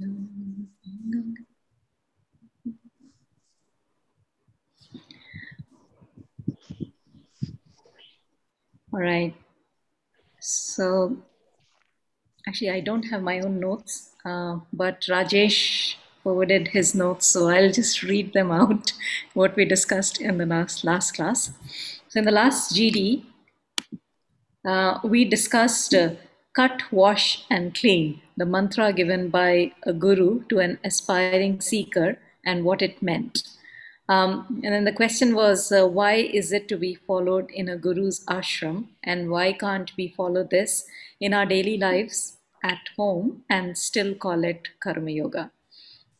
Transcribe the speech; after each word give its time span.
All 0.00 0.08
right. 8.92 9.34
So 10.40 11.18
actually, 12.46 12.70
I 12.70 12.80
don't 12.80 13.04
have 13.04 13.22
my 13.22 13.40
own 13.40 13.60
notes, 13.60 14.10
uh, 14.24 14.58
but 14.72 15.02
Rajesh 15.02 15.94
forwarded 16.22 16.68
his 16.68 16.94
notes, 16.94 17.26
so 17.26 17.48
I'll 17.48 17.72
just 17.72 18.02
read 18.02 18.32
them 18.32 18.50
out. 18.50 18.92
What 19.34 19.56
we 19.56 19.64
discussed 19.64 20.20
in 20.20 20.38
the 20.38 20.46
last 20.46 20.84
last 20.84 21.14
class. 21.16 21.52
So 22.08 22.18
in 22.20 22.24
the 22.24 22.32
last 22.32 22.74
GD, 22.74 23.24
uh, 24.64 24.98
we 25.04 25.24
discussed 25.24 25.94
uh, 25.94 26.10
cut, 26.54 26.82
wash, 26.92 27.44
and 27.50 27.74
clean, 27.74 28.20
the 28.38 28.46
mantra 28.46 28.92
given 28.92 29.28
by 29.28 29.72
a 29.82 29.92
guru 29.92 30.44
to 30.50 30.58
an 30.60 30.78
aspiring 30.84 31.60
seeker, 31.60 32.18
and 32.44 32.64
what 32.64 32.80
it 32.80 33.02
meant. 33.02 33.42
Um, 34.08 34.60
and 34.64 34.72
then 34.74 34.84
the 34.84 34.92
question 34.92 35.34
was, 35.34 35.70
uh, 35.70 35.86
why 35.86 36.14
is 36.14 36.50
it 36.58 36.66
to 36.68 36.76
be 36.78 36.94
followed 36.94 37.50
in 37.50 37.68
a 37.68 37.76
guru's 37.76 38.24
ashram, 38.26 38.86
and 39.02 39.30
why 39.30 39.52
can't 39.52 39.90
we 39.98 40.08
follow 40.16 40.44
this 40.44 40.84
in 41.20 41.34
our 41.34 41.44
daily 41.44 41.76
lives 41.76 42.38
at 42.62 42.78
home 42.96 43.42
and 43.50 43.76
still 43.76 44.14
call 44.14 44.44
it 44.44 44.68
karma 44.82 45.10
yoga? 45.10 45.50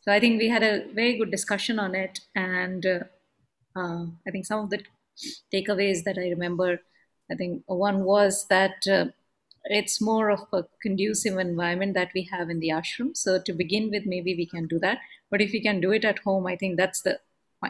So 0.03 0.13
I 0.13 0.21
think 0.21 0.39
we 0.41 0.49
had 0.49 0.63
a 0.63 0.85
very 0.93 1.17
good 1.17 1.31
discussion 1.31 1.79
on 1.79 1.95
it, 1.95 2.21
and 2.35 2.85
uh, 2.85 2.99
uh, 3.77 4.05
I 4.27 4.31
think 4.33 4.45
some 4.45 4.61
of 4.65 4.71
the 4.71 4.83
takeaways 5.55 6.05
that 6.05 6.19
I 6.19 6.29
remember, 6.29 6.81
I 7.31 7.35
think 7.37 7.63
one 7.67 8.05
was 8.05 8.47
that 8.49 8.87
uh, 8.91 9.07
it's 9.65 10.01
more 10.01 10.31
of 10.31 10.41
a 10.53 10.65
conducive 10.83 11.39
environment 11.39 11.95
that 11.95 12.11
we 12.15 12.29
have 12.33 12.51
in 12.51 12.61
the 12.61 12.71
ashram. 12.71 13.17
So 13.17 13.41
to 13.41 13.53
begin 13.53 13.91
with, 13.91 14.05
maybe 14.07 14.35
we 14.35 14.47
can 14.47 14.67
do 14.67 14.79
that. 14.81 14.99
But 15.31 15.41
if 15.41 15.53
we 15.53 15.61
can 15.61 15.81
do 15.81 15.93
it 15.93 16.05
at 16.05 16.21
home, 16.21 16.47
I 16.47 16.57
think 16.57 16.77
that's 16.77 17.03
the 17.03 17.19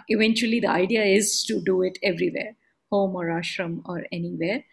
eventually 0.09 0.61
the 0.61 0.71
idea 0.71 1.03
is 1.03 1.43
to 1.45 1.61
do 1.61 1.83
it 1.83 1.99
everywhere, 2.03 2.55
home 2.91 3.17
or 3.17 3.27
ashram 3.27 3.81
or 3.87 4.07
anywhere. 4.13 4.65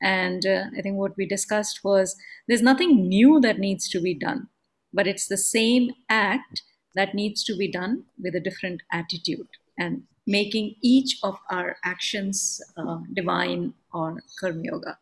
And 0.00 0.46
uh, 0.46 0.64
I 0.76 0.80
think 0.80 0.96
what 0.96 1.16
we 1.16 1.26
discussed 1.26 1.80
was 1.84 2.16
there's 2.48 2.62
nothing 2.62 3.08
new 3.08 3.40
that 3.40 3.58
needs 3.58 3.88
to 3.90 4.00
be 4.00 4.14
done, 4.14 4.48
but 4.92 5.06
it's 5.06 5.26
the 5.26 5.36
same 5.36 5.90
act 6.08 6.62
that 6.94 7.14
needs 7.14 7.44
to 7.44 7.56
be 7.56 7.70
done 7.70 8.04
with 8.18 8.34
a 8.34 8.40
different 8.40 8.82
attitude 8.92 9.48
and 9.78 10.02
making 10.26 10.76
each 10.82 11.18
of 11.22 11.38
our 11.50 11.76
actions 11.84 12.60
uh, 12.76 12.98
divine 13.12 13.74
or 13.92 14.22
karma 14.38 14.62
yoga. 14.62 14.98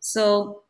So 0.00 0.61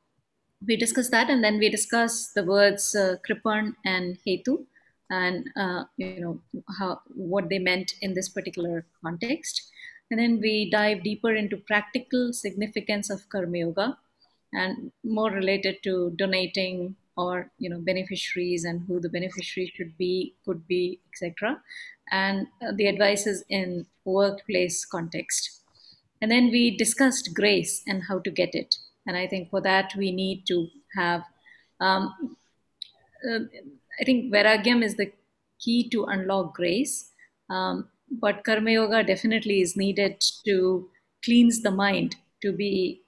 we 0.67 0.77
discussed 0.77 1.11
that, 1.11 1.31
and 1.31 1.43
then 1.43 1.59
we 1.59 1.69
discussed 1.69 2.35
the 2.35 2.45
words 2.45 2.95
uh, 2.95 3.17
kripan 3.27 3.75
and 3.85 4.19
hetu, 4.27 4.65
and 5.11 5.49
uh, 5.57 5.85
you 5.97 6.21
know 6.21 6.41
how 6.79 7.01
what 7.15 7.49
they 7.49 7.59
meant 7.59 7.95
in 8.01 8.15
this 8.15 8.29
particular 8.29 8.85
context. 9.05 9.63
And 10.11 10.21
then 10.21 10.41
we 10.41 10.71
dive 10.71 11.03
deeper 11.03 11.35
into 11.35 11.57
practical 11.57 12.33
significance 12.33 13.11
of 13.11 13.29
karma 13.29 13.59
yoga, 13.59 13.99
and 14.53 14.93
more 15.03 15.31
related 15.31 15.83
to 15.85 16.13
donating 16.17 16.97
or 17.17 17.51
you 17.59 17.69
know 17.69 17.79
beneficiaries 17.79 18.65
and 18.65 18.83
who 18.87 19.01
the 19.01 19.09
beneficiary 19.09 19.73
should 19.75 19.97
be, 19.97 20.35
could 20.45 20.67
be, 20.67 21.01
etc. 21.13 21.61
And 22.11 22.47
uh, 22.61 22.73
the 22.77 22.89
advices 22.89 23.45
in 23.49 23.87
workplace 24.05 24.85
context. 24.85 25.59
And 26.21 26.31
then 26.31 26.51
we 26.51 26.77
discussed 26.77 27.35
grace 27.35 27.83
and 27.87 28.05
how 28.05 28.21
to 28.21 28.31
get 28.31 28.55
it. 28.55 28.77
And 29.07 29.17
I 29.17 29.27
think 29.27 29.51
for 29.51 29.61
that 29.61 29.95
we 29.97 30.13
need 30.13 30.47
to 30.47 30.69
have, 30.97 31.25
um, 31.81 32.37
uh, 33.29 33.41
I 34.01 34.05
think 34.05 34.33
Vairagyam 34.33 34.83
is 34.83 34.97
the 34.97 35.13
key 35.59 35.89
to 35.91 36.05
unlock 36.05 36.55
grace. 36.55 37.11
Um, 37.51 37.89
but 38.11 38.45
Karma 38.45 38.71
Yoga 38.71 39.03
definitely 39.03 39.61
is 39.61 39.77
needed 39.77 40.23
to 40.45 40.89
cleanse 41.25 41.63
the 41.63 41.71
mind 41.71 42.17
to 42.43 42.53
be 42.53 43.03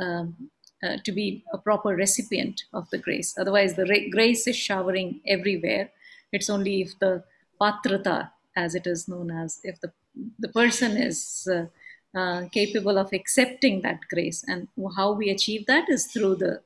um, 0.00 0.50
uh, 0.82 0.98
to 1.04 1.12
be 1.12 1.42
a 1.52 1.58
proper 1.58 1.90
recipient 1.90 2.64
of 2.74 2.88
the 2.90 2.98
grace. 2.98 3.34
Otherwise, 3.38 3.74
the 3.74 3.86
ra- 3.86 4.10
grace 4.10 4.46
is 4.46 4.56
showering 4.56 5.20
everywhere. 5.26 5.90
It's 6.32 6.50
only 6.50 6.82
if 6.82 6.98
the 6.98 7.24
patrata, 7.60 8.30
as 8.56 8.74
it 8.74 8.86
is 8.86 9.08
known 9.08 9.30
as, 9.30 9.58
if 9.64 9.80
the 9.80 9.92
the 10.38 10.48
person 10.48 10.96
is 10.96 11.48
uh, 11.50 11.66
uh, 12.16 12.48
capable 12.50 12.98
of 12.98 13.12
accepting 13.12 13.82
that 13.82 14.00
grace. 14.10 14.42
And 14.48 14.68
how 14.96 15.12
we 15.12 15.30
achieve 15.30 15.66
that 15.66 15.88
is 15.88 16.06
through 16.06 16.36
the, 16.36 16.62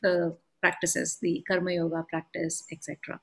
the 0.00 0.36
practices, 0.60 1.18
the 1.20 1.44
karma 1.48 1.72
yoga 1.72 2.06
practice, 2.08 2.64
etc. 2.70 3.20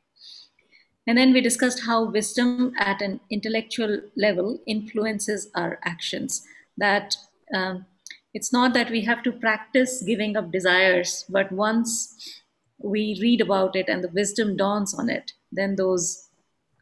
And 1.07 1.17
then 1.17 1.33
we 1.33 1.41
discussed 1.41 1.85
how 1.85 2.03
wisdom 2.03 2.73
at 2.77 3.01
an 3.01 3.19
intellectual 3.31 4.01
level 4.15 4.59
influences 4.67 5.49
our 5.55 5.79
actions. 5.83 6.43
That 6.77 7.15
um, 7.53 7.85
it's 8.33 8.53
not 8.53 8.73
that 8.73 8.91
we 8.91 9.01
have 9.05 9.23
to 9.23 9.31
practice 9.31 10.03
giving 10.03 10.37
up 10.37 10.51
desires, 10.51 11.25
but 11.29 11.51
once 11.51 12.41
we 12.77 13.17
read 13.21 13.41
about 13.41 13.75
it 13.75 13.89
and 13.89 14.03
the 14.03 14.09
wisdom 14.09 14.55
dawns 14.55 14.93
on 14.93 15.09
it, 15.09 15.31
then 15.51 15.75
those 15.75 16.27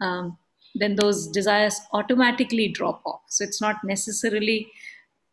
um, 0.02 0.38
then 0.80 0.96
those 0.96 1.28
desires 1.28 1.80
automatically 1.94 2.68
drop 2.68 3.02
off. 3.06 3.22
So 3.28 3.44
it's 3.44 3.62
not 3.62 3.84
necessarily 3.84 4.72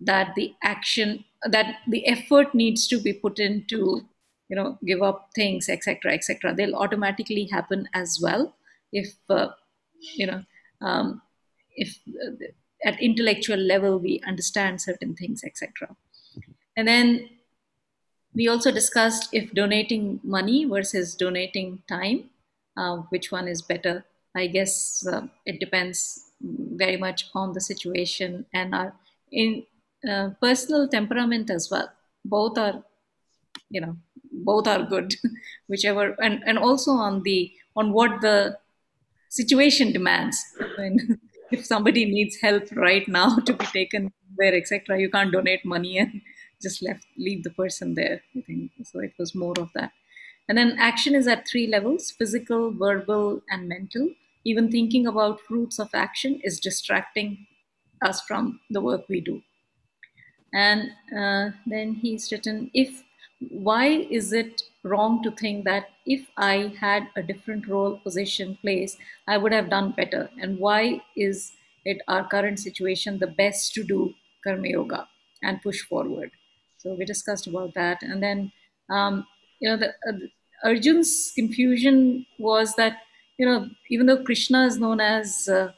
that 0.00 0.34
the 0.34 0.54
action 0.62 1.24
that 1.42 1.76
the 1.88 2.06
effort 2.06 2.54
needs 2.54 2.86
to 2.88 2.98
be 2.98 3.12
put 3.12 3.38
into 3.38 4.02
you 4.48 4.56
know 4.56 4.78
give 4.84 5.02
up 5.02 5.30
things 5.34 5.68
etc 5.68 6.12
etc 6.12 6.54
they'll 6.54 6.74
automatically 6.74 7.46
happen 7.46 7.88
as 7.94 8.18
well 8.22 8.54
if 8.92 9.14
uh, 9.30 9.48
you 10.14 10.26
know 10.26 10.42
um, 10.80 11.22
if 11.76 11.98
uh, 12.22 12.32
at 12.84 13.00
intellectual 13.00 13.56
level 13.56 13.98
we 13.98 14.20
understand 14.26 14.80
certain 14.80 15.14
things 15.14 15.42
etc 15.44 15.96
and 16.76 16.86
then 16.86 17.28
we 18.34 18.48
also 18.48 18.70
discussed 18.70 19.28
if 19.32 19.52
donating 19.52 20.20
money 20.22 20.64
versus 20.64 21.14
donating 21.14 21.82
time 21.88 22.30
uh, 22.76 22.96
which 23.08 23.30
one 23.30 23.48
is 23.48 23.62
better 23.62 24.04
i 24.34 24.46
guess 24.46 25.06
uh, 25.06 25.22
it 25.46 25.60
depends 25.60 26.24
very 26.84 26.96
much 26.96 27.26
on 27.34 27.52
the 27.52 27.60
situation 27.60 28.44
and 28.52 28.74
our 28.74 28.92
in 29.30 29.64
uh, 30.08 30.30
personal 30.40 30.88
temperament 30.88 31.50
as 31.50 31.70
well. 31.70 31.90
Both 32.24 32.58
are 32.58 32.84
you 33.70 33.80
know 33.80 33.96
both 34.32 34.66
are 34.68 34.82
good 34.82 35.14
whichever 35.66 36.16
and 36.20 36.42
and 36.46 36.58
also 36.58 36.92
on 36.92 37.22
the 37.22 37.52
on 37.76 37.92
what 37.92 38.20
the 38.20 38.58
situation 39.28 39.92
demands. 39.92 40.42
When 40.76 41.20
if 41.50 41.64
somebody 41.64 42.04
needs 42.04 42.36
help 42.40 42.64
right 42.72 43.06
now 43.08 43.36
to 43.46 43.52
be 43.52 43.66
taken 43.66 44.12
there 44.36 44.54
etc 44.54 44.98
you 44.98 45.08
can't 45.08 45.30
donate 45.30 45.64
money 45.64 45.98
and 45.98 46.20
just 46.60 46.82
left 46.82 47.06
leave 47.16 47.44
the 47.44 47.50
person 47.50 47.94
there 47.94 48.20
i 48.36 48.40
think. 48.40 48.72
So 48.84 48.98
it 49.00 49.12
was 49.18 49.34
more 49.34 49.54
of 49.58 49.70
that. 49.74 49.92
And 50.48 50.58
then 50.58 50.76
action 50.78 51.14
is 51.14 51.26
at 51.26 51.48
three 51.48 51.66
levels 51.66 52.10
physical 52.10 52.70
verbal 52.72 53.42
and 53.50 53.68
mental 53.68 54.10
even 54.44 54.70
thinking 54.70 55.06
about 55.06 55.40
routes 55.50 55.78
of 55.78 55.88
action 55.94 56.40
is 56.42 56.60
distracting 56.60 57.46
us 58.02 58.20
from 58.20 58.60
the 58.70 58.80
work 58.80 59.08
we 59.08 59.20
do. 59.20 59.42
And 60.52 60.90
uh, 61.16 61.56
then 61.66 61.94
he's 61.94 62.30
written 62.30 62.70
if 62.74 63.02
why 63.50 63.86
is 63.86 64.32
it 64.32 64.62
wrong 64.84 65.22
to 65.22 65.30
think 65.30 65.64
that 65.64 65.88
if 66.06 66.26
i 66.36 66.72
had 66.80 67.08
a 67.16 67.22
different 67.22 67.66
role 67.66 67.98
position 67.98 68.56
place 68.62 68.96
i 69.26 69.36
would 69.36 69.52
have 69.52 69.70
done 69.70 69.90
better? 69.90 70.30
And 70.40 70.58
why 70.58 71.02
is 71.16 71.52
it 71.84 72.00
our 72.08 72.26
current 72.28 72.60
situation 72.60 73.18
the 73.18 73.26
best 73.26 73.74
to 73.74 73.82
do 73.82 74.14
karma 74.44 74.68
yoga 74.68 75.08
and 75.42 75.62
push 75.62 75.82
forward? 75.82 76.30
So 76.78 76.94
we 76.94 77.04
discussed 77.04 77.46
about 77.46 77.74
that. 77.74 78.02
And 78.02 78.22
then 78.22 78.52
um, 78.90 79.26
you 79.60 79.68
know 79.68 79.76
the 79.76 79.88
uh, 80.08 80.68
arjun's 80.68 81.32
confusion 81.34 82.26
was 82.38 82.74
that 82.76 82.98
you 83.38 83.46
know 83.46 83.68
even 83.90 84.06
though 84.06 84.22
krishna 84.22 84.66
is 84.66 84.78
known 84.78 85.00
as 85.00 85.48
uh, 85.48 85.72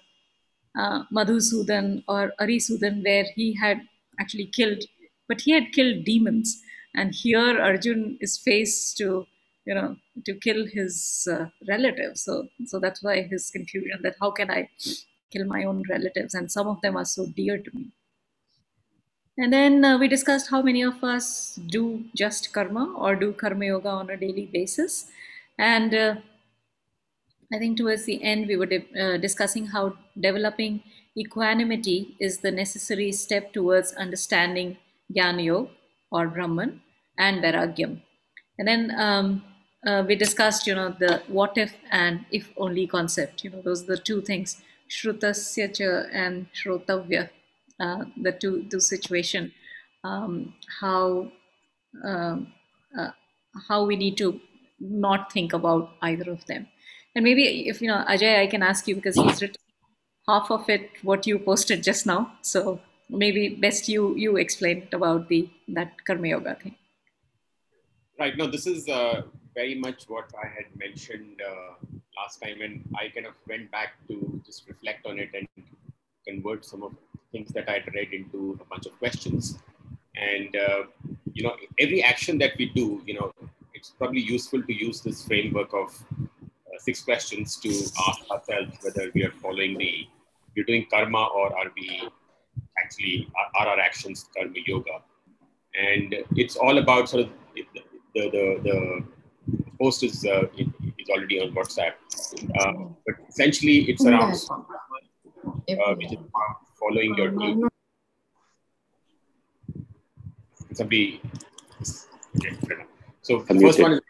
uh, 0.78 1.04
Madhusudan 1.10 2.04
or 2.06 2.32
Arisudan, 2.38 3.02
where 3.02 3.24
he 3.34 3.54
had 3.54 3.80
actually 4.20 4.44
killed, 4.44 4.84
but 5.26 5.40
he 5.40 5.52
had 5.52 5.72
killed 5.72 6.04
demons. 6.04 6.62
And 6.94 7.14
here 7.14 7.58
Arjun 7.58 8.18
is 8.20 8.36
faced 8.36 8.98
to 8.98 9.26
you 9.66 9.74
know, 9.74 9.96
to 10.24 10.34
kill 10.34 10.64
his 10.66 11.28
uh, 11.30 11.46
relatives. 11.68 12.22
So, 12.22 12.48
so 12.66 12.78
that's 12.78 13.02
why 13.02 13.22
his 13.22 13.50
confusion 13.50 14.00
that 14.02 14.14
how 14.20 14.30
can 14.30 14.50
I 14.50 14.70
kill 15.32 15.44
my 15.44 15.64
own 15.64 15.82
relatives, 15.90 16.34
and 16.34 16.50
some 16.50 16.68
of 16.68 16.80
them 16.80 16.96
are 16.96 17.04
so 17.04 17.26
dear 17.26 17.58
to 17.58 17.70
me. 17.74 17.88
And 19.38 19.52
then 19.52 19.84
uh, 19.84 19.98
we 19.98 20.08
discussed 20.08 20.48
how 20.48 20.62
many 20.62 20.82
of 20.82 21.04
us 21.04 21.58
do 21.66 22.04
just 22.16 22.52
karma 22.54 22.94
or 22.96 23.16
do 23.16 23.32
karma 23.32 23.66
yoga 23.66 23.88
on 23.88 24.08
a 24.08 24.16
daily 24.16 24.48
basis. 24.50 25.10
And 25.58 25.94
uh, 25.94 26.14
I 27.52 27.58
think 27.58 27.78
towards 27.78 28.04
the 28.04 28.22
end, 28.22 28.48
we 28.48 28.56
were 28.56 28.68
uh, 29.00 29.18
discussing 29.18 29.66
how 29.66 29.96
developing 30.18 30.82
equanimity 31.16 32.16
is 32.18 32.38
the 32.38 32.50
necessary 32.50 33.12
step 33.12 33.52
towards 33.52 33.92
understanding 33.94 34.76
Jnana 35.14 35.68
or 36.10 36.28
Brahman 36.28 36.82
and 37.18 37.42
Vairagyam. 37.42 38.02
And 38.58 38.68
then 38.68 38.92
um, 38.98 39.44
uh, 39.86 40.04
we 40.06 40.16
discussed, 40.16 40.66
you 40.66 40.74
know, 40.74 40.94
the 40.98 41.22
what 41.28 41.56
if 41.56 41.74
and 41.90 42.24
if 42.32 42.52
only 42.56 42.86
concept. 42.86 43.44
You 43.44 43.50
know, 43.50 43.62
those 43.62 43.84
are 43.84 43.96
the 43.96 43.98
two 43.98 44.22
things, 44.22 44.62
Shrutasya 44.90 46.08
and 46.12 46.46
Shrotavya, 46.52 47.30
uh, 47.78 48.04
the 48.20 48.32
two, 48.32 48.66
two 48.70 48.80
situation, 48.80 49.52
um, 50.04 50.54
how, 50.80 51.30
um, 52.04 52.52
uh, 52.98 53.10
how 53.68 53.84
we 53.84 53.96
need 53.96 54.16
to 54.18 54.40
not 54.80 55.32
think 55.32 55.52
about 55.52 55.90
either 56.02 56.30
of 56.30 56.44
them. 56.46 56.66
And 57.16 57.24
maybe 57.24 57.66
if, 57.66 57.80
you 57.80 57.88
know, 57.88 58.04
Ajay, 58.06 58.40
I 58.40 58.46
can 58.46 58.62
ask 58.62 58.86
you 58.86 58.94
because 58.94 59.16
he's 59.16 59.40
written 59.40 59.56
half 60.28 60.50
of 60.50 60.68
it, 60.68 60.90
what 61.02 61.26
you 61.26 61.38
posted 61.38 61.82
just 61.82 62.04
now. 62.04 62.32
So 62.42 62.78
maybe 63.08 63.48
best 63.48 63.88
you, 63.88 64.14
you 64.16 64.36
explain 64.36 64.86
about 64.92 65.30
the, 65.30 65.48
that 65.68 66.04
Karma 66.04 66.28
Yoga 66.28 66.56
thing. 66.56 66.74
Right. 68.18 68.36
No, 68.36 68.46
this 68.46 68.66
is 68.66 68.86
uh, 68.88 69.22
very 69.54 69.74
much 69.76 70.04
what 70.08 70.30
I 70.44 70.46
had 70.46 70.66
mentioned 70.76 71.40
uh, 71.40 71.86
last 72.18 72.42
time, 72.42 72.60
and 72.60 72.84
I 72.94 73.08
kind 73.08 73.26
of 73.26 73.32
went 73.48 73.70
back 73.70 73.94
to 74.08 74.42
just 74.44 74.68
reflect 74.68 75.06
on 75.06 75.18
it 75.18 75.30
and 75.32 75.48
convert 76.28 76.66
some 76.66 76.82
of 76.82 76.92
things 77.32 77.50
that 77.54 77.68
I'd 77.68 77.88
read 77.94 78.12
into 78.12 78.58
a 78.60 78.64
bunch 78.66 78.84
of 78.84 78.98
questions. 78.98 79.58
And 80.16 80.54
uh, 80.54 80.82
you 81.32 81.42
know, 81.42 81.56
every 81.78 82.02
action 82.02 82.36
that 82.38 82.52
we 82.58 82.66
do, 82.74 83.02
you 83.06 83.14
know, 83.14 83.32
it's 83.74 83.90
probably 83.90 84.20
useful 84.20 84.62
to 84.62 84.72
use 84.72 85.00
this 85.00 85.26
framework 85.26 85.72
of 85.74 86.02
six 86.86 87.02
questions 87.02 87.56
to 87.62 87.70
ask 88.08 88.20
ourselves 88.30 88.72
whether 88.82 89.04
we 89.14 89.24
are 89.26 89.34
following 89.44 89.76
the 89.82 89.92
we're 90.56 90.68
doing 90.70 90.86
karma 90.92 91.22
or 91.38 91.46
are 91.58 91.70
we 91.76 91.86
actually 92.82 93.28
are, 93.38 93.48
are 93.58 93.68
our 93.72 93.80
actions 93.80 94.26
karma 94.34 94.60
yoga? 94.66 94.96
And 95.88 96.14
it's 96.42 96.56
all 96.56 96.78
about 96.78 97.08
sort 97.08 97.24
of 97.24 97.30
the, 97.54 98.30
the, 98.34 98.44
the 98.66 99.04
post 99.80 100.02
is, 100.02 100.24
uh, 100.24 100.44
is 100.56 101.08
already 101.10 101.40
on 101.40 101.52
WhatsApp. 101.54 101.94
Uh, 102.58 102.72
but 103.04 103.16
essentially, 103.28 103.90
it's 103.90 104.04
around 104.06 104.34
uh, 104.34 105.94
which 105.96 106.12
is 106.12 106.18
following 106.80 107.14
your 107.16 107.30
duty. 107.30 107.62
Somebody, 110.72 111.20
so 113.22 113.38
the 113.40 113.60
first 113.60 113.80
one 113.80 113.92
is 113.92 114.00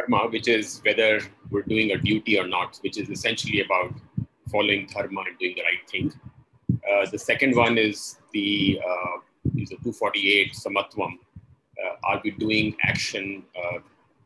dharma, 0.00 0.28
which 0.30 0.48
is 0.48 0.80
whether 0.84 1.20
we're 1.50 1.62
doing 1.62 1.92
a 1.92 1.98
duty 1.98 2.38
or 2.38 2.46
not, 2.46 2.78
which 2.82 2.98
is 2.98 3.10
essentially 3.10 3.60
about 3.62 3.92
following 4.50 4.86
dharma 4.86 5.22
and 5.26 5.38
doing 5.38 5.54
the 5.56 5.62
right 5.62 5.90
thing. 5.90 6.12
Uh, 6.70 7.08
the 7.10 7.18
second 7.18 7.54
one 7.54 7.78
is 7.78 8.16
the 8.32 8.80
uh, 8.84 9.20
is 9.56 9.70
a 9.72 9.76
248 9.76 10.52
samatvam, 10.52 11.18
uh, 11.82 11.94
are 12.04 12.20
we 12.22 12.30
doing 12.32 12.76
action 12.82 13.42
uh, 13.56 13.78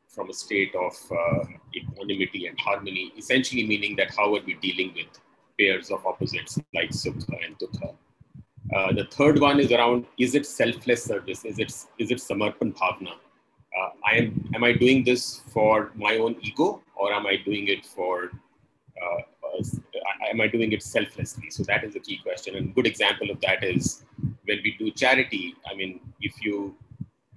from 0.09 0.31
a 0.31 0.33
state 0.33 0.75
of 0.75 0.93
uh, 1.13 1.45
equanimity 1.75 2.47
and 2.47 2.59
harmony, 2.61 3.13
essentially 3.17 3.67
meaning 3.67 3.97
that 3.97 4.15
how 4.17 4.35
are 4.35 4.43
we 4.47 4.55
dealing 4.55 4.93
with 4.95 5.21
pairs 5.59 5.91
of 5.91 6.05
opposites 6.07 6.59
like 6.75 6.91
sukha 6.91 7.37
and 7.45 7.59
dukha? 7.59 7.95
Uh, 8.75 8.93
the 8.93 9.05
third 9.11 9.41
one 9.41 9.61
is 9.61 9.71
around 9.73 10.05
is 10.19 10.35
it 10.35 10.47
selfless 10.47 11.05
service? 11.05 11.45
Is 11.45 11.59
it 11.59 11.73
is 11.99 12.11
it 12.11 12.19
samarpan 12.19 12.75
bhavna? 12.75 13.15
Uh, 13.79 13.91
I 14.05 14.17
am 14.17 14.51
am 14.55 14.65
I 14.65 14.73
doing 14.73 15.05
this 15.05 15.43
for 15.53 15.91
my 15.95 16.17
own 16.19 16.37
ego 16.41 16.83
or 16.97 17.13
am 17.13 17.27
I 17.27 17.37
doing 17.37 17.69
it 17.69 17.85
for 17.85 18.31
uh, 19.03 19.23
am 20.31 20.41
I 20.41 20.47
doing 20.47 20.73
it 20.73 20.83
selflessly? 20.83 21.51
So 21.51 21.63
that 21.65 21.85
is 21.85 21.97
a 21.97 22.01
key 22.01 22.19
question. 22.23 22.57
And 22.57 22.75
good 22.75 22.87
example 22.87 23.31
of 23.31 23.41
that 23.41 23.63
is 23.63 24.05
when 24.45 24.59
we 24.63 24.77
do 24.79 24.91
charity. 24.91 25.55
I 25.71 25.75
mean, 25.75 26.01
if 26.21 26.35
you 26.43 26.75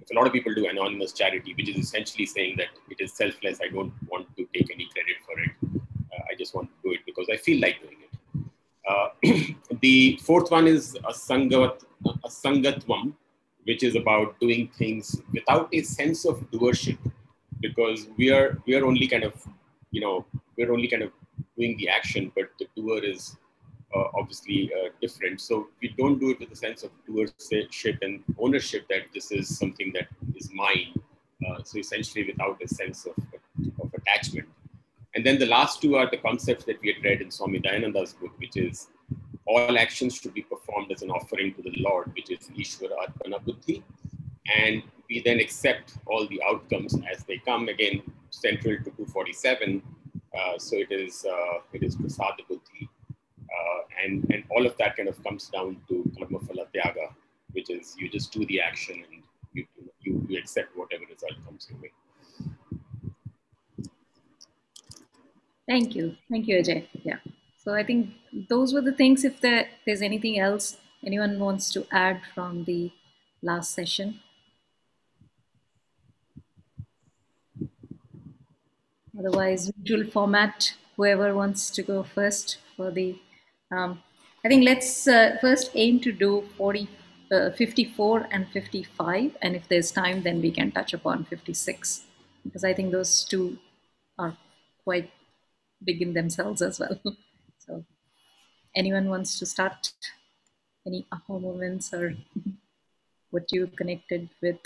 if 0.00 0.10
a 0.10 0.14
lot 0.18 0.26
of 0.26 0.32
people 0.32 0.54
do 0.54 0.68
anonymous 0.68 1.12
charity, 1.12 1.54
which 1.54 1.68
is 1.68 1.76
essentially 1.76 2.26
saying 2.26 2.56
that 2.56 2.68
it 2.90 3.00
is 3.00 3.14
selfless. 3.14 3.58
I 3.62 3.68
don't 3.68 3.92
want 4.10 4.26
to 4.36 4.46
take 4.54 4.70
any 4.72 4.88
credit 4.94 5.16
for 5.26 5.38
it. 5.40 5.50
Uh, 6.12 6.22
I 6.30 6.34
just 6.36 6.54
want 6.54 6.68
to 6.70 6.88
do 6.88 6.94
it 6.94 7.00
because 7.06 7.26
I 7.32 7.36
feel 7.36 7.60
like 7.60 7.76
doing 7.82 7.98
it. 8.06 8.12
Uh, 8.88 9.08
the 9.80 10.18
fourth 10.22 10.50
one 10.50 10.66
is 10.66 10.94
a, 10.94 11.12
sangat, 11.12 11.84
a 12.06 12.28
sangatvam, 12.28 13.12
which 13.68 13.82
is 13.88 13.96
about 13.96 14.38
doing 14.40 14.68
things 14.78 15.20
without 15.32 15.68
a 15.72 15.82
sense 15.82 16.24
of 16.24 16.40
doership, 16.50 16.98
because 17.60 18.08
we 18.16 18.30
are 18.36 18.58
we 18.66 18.74
are 18.76 18.84
only 18.90 19.06
kind 19.06 19.24
of 19.24 19.34
you 19.90 20.00
know 20.04 20.14
we're 20.56 20.72
only 20.72 20.88
kind 20.88 21.02
of 21.02 21.12
doing 21.56 21.76
the 21.76 21.88
action, 21.88 22.32
but 22.34 22.46
the 22.58 22.66
doer 22.76 23.00
is 23.04 23.36
uh, 23.94 24.04
obviously 24.14 24.70
uh, 24.78 24.88
different. 25.02 25.40
So 25.40 25.68
we 25.82 25.94
don't 25.98 26.18
do 26.18 26.30
it 26.30 26.40
with 26.40 26.50
a 26.52 26.56
sense 26.56 26.82
of 26.82 26.90
doership 27.08 27.98
and 28.02 28.22
ownership 28.38 28.86
that 28.88 29.04
this 29.14 29.30
is 29.30 29.58
something 29.58 29.92
that 29.94 30.08
is 30.34 30.50
mine. 30.52 30.94
Uh, 31.46 31.62
so 31.62 31.78
essentially, 31.78 32.24
without 32.26 32.60
a 32.62 32.68
sense 32.68 33.06
of, 33.06 33.16
of 33.82 33.92
attachment. 33.94 34.48
And 35.14 35.24
then 35.26 35.38
the 35.38 35.46
last 35.46 35.82
two 35.82 35.96
are 35.96 36.08
the 36.10 36.18
concepts 36.18 36.64
that 36.64 36.80
we 36.82 36.92
had 36.92 37.04
read 37.04 37.20
in 37.20 37.30
Swami 37.30 37.60
Dayananda's 37.60 38.12
book, 38.14 38.32
which 38.38 38.56
is 38.56 38.88
all 39.48 39.78
actions 39.78 40.14
should 40.16 40.34
be 40.34 40.42
performed 40.42 40.92
as 40.92 41.02
an 41.02 41.10
offering 41.10 41.54
to 41.54 41.62
the 41.62 41.72
Lord, 41.78 42.12
which 42.14 42.30
is 42.30 42.50
Ishvara 42.56 42.96
Arpana 43.04 43.42
Buddhi. 43.44 43.82
And 44.54 44.82
we 45.08 45.22
then 45.22 45.40
accept 45.40 45.94
all 46.06 46.26
the 46.28 46.40
outcomes 46.48 46.94
as 47.10 47.24
they 47.24 47.38
come. 47.38 47.68
Again, 47.68 48.02
central 48.30 48.76
to 48.76 48.90
247. 48.90 49.82
Uh, 50.38 50.58
so 50.58 50.76
it 50.76 50.92
is 50.92 51.24
uh, 51.24 51.58
it 51.72 51.82
is 51.82 51.96
Prasada 51.96 52.46
Buddhi, 52.46 52.88
uh, 53.56 53.80
and, 54.04 54.24
and 54.30 54.44
all 54.50 54.66
of 54.66 54.76
that 54.76 54.96
kind 54.96 55.08
of 55.08 55.22
comes 55.24 55.48
down 55.48 55.78
to 55.88 56.04
karma 56.18 56.38
phala 56.40 56.66
tyaga, 56.74 57.08
which 57.52 57.70
is 57.70 57.96
you 57.98 58.08
just 58.10 58.30
do 58.30 58.44
the 58.46 58.60
action 58.60 59.02
and 59.10 59.22
you, 59.54 59.64
you, 60.02 60.26
you 60.28 60.38
accept 60.38 60.76
whatever 60.76 61.04
result 61.10 61.32
comes 61.46 61.66
your 61.70 61.80
way. 61.80 61.90
Thank 65.66 65.94
you. 65.96 66.16
Thank 66.30 66.46
you, 66.46 66.58
Ajay. 66.58 66.86
Yeah. 67.02 67.16
So 67.68 67.74
I 67.74 67.84
think 67.84 68.14
those 68.48 68.72
were 68.72 68.80
the 68.80 68.92
things. 68.92 69.24
If 69.24 69.42
there, 69.42 69.68
there's 69.84 70.00
anything 70.00 70.38
else 70.38 70.78
anyone 71.04 71.38
wants 71.38 71.70
to 71.72 71.86
add 71.92 72.22
from 72.34 72.64
the 72.64 72.90
last 73.42 73.74
session. 73.74 74.20
Otherwise, 79.18 79.70
usual 79.82 80.10
format, 80.10 80.72
whoever 80.96 81.34
wants 81.34 81.68
to 81.72 81.82
go 81.82 82.02
first 82.02 82.56
for 82.74 82.90
the 82.90 83.18
um, 83.70 84.02
I 84.42 84.48
think 84.48 84.64
let's 84.64 85.06
uh, 85.06 85.36
first 85.38 85.70
aim 85.74 86.00
to 86.00 86.10
do 86.10 86.48
40, 86.56 86.88
uh, 87.30 87.50
54 87.50 88.28
and 88.30 88.48
55. 88.48 89.36
And 89.42 89.54
if 89.54 89.68
there's 89.68 89.90
time, 89.90 90.22
then 90.22 90.40
we 90.40 90.50
can 90.52 90.72
touch 90.72 90.94
upon 90.94 91.26
56 91.26 92.04
because 92.44 92.64
I 92.64 92.72
think 92.72 92.92
those 92.92 93.24
two 93.24 93.58
are 94.18 94.38
quite 94.84 95.10
big 95.84 96.00
in 96.00 96.14
themselves 96.14 96.62
as 96.62 96.80
well. 96.80 96.98
anyone 98.74 99.08
wants 99.08 99.38
to 99.38 99.46
start? 99.46 99.92
Any 100.86 101.06
aha 101.12 101.38
moments 101.38 101.92
or 101.92 102.14
what 103.30 103.52
you 103.52 103.66
connected 103.66 104.28
with 104.40 104.58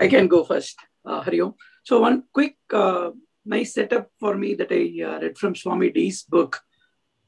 I 0.00 0.08
can 0.08 0.28
go 0.28 0.44
first, 0.44 0.78
uh, 1.04 1.22
Hariom. 1.22 1.54
So 1.84 2.00
one 2.00 2.24
quick, 2.32 2.56
uh, 2.72 3.10
nice 3.44 3.74
setup 3.74 4.08
for 4.18 4.34
me 4.34 4.54
that 4.54 4.72
I 4.72 5.04
uh, 5.04 5.20
read 5.20 5.36
from 5.36 5.54
Swami 5.54 5.90
D's 5.90 6.22
book 6.22 6.60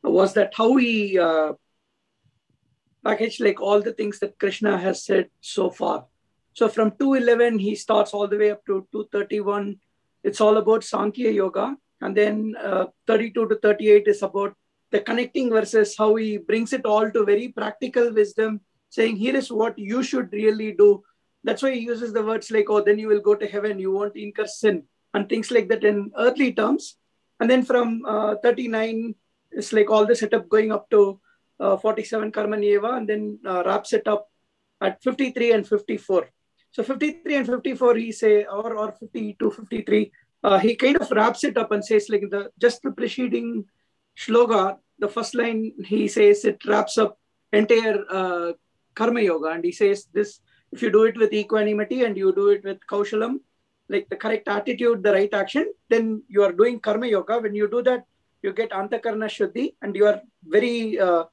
was 0.02 0.33
that 0.35 0.54
how 0.57 0.76
he 0.76 1.19
uh, 1.19 1.52
packaged 3.05 3.41
like 3.41 3.61
all 3.61 3.81
the 3.81 3.93
things 3.93 4.19
that 4.21 4.39
Krishna 4.39 4.79
has 4.79 5.05
said 5.05 5.29
so 5.41 5.71
far. 5.71 6.07
So 6.55 6.69
from 6.69 6.93
211, 6.99 7.59
he 7.59 7.75
starts 7.75 8.13
all 8.13 8.29
the 8.29 8.39
way 8.39 8.51
up 8.51 8.65
to 8.67 8.87
231. 8.93 9.79
It's 10.23 10.41
all 10.41 10.57
about 10.59 10.85
Sankhya 10.85 11.31
Yoga. 11.31 11.77
And 12.01 12.17
then 12.17 12.55
uh, 12.63 12.87
32 13.07 13.49
to 13.49 13.57
38 13.57 14.07
is 14.07 14.23
about 14.23 14.55
the 14.91 15.01
connecting 15.01 15.51
versus 15.51 15.97
how 15.97 16.15
he 16.17 16.37
brings 16.37 16.73
it 16.73 16.85
all 16.85 17.11
to 17.11 17.25
very 17.25 17.49
practical 17.49 18.13
wisdom, 18.13 18.61
saying, 18.91 19.17
here 19.17 19.35
is 19.35 19.51
what 19.51 19.79
you 19.79 20.03
should 20.03 20.33
really 20.33 20.73
do 20.73 21.03
that's 21.45 21.63
why 21.63 21.73
he 21.73 21.81
uses 21.81 22.13
the 22.13 22.23
words 22.23 22.51
like, 22.51 22.67
oh, 22.69 22.83
then 22.83 22.99
you 22.99 23.09
will 23.09 23.21
go 23.21 23.35
to 23.35 23.47
heaven, 23.47 23.79
you 23.79 23.91
won't 23.91 24.17
incur 24.17 24.47
sin, 24.47 24.85
and 25.15 25.29
things 25.29 25.51
like 25.51 25.69
that 25.69 25.85
in 25.85 26.13
earthly 26.17 26.53
terms. 26.53 26.97
And 27.41 27.51
then 27.51 27.65
from 27.65 28.05
uh, 28.07 28.37
39 28.43 29.15
it's 29.55 29.73
like 29.73 29.91
all 29.91 30.07
the 30.07 30.17
setup 30.17 30.49
going 30.49 30.73
up 30.73 30.89
to 30.91 31.21
uh, 31.61 31.77
47 31.77 32.31
Karma 32.33 32.57
Nieva 32.57 32.97
and 32.97 33.09
then 33.09 33.39
uh, 33.47 33.63
wraps 33.65 33.93
it 33.93 34.07
up 34.07 34.29
at 34.81 35.03
53 35.03 35.53
and 35.53 35.67
54. 35.67 36.29
So 36.73 36.83
53 36.83 37.37
and 37.37 37.47
54, 37.47 37.97
he 37.97 38.13
say, 38.13 38.45
or, 38.45 38.75
or 38.75 38.93
52, 38.93 39.51
53, 39.51 40.13
uh, 40.45 40.59
he 40.59 40.75
kind 40.75 40.97
of 40.97 41.11
wraps 41.11 41.45
it 41.45 41.57
up 41.57 41.71
and 41.71 41.85
says 41.85 42.09
like 42.09 42.25
the 42.31 42.51
just 42.59 42.83
the 42.83 42.91
preceding 42.91 43.65
shloka, 44.17 44.79
the 44.99 45.09
first 45.09 45.35
line, 45.35 45.73
he 45.85 46.09
says 46.09 46.45
it 46.45 46.65
wraps 46.67 46.99
up 46.99 47.19
entire 47.53 48.05
uh, 48.11 48.53
karma 48.95 49.21
yoga. 49.21 49.49
And 49.49 49.65
he 49.65 49.73
says 49.73 50.07
this, 50.13 50.41
if 50.73 50.83
you 50.83 50.91
do 50.91 51.05
it 51.05 51.17
with 51.17 51.33
equanimity 51.33 52.05
and 52.05 52.17
you 52.17 52.33
do 52.35 52.49
it 52.49 52.65
with 52.65 52.79
kaushalam, 52.91 53.41
like 53.89 54.09
the 54.09 54.17
correct 54.17 54.49
attitude, 54.49 55.03
the 55.03 55.13
right 55.13 55.33
action, 55.33 55.71
then 55.91 56.23
you 56.29 56.43
are 56.43 56.53
doing 56.53 56.81
karma 56.81 57.07
yoga. 57.07 57.39
When 57.39 57.55
you 57.55 57.69
do 57.69 57.83
that, 57.83 58.05
you 58.43 58.53
get 58.53 58.71
antakarna 58.71 59.29
shuddhi 59.29 59.75
and 59.83 59.95
you 59.95 60.07
are 60.07 60.21
very 60.45 60.99
uh, 60.99 61.25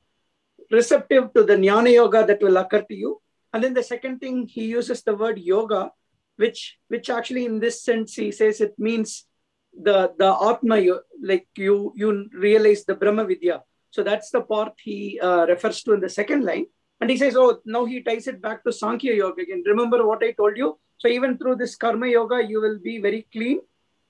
receptive 0.72 1.34
to 1.34 1.44
the 1.44 1.56
jnana 1.56 1.94
yoga 1.94 2.26
that 2.26 2.42
will 2.42 2.58
occur 2.58 2.82
to 2.84 2.96
you. 2.96 3.22
And 3.54 3.64
then 3.64 3.74
the 3.74 3.84
second 3.84 4.20
thing, 4.20 4.48
he 4.48 4.66
uses 4.66 5.02
the 5.04 5.16
word 5.16 5.40
yoga, 5.40 5.92
which 6.38 6.78
which 6.88 7.10
actually 7.10 7.46
in 7.46 7.60
this 7.60 7.84
sense 7.84 8.16
he 8.16 8.32
says 8.32 8.62
it 8.62 8.78
means 8.78 9.26
the 9.74 10.14
the 10.18 10.30
atma, 10.50 10.78
like 11.22 11.48
you 11.56 11.94
you 11.96 12.30
realize 12.34 12.86
the 12.86 12.96
Brahma 12.96 13.26
Vidya. 13.26 13.64
So 13.92 14.04
that's 14.04 14.30
the 14.30 14.42
part 14.42 14.74
he 14.84 15.20
uh, 15.20 15.46
refers 15.48 15.82
to 15.84 15.94
in 15.94 16.00
the 16.00 16.10
second 16.10 16.44
line. 16.46 16.68
And 17.02 17.10
he 17.10 17.18
says, 17.18 17.36
oh, 17.36 17.60
now 17.66 17.86
he 17.86 18.04
ties 18.04 18.28
it 18.28 18.42
back 18.42 18.64
to 18.64 18.74
Sankhya 18.74 19.14
Yoga 19.16 19.42
again. 19.42 19.64
Remember 19.66 20.06
what 20.06 20.24
I 20.24 20.32
told 20.34 20.58
you? 20.58 20.78
So 20.98 21.08
even 21.08 21.38
through 21.38 21.56
this 21.56 21.76
Karma 21.76 22.08
Yoga, 22.08 22.44
you 22.46 22.62
will 22.62 22.78
be 22.78 23.00
very 23.00 23.26
clean. 23.32 23.62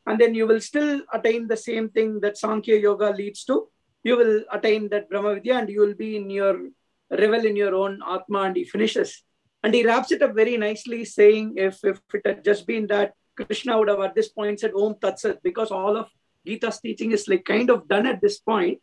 And 0.08 0.20
then 0.20 0.34
you 0.34 0.48
will 0.48 0.60
still 0.60 1.01
attain 1.13 1.48
the 1.48 1.56
same 1.56 1.89
thing 1.89 2.20
that 2.22 2.38
Sankhya 2.38 2.78
Yoga 2.78 3.12
leads 3.12 3.44
to. 3.46 3.68
You 4.03 4.18
will 4.18 4.44
attain 4.51 4.89
that 4.89 5.10
Brahma 5.10 5.36
Vidya 5.36 5.56
and 5.56 5.70
you 5.70 5.82
will 5.82 5.94
be 5.94 6.15
in 6.15 6.29
your, 6.29 6.70
revel 7.10 7.46
in 7.46 7.56
your 7.56 7.75
own 7.75 8.01
Atma. 8.08 8.41
And 8.44 8.56
he 8.56 8.63
finishes. 8.63 9.24
And 9.63 9.74
he 9.74 9.86
wraps 9.86 10.12
it 10.12 10.22
up 10.22 10.36
very 10.36 10.56
nicely, 10.58 11.03
saying, 11.03 11.56
if, 11.58 11.84
if 11.84 12.00
it 12.13 12.22
had 12.25 12.46
just 12.46 12.65
been 12.65 12.88
that, 12.88 13.13
Krishna 13.36 13.77
would 13.77 13.89
have 13.89 14.00
at 14.00 14.15
this 14.15 14.29
point 14.29 14.60
said 14.60 14.72
Om 14.75 14.96
Tat 15.01 15.20
Sat, 15.20 15.44
because 15.44 15.72
all 15.72 15.98
of 15.98 16.08
Gita's 16.46 16.79
teaching 16.79 17.12
is 17.12 17.27
like 17.27 17.46
kind 17.46 17.70
of 17.70 17.88
done 17.88 18.06
at 18.06 18.22
this 18.22 18.39
point. 18.39 18.79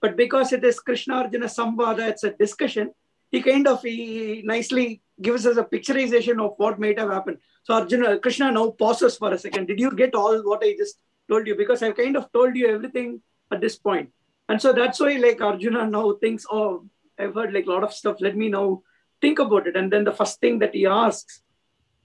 But 0.00 0.16
because 0.16 0.52
it 0.52 0.64
is 0.64 0.80
Krishna 0.80 1.14
Arjuna 1.14 1.46
Samvada, 1.46 2.08
it's 2.08 2.24
a 2.24 2.30
discussion, 2.30 2.92
he 3.30 3.42
kind 3.42 3.66
of 3.66 3.82
he 3.82 4.42
nicely 4.44 5.02
gives 5.20 5.46
us 5.46 5.56
a 5.56 5.64
picturization 5.64 6.42
of 6.44 6.54
what 6.56 6.78
might 6.78 6.98
have 6.98 7.10
happened. 7.10 7.38
So 7.64 7.74
Arjuna, 7.74 8.18
Krishna 8.18 8.52
now 8.52 8.70
pauses 8.70 9.16
for 9.16 9.32
a 9.32 9.38
second. 9.38 9.66
Did 9.66 9.80
you 9.80 9.90
get 9.90 10.14
all 10.14 10.40
what 10.42 10.62
I 10.62 10.74
just 10.76 10.98
told 11.28 11.46
you? 11.46 11.54
Because 11.56 11.82
I've 11.82 11.96
kind 11.96 12.16
of 12.16 12.30
told 12.32 12.56
you 12.56 12.68
everything 12.68 13.20
at 13.50 13.60
this 13.60 13.76
point. 13.76 14.10
And 14.48 14.60
so 14.60 14.72
that's 14.72 15.00
why 15.00 15.16
like 15.16 15.40
Arjuna 15.40 15.86
now 15.86 16.14
thinks, 16.14 16.46
oh, 16.50 16.86
I've 17.18 17.34
heard 17.34 17.52
like 17.52 17.66
a 17.66 17.70
lot 17.70 17.84
of 17.84 17.92
stuff. 17.92 18.16
Let 18.20 18.36
me 18.36 18.48
now 18.48 18.82
think 19.20 19.38
about 19.38 19.66
it. 19.66 19.76
And 19.76 19.92
then 19.92 20.04
the 20.04 20.12
first 20.12 20.40
thing 20.40 20.58
that 20.60 20.74
he 20.74 20.86
asks, 20.86 21.42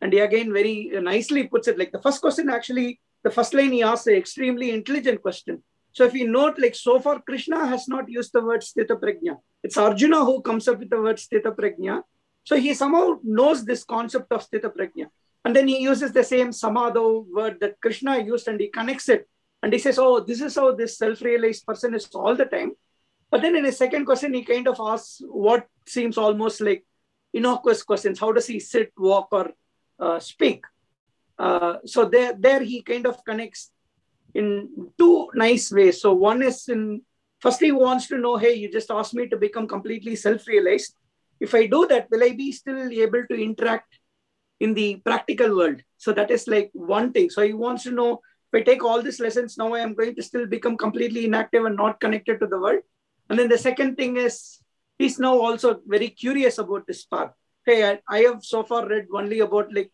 and 0.01 0.12
he 0.12 0.19
again 0.19 0.51
very 0.51 0.91
nicely 1.01 1.47
puts 1.47 1.67
it 1.67 1.79
like 1.79 1.91
the 1.91 2.01
first 2.01 2.19
question 2.19 2.50
actually, 2.50 3.00
the 3.23 3.31
first 3.31 3.53
line 3.53 3.71
he 3.71 3.83
asks 3.83 4.07
an 4.07 4.15
extremely 4.15 4.71
intelligent 4.71 5.21
question. 5.21 5.63
So 5.93 6.03
if 6.05 6.13
you 6.13 6.27
note, 6.27 6.57
like 6.57 6.75
so 6.75 7.00
far, 7.00 7.21
Krishna 7.21 7.67
has 7.67 7.88
not 7.88 8.09
used 8.09 8.33
the 8.33 8.43
word 8.43 8.62
sthita 8.62 9.00
prajna. 9.00 9.38
It's 9.63 9.77
Arjuna 9.77 10.25
who 10.25 10.41
comes 10.41 10.67
up 10.67 10.79
with 10.79 10.89
the 10.89 11.00
word 11.00 11.17
sthita 11.17 11.55
prajna. 11.55 12.01
So 12.43 12.57
he 12.57 12.73
somehow 12.73 13.19
knows 13.23 13.63
this 13.63 13.83
concept 13.83 14.31
of 14.31 14.41
sthita 14.41 14.75
prajna. 14.75 15.05
And 15.45 15.55
then 15.55 15.67
he 15.67 15.79
uses 15.79 16.12
the 16.12 16.23
same 16.23 16.51
samadho 16.51 17.25
word 17.31 17.59
that 17.62 17.79
Krishna 17.79 18.17
used 18.17 18.47
and 18.47 18.59
he 18.59 18.69
connects 18.69 19.07
it. 19.07 19.29
And 19.63 19.74
he 19.74 19.79
says, 19.79 19.98
oh, 19.98 20.20
this 20.20 20.41
is 20.41 20.55
how 20.55 20.75
this 20.75 20.98
self-realized 20.98 21.65
person 21.65 21.96
is 21.96 22.05
all 22.13 22.36
the 22.36 22.46
time. 22.46 22.74
But 23.32 23.41
then 23.41 23.55
in 23.55 23.63
his 23.63 23.77
second 23.77 24.05
question, 24.05 24.34
he 24.34 24.43
kind 24.43 24.67
of 24.67 24.77
asks 24.79 25.22
what 25.25 25.67
seems 25.88 26.17
almost 26.17 26.60
like 26.60 26.86
innocuous 27.34 27.82
questions. 27.82 28.20
How 28.20 28.34
does 28.34 28.46
he 28.46 28.60
sit, 28.60 28.91
walk, 28.98 29.29
or 29.32 29.51
uh, 30.00 30.20
speak? 30.20 30.65
Uh, 31.39 31.77
so 31.86 32.05
there, 32.05 32.36
there 32.38 32.62
he 32.62 32.82
kind 32.82 33.08
of 33.08 33.24
connects 33.24 33.72
in 34.36 34.91
two 35.00 35.29
nice 35.34 35.72
ways. 35.72 36.01
So 36.01 36.13
one 36.13 36.43
is 36.43 36.67
in 36.67 37.01
firstly, 37.39 37.67
he 37.67 37.72
wants 37.72 38.08
to 38.08 38.17
know, 38.17 38.36
hey, 38.36 38.53
you 38.53 38.70
just 38.70 38.91
asked 38.91 39.13
me 39.13 39.27
to 39.29 39.38
become 39.38 39.67
completely 39.67 40.15
self-realized. 40.15 40.93
If 41.39 41.55
I 41.55 41.67
do 41.67 41.88
that, 41.88 42.10
will 42.12 42.24
I 42.24 42.34
be 42.34 42.51
still 42.51 42.91
able 42.91 43.24
to 43.29 43.41
interact 43.41 44.00
in 44.60 44.74
the 44.74 44.98
practical 44.98 45.55
world? 45.55 45.82
So 45.98 46.12
that 46.13 46.32
is 46.32 46.48
like 46.48 46.70
one 46.74 47.13
thing. 47.13 47.29
So 47.29 47.41
he 47.41 47.53
wants 47.53 47.84
to 47.84 47.91
know 47.91 48.22
if 48.53 48.62
I 48.62 48.63
take 48.63 48.83
all 48.83 49.01
these 49.01 49.19
lessons, 49.19 49.57
now 49.57 49.74
I 49.74 49.79
am 49.79 49.95
going 49.95 50.15
to 50.15 50.22
still 50.22 50.45
become 50.45 50.77
completely 50.77 51.25
inactive 51.25 51.65
and 51.65 51.75
not 51.75 52.00
connected 52.00 52.39
to 52.39 52.45
the 52.45 52.60
world. 52.60 52.81
And 53.29 53.39
then 53.39 53.50
the 53.50 53.57
second 53.57 53.95
thing 53.95 54.17
is 54.17 54.60
he's 55.00 55.17
now 55.17 55.39
also 55.39 55.81
very 55.88 56.10
curious 56.10 56.60
about 56.60 56.86
this 56.86 57.03
path. 57.03 57.31
Hey, 57.65 57.89
I, 57.89 58.00
I 58.07 58.19
have 58.19 58.43
so 58.43 58.63
far 58.63 58.88
read 58.88 59.07
only 59.13 59.39
about 59.39 59.74
like 59.74 59.91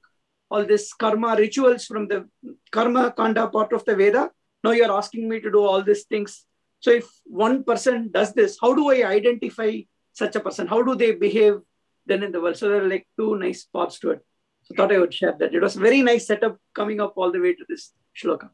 all 0.52 0.66
this 0.66 0.94
karma 0.94 1.36
rituals 1.38 1.86
from 1.86 2.08
the 2.10 2.28
karma 2.72 3.14
kanda 3.16 3.48
part 3.48 3.72
of 3.72 3.86
the 3.86 3.96
Veda. 3.96 4.30
Now 4.64 4.72
you're 4.72 4.92
asking 4.92 5.30
me 5.30 5.40
to 5.40 5.52
do 5.52 5.64
all 5.64 5.82
these 5.82 6.04
things. 6.04 6.46
So 6.82 6.92
if 6.92 7.08
one 7.26 7.64
person 7.64 8.10
does 8.12 8.34
this, 8.34 8.58
how 8.62 8.74
do 8.74 8.90
I 8.90 9.08
identify 9.08 9.80
such 10.12 10.36
a 10.36 10.40
person? 10.42 10.68
How 10.68 10.82
do 10.82 10.96
they 10.96 11.14
behave 11.14 11.60
then 12.06 12.24
in 12.24 12.34
the 12.34 12.42
world? 12.42 12.58
So 12.58 12.68
there 12.68 12.84
are 12.84 12.90
like 12.90 13.08
two 13.18 13.38
nice 13.38 13.64
parts 13.64 14.00
to 14.00 14.12
it. 14.12 14.26
So 14.64 14.76
thought 14.76 14.92
I 14.92 15.00
would 15.00 15.14
share 15.14 15.36
that. 15.40 15.54
It 15.54 15.62
was 15.62 15.78
a 15.78 15.80
very 15.80 16.02
nice 16.02 16.28
setup 16.28 16.58
coming 16.74 17.00
up 17.00 17.14
all 17.16 17.32
the 17.32 17.40
way 17.40 17.54
to 17.54 17.66
this 17.70 17.94
shloka. 18.20 18.50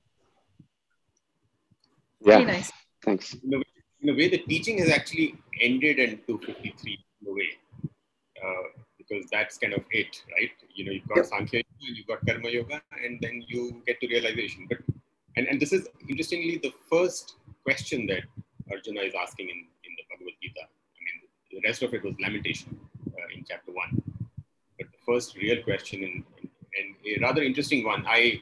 Yeah. 2.22 2.38
Very 2.38 2.46
nice. 2.46 2.72
Thanks. 3.04 3.34
In 3.34 3.54
a, 3.54 3.58
way, 3.58 3.64
in 4.02 4.10
a 4.10 4.14
way, 4.14 4.30
the 4.30 4.40
teaching 4.40 4.78
has 4.80 4.90
actually 4.90 5.36
ended 5.62 6.00
in 6.00 6.20
253 6.28 7.00
in 7.22 7.28
a 7.28 7.34
way. 7.34 7.50
Uh, 8.44 8.82
because 8.98 9.30
that's 9.32 9.58
kind 9.58 9.74
of 9.74 9.84
it, 9.92 10.24
right? 10.38 10.52
You 10.74 10.86
know, 10.86 10.92
you've 10.92 11.08
got 11.08 11.18
yep. 11.18 11.26
Sankhya 11.26 11.64
Yoga, 11.80 11.96
you've 11.96 12.08
got 12.08 12.26
Karma 12.26 12.50
Yoga, 12.50 12.82
and 13.04 13.20
then 13.22 13.44
you 13.48 13.82
get 13.86 14.00
to 14.02 14.08
realization. 14.08 14.68
But 14.68 14.80
and, 15.38 15.48
and 15.48 15.60
this 15.60 15.74
is 15.74 15.88
interestingly 16.08 16.58
the 16.58 16.74
first 16.90 17.36
question 17.64 18.08
that 18.08 18.24
Arjuna 18.72 19.02
is 19.02 19.14
asking 19.20 19.50
in, 19.50 19.58
in 19.58 19.92
the 19.98 20.04
Bhagavad 20.10 20.34
Gita. 20.42 20.62
I 20.62 21.00
mean, 21.06 21.62
the 21.62 21.68
rest 21.68 21.84
of 21.84 21.94
it 21.94 22.04
was 22.04 22.16
lamentation 22.20 22.80
uh, 23.08 23.36
in 23.36 23.46
chapter 23.48 23.72
one. 23.72 24.02
But 24.78 24.88
the 24.92 25.14
first 25.14 25.36
real 25.38 25.62
question, 25.64 26.04
in, 26.04 26.24
in, 26.42 26.50
and 26.78 27.24
a 27.24 27.26
rather 27.26 27.44
interesting 27.44 27.86
one, 27.86 28.06
I, 28.08 28.42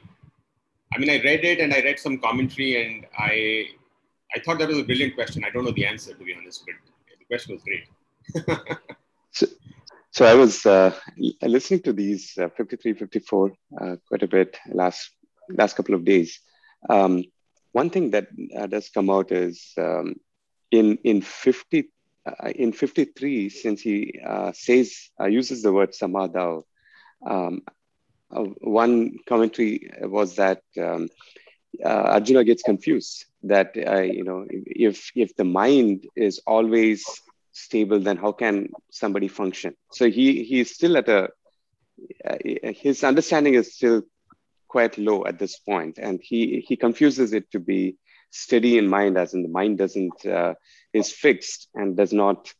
I 0.94 0.98
mean, 0.98 1.10
I 1.10 1.20
read 1.22 1.44
it 1.44 1.58
and 1.60 1.74
I 1.74 1.80
read 1.80 1.98
some 1.98 2.18
commentary, 2.18 2.84
and 2.84 3.06
I, 3.18 3.66
I 4.34 4.40
thought 4.40 4.58
that 4.60 4.68
was 4.68 4.78
a 4.78 4.84
brilliant 4.84 5.16
question. 5.16 5.44
I 5.44 5.50
don't 5.50 5.64
know 5.64 5.72
the 5.72 5.86
answer 5.86 6.14
to 6.14 6.24
be 6.24 6.34
honest, 6.34 6.64
but 6.64 7.18
the 7.18 7.24
question 7.24 7.54
was 7.54 7.64
great. 7.64 8.78
so, 9.32 9.46
so 10.12 10.24
I 10.24 10.34
was 10.34 10.64
uh, 10.64 10.94
listening 11.42 11.80
to 11.82 11.92
these 11.92 12.38
uh, 12.38 12.48
53, 12.56 12.94
54 12.94 13.52
uh, 13.80 13.96
quite 14.06 14.22
a 14.22 14.28
bit 14.28 14.56
last 14.68 15.10
last 15.48 15.74
couple 15.74 15.94
of 15.96 16.04
days. 16.04 16.38
Um, 16.88 17.24
one 17.72 17.90
thing 17.90 18.10
that 18.12 18.28
uh, 18.56 18.66
does 18.66 18.88
come 18.88 19.10
out 19.10 19.32
is 19.32 19.72
um, 19.76 20.14
in 20.70 20.98
in 21.02 21.22
50 21.22 21.90
uh, 22.26 22.48
in 22.54 22.72
53, 22.72 23.48
since 23.48 23.82
he 23.82 24.20
uh, 24.24 24.52
says 24.52 25.10
uses 25.28 25.62
the 25.62 25.72
word 25.72 25.90
samadao, 25.90 26.62
um, 27.26 27.62
one 28.30 29.18
commentary 29.28 29.90
was 30.00 30.36
that 30.36 30.62
um, 30.80 31.08
Arjuna 31.84 32.44
gets 32.44 32.62
confused 32.62 33.26
that 33.42 33.76
you 33.76 34.24
know 34.24 34.46
if 34.50 35.10
if 35.14 35.34
the 35.36 35.44
mind 35.44 36.04
is 36.16 36.40
always 36.46 37.04
stable, 37.54 38.00
then 38.00 38.16
how 38.16 38.32
can 38.32 38.68
somebody 38.90 39.28
function? 39.28 39.74
So 39.92 40.10
he 40.10 40.44
he's 40.44 40.74
still 40.74 40.96
at 40.96 41.08
a 41.08 41.30
uh, 42.28 42.36
his 42.42 43.04
understanding 43.04 43.54
is 43.54 43.74
still 43.74 44.02
quite 44.68 44.98
low 44.98 45.24
at 45.24 45.38
this 45.38 45.58
point, 45.58 45.98
and 45.98 46.20
he 46.22 46.64
he 46.66 46.76
confuses 46.76 47.32
it 47.32 47.50
to 47.52 47.60
be 47.60 47.96
steady 48.30 48.76
in 48.76 48.88
mind, 48.88 49.16
as 49.16 49.32
in 49.34 49.42
the 49.42 49.48
mind 49.48 49.78
doesn't 49.78 50.26
uh, 50.26 50.54
is 50.92 51.12
fixed 51.12 51.68
and 51.74 51.96
does 51.96 52.12
not. 52.12 52.52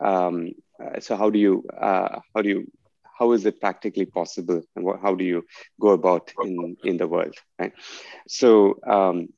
Um, 0.00 0.52
uh, 0.82 1.00
so 1.00 1.16
how 1.16 1.30
do 1.30 1.38
you 1.38 1.64
uh, 1.76 2.20
how 2.34 2.42
do 2.42 2.48
you 2.48 2.70
how 3.18 3.32
is 3.32 3.46
it 3.46 3.60
practically 3.60 4.06
possible, 4.06 4.62
and 4.74 4.84
what, 4.84 5.00
how 5.00 5.14
do 5.14 5.24
you 5.24 5.44
go 5.80 5.90
about 5.90 6.32
in 6.42 6.76
in 6.84 6.96
the 6.96 7.06
world, 7.06 7.34
right? 7.58 7.72
So 8.28 8.78
um, 8.86 9.28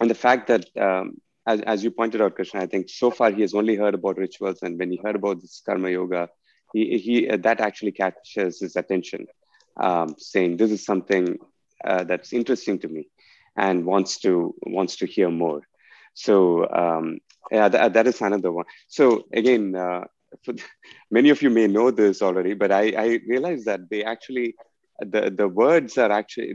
and 0.00 0.10
the 0.10 0.14
fact 0.14 0.48
that 0.48 0.64
um, 0.76 1.20
as, 1.46 1.60
as 1.62 1.84
you 1.84 1.90
pointed 1.90 2.20
out, 2.20 2.34
Krishna, 2.34 2.60
I 2.60 2.66
think 2.66 2.88
so 2.88 3.10
far 3.10 3.30
he 3.30 3.42
has 3.42 3.54
only 3.54 3.76
heard 3.76 3.94
about 3.94 4.18
rituals, 4.18 4.62
and 4.62 4.78
when 4.78 4.90
he 4.90 5.00
heard 5.02 5.16
about 5.16 5.40
this 5.40 5.62
karma 5.64 5.90
yoga, 5.90 6.28
he, 6.72 6.98
he 6.98 7.36
that 7.36 7.60
actually 7.60 7.92
catches 7.92 8.60
his 8.60 8.76
attention, 8.76 9.26
um, 9.76 10.14
saying 10.18 10.56
this 10.56 10.70
is 10.70 10.84
something 10.84 11.38
uh, 11.84 12.04
that's 12.04 12.32
interesting 12.32 12.78
to 12.80 12.88
me, 12.88 13.08
and 13.56 13.84
wants 13.84 14.18
to 14.20 14.54
wants 14.62 14.96
to 14.96 15.06
hear 15.06 15.30
more. 15.30 15.60
So 16.14 16.68
um, 16.70 17.18
yeah, 17.50 17.68
th- 17.68 17.92
that 17.92 18.06
is 18.06 18.20
another 18.20 18.52
one. 18.52 18.66
So 18.88 19.24
again, 19.32 19.74
uh, 19.74 20.04
many 21.10 21.30
of 21.30 21.42
you 21.42 21.50
may 21.50 21.66
know 21.66 21.90
this 21.90 22.22
already, 22.22 22.54
but 22.54 22.72
I, 22.72 22.92
I 22.96 23.20
realize 23.26 23.64
that 23.64 23.88
they 23.90 24.04
actually 24.04 24.54
the 25.00 25.32
the 25.34 25.48
words 25.48 25.98
are 25.98 26.12
actually 26.12 26.54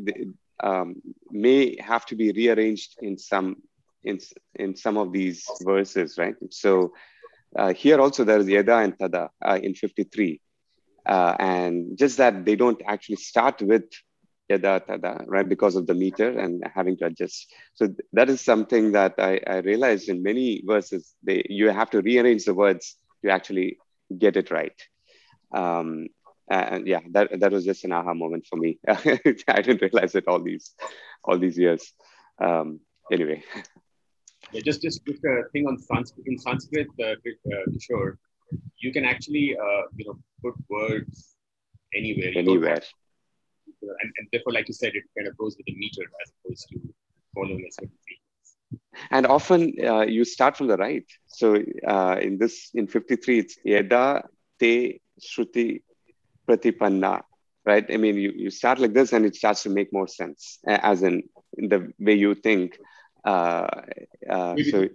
um, 0.63 0.95
may 1.31 1.77
have 1.79 2.05
to 2.07 2.15
be 2.15 2.31
rearranged 2.31 2.95
in 3.01 3.17
some 3.17 3.57
in 4.03 4.19
in 4.55 4.75
some 4.75 4.97
of 4.97 5.11
these 5.11 5.45
verses, 5.63 6.17
right? 6.17 6.35
So 6.51 6.93
uh, 7.57 7.73
here 7.73 7.99
also 7.99 8.23
there 8.23 8.39
is 8.39 8.47
yada 8.47 8.77
and 8.77 8.97
tada 8.97 9.29
uh, 9.43 9.59
in 9.61 9.73
53, 9.73 10.39
uh, 11.05 11.35
and 11.39 11.97
just 11.97 12.17
that 12.17 12.45
they 12.45 12.55
don't 12.55 12.81
actually 12.85 13.17
start 13.17 13.61
with 13.61 13.85
yada 14.49 14.81
tada, 14.87 15.23
right? 15.27 15.47
Because 15.47 15.75
of 15.75 15.87
the 15.87 15.93
meter 15.93 16.29
and 16.39 16.63
having 16.73 16.97
to 16.97 17.05
adjust. 17.05 17.51
So 17.73 17.89
that 18.13 18.29
is 18.29 18.41
something 18.41 18.91
that 18.91 19.15
I, 19.17 19.39
I 19.47 19.57
realized 19.57 20.09
in 20.09 20.21
many 20.21 20.63
verses. 20.65 21.15
They 21.23 21.45
you 21.49 21.69
have 21.69 21.89
to 21.91 22.01
rearrange 22.01 22.45
the 22.45 22.53
words 22.53 22.97
to 23.25 23.31
actually 23.31 23.77
get 24.17 24.37
it 24.37 24.51
right. 24.51 24.79
Um, 25.53 26.07
and 26.49 26.87
yeah, 26.87 26.99
that 27.11 27.39
that 27.39 27.51
was 27.51 27.65
just 27.65 27.85
an 27.85 27.91
aha 27.91 28.13
moment 28.13 28.45
for 28.47 28.57
me. 28.57 28.79
I 28.87 29.61
didn't 29.61 29.81
realize 29.81 30.13
it 30.15 30.27
all 30.27 30.41
these 30.41 30.73
all 31.23 31.39
these 31.39 31.57
years. 31.57 31.93
Um, 32.39 32.81
anyway. 33.11 33.43
Yeah, 34.51 34.61
just 34.61 34.81
just 34.81 35.03
just 35.05 35.23
a 35.25 35.43
thing 35.51 35.65
on 35.67 35.79
Sanskrit. 35.79 36.27
In 36.27 36.37
Sanskrit, 36.37 36.87
uh, 36.99 37.13
uh, 37.13 37.65
Kishore, 37.73 38.17
you 38.77 38.93
can 38.93 39.05
actually 39.05 39.57
uh, 39.57 39.83
you 39.95 40.05
know 40.05 40.17
put 40.43 40.53
words 40.69 41.35
anywhere. 41.95 42.31
Anywhere. 42.35 42.81
and, 43.81 44.09
and 44.17 44.27
therefore, 44.31 44.53
like 44.53 44.67
you 44.67 44.75
said, 44.75 44.91
it 44.93 45.03
kind 45.17 45.27
of 45.27 45.35
goes 45.37 45.57
with 45.57 45.65
the 45.65 45.75
meter 45.75 46.05
as 46.21 46.31
opposed 46.35 46.67
to 46.69 46.79
following 47.33 47.65
a 47.67 47.71
certain 47.71 47.97
sequence. 48.05 48.24
And 49.11 49.25
often 49.25 49.73
uh, 49.83 50.01
you 50.01 50.25
start 50.25 50.57
from 50.57 50.67
the 50.67 50.77
right. 50.77 51.05
So 51.27 51.61
uh, 51.87 52.17
in 52.21 52.37
this, 52.37 52.69
in 52.73 52.87
53, 52.87 53.39
it's 53.39 53.57
Yeda 53.65 54.23
te 54.59 55.01
shruti 55.19 55.81
pratipanna, 56.47 57.21
right? 57.65 57.85
I 57.89 57.97
mean, 57.97 58.15
you, 58.15 58.31
you 58.35 58.49
start 58.49 58.79
like 58.79 58.93
this 58.93 59.13
and 59.13 59.25
it 59.25 59.35
starts 59.35 59.63
to 59.63 59.69
make 59.69 59.91
more 59.91 60.07
sense, 60.07 60.59
uh, 60.67 60.79
as 60.81 61.03
in, 61.03 61.23
in 61.57 61.69
the 61.69 61.91
way 61.99 62.13
you 62.13 62.35
think. 62.35 62.77
Uh, 63.23 63.67
uh, 64.29 64.55
so, 64.71 64.87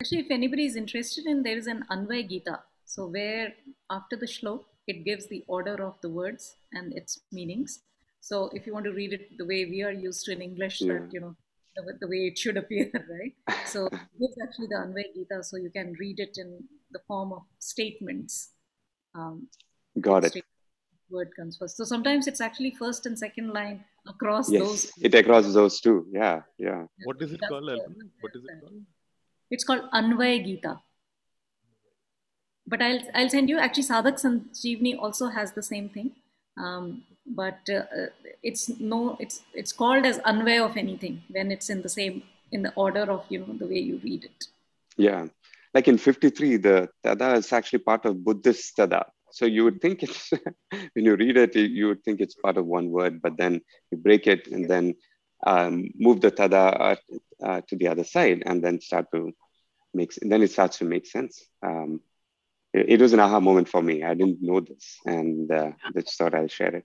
Actually, 0.00 0.20
if 0.20 0.30
anybody 0.30 0.66
is 0.66 0.76
interested 0.76 1.24
in, 1.24 1.42
there 1.42 1.56
is 1.56 1.66
an 1.66 1.84
Anvay 1.90 2.28
Gita. 2.28 2.60
So 2.84 3.06
where 3.06 3.54
after 3.88 4.16
the 4.16 4.26
shlok, 4.26 4.64
it 4.86 5.04
gives 5.04 5.26
the 5.28 5.44
order 5.46 5.82
of 5.82 5.98
the 6.02 6.10
words 6.10 6.56
and 6.72 6.92
its 6.92 7.20
meanings. 7.32 7.80
So 8.28 8.36
if 8.54 8.66
you 8.66 8.72
want 8.72 8.86
to 8.86 8.92
read 8.92 9.12
it 9.12 9.24
the 9.38 9.44
way 9.44 9.66
we 9.66 9.82
are 9.82 9.92
used 9.92 10.24
to 10.26 10.32
in 10.32 10.40
English, 10.40 10.80
Yeah. 10.80 10.94
that 10.94 11.12
you 11.14 11.20
know 11.24 11.32
the, 11.76 11.82
the 12.02 12.08
way 12.12 12.20
it 12.30 12.38
should 12.38 12.56
appear, 12.62 12.86
right? 13.16 13.34
So 13.72 13.88
this 14.20 14.30
is 14.30 14.38
actually 14.46 14.68
the 14.74 14.78
Anvay 14.84 15.04
Gita, 15.14 15.42
so 15.48 15.58
you 15.64 15.70
can 15.78 15.92
read 16.00 16.20
it 16.26 16.38
in 16.44 16.56
the 16.92 17.00
form 17.06 17.32
of 17.38 17.42
statements. 17.58 18.38
Um, 19.14 19.48
got 20.00 20.24
it. 20.24 20.30
state- 20.36 20.50
Word 21.10 21.32
comes 21.38 21.58
first. 21.60 21.76
So 21.76 21.84
sometimes 21.84 22.26
it's 22.30 22.40
actually 22.44 22.70
first 22.78 23.04
and 23.08 23.18
second 23.22 23.50
line 23.56 23.84
across 24.12 24.50
Yes, 24.50 24.62
those. 24.62 24.84
it 25.08 25.14
across 25.14 25.52
those 25.56 25.78
two. 25.86 25.96
Yeah, 26.20 26.40
yeah. 26.58 26.86
What 27.04 27.20
is 27.26 27.32
it 27.34 27.40
That's 27.42 27.50
called. 27.50 27.68
What 28.24 28.32
is 28.38 28.44
it 28.52 28.54
called? 28.62 28.78
It's 29.56 29.64
called 29.70 29.82
Anvay 30.00 30.32
Gita. 30.46 30.72
But 32.66 32.80
I'll 32.86 33.00
I'll 33.14 33.28
send 33.36 33.50
you. 33.54 33.58
Actually, 33.58 33.84
Sadhak 33.90 34.18
Sanjeevani 34.24 34.94
also 35.08 35.28
has 35.40 35.52
the 35.60 35.62
same 35.70 35.90
thing. 35.98 36.10
Um, 36.56 36.88
but 37.26 37.58
uh, 37.70 37.82
it's 38.42 38.68
no, 38.80 39.16
it's 39.18 39.42
it's 39.54 39.72
called 39.72 40.04
as 40.04 40.18
unaware 40.20 40.64
of 40.64 40.76
anything 40.76 41.22
when 41.30 41.50
it's 41.50 41.70
in 41.70 41.82
the 41.82 41.88
same 41.88 42.22
in 42.52 42.62
the 42.62 42.72
order 42.74 43.10
of 43.10 43.24
you 43.28 43.40
know 43.40 43.54
the 43.58 43.66
way 43.66 43.78
you 43.78 44.00
read 44.04 44.24
it. 44.24 44.46
Yeah. 44.96 45.26
Like 45.72 45.88
in 45.88 45.98
53, 45.98 46.56
the 46.58 46.88
tada 47.04 47.36
is 47.36 47.52
actually 47.52 47.80
part 47.80 48.04
of 48.04 48.16
buddhis 48.16 48.72
tada. 48.78 49.06
So 49.32 49.44
you 49.46 49.64
would 49.64 49.80
think 49.80 50.04
it's, 50.04 50.30
when 50.94 51.04
you 51.04 51.16
read 51.16 51.36
it, 51.36 51.56
you- 51.56 51.88
would 51.88 52.04
think 52.04 52.20
it's 52.20 52.36
part 52.36 52.56
of 52.56 52.66
one 52.66 52.90
word, 52.90 53.20
but 53.20 53.36
then 53.36 53.60
you 53.90 53.98
break 53.98 54.28
it 54.28 54.46
and 54.46 54.70
then 54.70 54.94
um, 55.44 55.88
move 55.96 56.20
the 56.20 56.30
tada 56.30 56.64
uh, 56.80 56.96
uh, 57.44 57.60
to 57.68 57.76
the 57.76 57.88
other 57.88 58.04
side 58.04 58.44
and 58.46 58.62
then 58.62 58.80
start 58.80 59.06
to 59.12 59.32
make, 59.92 60.12
then 60.22 60.42
it 60.42 60.52
starts 60.52 60.78
to 60.78 60.84
make 60.84 61.06
sense. 61.06 61.44
Um, 61.62 62.00
it, 62.72 62.90
it 62.90 63.00
was 63.00 63.12
an 63.12 63.20
aha 63.20 63.40
moment 63.40 63.68
for 63.68 63.82
me. 63.82 64.04
I 64.04 64.14
didn't 64.14 64.40
know 64.40 64.60
this 64.60 64.98
and 65.04 65.50
uh, 65.50 65.72
just 65.96 66.16
thought 66.16 66.34
I'll 66.36 66.46
share 66.46 66.76
it. 66.76 66.84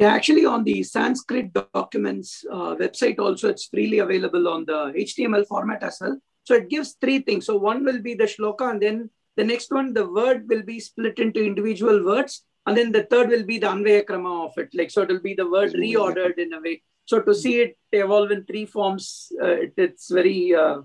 Yeah, 0.00 0.14
actually, 0.14 0.46
on 0.46 0.64
the 0.64 0.82
Sanskrit 0.82 1.52
documents 1.74 2.42
uh, 2.50 2.74
website, 2.76 3.18
also 3.18 3.50
it's 3.50 3.66
freely 3.66 3.98
available 3.98 4.48
on 4.48 4.64
the 4.64 4.94
HTML 4.96 5.46
format 5.46 5.82
as 5.82 5.98
well. 6.00 6.18
So 6.44 6.54
it 6.54 6.70
gives 6.70 6.96
three 6.98 7.18
things. 7.18 7.44
So 7.44 7.58
one 7.58 7.84
will 7.84 8.00
be 8.00 8.14
the 8.14 8.24
shloka, 8.24 8.70
and 8.70 8.80
then 8.80 9.10
the 9.36 9.44
next 9.44 9.70
one, 9.70 9.92
the 9.92 10.10
word 10.10 10.48
will 10.48 10.62
be 10.62 10.80
split 10.80 11.18
into 11.18 11.44
individual 11.44 12.02
words, 12.02 12.44
and 12.64 12.74
then 12.78 12.92
the 12.92 13.02
third 13.02 13.28
will 13.28 13.44
be 13.44 13.58
the 13.58 13.66
anvaya 13.66 14.02
krama 14.02 14.46
of 14.46 14.56
it. 14.56 14.70
Like 14.72 14.90
so, 14.90 15.02
it 15.02 15.10
will 15.10 15.20
be 15.20 15.34
the 15.34 15.50
word 15.50 15.74
reordered 15.74 16.38
in 16.38 16.54
a 16.54 16.62
way. 16.62 16.80
So 17.04 17.20
to 17.20 17.34
see 17.34 17.60
it 17.60 17.76
evolve 17.92 18.30
in 18.30 18.46
three 18.46 18.64
forms, 18.64 19.30
uh, 19.42 19.56
it, 19.66 19.74
it's 19.76 20.10
very 20.10 20.54
uh, 20.54 20.78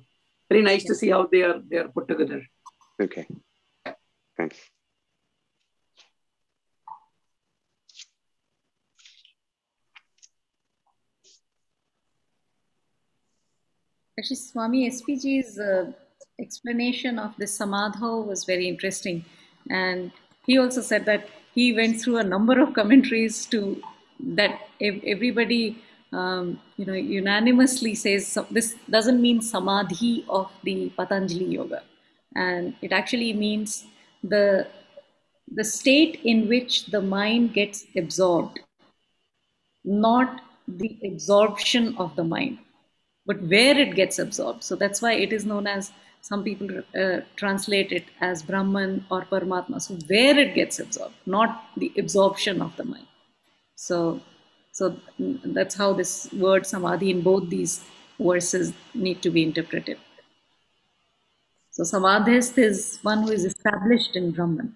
very 0.49 0.61
nice 0.61 0.83
to 0.83 0.93
see 0.93 1.09
how 1.09 1.27
they 1.31 1.43
are 1.43 1.61
they 1.69 1.77
are 1.77 1.87
put 1.87 2.09
together. 2.09 2.41
Okay. 3.01 3.25
Thanks. 4.35 4.57
Actually, 14.17 14.37
Swami 14.37 14.89
SPG's 14.89 15.59
uh, 15.59 15.91
explanation 16.39 17.19
of 17.19 17.35
the 17.37 17.47
Samadho 17.47 18.21
was 18.21 18.45
very 18.45 18.67
interesting. 18.67 19.25
And 19.69 20.11
he 20.45 20.57
also 20.57 20.81
said 20.81 21.05
that 21.05 21.27
he 21.53 21.73
went 21.73 22.01
through 22.01 22.17
a 22.17 22.23
number 22.23 22.61
of 22.61 22.73
commentaries 22.73 23.45
to 23.47 23.81
that 24.19 24.59
everybody, 24.81 25.81
um, 26.13 26.59
you 26.77 26.85
know, 26.85 26.93
unanimously 26.93 27.95
says 27.95 28.37
this 28.51 28.75
doesn't 28.89 29.21
mean 29.21 29.41
samadhi 29.41 30.25
of 30.29 30.51
the 30.63 30.91
Patanjali 30.97 31.45
yoga, 31.45 31.83
and 32.35 32.75
it 32.81 32.93
actually 32.93 33.33
means 33.33 33.85
the 34.23 34.67
the 35.51 35.63
state 35.63 36.21
in 36.23 36.47
which 36.47 36.85
the 36.87 37.01
mind 37.01 37.53
gets 37.53 37.85
absorbed 37.97 38.59
not 39.85 40.41
the 40.67 40.97
absorption 41.05 41.95
of 41.97 42.15
the 42.15 42.23
mind, 42.23 42.57
but 43.25 43.41
where 43.41 43.77
it 43.77 43.95
gets 43.95 44.19
absorbed. 44.19 44.63
So 44.63 44.75
that's 44.75 45.01
why 45.01 45.13
it 45.13 45.33
is 45.33 45.45
known 45.45 45.67
as 45.67 45.91
some 46.21 46.43
people 46.43 46.81
uh, 46.99 47.21
translate 47.35 47.91
it 47.91 48.05
as 48.21 48.41
Brahman 48.41 49.05
or 49.11 49.25
Paramatma. 49.25 49.81
So 49.81 49.95
where 50.07 50.37
it 50.37 50.55
gets 50.55 50.79
absorbed, 50.79 51.15
not 51.25 51.65
the 51.77 51.91
absorption 51.97 52.61
of 52.61 52.75
the 52.77 52.83
mind. 52.83 53.07
So, 53.75 54.21
so 54.71 54.97
that's 55.17 55.75
how 55.75 55.93
this 55.93 56.31
word 56.33 56.65
samadhi 56.65 57.11
in 57.11 57.21
both 57.21 57.49
these 57.49 57.83
verses 58.19 58.73
need 58.93 59.21
to 59.21 59.29
be 59.29 59.43
interpreted. 59.43 59.97
So 61.71 61.83
samadhist 61.83 62.57
is 62.57 62.99
one 63.01 63.23
who 63.23 63.31
is 63.31 63.45
established 63.45 64.15
in 64.15 64.31
Brahman, 64.31 64.75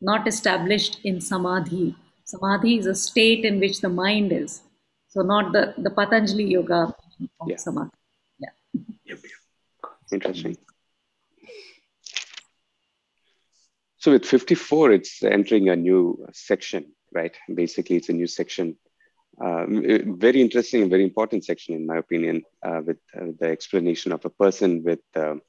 not 0.00 0.28
established 0.28 1.00
in 1.02 1.20
samadhi. 1.20 1.96
Samadhi 2.24 2.78
is 2.78 2.86
a 2.86 2.94
state 2.94 3.44
in 3.44 3.60
which 3.60 3.80
the 3.80 3.88
mind 3.88 4.30
is. 4.32 4.62
So 5.08 5.22
not 5.22 5.52
the, 5.52 5.74
the 5.78 5.90
Patanjali 5.90 6.44
yoga 6.44 6.94
Yeah. 7.46 7.56
samadhi. 7.56 7.90
Yeah. 8.38 9.16
Interesting. 10.12 10.56
So 13.98 14.12
with 14.12 14.26
54, 14.26 14.92
it's 14.92 15.22
entering 15.22 15.70
a 15.70 15.76
new 15.76 16.26
section, 16.32 16.92
right? 17.12 17.34
Basically, 17.54 17.96
it's 17.96 18.10
a 18.10 18.12
new 18.12 18.26
section. 18.26 18.76
Um, 19.40 19.82
very 20.18 20.42
interesting 20.42 20.82
and 20.82 20.90
very 20.90 21.04
important 21.04 21.44
section, 21.44 21.74
in 21.74 21.86
my 21.86 21.96
opinion, 21.96 22.42
uh, 22.62 22.82
with 22.84 22.98
uh, 23.18 23.28
the 23.40 23.48
explanation 23.48 24.12
of 24.12 24.22
a 24.24 24.30
person 24.30 24.82
with 24.84 25.00
um, 25.16 25.40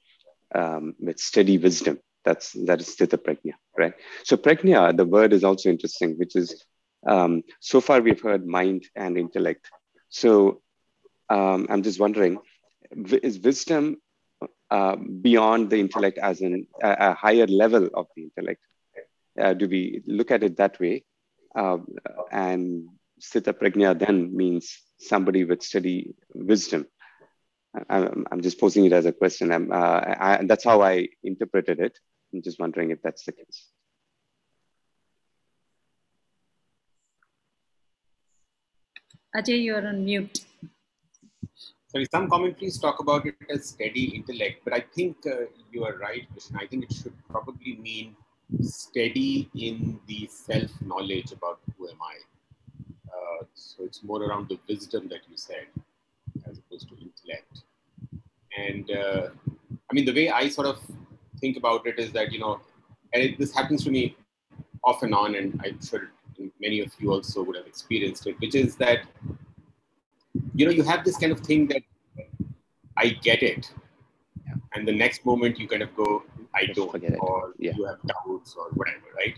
um, 0.53 0.95
with 0.99 1.19
steady 1.19 1.57
wisdom. 1.57 1.99
That's 2.23 2.53
that 2.65 2.79
is 2.79 2.87
Sthita 2.95 3.17
Prajna, 3.17 3.55
right? 3.77 3.93
So 4.23 4.37
Prajna, 4.37 4.95
the 4.95 5.05
word 5.05 5.33
is 5.33 5.43
also 5.43 5.69
interesting, 5.69 6.17
which 6.17 6.35
is 6.37 6.65
um, 7.05 7.43
so 7.59 7.81
far 7.81 7.99
we've 8.01 8.21
heard 8.21 8.47
mind 8.47 8.85
and 8.95 9.17
intellect. 9.17 9.69
So 10.07 10.61
um, 11.29 11.67
I'm 11.69 11.83
just 11.83 11.99
wondering, 11.99 12.37
is 13.23 13.39
wisdom 13.39 13.97
uh, 14.69 14.95
beyond 14.95 15.69
the 15.69 15.77
intellect 15.77 16.17
as 16.17 16.41
in 16.41 16.67
a, 16.83 16.95
a 16.99 17.13
higher 17.13 17.47
level 17.47 17.89
of 17.93 18.07
the 18.15 18.23
intellect? 18.23 18.61
Uh, 19.39 19.53
do 19.53 19.67
we 19.67 20.01
look 20.05 20.31
at 20.31 20.43
it 20.43 20.57
that 20.57 20.79
way? 20.79 21.03
Um, 21.55 21.87
and 22.31 22.87
Sthita 23.19 23.53
Prajna 23.53 23.97
then 23.97 24.35
means 24.35 24.77
somebody 24.99 25.43
with 25.45 25.63
steady 25.63 26.15
wisdom. 26.33 26.85
I'm, 27.89 28.25
I'm 28.31 28.41
just 28.41 28.59
posing 28.59 28.85
it 28.85 28.93
as 28.93 29.05
a 29.05 29.11
question. 29.11 29.51
I'm, 29.51 29.71
uh, 29.71 29.75
I, 29.75 30.39
that's 30.45 30.63
how 30.63 30.81
I 30.81 31.09
interpreted 31.23 31.79
it. 31.79 31.97
I'm 32.33 32.41
just 32.41 32.59
wondering 32.59 32.91
if 32.91 33.01
that's 33.01 33.25
the 33.25 33.33
case. 33.33 33.67
Ajay, 39.35 39.63
you're 39.63 39.85
on 39.85 40.05
mute. 40.05 40.45
Sorry, 41.95 42.07
some 42.11 42.29
commentaries 42.29 42.77
talk 42.77 42.99
about 42.99 43.25
it 43.25 43.35
as 43.49 43.67
steady 43.67 44.15
intellect, 44.17 44.65
but 44.65 44.73
I 44.73 44.83
think 44.93 45.15
uh, 45.25 45.45
you 45.71 45.85
are 45.85 45.97
right, 45.97 46.27
Krishna. 46.29 46.59
I 46.61 46.67
think 46.67 46.83
it 46.83 46.93
should 46.93 47.13
probably 47.29 47.77
mean 47.77 48.17
steady 48.59 49.49
in 49.55 49.97
the 50.05 50.27
self 50.29 50.69
knowledge 50.81 51.31
about 51.31 51.59
who 51.77 51.87
am 51.87 51.95
I. 52.13 52.15
Uh, 53.15 53.45
So 53.53 53.85
it's 53.85 54.03
more 54.03 54.21
around 54.21 54.49
the 54.49 54.59
wisdom 54.67 55.07
that 55.07 55.21
you 55.29 55.37
said, 55.37 55.67
as 56.49 56.57
opposed 56.57 56.89
to 56.89 56.95
intellect. 56.95 57.63
And 58.57 58.91
uh, 58.91 59.29
I 59.89 59.93
mean, 59.93 60.03
the 60.03 60.15
way 60.19 60.29
I 60.29 60.49
sort 60.49 60.67
of 60.67 60.79
think 61.39 61.55
about 61.55 61.87
it 61.87 61.97
is 61.97 62.11
that 62.11 62.33
you 62.33 62.39
know, 62.39 62.59
and 63.13 63.23
it, 63.23 63.39
this 63.39 63.53
happens 63.55 63.85
to 63.85 63.89
me 63.89 64.17
off 64.83 65.01
and 65.03 65.15
on, 65.15 65.35
and 65.35 65.61
I'm 65.63 65.79
sure 65.81 66.11
many 66.59 66.81
of 66.81 66.91
you 66.99 67.13
also 67.13 67.41
would 67.43 67.55
have 67.55 67.67
experienced 67.67 68.27
it, 68.27 68.35
which 68.41 68.53
is 68.53 68.75
that 68.83 68.99
you 70.55 70.65
know 70.65 70.71
you 70.71 70.83
have 70.83 71.03
this 71.03 71.17
kind 71.17 71.31
of 71.31 71.39
thing 71.41 71.67
that 71.67 71.83
I 72.97 73.09
get 73.09 73.43
it, 73.43 73.71
yeah. 74.45 74.53
and 74.73 74.87
the 74.87 74.93
next 74.93 75.25
moment 75.25 75.59
you 75.59 75.67
kind 75.67 75.83
of 75.83 75.93
go, 75.95 76.23
I 76.53 76.65
Just 76.67 76.77
don't, 76.77 77.19
or 77.19 77.53
yeah. 77.59 77.73
you 77.75 77.85
have 77.85 77.99
doubts 78.07 78.55
or 78.57 78.69
whatever, 78.71 79.07
right? 79.15 79.35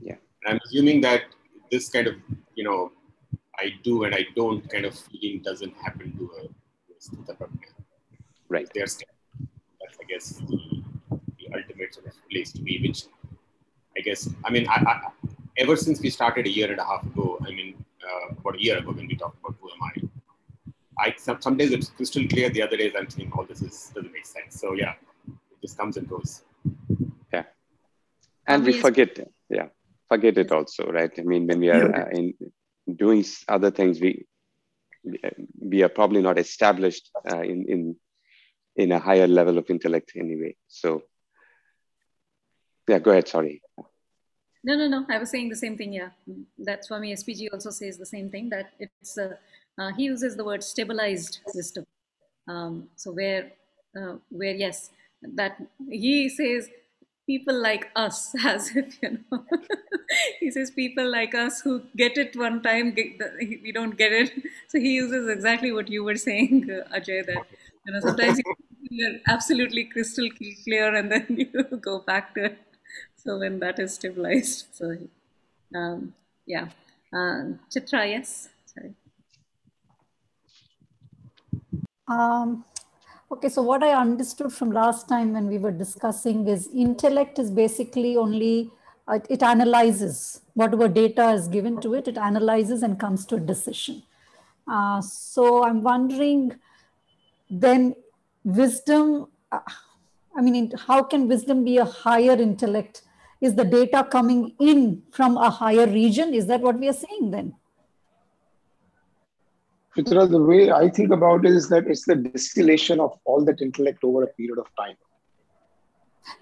Yeah. 0.00 0.16
And 0.42 0.54
I'm 0.54 0.60
assuming 0.66 1.00
that 1.02 1.22
this 1.70 1.88
kind 1.88 2.06
of 2.06 2.16
you 2.54 2.64
know 2.64 2.92
I 3.58 3.74
do 3.84 4.04
and 4.04 4.14
I 4.14 4.26
don't 4.34 4.68
kind 4.70 4.84
of 4.84 4.98
feeling 4.98 5.42
doesn't 5.42 5.74
happen 5.76 6.12
to 6.18 6.30
a, 6.38 6.48
to 6.48 7.36
Right. 8.48 8.68
There's 8.74 8.98
that's 9.80 9.96
I 10.00 10.04
guess 10.08 10.30
the, 10.30 10.82
the 11.38 11.46
ultimate 11.54 11.94
sort 11.94 12.06
of 12.06 12.12
place 12.30 12.52
to 12.52 12.62
be, 12.62 12.80
which 12.86 13.04
I 13.96 14.00
guess 14.00 14.28
I 14.44 14.50
mean 14.50 14.66
I, 14.68 14.74
I, 14.74 15.10
ever 15.58 15.76
since 15.76 16.00
we 16.00 16.10
started 16.10 16.46
a 16.46 16.50
year 16.50 16.70
and 16.70 16.80
a 16.80 16.84
half 16.84 17.04
ago, 17.04 17.38
I 17.46 17.50
mean 17.50 17.84
uh, 18.04 18.34
about 18.38 18.56
a 18.56 18.62
year 18.62 18.78
ago 18.78 18.92
when 18.92 19.06
we 19.06 19.16
talked 19.16 19.38
about 19.40 19.56
who 19.60 19.70
am 19.70 19.82
I, 19.82 20.05
I 20.98 21.14
some, 21.16 21.40
some 21.40 21.56
days 21.56 21.72
it's 21.72 21.88
crystal 21.90 22.26
clear, 22.26 22.48
the 22.50 22.62
other 22.62 22.76
days 22.76 22.92
I'm 22.98 23.06
thinking, 23.06 23.32
oh, 23.36 23.44
this 23.44 23.62
is 23.62 23.92
doesn't 23.94 24.12
make 24.12 24.26
sense. 24.26 24.60
So 24.60 24.74
yeah, 24.74 24.94
it 25.28 25.60
just 25.60 25.76
comes 25.78 25.96
and 25.96 26.08
goes. 26.08 26.42
Yeah, 27.32 27.44
and 28.46 28.64
we 28.64 28.72
forget. 28.72 29.18
Yeah, 29.48 29.68
forget 30.08 30.38
it 30.38 30.52
also, 30.52 30.86
right? 30.90 31.12
I 31.18 31.22
mean, 31.22 31.46
when 31.46 31.60
we 31.60 31.70
are 31.70 31.94
uh, 31.94 32.08
in 32.10 32.34
doing 32.94 33.24
other 33.48 33.70
things, 33.70 34.00
we 34.00 34.26
we 35.60 35.82
are 35.82 35.88
probably 35.88 36.22
not 36.22 36.38
established 36.38 37.10
uh, 37.30 37.42
in 37.42 37.66
in 37.68 37.96
in 38.76 38.92
a 38.92 38.98
higher 38.98 39.26
level 39.26 39.58
of 39.58 39.68
intellect 39.70 40.12
anyway. 40.16 40.56
So 40.68 41.02
yeah, 42.88 42.98
go 42.98 43.10
ahead. 43.10 43.28
Sorry. 43.28 43.62
No, 44.64 44.74
no, 44.76 44.88
no. 44.88 45.06
I 45.08 45.18
was 45.18 45.30
saying 45.30 45.48
the 45.48 45.56
same 45.56 45.76
thing. 45.76 45.92
Yeah, 45.92 46.10
that's 46.58 46.90
why 46.90 46.98
me 46.98 47.14
SPG 47.14 47.48
also 47.52 47.70
says 47.70 47.98
the 47.98 48.06
same 48.06 48.30
thing 48.30 48.48
that 48.50 48.72
it's 48.78 49.16
uh, 49.18 49.36
uh, 49.78 49.92
he 49.92 50.04
uses 50.04 50.36
the 50.36 50.44
word 50.44 50.62
stabilized 50.62 51.40
system. 51.48 51.84
Um, 52.48 52.88
so 52.96 53.12
where 53.12 53.52
uh, 53.96 54.16
where 54.30 54.54
yes, 54.54 54.90
that 55.22 55.60
he 55.90 56.28
says 56.28 56.68
people 57.26 57.60
like 57.60 57.90
us 57.96 58.34
as 58.44 58.74
if 58.76 59.02
you 59.02 59.18
know. 59.30 59.44
He 60.40 60.50
says 60.52 60.70
people 60.70 61.10
like 61.10 61.34
us 61.34 61.60
who 61.60 61.82
get 61.96 62.16
it 62.16 62.36
one 62.36 62.62
time 62.62 62.94
the, 62.94 63.58
we 63.62 63.72
don't 63.72 63.96
get 63.96 64.12
it. 64.12 64.32
So 64.68 64.78
he 64.78 64.92
uses 64.94 65.28
exactly 65.28 65.72
what 65.72 65.88
you 65.88 66.04
were 66.04 66.16
saying 66.16 66.70
uh, 66.70 66.98
ajay 66.98 67.24
that 67.26 67.46
you 67.86 67.92
know 67.92 68.00
sometimes 68.00 68.40
you're 68.90 69.14
absolutely 69.26 69.84
crystal 69.84 70.28
clear 70.64 70.94
and 70.94 71.10
then 71.10 71.26
you 71.28 71.62
go 71.90 71.98
back 71.98 72.34
to 72.34 72.44
it. 72.44 72.58
So 73.16 73.38
when 73.38 73.58
that 73.60 73.78
is 73.78 73.94
stabilized 73.94 74.66
so 74.72 74.96
um, 75.74 76.14
yeah. 76.46 76.68
Uh, 77.12 77.42
chitra 77.72 78.08
yes 78.14 78.48
sorry 78.66 78.94
um, 82.08 82.64
Okay, 83.28 83.48
so 83.48 83.60
what 83.60 83.82
I 83.82 83.90
understood 83.90 84.52
from 84.52 84.70
last 84.70 85.08
time 85.08 85.32
when 85.32 85.48
we 85.48 85.58
were 85.58 85.72
discussing 85.72 86.46
is 86.46 86.68
intellect 86.72 87.40
is 87.40 87.50
basically 87.50 88.16
only, 88.16 88.70
uh, 89.08 89.18
it 89.28 89.42
analyzes 89.42 90.42
whatever 90.54 90.86
data 90.86 91.30
is 91.30 91.48
given 91.48 91.80
to 91.80 91.94
it, 91.94 92.06
it 92.06 92.16
analyzes 92.16 92.84
and 92.84 93.00
comes 93.00 93.26
to 93.26 93.34
a 93.34 93.40
decision. 93.40 94.04
Uh, 94.68 95.00
so 95.00 95.64
I'm 95.64 95.82
wondering 95.82 96.54
then 97.50 97.96
wisdom, 98.44 99.26
uh, 99.50 99.58
I 100.36 100.40
mean, 100.40 100.72
how 100.86 101.02
can 101.02 101.26
wisdom 101.26 101.64
be 101.64 101.78
a 101.78 101.84
higher 101.84 102.40
intellect? 102.40 103.02
Is 103.40 103.56
the 103.56 103.64
data 103.64 104.06
coming 104.08 104.54
in 104.60 105.02
from 105.10 105.36
a 105.36 105.50
higher 105.50 105.88
region? 105.88 106.32
Is 106.32 106.46
that 106.46 106.60
what 106.60 106.78
we 106.78 106.88
are 106.88 106.92
saying 106.92 107.32
then? 107.32 107.54
Chitra, 109.96 110.30
the 110.30 110.42
way 110.42 110.70
I 110.70 110.90
think 110.90 111.10
about 111.10 111.46
it 111.46 111.52
is 111.52 111.70
that 111.70 111.86
it's 111.86 112.04
the 112.04 112.16
distillation 112.16 113.00
of 113.00 113.18
all 113.24 113.42
that 113.46 113.62
intellect 113.62 114.04
over 114.04 114.24
a 114.24 114.26
period 114.26 114.58
of 114.58 114.66
time. 114.76 114.96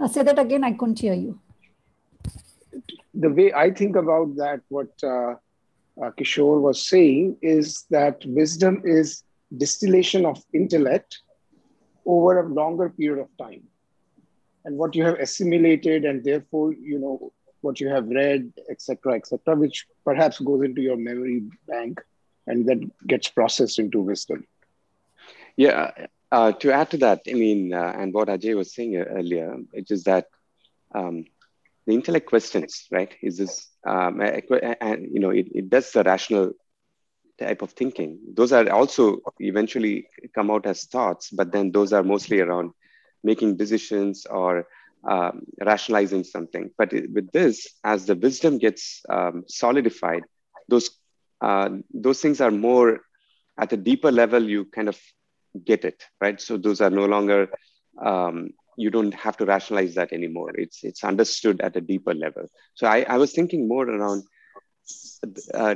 Now 0.01 0.09
say 0.09 0.25
that 0.25 0.41
again, 0.41 0.65
I 0.65 0.73
couldn't 0.73 0.99
hear 0.99 1.15
you. 1.15 1.39
The 3.15 3.31
way 3.31 3.53
I 3.53 3.71
think 3.71 3.95
about 3.95 4.35
that, 4.37 4.61
what 4.69 4.91
uh, 5.05 5.35
uh, 6.03 6.11
Kishore 6.19 6.61
was 6.61 6.89
saying 6.89 7.37
is 7.43 7.85
that 7.91 8.25
wisdom 8.27 8.83
is 8.85 9.23
distillation 9.57 10.27
of 10.27 10.43
intellect 10.53 11.21
over 12.05 12.41
a 12.41 12.49
longer 12.49 12.91
period 12.91 13.21
of 13.23 13.29
time. 13.39 13.63
And 14.65 14.77
what 14.77 14.97
you 14.97 15.05
have 15.05 15.21
assimilated 15.21 16.05
and 16.05 16.25
therefore, 16.25 16.73
you 16.73 16.99
know, 16.99 17.33
what 17.61 17.79
you 17.79 17.89
have 17.89 18.09
read, 18.09 18.53
etc., 18.69 19.15
etc., 19.15 19.55
which 19.55 19.87
perhaps 20.05 20.41
goes 20.41 20.65
into 20.65 20.83
your 20.83 20.97
memory 20.97 21.45
bank 21.69 22.01
and 22.47 22.67
that 22.67 22.81
gets 23.07 23.29
processed 23.29 23.79
into 23.79 24.01
wisdom. 24.01 24.47
Yeah, 25.57 25.93
uh, 26.33 26.53
to 26.53 26.73
add 26.73 26.91
to 26.91 26.97
that, 26.99 27.23
I 27.29 27.35
mean, 27.35 27.73
uh, 27.73 27.93
and 27.97 28.13
what 28.13 28.29
Ajay 28.29 28.57
was 28.57 28.75
saying 28.75 28.97
earlier, 28.97 29.57
it 29.73 29.91
is 29.91 30.05
that 30.05 30.27
um, 30.95 31.27
the 31.87 31.95
intellect 31.95 32.27
questions, 32.27 32.87
right? 32.91 33.15
Is 33.23 33.39
this, 33.39 33.69
um, 33.87 34.21
and 34.21 35.09
you 35.13 35.21
know, 35.21 35.31
it, 35.31 35.49
it 35.55 35.71
does 35.71 35.93
the 35.93 36.03
rational 36.03 36.53
type 37.39 37.63
of 37.63 37.73
thinking. 37.73 38.19
Those 38.35 38.53
are 38.53 38.69
also 38.71 39.19
eventually 39.39 40.09
come 40.35 40.51
out 40.51 40.67
as 40.67 40.85
thoughts, 40.85 41.31
but 41.31 41.53
then 41.53 41.73
those 41.73 41.93
are 41.93 42.03
mostly 42.03 42.41
around 42.41 42.73
making 43.23 43.57
decisions 43.57 44.27
or 44.27 44.67
um, 45.09 45.43
rationalizing 45.61 46.25
something. 46.25 46.71
But 46.79 46.93
with 46.93 47.31
this, 47.33 47.69
as 47.85 48.07
the 48.07 48.15
wisdom 48.15 48.59
gets 48.59 49.03
um, 49.09 49.45
solidified, 49.49 50.23
those 50.69 50.91
uh, 51.41 51.71
those 51.93 52.21
things 52.21 52.41
are 52.41 52.51
more 52.51 53.01
at 53.59 53.73
a 53.73 53.77
deeper 53.77 54.11
level, 54.11 54.43
you 54.43 54.65
kind 54.65 54.89
of 54.89 54.99
get 55.65 55.85
it, 55.85 56.03
right? 56.21 56.41
So 56.41 56.57
those 56.57 56.81
are 56.81 56.91
no 56.91 57.07
longer, 57.07 57.49
um, 58.05 58.51
you 58.77 58.91
don't 58.91 59.15
have 59.15 59.37
to 59.39 59.45
rationalize 59.45 59.95
that 59.95 60.13
anymore. 60.13 60.51
It's, 60.55 60.83
it's 60.83 61.05
understood 61.05 61.61
at 61.61 61.77
a 61.77 61.81
deeper 61.81 62.15
level. 62.15 62.49
So 62.75 62.87
I, 62.87 63.03
I 63.09 63.19
was 63.19 63.33
thinking 63.33 63.69
more 63.69 63.89
around 63.89 64.25
uh, 65.55 65.75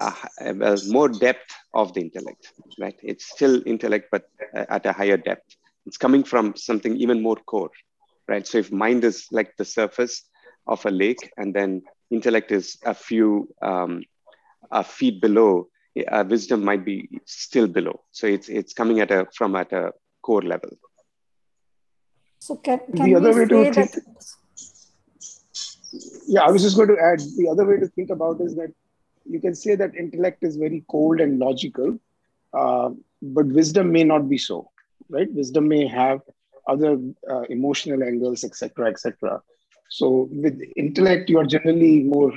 uh, 0.00 0.76
more 0.88 1.08
depth 1.08 1.54
of 1.74 1.92
the 1.94 2.00
intellect, 2.00 2.52
right? 2.78 2.96
It's 3.02 3.26
still 3.30 3.62
intellect, 3.66 4.06
but 4.10 4.24
at 4.54 4.86
a 4.86 4.92
higher 4.92 5.16
depth. 5.16 5.56
It's 5.86 5.96
coming 5.96 6.24
from 6.24 6.56
something 6.56 6.96
even 6.96 7.22
more 7.22 7.36
core, 7.36 7.70
right? 8.28 8.46
So 8.46 8.58
if 8.58 8.72
mind 8.72 9.04
is 9.04 9.26
like 9.30 9.56
the 9.56 9.64
surface 9.64 10.24
of 10.66 10.84
a 10.86 10.90
lake, 10.90 11.30
and 11.36 11.54
then 11.54 11.82
intellect 12.10 12.52
is 12.52 12.78
a 12.84 12.94
few 12.94 13.48
um, 13.62 14.02
uh, 14.70 14.82
feet 14.82 15.20
below, 15.20 15.68
uh, 16.08 16.24
wisdom 16.28 16.64
might 16.64 16.84
be 16.84 17.08
still 17.24 17.66
below. 17.66 18.00
So 18.10 18.26
it's 18.26 18.48
it's 18.48 18.72
coming 18.72 19.00
at 19.00 19.10
a 19.10 19.26
from 19.34 19.56
at 19.56 19.72
a 19.72 19.92
core 20.22 20.42
level. 20.42 20.70
So 22.38 22.56
can, 22.56 22.80
can 22.96 23.06
the 23.06 23.16
other 23.16 23.34
way 23.34 23.44
to 23.46 23.72
think, 23.72 23.90
yeah, 26.26 26.42
I 26.42 26.50
was 26.50 26.62
just 26.62 26.76
going 26.76 26.88
to 26.88 26.98
add 26.98 27.20
the 27.36 27.48
other 27.50 27.66
way 27.66 27.76
to 27.78 27.88
think 27.88 28.10
about 28.10 28.40
is 28.40 28.54
that 28.56 28.72
you 29.28 29.40
can 29.40 29.54
say 29.54 29.74
that 29.76 29.94
intellect 29.94 30.42
is 30.42 30.56
very 30.56 30.82
cold 30.88 31.20
and 31.20 31.38
logical, 31.38 31.98
uh, 32.54 32.90
but 33.20 33.46
wisdom 33.46 33.92
may 33.92 34.04
not 34.04 34.28
be 34.28 34.38
so, 34.38 34.70
right? 35.08 35.30
Wisdom 35.32 35.68
may 35.68 35.86
have 35.86 36.22
other 36.66 36.98
uh, 37.30 37.42
emotional 37.42 38.02
angles, 38.02 38.42
etc., 38.44 38.88
etc. 38.88 39.42
So 39.90 40.28
with 40.30 40.60
intellect, 40.76 41.28
you 41.28 41.38
are 41.38 41.44
generally 41.44 42.04
more, 42.04 42.32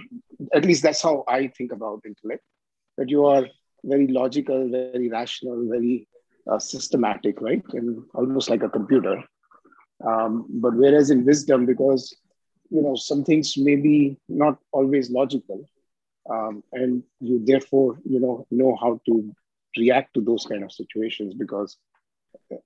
at 0.54 0.66
least 0.66 0.82
that's 0.82 1.02
how 1.02 1.24
I 1.28 1.48
think 1.48 1.72
about 1.72 2.02
intellect, 2.06 2.44
that 2.98 3.10
you 3.10 3.26
are 3.26 3.46
very 3.84 4.08
logical, 4.08 4.70
very 4.70 5.10
rational, 5.10 5.68
very 5.70 6.08
uh, 6.52 6.58
systematic, 6.58 7.40
right? 7.42 7.64
And 7.74 8.04
almost 8.16 8.50
like 8.50 8.64
a 8.64 8.70
computer. 8.70 9.24
Um, 10.04 10.48
but 10.50 10.76
whereas 10.76 11.12
in 11.12 11.26
wisdom, 11.26 11.66
because 11.66 12.16
you 12.70 12.82
know 12.82 12.96
some 12.96 13.24
things 13.24 13.56
may 13.56 13.76
be 13.76 14.18
not 14.28 14.58
always 14.72 15.12
logical, 15.12 15.70
um, 16.30 16.64
and 16.74 17.04
you 17.20 17.40
therefore 17.46 18.00
you 18.04 18.20
know 18.20 18.48
know 18.50 18.76
how 18.82 19.00
to 19.06 19.34
react 19.78 20.14
to 20.16 20.22
those 20.22 20.46
kind 20.46 20.64
of 20.64 20.72
situations 20.72 21.34
because 21.36 21.78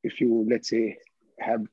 if 0.04 0.20
you 0.22 0.46
let's 0.50 0.70
say 0.70 0.98
have 1.40 1.66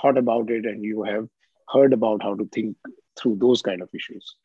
thought 0.00 0.16
about 0.16 0.50
it 0.50 0.64
and 0.64 0.84
you 0.84 1.02
have 1.02 1.28
heard 1.72 1.92
about 1.92 2.22
how 2.22 2.34
to 2.34 2.48
think 2.52 2.76
through 3.18 3.36
those 3.36 3.62
kind 3.62 3.82
of 3.82 3.88
issues. 3.94 4.36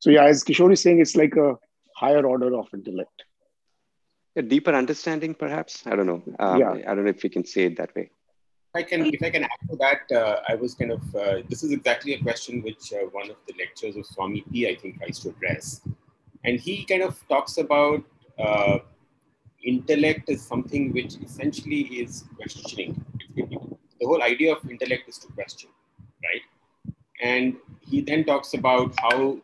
So 0.00 0.10
yeah, 0.10 0.24
as 0.24 0.44
Kishore 0.44 0.72
is 0.72 0.80
saying, 0.80 1.00
it's 1.00 1.16
like 1.16 1.36
a 1.36 1.56
higher 1.96 2.26
order 2.26 2.54
of 2.56 2.68
intellect. 2.74 3.24
A 4.36 4.42
deeper 4.42 4.72
understanding, 4.72 5.34
perhaps. 5.34 5.86
I 5.86 5.96
don't 5.96 6.06
know. 6.06 6.22
Um, 6.38 6.60
yeah. 6.60 6.72
I 6.72 6.94
don't 6.94 7.04
know 7.04 7.10
if 7.10 7.22
we 7.22 7.30
can 7.30 7.44
say 7.44 7.64
it 7.64 7.76
that 7.76 7.94
way. 7.94 8.10
If 8.74 8.80
I 8.80 8.82
can, 8.82 9.06
if 9.06 9.22
I 9.22 9.30
can 9.30 9.44
add 9.44 9.60
to 9.70 9.76
that, 9.76 10.00
uh, 10.20 10.40
I 10.48 10.56
was 10.56 10.74
kind 10.74 10.90
of. 10.90 11.02
Uh, 11.14 11.42
this 11.48 11.62
is 11.62 11.70
exactly 11.70 12.14
a 12.14 12.20
question 12.20 12.60
which 12.62 12.92
uh, 12.92 13.06
one 13.12 13.30
of 13.30 13.36
the 13.46 13.54
lectures 13.58 13.94
of 13.96 14.04
Swami 14.04 14.44
P. 14.50 14.68
I 14.68 14.74
think 14.74 14.98
tries 14.98 15.20
to 15.20 15.28
address, 15.28 15.80
and 16.44 16.58
he 16.58 16.84
kind 16.84 17.02
of 17.02 17.16
talks 17.28 17.58
about 17.58 18.02
uh, 18.38 18.78
intellect 19.62 20.28
is 20.28 20.42
something 20.42 20.92
which 20.92 21.14
essentially 21.22 21.82
is 22.02 22.24
questioning. 22.36 23.04
The 23.36 24.06
whole 24.06 24.22
idea 24.22 24.52
of 24.52 24.68
intellect 24.68 25.08
is 25.08 25.18
to 25.18 25.28
question, 25.28 25.70
right? 26.24 26.42
And 27.22 27.56
he 27.80 28.00
then 28.00 28.24
talks 28.24 28.54
about 28.54 28.94
how 28.98 29.38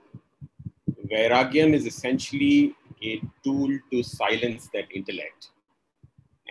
Vairagyam 1.10 1.74
is 1.74 1.86
essentially 1.86 2.74
a 3.02 3.20
tool 3.44 3.70
to 3.90 4.02
silence 4.02 4.68
that 4.74 4.86
intellect. 4.94 5.50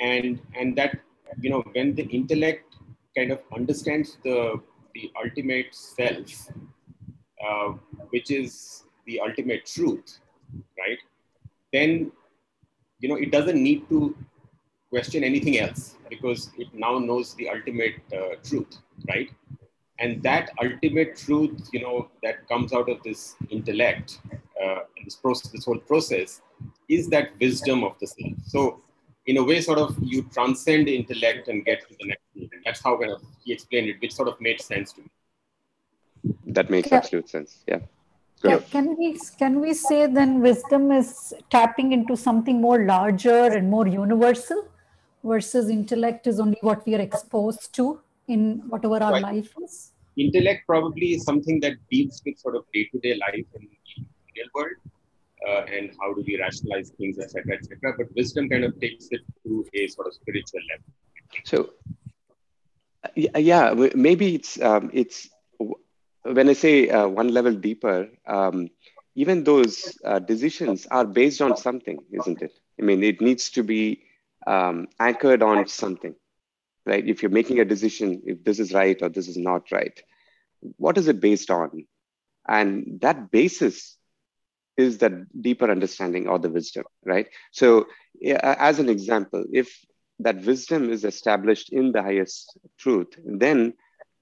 And, 0.01 0.39
and 0.57 0.75
that, 0.77 0.99
you 1.41 1.49
know, 1.49 1.63
when 1.73 1.95
the 1.95 2.03
intellect 2.03 2.75
kind 3.15 3.31
of 3.31 3.39
understands 3.55 4.17
the, 4.23 4.59
the 4.93 5.11
ultimate 5.23 5.73
self, 5.73 6.49
uh, 7.45 7.73
which 8.09 8.31
is 8.31 8.83
the 9.05 9.19
ultimate 9.19 9.65
truth, 9.65 10.19
right? 10.77 10.97
Then, 11.73 12.11
you 12.99 13.09
know, 13.09 13.15
it 13.15 13.31
doesn't 13.31 13.61
need 13.61 13.87
to 13.89 14.15
question 14.89 15.23
anything 15.23 15.59
else 15.59 15.95
because 16.09 16.51
it 16.57 16.67
now 16.73 16.97
knows 16.97 17.35
the 17.35 17.49
ultimate 17.49 17.95
uh, 18.13 18.35
truth, 18.43 18.77
right? 19.07 19.29
And 19.99 20.23
that 20.23 20.51
ultimate 20.63 21.17
truth, 21.17 21.69
you 21.73 21.81
know, 21.81 22.09
that 22.23 22.47
comes 22.47 22.73
out 22.73 22.89
of 22.89 23.03
this 23.03 23.35
intellect, 23.49 24.19
uh, 24.63 24.79
this 25.03 25.15
process, 25.15 25.51
this 25.51 25.65
whole 25.65 25.79
process, 25.79 26.41
is 26.87 27.09
that 27.09 27.31
wisdom 27.39 27.83
of 27.83 27.97
the 27.99 28.07
self. 28.07 28.33
So, 28.45 28.81
in 29.25 29.37
a 29.37 29.43
way, 29.43 29.61
sort 29.61 29.79
of, 29.79 29.97
you 30.01 30.23
transcend 30.33 30.87
intellect 30.87 31.49
and 31.49 31.63
get 31.65 31.81
to 31.87 31.95
the 31.99 32.07
next 32.07 32.23
level 32.35 32.49
that's 32.65 32.81
how 32.83 32.97
kind 32.97 33.11
of 33.11 33.21
he 33.43 33.53
explained 33.53 33.89
it, 33.89 34.01
which 34.01 34.13
sort 34.13 34.27
of 34.27 34.39
made 34.39 34.61
sense 34.61 34.93
to 34.93 35.01
me. 35.01 35.07
That 36.47 36.69
makes 36.69 36.91
yeah. 36.91 36.97
absolute 36.97 37.29
sense. 37.29 37.63
Yeah. 37.67 37.79
Yeah, 38.41 38.59
can 38.71 38.95
we 38.97 39.19
can 39.37 39.59
we 39.59 39.73
say 39.73 40.07
then 40.07 40.39
wisdom 40.39 40.93
is 40.93 41.33
tapping 41.49 41.91
into 41.91 42.15
something 42.15 42.61
more 42.61 42.85
larger 42.85 43.43
and 43.47 43.69
more 43.69 43.85
universal 43.85 44.65
versus 45.25 45.67
intellect 45.69 46.25
is 46.25 46.39
only 46.39 46.57
what 46.61 46.85
we 46.85 46.95
are 46.95 47.01
exposed 47.01 47.73
to 47.73 47.99
in 48.35 48.61
whatever 48.73 48.99
our 49.07 49.13
right. 49.13 49.27
life 49.29 49.53
is 49.63 49.93
intellect 50.17 50.61
probably 50.67 51.09
is 51.15 51.23
something 51.23 51.59
that 51.65 51.75
deals 51.91 52.21
with 52.25 52.37
sort 52.45 52.55
of 52.55 52.63
day-to-day 52.73 53.15
life 53.25 53.47
in 53.57 53.63
the 53.71 54.05
real 54.35 54.49
world 54.55 54.79
uh, 55.47 55.61
and 55.75 55.91
how 55.99 56.13
do 56.13 56.23
we 56.27 56.39
rationalize 56.45 56.89
things 56.97 57.19
etc 57.19 57.55
etc 57.57 57.93
but 57.97 58.07
wisdom 58.15 58.49
kind 58.49 58.65
of 58.69 58.79
takes 58.85 59.07
it 59.17 59.21
to 59.43 59.65
a 59.73 59.87
sort 59.87 60.07
of 60.07 60.13
spiritual 60.13 60.61
level 60.71 60.89
so 61.51 61.69
yeah 63.47 63.65
maybe 63.95 64.35
it's 64.35 64.59
um, 64.61 64.89
it's 64.93 65.29
when 66.23 66.49
I 66.49 66.53
say 66.53 66.89
uh, 66.89 67.07
one 67.07 67.29
level 67.29 67.53
deeper, 67.53 68.09
um, 68.27 68.69
even 69.15 69.43
those 69.43 69.97
uh, 70.05 70.19
decisions 70.19 70.85
are 70.87 71.05
based 71.05 71.41
on 71.41 71.57
something, 71.57 71.99
isn't 72.11 72.41
it? 72.41 72.53
I 72.79 72.83
mean, 72.83 73.03
it 73.03 73.21
needs 73.21 73.49
to 73.51 73.63
be 73.63 74.03
um, 74.47 74.87
anchored 74.99 75.43
on 75.43 75.67
something, 75.67 76.15
right? 76.89 77.07
If 77.07 77.21
you're 77.21 77.31
making 77.31 77.59
a 77.59 77.65
decision, 77.65 78.21
if 78.25 78.43
this 78.43 78.59
is 78.59 78.73
right 78.73 79.01
or 79.01 79.09
this 79.09 79.27
is 79.27 79.37
not 79.37 79.71
right, 79.71 79.97
what 80.77 80.97
is 80.97 81.07
it 81.07 81.21
based 81.21 81.49
on? 81.51 81.85
And 82.47 82.99
that 83.01 83.31
basis 83.31 83.97
is 84.75 84.97
that 84.99 85.11
deeper 85.41 85.69
understanding 85.69 86.27
or 86.27 86.39
the 86.39 86.49
wisdom, 86.49 86.85
right? 87.05 87.27
So, 87.51 87.87
as 88.25 88.79
an 88.79 88.89
example, 88.89 89.45
if 89.51 89.77
that 90.19 90.43
wisdom 90.45 90.89
is 90.89 91.05
established 91.05 91.71
in 91.71 91.91
the 91.91 92.01
highest 92.01 92.57
truth, 92.77 93.07
then 93.23 93.73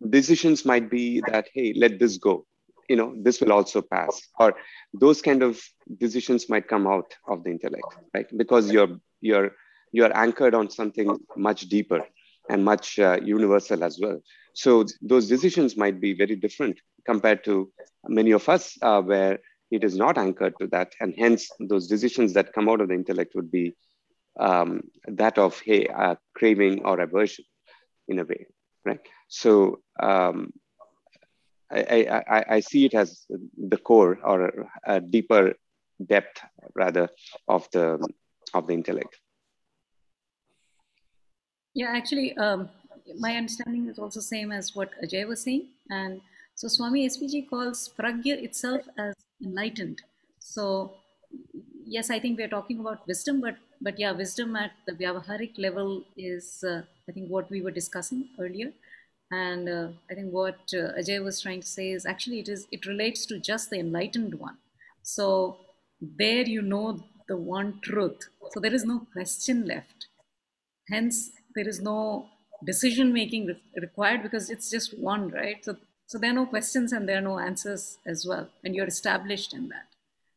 decisions 0.09 0.65
might 0.65 0.89
be 0.89 1.21
that 1.27 1.47
hey 1.53 1.73
let 1.75 1.99
this 1.99 2.17
go 2.17 2.45
you 2.87 2.95
know 2.95 3.13
this 3.23 3.41
will 3.41 3.51
also 3.51 3.81
pass 3.81 4.21
or 4.39 4.53
those 4.93 5.21
kind 5.21 5.41
of 5.41 5.59
decisions 5.97 6.49
might 6.49 6.67
come 6.67 6.87
out 6.87 7.15
of 7.27 7.43
the 7.43 7.49
intellect 7.49 7.95
right 8.13 8.27
because 8.37 8.71
you're 8.71 8.99
you're 9.21 9.51
you're 9.91 10.15
anchored 10.15 10.53
on 10.53 10.69
something 10.69 11.17
much 11.35 11.61
deeper 11.61 12.01
and 12.49 12.63
much 12.63 12.99
uh, 12.99 13.19
universal 13.23 13.83
as 13.83 13.99
well. 14.01 14.19
So 14.53 14.85
those 15.01 15.27
decisions 15.27 15.77
might 15.77 15.99
be 16.01 16.13
very 16.13 16.35
different 16.35 16.79
compared 17.05 17.43
to 17.45 17.71
many 18.07 18.31
of 18.31 18.47
us 18.49 18.77
uh, 18.81 19.01
where 19.01 19.39
it 19.69 19.83
is 19.83 19.95
not 19.95 20.17
anchored 20.17 20.55
to 20.59 20.67
that. 20.67 20.93
And 20.99 21.13
hence 21.17 21.49
those 21.59 21.87
decisions 21.87 22.33
that 22.33 22.53
come 22.53 22.69
out 22.69 22.81
of 22.81 22.87
the 22.87 22.95
intellect 22.95 23.33
would 23.35 23.51
be 23.51 23.75
um, 24.39 24.81
that 25.07 25.37
of 25.37 25.59
hey 25.65 25.87
uh, 25.87 26.15
craving 26.35 26.85
or 26.85 26.99
aversion 26.99 27.45
in 28.07 28.19
a 28.19 28.23
way 28.23 28.45
right? 28.87 28.99
So 29.27 29.81
um, 30.01 30.53
I, 31.69 32.23
I, 32.27 32.45
I, 32.55 32.59
see 32.61 32.85
it 32.85 32.93
as 32.93 33.25
the 33.29 33.77
core 33.77 34.17
or 34.23 34.69
a 34.85 35.01
deeper 35.01 35.55
depth 36.03 36.39
rather 36.75 37.09
of 37.47 37.67
the 37.73 37.99
of 38.53 38.67
the 38.67 38.73
intellect. 38.73 39.19
Yeah, 41.79 41.91
actually, 41.95 42.35
um, 42.37 42.69
my 43.19 43.35
understanding 43.35 43.87
is 43.87 43.99
also 43.99 44.19
same 44.19 44.51
as 44.51 44.75
what 44.75 44.89
Ajay 45.03 45.25
was 45.27 45.41
saying, 45.43 45.67
and 45.89 46.21
so 46.55 46.67
Swami 46.67 47.05
SPG 47.05 47.43
calls 47.43 47.81
pragya 47.99 48.35
itself 48.47 48.87
as 48.97 49.13
enlightened. 49.43 50.01
So 50.39 50.95
yes, 51.85 52.09
I 52.09 52.19
think 52.19 52.37
we 52.37 52.43
are 52.43 52.53
talking 52.55 52.79
about 52.79 53.07
wisdom, 53.07 53.41
but 53.41 53.57
but 53.81 53.99
yeah, 53.99 54.11
wisdom 54.11 54.55
at 54.55 54.71
the 54.87 54.93
vyavaharik 54.93 55.57
level 55.67 56.03
is 56.17 56.63
uh, 56.63 56.81
I 57.07 57.11
think 57.13 57.29
what 57.29 57.49
we 57.51 57.61
were 57.61 57.71
discussing 57.79 58.27
earlier. 58.39 58.73
And 59.31 59.69
uh, 59.69 59.87
I 60.09 60.15
think 60.15 60.31
what 60.33 60.59
uh, 60.73 60.97
Ajay 60.99 61.23
was 61.23 61.41
trying 61.41 61.61
to 61.61 61.67
say 61.67 61.91
is 61.91 62.05
actually 62.05 62.39
it 62.39 62.49
is 62.49 62.67
it 62.71 62.85
relates 62.87 63.25
to 63.27 63.39
just 63.39 63.69
the 63.69 63.79
enlightened 63.79 64.35
one. 64.35 64.57
So 65.03 65.57
there 66.01 66.43
you 66.55 66.61
know 66.61 66.87
the 67.27 67.37
one 67.37 67.79
truth. 67.81 68.29
So 68.51 68.59
there 68.59 68.73
is 68.73 68.85
no 68.85 68.99
question 69.13 69.65
left. 69.65 70.07
Hence 70.89 71.31
there 71.57 71.67
is 71.67 71.81
no 71.81 72.27
decision 72.63 73.13
making 73.13 73.47
re- 73.47 73.61
required 73.81 74.23
because 74.23 74.49
it's 74.49 74.69
just 74.69 74.97
one, 74.97 75.29
right? 75.29 75.63
So 75.63 75.75
so 76.07 76.17
there 76.17 76.31
are 76.31 76.39
no 76.41 76.45
questions 76.45 76.93
and 76.93 77.07
there 77.07 77.17
are 77.17 77.27
no 77.29 77.37
answers 77.37 77.97
as 78.05 78.25
well, 78.25 78.47
and 78.63 78.75
you're 78.75 78.93
established 78.95 79.53
in 79.53 79.67
that. 79.69 79.87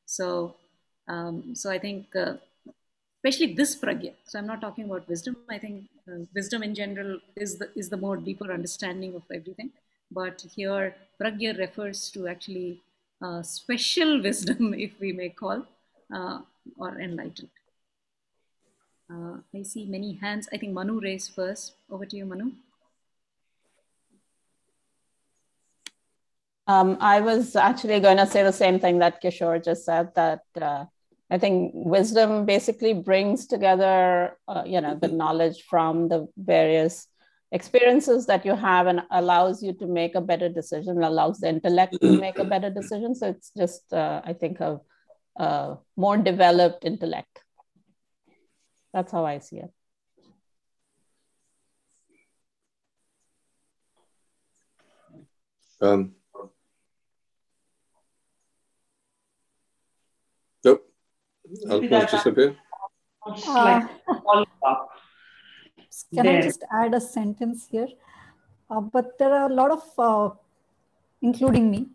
So 0.06 0.56
um, 1.08 1.54
so 1.54 1.70
I 1.70 1.78
think 1.78 2.16
uh, 2.16 2.34
especially 3.18 3.54
this 3.54 3.76
pragya. 3.76 4.12
So 4.24 4.38
I'm 4.38 4.46
not 4.46 4.60
talking 4.60 4.84
about 4.84 5.08
wisdom. 5.08 5.36
I 5.48 5.58
think 5.58 5.84
uh, 6.08 6.24
wisdom 6.34 6.62
in 6.62 6.74
general 6.74 7.18
is 7.36 7.58
the 7.58 7.70
is 7.76 7.88
the 7.88 7.96
more 7.96 8.16
deeper 8.16 8.52
understanding 8.52 9.14
of 9.14 9.22
everything. 9.32 9.70
But 10.10 10.44
here, 10.56 10.96
pragya 11.20 11.56
refers 11.58 12.10
to 12.12 12.26
actually 12.26 12.82
uh, 13.22 13.42
special 13.42 14.22
wisdom, 14.28 14.74
if 14.74 14.98
we 15.00 15.12
may 15.12 15.28
call, 15.28 15.64
uh, 16.12 16.40
or 16.76 17.00
enlightened. 17.00 17.50
Uh, 19.10 19.38
I 19.54 19.62
see 19.62 19.86
many 19.86 20.14
hands. 20.14 20.48
I 20.52 20.56
think 20.56 20.72
Manu 20.72 21.00
raised 21.00 21.34
first. 21.34 21.74
Over 21.90 22.06
to 22.06 22.16
you, 22.16 22.26
Manu. 22.26 22.52
Um, 26.68 26.96
I 27.00 27.20
was 27.20 27.56
actually 27.56 27.98
going 27.98 28.18
to 28.18 28.26
say 28.26 28.44
the 28.44 28.52
same 28.52 28.78
thing 28.78 29.00
that 29.00 29.20
Kishore 29.20 29.64
just 29.64 29.84
said 29.84 30.14
that 30.14 30.42
uh, 30.60 30.84
I 31.28 31.38
think 31.38 31.72
wisdom 31.74 32.44
basically 32.44 32.94
brings 32.94 33.46
together, 33.46 34.36
uh, 34.46 34.62
you 34.64 34.80
know, 34.80 34.94
the 34.94 35.08
knowledge 35.08 35.64
from 35.68 36.08
the 36.08 36.28
various 36.36 37.08
experiences 37.50 38.26
that 38.26 38.44
you 38.44 38.54
have 38.54 38.86
and 38.86 39.02
allows 39.10 39.60
you 39.60 39.72
to 39.72 39.86
make 39.86 40.14
a 40.14 40.20
better 40.20 40.48
decision, 40.48 41.02
allows 41.02 41.40
the 41.40 41.48
intellect 41.48 41.98
to 42.00 42.20
make 42.20 42.38
a 42.38 42.44
better 42.44 42.70
decision. 42.70 43.16
So 43.16 43.30
it's 43.30 43.50
just, 43.56 43.92
uh, 43.92 44.22
I 44.24 44.34
think, 44.34 44.60
a, 44.60 44.80
a 45.36 45.78
more 45.96 46.16
developed 46.16 46.84
intellect. 46.84 47.42
That's 48.92 49.12
how 49.12 49.24
I 49.24 49.38
see 49.38 49.58
it. 49.58 49.72
Um, 55.80 56.14
nope. 60.64 60.92
Alphonse 61.70 62.10
disappear? 62.10 62.56
Uh, 63.26 63.80
can 66.14 66.28
I 66.28 66.40
just 66.42 66.62
add 66.72 66.94
a 66.94 67.00
sentence 67.00 67.66
here? 67.70 67.88
Uh, 68.68 68.80
but 68.80 69.18
there 69.18 69.32
are 69.32 69.50
a 69.50 69.54
lot 69.54 69.70
of, 69.70 69.82
uh, 69.98 70.34
including 71.22 71.70
me, 71.70 71.88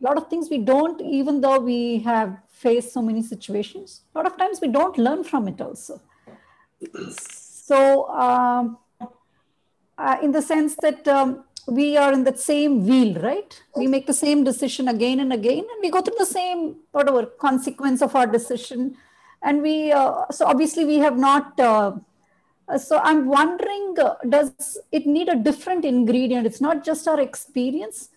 a 0.00 0.04
lot 0.04 0.18
of 0.18 0.28
things 0.28 0.50
we 0.50 0.58
don't, 0.58 1.00
even 1.00 1.40
though 1.40 1.58
we 1.58 2.00
have 2.00 2.38
faced 2.48 2.92
so 2.92 3.00
many 3.00 3.22
situations, 3.22 4.02
a 4.14 4.18
lot 4.18 4.26
of 4.26 4.36
times 4.36 4.60
we 4.60 4.68
don't 4.68 4.98
learn 4.98 5.24
from 5.24 5.48
it 5.48 5.60
also. 5.60 6.00
So, 7.66 8.08
um, 8.10 8.78
uh, 9.98 10.16
in 10.22 10.32
the 10.32 10.42
sense 10.42 10.76
that 10.76 11.06
um, 11.08 11.44
we 11.66 11.96
are 11.96 12.12
in 12.12 12.24
that 12.24 12.38
same 12.38 12.86
wheel, 12.86 13.20
right? 13.20 13.62
We 13.76 13.86
make 13.86 14.06
the 14.06 14.14
same 14.14 14.44
decision 14.44 14.88
again 14.88 15.20
and 15.20 15.32
again, 15.32 15.58
and 15.58 15.80
we 15.82 15.90
go 15.90 16.00
through 16.00 16.16
the 16.18 16.26
same 16.26 16.76
whatever 16.92 17.26
consequence 17.26 18.02
of 18.02 18.14
our 18.14 18.26
decision. 18.26 18.96
And 19.42 19.62
we, 19.62 19.92
uh, 19.92 20.26
so 20.30 20.46
obviously, 20.46 20.84
we 20.84 20.98
have 20.98 21.18
not. 21.18 21.58
Uh, 21.58 21.96
so 22.78 22.98
I'm 22.98 23.26
wondering, 23.26 23.96
uh, 24.00 24.16
does 24.28 24.78
it 24.90 25.06
need 25.06 25.28
a 25.28 25.36
different 25.36 25.84
ingredient? 25.84 26.46
It's 26.46 26.60
not 26.60 26.84
just 26.84 27.06
our 27.06 27.20
experience, 27.20 28.10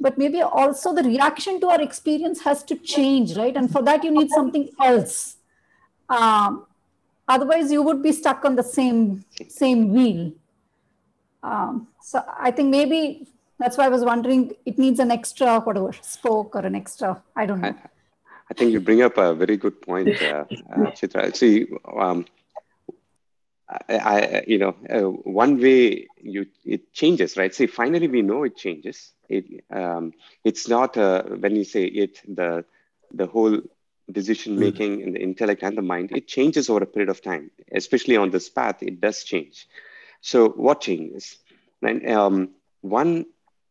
but 0.00 0.18
maybe 0.18 0.42
also 0.42 0.92
the 0.92 1.04
reaction 1.04 1.60
to 1.60 1.68
our 1.68 1.80
experience 1.80 2.42
has 2.42 2.64
to 2.64 2.76
change, 2.76 3.36
right? 3.36 3.56
And 3.56 3.70
for 3.70 3.82
that, 3.82 4.02
you 4.02 4.10
need 4.10 4.30
something 4.30 4.68
else. 4.80 5.36
Um, 6.08 6.66
otherwise, 7.28 7.72
you 7.72 7.82
would 7.82 8.02
be 8.02 8.12
stuck 8.12 8.44
on 8.44 8.56
the 8.56 8.62
same 8.62 9.24
same 9.48 9.92
wheel. 9.92 10.32
Um, 11.42 11.88
so 12.00 12.22
I 12.38 12.50
think 12.50 12.70
maybe 12.70 13.26
that's 13.58 13.76
why 13.76 13.86
I 13.86 13.88
was 13.88 14.04
wondering. 14.04 14.54
It 14.64 14.78
needs 14.78 15.00
an 15.00 15.10
extra 15.10 15.60
whatever 15.60 15.92
spoke 16.02 16.56
or 16.56 16.60
an 16.60 16.74
extra. 16.74 17.22
I 17.36 17.46
don't 17.46 17.60
know. 17.60 17.68
I, 17.68 17.88
I 18.50 18.54
think 18.54 18.72
you 18.72 18.80
bring 18.80 19.02
up 19.02 19.16
a 19.18 19.34
very 19.34 19.56
good 19.56 19.80
point, 19.80 20.20
uh, 20.22 20.44
uh, 20.72 20.90
Chitra. 20.92 21.34
See, 21.34 21.66
um, 21.96 22.26
I, 23.88 23.98
I, 23.98 24.44
you 24.46 24.58
know, 24.58 24.74
uh, 24.90 25.08
one 25.44 25.60
way 25.60 26.08
you 26.20 26.46
it 26.64 26.92
changes, 26.92 27.36
right? 27.36 27.54
See, 27.54 27.66
finally 27.66 28.08
we 28.08 28.22
know 28.22 28.44
it 28.44 28.56
changes. 28.56 29.12
It 29.28 29.64
um, 29.70 30.12
it's 30.44 30.68
not 30.68 30.96
uh, 30.96 31.22
when 31.22 31.56
you 31.56 31.64
say 31.64 31.84
it 31.84 32.20
the 32.28 32.64
the 33.12 33.26
whole 33.26 33.60
decision 34.12 34.58
making 34.58 34.98
mm. 34.98 35.04
and 35.04 35.14
the 35.14 35.20
intellect 35.20 35.62
and 35.62 35.76
the 35.76 35.82
mind 35.82 36.12
it 36.12 36.28
changes 36.28 36.70
over 36.70 36.82
a 36.82 36.86
period 36.86 37.08
of 37.08 37.20
time. 37.22 37.50
Especially 37.72 38.16
on 38.16 38.30
this 38.30 38.48
path, 38.48 38.82
it 38.82 39.00
does 39.00 39.24
change. 39.24 39.66
So 40.20 40.48
what 40.50 40.80
changes? 40.80 41.36
And 41.82 42.08
um, 42.08 42.50
one 42.80 43.26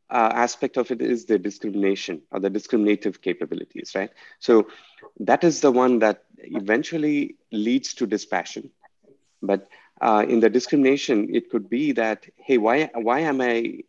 uh, 0.10 0.32
aspect 0.34 0.78
of 0.78 0.92
it 0.92 1.02
is 1.02 1.26
the 1.26 1.40
discrimination 1.40 2.22
or 2.32 2.40
the 2.40 2.50
discriminative 2.50 3.22
capabilities, 3.22 3.94
right? 3.96 4.12
So 4.40 4.68
that 5.22 5.44
is 5.44 5.62
the 5.62 5.72
one 5.72 6.00
that 6.00 6.24
eventually 6.40 7.36
leads 7.52 7.94
to 7.96 8.06
dispassion. 8.06 8.72
But 9.42 9.70
uh, 10.02 10.26
in 10.28 10.42
the 10.42 10.50
discrimination, 10.50 11.34
it 11.34 11.50
could 11.50 11.70
be 11.70 11.94
that, 11.94 12.26
hey, 12.36 12.58
why, 12.58 12.90
why 12.94 13.22
am 13.22 13.40
I, 13.40 13.84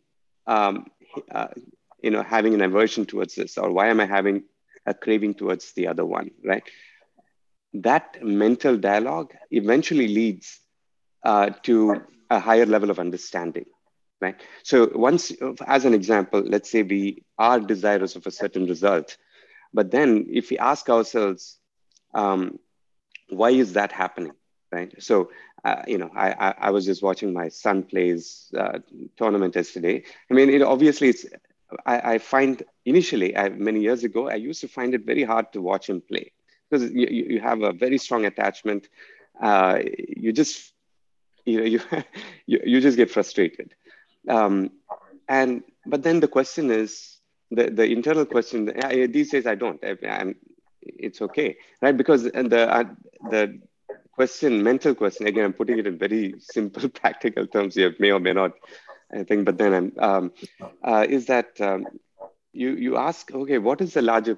um, 0.47 0.87
uh, 1.29 1.47
you 2.01 2.11
know, 2.11 2.23
having 2.23 2.53
an 2.53 2.61
aversion 2.61 3.05
towards 3.05 3.35
this, 3.35 3.57
or 3.57 3.71
why 3.71 3.87
am 3.87 3.99
I 3.99 4.05
having 4.05 4.43
a 4.85 4.93
craving 4.93 5.35
towards 5.35 5.73
the 5.73 5.87
other 5.87 6.05
one, 6.05 6.31
right? 6.43 6.63
That 7.73 8.23
mental 8.23 8.77
dialogue 8.77 9.33
eventually 9.51 10.07
leads 10.07 10.59
uh, 11.23 11.51
to 11.63 12.01
a 12.29 12.39
higher 12.39 12.65
level 12.65 12.89
of 12.89 12.99
understanding, 12.99 13.65
right? 14.21 14.39
So 14.63 14.91
once, 14.93 15.31
as 15.65 15.85
an 15.85 15.93
example, 15.93 16.41
let's 16.41 16.69
say 16.69 16.83
we 16.83 17.23
are 17.37 17.59
desirous 17.59 18.15
of 18.15 18.27
a 18.27 18.31
certain 18.31 18.65
result, 18.65 19.17
but 19.73 19.91
then 19.91 20.27
if 20.29 20.49
we 20.49 20.57
ask 20.57 20.89
ourselves, 20.89 21.57
um, 22.13 22.59
why 23.29 23.51
is 23.51 23.73
that 23.73 23.91
happening, 23.91 24.33
right? 24.71 24.93
So 25.01 25.29
uh, 25.63 25.81
you 25.87 25.97
know, 25.97 26.11
I, 26.15 26.31
I, 26.31 26.53
I 26.59 26.71
was 26.71 26.85
just 26.85 27.01
watching 27.01 27.31
my 27.33 27.47
son 27.47 27.83
plays 27.83 28.51
uh, 28.57 28.79
tournament 29.15 29.55
yesterday. 29.55 30.03
I 30.29 30.33
mean, 30.33 30.49
it 30.49 30.61
obviously 30.61 31.09
it's. 31.09 31.25
I, 31.85 32.13
I 32.13 32.17
find 32.17 32.63
initially, 32.85 33.35
I, 33.35 33.49
many 33.49 33.81
years 33.81 34.03
ago, 34.03 34.29
I 34.29 34.35
used 34.35 34.61
to 34.61 34.67
find 34.67 34.93
it 34.93 35.05
very 35.05 35.23
hard 35.23 35.51
to 35.53 35.61
watch 35.61 35.89
him 35.89 36.01
play 36.01 36.31
because 36.69 36.89
you, 36.91 37.07
you 37.07 37.39
have 37.39 37.61
a 37.61 37.73
very 37.73 37.97
strong 37.97 38.25
attachment. 38.25 38.87
Uh, 39.41 39.79
you 40.17 40.33
just, 40.33 40.73
you 41.45 41.57
know, 41.59 41.65
you, 41.65 41.79
you, 42.45 42.59
you 42.65 42.81
just 42.81 42.97
get 42.97 43.11
frustrated. 43.11 43.73
Um, 44.27 44.71
and 45.27 45.63
but 45.85 46.03
then 46.03 46.19
the 46.19 46.27
question 46.27 46.71
is 46.71 47.17
the 47.51 47.69
the 47.69 47.85
internal 47.85 48.25
question. 48.25 48.65
These 49.11 49.31
days, 49.31 49.45
I 49.45 49.55
don't. 49.55 49.83
I, 49.83 49.95
am 50.01 50.35
it's 50.81 51.21
okay, 51.21 51.57
right? 51.81 51.95
Because 51.95 52.23
the 52.23 52.67
uh, 52.69 52.83
the 53.29 53.59
question, 54.11 54.61
mental 54.63 54.95
question, 54.95 55.27
again, 55.27 55.45
I'm 55.45 55.53
putting 55.53 55.79
it 55.79 55.87
in 55.87 55.97
very 55.97 56.35
simple, 56.39 56.89
practical 56.89 57.47
terms 57.47 57.75
here, 57.75 57.93
may 57.99 58.11
or 58.11 58.19
may 58.19 58.33
not, 58.33 58.51
I 59.11 59.23
think, 59.23 59.45
but 59.45 59.57
then 59.57 59.73
I'm, 59.73 59.91
um, 59.99 60.31
uh, 60.83 61.05
is 61.09 61.27
that 61.27 61.59
um, 61.61 61.85
you, 62.51 62.71
you 62.75 62.97
ask, 62.97 63.31
okay, 63.33 63.57
what 63.57 63.81
is 63.81 63.93
the 63.93 64.01
larger 64.01 64.37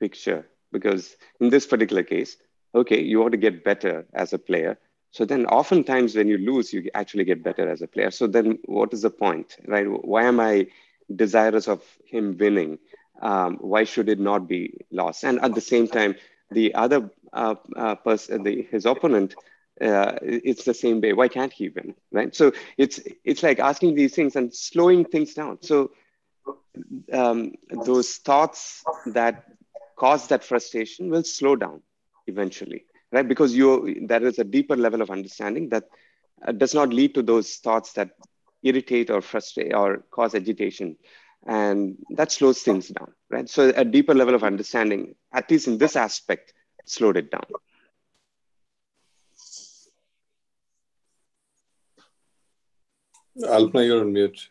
picture? 0.00 0.46
Because 0.72 1.16
in 1.40 1.50
this 1.50 1.66
particular 1.66 2.02
case, 2.02 2.36
okay, 2.74 3.00
you 3.00 3.20
want 3.20 3.32
to 3.32 3.38
get 3.38 3.64
better 3.64 4.06
as 4.14 4.32
a 4.32 4.38
player. 4.38 4.78
So 5.10 5.24
then 5.24 5.46
oftentimes 5.46 6.14
when 6.14 6.28
you 6.28 6.38
lose, 6.38 6.72
you 6.72 6.88
actually 6.94 7.24
get 7.24 7.42
better 7.42 7.68
as 7.68 7.82
a 7.82 7.88
player. 7.88 8.10
So 8.10 8.26
then 8.26 8.58
what 8.64 8.92
is 8.92 9.02
the 9.02 9.10
point, 9.10 9.56
right? 9.66 9.86
Why 9.86 10.24
am 10.24 10.38
I 10.38 10.68
desirous 11.14 11.66
of 11.68 11.82
him 12.04 12.36
winning? 12.38 12.78
Um, 13.20 13.56
why 13.60 13.84
should 13.84 14.08
it 14.08 14.20
not 14.20 14.48
be 14.48 14.78
lost? 14.90 15.24
And 15.24 15.40
at 15.42 15.54
the 15.54 15.60
same 15.60 15.88
time, 15.88 16.14
the 16.50 16.74
other 16.74 17.10
uh, 17.32 17.56
uh, 17.76 17.96
person, 17.96 18.44
the, 18.44 18.62
his 18.70 18.86
opponent, 18.86 19.34
uh, 19.80 20.18
it's 20.22 20.64
the 20.64 20.74
same 20.74 21.00
way. 21.00 21.12
Why 21.12 21.28
can't 21.28 21.52
he 21.52 21.68
win? 21.68 21.94
Right. 22.12 22.34
So 22.34 22.52
it's 22.76 23.00
it's 23.24 23.42
like 23.42 23.58
asking 23.58 23.94
these 23.94 24.14
things 24.14 24.36
and 24.36 24.54
slowing 24.54 25.04
things 25.04 25.34
down. 25.34 25.62
So 25.62 25.90
um, 27.12 27.52
those 27.84 28.16
thoughts 28.16 28.82
that 29.06 29.44
cause 29.96 30.28
that 30.28 30.44
frustration 30.44 31.10
will 31.10 31.24
slow 31.24 31.56
down 31.56 31.82
eventually, 32.26 32.84
right? 33.12 33.26
Because 33.26 33.54
you 33.54 34.04
there 34.06 34.24
is 34.24 34.38
a 34.38 34.44
deeper 34.44 34.76
level 34.76 35.02
of 35.02 35.10
understanding 35.10 35.68
that 35.70 35.84
uh, 36.46 36.52
does 36.52 36.74
not 36.74 36.90
lead 36.92 37.14
to 37.14 37.22
those 37.22 37.56
thoughts 37.56 37.92
that 37.94 38.10
irritate 38.62 39.10
or 39.10 39.20
frustrate 39.20 39.74
or 39.74 40.04
cause 40.10 40.34
agitation 40.34 40.96
and 41.46 41.96
that 42.10 42.30
slows 42.30 42.60
things 42.60 42.88
down 42.88 43.12
right 43.30 43.48
so 43.48 43.72
a 43.76 43.84
deeper 43.84 44.14
level 44.14 44.34
of 44.34 44.44
understanding 44.44 45.14
at 45.32 45.50
least 45.50 45.66
in 45.66 45.78
this 45.78 45.96
aspect 45.96 46.52
slowed 46.84 47.16
it 47.16 47.30
down 47.30 47.44
alpana 53.38 53.86
you're 53.86 54.00
on 54.00 54.12
mute 54.12 54.48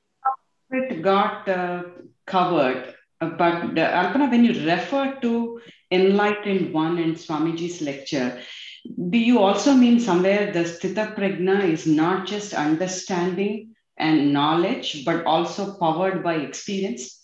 it 0.72 1.02
got 1.02 1.48
uh, 1.50 1.84
covered 2.26 2.96
uh, 3.22 3.30
but 3.42 3.78
uh, 3.78 3.90
alpana 4.02 4.30
when 4.32 4.44
you 4.44 4.54
refer 4.66 5.06
to 5.22 5.60
enlightened 5.92 6.74
one 6.74 6.98
in 6.98 7.14
swamiji's 7.16 7.82
lecture 7.82 8.42
do 9.10 9.18
you 9.18 9.40
also 9.40 9.74
mean 9.74 10.00
somewhere 10.00 10.52
the 10.52 10.64
sthita 10.74 11.16
prajna 11.16 11.58
is 11.64 11.86
not 11.86 12.26
just 12.26 12.54
understanding 12.54 13.76
and 14.00 14.32
knowledge, 14.34 15.04
but 15.06 15.26
also 15.26 15.78
powered 15.78 16.24
by 16.24 16.36
experience? 16.36 17.20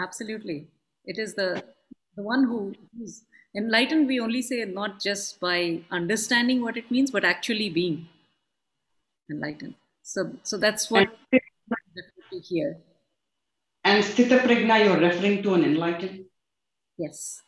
Absolutely. 0.00 0.66
It 1.04 1.18
is 1.18 1.34
the, 1.34 1.62
the 2.16 2.22
one 2.22 2.44
who 2.44 2.74
is 3.02 3.24
enlightened, 3.56 4.08
we 4.08 4.20
only 4.20 4.42
say 4.42 4.64
not 4.64 5.00
just 5.00 5.40
by 5.40 5.80
understanding 5.90 6.60
what 6.60 6.76
it 6.76 6.90
means, 6.90 7.10
but 7.10 7.24
actually 7.24 7.70
being 7.70 8.08
enlightened. 9.30 9.74
So, 10.02 10.32
so 10.42 10.56
that's 10.56 10.90
what 10.90 11.08
and, 11.32 11.40
here. 12.44 12.78
And 13.84 14.04
Sthita 14.04 14.40
Prajna, 14.40 14.84
you're 14.84 14.98
referring 14.98 15.42
to 15.42 15.54
an 15.54 15.64
enlightened? 15.64 16.24
Yes. 16.98 17.42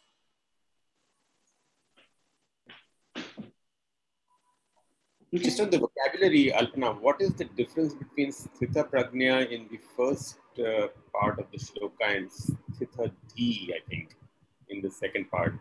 Just 5.34 5.60
on 5.60 5.68
the 5.68 5.78
vocabulary, 5.78 6.52
Alpana, 6.54 6.98
what 7.00 7.20
is 7.20 7.34
the 7.34 7.44
difference 7.44 7.92
between 7.92 8.32
Sthita 8.32 8.88
Prajna 8.90 9.50
in 9.50 9.68
the 9.70 9.78
first 9.94 10.38
uh, 10.58 10.88
part 11.12 11.38
of 11.38 11.46
the 11.52 11.58
shloka 11.58 12.16
and 12.16 12.30
Sthita 12.30 13.12
Dhi, 13.36 13.70
I 13.74 13.80
think, 13.90 14.16
in 14.70 14.80
the 14.80 14.90
second 14.90 15.30
part? 15.30 15.54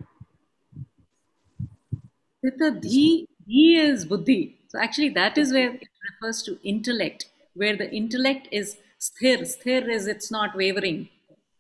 Sthita 2.44 2.82
Dhi, 2.82 3.28
Dhi 3.48 3.78
is 3.78 4.06
Buddhi. 4.06 4.58
So 4.70 4.80
actually 4.80 5.10
that 5.10 5.38
is 5.38 5.52
where 5.52 5.74
it 5.74 5.88
refers 6.12 6.44
to 6.44 6.58
intellect, 6.64 7.26
where 7.54 7.76
the 7.76 7.90
intellect 7.92 8.48
is 8.52 8.78
sthir. 9.00 9.42
Sthir 9.42 9.88
is 9.90 10.08
it's 10.08 10.32
not 10.32 10.56
wavering. 10.56 11.10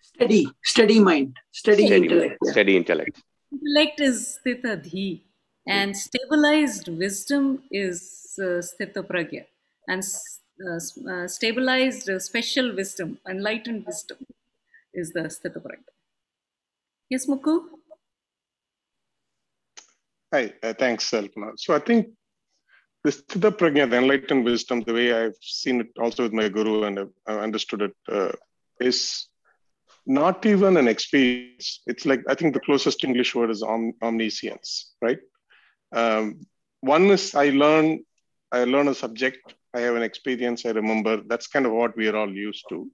Steady, 0.02 0.48
steady 0.64 1.00
mind, 1.00 1.36
steady, 1.52 1.86
steady 1.86 2.04
intellect. 2.04 2.38
Steady 2.44 2.78
intellect. 2.78 3.24
Intellect 3.52 4.00
is 4.00 4.40
Sthita 4.40 4.84
Dhi. 4.84 5.22
And 5.68 5.96
stabilized 5.96 6.88
wisdom 6.88 7.64
is 7.70 8.38
uh, 8.40 8.62
sthita 8.68 9.06
pragya. 9.06 9.46
And 9.88 10.02
uh, 10.66 11.12
uh, 11.12 11.28
stabilized 11.28 12.10
uh, 12.10 12.20
special 12.20 12.74
wisdom, 12.74 13.20
enlightened 13.30 13.86
wisdom 13.86 14.18
is 14.94 15.12
the 15.12 15.24
sthita 15.36 15.62
pragya. 15.62 15.92
Yes, 17.10 17.26
Mukul? 17.26 17.66
Hi, 20.34 20.54
uh, 20.64 20.74
thanks, 20.74 21.12
Alpana. 21.12 21.52
So 21.58 21.74
I 21.74 21.80
think 21.80 22.08
the 23.08 23.14
sthita 23.18 23.52
pragya, 23.60 23.90
the 23.90 23.98
enlightened 23.98 24.44
wisdom, 24.44 24.78
the 24.82 24.94
way 25.00 25.08
I've 25.20 25.40
seen 25.42 25.80
it 25.84 25.92
also 26.04 26.24
with 26.24 26.34
my 26.34 26.48
guru 26.50 26.84
and 26.88 27.00
I've, 27.00 27.38
understood 27.48 27.82
it, 27.88 27.96
uh, 28.18 28.34
is 28.90 29.00
not 30.06 30.46
even 30.46 30.76
an 30.82 30.88
experience. 30.90 31.82
It's 31.88 32.06
like, 32.06 32.22
I 32.28 32.36
think 32.36 32.54
the 32.54 32.66
closest 32.68 33.06
English 33.08 33.34
word 33.34 33.50
is 33.56 33.64
om- 33.64 33.94
omniscience, 34.02 34.70
right? 35.02 35.20
Um, 36.02 36.46
one 36.82 37.06
is 37.16 37.34
I 37.34 37.50
learn, 37.64 38.04
I 38.52 38.66
learn 38.66 38.90
a 38.90 38.96
subject, 39.04 39.56
I 39.74 39.82
have 39.86 39.96
an 39.96 40.04
experience, 40.04 40.66
I 40.66 40.72
remember. 40.72 41.14
That's 41.30 41.48
kind 41.48 41.66
of 41.66 41.72
what 41.72 41.96
we 41.96 42.10
are 42.10 42.18
all 42.18 42.34
used 42.50 42.66
to. 42.70 42.92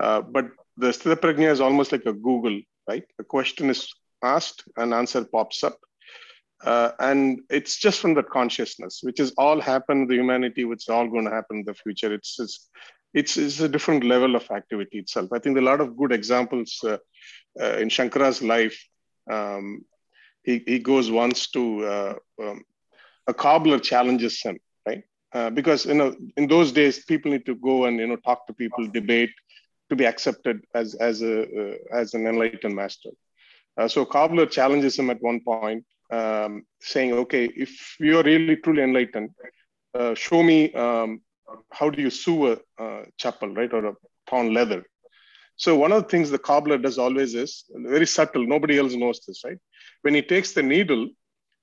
Uh, 0.00 0.20
but 0.20 0.46
the 0.76 0.88
Sthita 0.88 1.16
Prajna 1.16 1.50
is 1.50 1.60
almost 1.60 1.92
like 1.92 2.06
a 2.06 2.12
Google, 2.12 2.60
right? 2.88 3.04
A 3.20 3.24
question 3.24 3.70
is 3.70 3.88
asked, 4.22 4.64
an 4.76 4.92
answer 4.92 5.24
pops 5.24 5.62
up. 5.62 5.78
Uh, 6.64 6.90
and 6.98 7.40
it's 7.50 7.76
just 7.76 8.00
from 8.00 8.14
that 8.14 8.28
consciousness, 8.30 9.00
which 9.02 9.20
is 9.20 9.32
all 9.38 9.60
happen 9.60 10.08
the 10.08 10.14
humanity, 10.14 10.64
which 10.64 10.84
is 10.84 10.88
all 10.88 11.08
going 11.08 11.24
to 11.24 11.30
happen 11.30 11.58
in 11.58 11.64
the 11.64 11.74
future. 11.74 12.12
It's, 12.12 12.38
it's 12.40 12.68
it's, 13.14 13.36
it's 13.36 13.60
a 13.60 13.68
different 13.68 14.04
level 14.04 14.36
of 14.36 14.50
activity 14.50 14.98
itself. 14.98 15.32
I 15.32 15.38
think 15.38 15.56
a 15.56 15.62
lot 15.62 15.80
of 15.80 15.96
good 15.96 16.12
examples 16.12 16.78
uh, 16.84 16.98
uh, 17.60 17.78
in 17.78 17.88
Shankara's 17.88 18.42
life. 18.42 18.78
Um, 19.30 19.84
he, 20.42 20.62
he 20.66 20.78
goes 20.78 21.10
once 21.10 21.50
to 21.50 21.84
uh, 21.84 22.14
um, 22.42 22.62
a 23.26 23.34
cobbler 23.34 23.78
challenges 23.78 24.40
him, 24.40 24.58
right? 24.86 25.02
Uh, 25.32 25.50
because 25.50 25.84
you 25.84 25.94
know 25.94 26.14
in 26.36 26.46
those 26.46 26.72
days 26.72 27.04
people 27.04 27.32
need 27.32 27.44
to 27.46 27.54
go 27.56 27.84
and 27.86 27.98
you 27.98 28.06
know 28.06 28.16
talk 28.16 28.46
to 28.46 28.54
people, 28.54 28.86
debate 28.86 29.30
to 29.90 29.96
be 29.96 30.06
accepted 30.06 30.64
as 30.74 30.94
as 30.94 31.22
a 31.22 31.42
uh, 31.42 31.74
as 31.92 32.14
an 32.14 32.26
enlightened 32.26 32.74
master. 32.74 33.10
So 33.86 34.04
cobbler 34.04 34.46
challenges 34.46 34.98
him 34.98 35.08
at 35.08 35.22
one 35.22 35.40
point, 35.40 35.84
um, 36.10 36.64
saying, 36.80 37.12
"Okay, 37.12 37.44
if 37.56 37.96
you 38.00 38.18
are 38.18 38.22
really 38.22 38.56
truly 38.56 38.82
enlightened, 38.82 39.30
uh, 39.94 40.14
show 40.14 40.42
me 40.42 40.72
um, 40.74 41.20
how 41.70 41.90
do 41.90 42.02
you 42.02 42.10
sew 42.10 42.52
a 42.52 42.56
chappal, 43.20 43.56
right, 43.56 43.72
or 43.72 43.86
a 43.86 43.94
torn 44.28 44.54
leather." 44.54 44.84
So 45.56 45.76
one 45.76 45.90
of 45.90 46.02
the 46.02 46.08
things 46.08 46.30
the 46.30 46.38
cobbler 46.38 46.78
does 46.78 46.98
always 46.98 47.34
is 47.34 47.64
very 47.70 48.06
subtle. 48.06 48.46
Nobody 48.46 48.78
else 48.78 48.94
knows 48.94 49.20
this, 49.26 49.42
right? 49.44 49.58
When 50.02 50.14
he 50.14 50.22
takes 50.22 50.52
the 50.52 50.62
needle, 50.62 51.08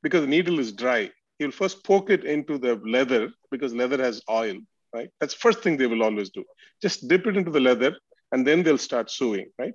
because 0.04 0.22
the 0.22 0.28
needle 0.28 0.60
is 0.60 0.74
dry, 0.74 1.12
he'll 1.40 1.52
first 1.52 1.84
poke 1.84 2.10
it 2.10 2.26
into 2.26 2.58
the 2.58 2.76
leather 2.86 3.30
because 3.52 3.74
leather 3.74 4.02
has 4.04 4.22
oil, 4.30 4.58
right? 4.94 5.10
That's 5.20 5.34
first 5.34 5.62
thing 5.62 5.78
they 5.78 5.88
will 5.88 6.04
always 6.04 6.30
do. 6.30 6.44
Just 6.82 7.08
dip 7.08 7.26
it 7.26 7.38
into 7.38 7.52
the 7.52 7.62
leather 7.62 7.96
and 8.34 8.46
then 8.46 8.64
they'll 8.64 8.78
start 8.78 9.10
sewing, 9.10 9.48
right? 9.58 9.74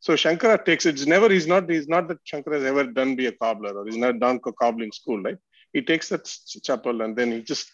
So 0.00 0.14
Shankara 0.14 0.64
takes 0.64 0.86
it. 0.86 0.94
It's 0.94 1.06
never, 1.06 1.28
he's 1.28 1.46
not, 1.46 1.68
he's 1.70 1.86
not 1.86 2.08
that 2.08 2.24
Shankara 2.24 2.54
has 2.54 2.64
ever 2.64 2.84
done 2.84 3.16
be 3.16 3.26
a 3.26 3.32
cobbler 3.32 3.78
or 3.78 3.84
he's 3.84 3.98
not 3.98 4.18
done 4.18 4.40
a 4.44 4.52
cobbling 4.52 4.92
school, 4.92 5.22
right? 5.22 5.36
He 5.74 5.82
takes 5.82 6.08
that 6.08 6.24
chappal 6.24 7.04
and 7.04 7.14
then 7.14 7.30
he 7.30 7.42
just, 7.42 7.70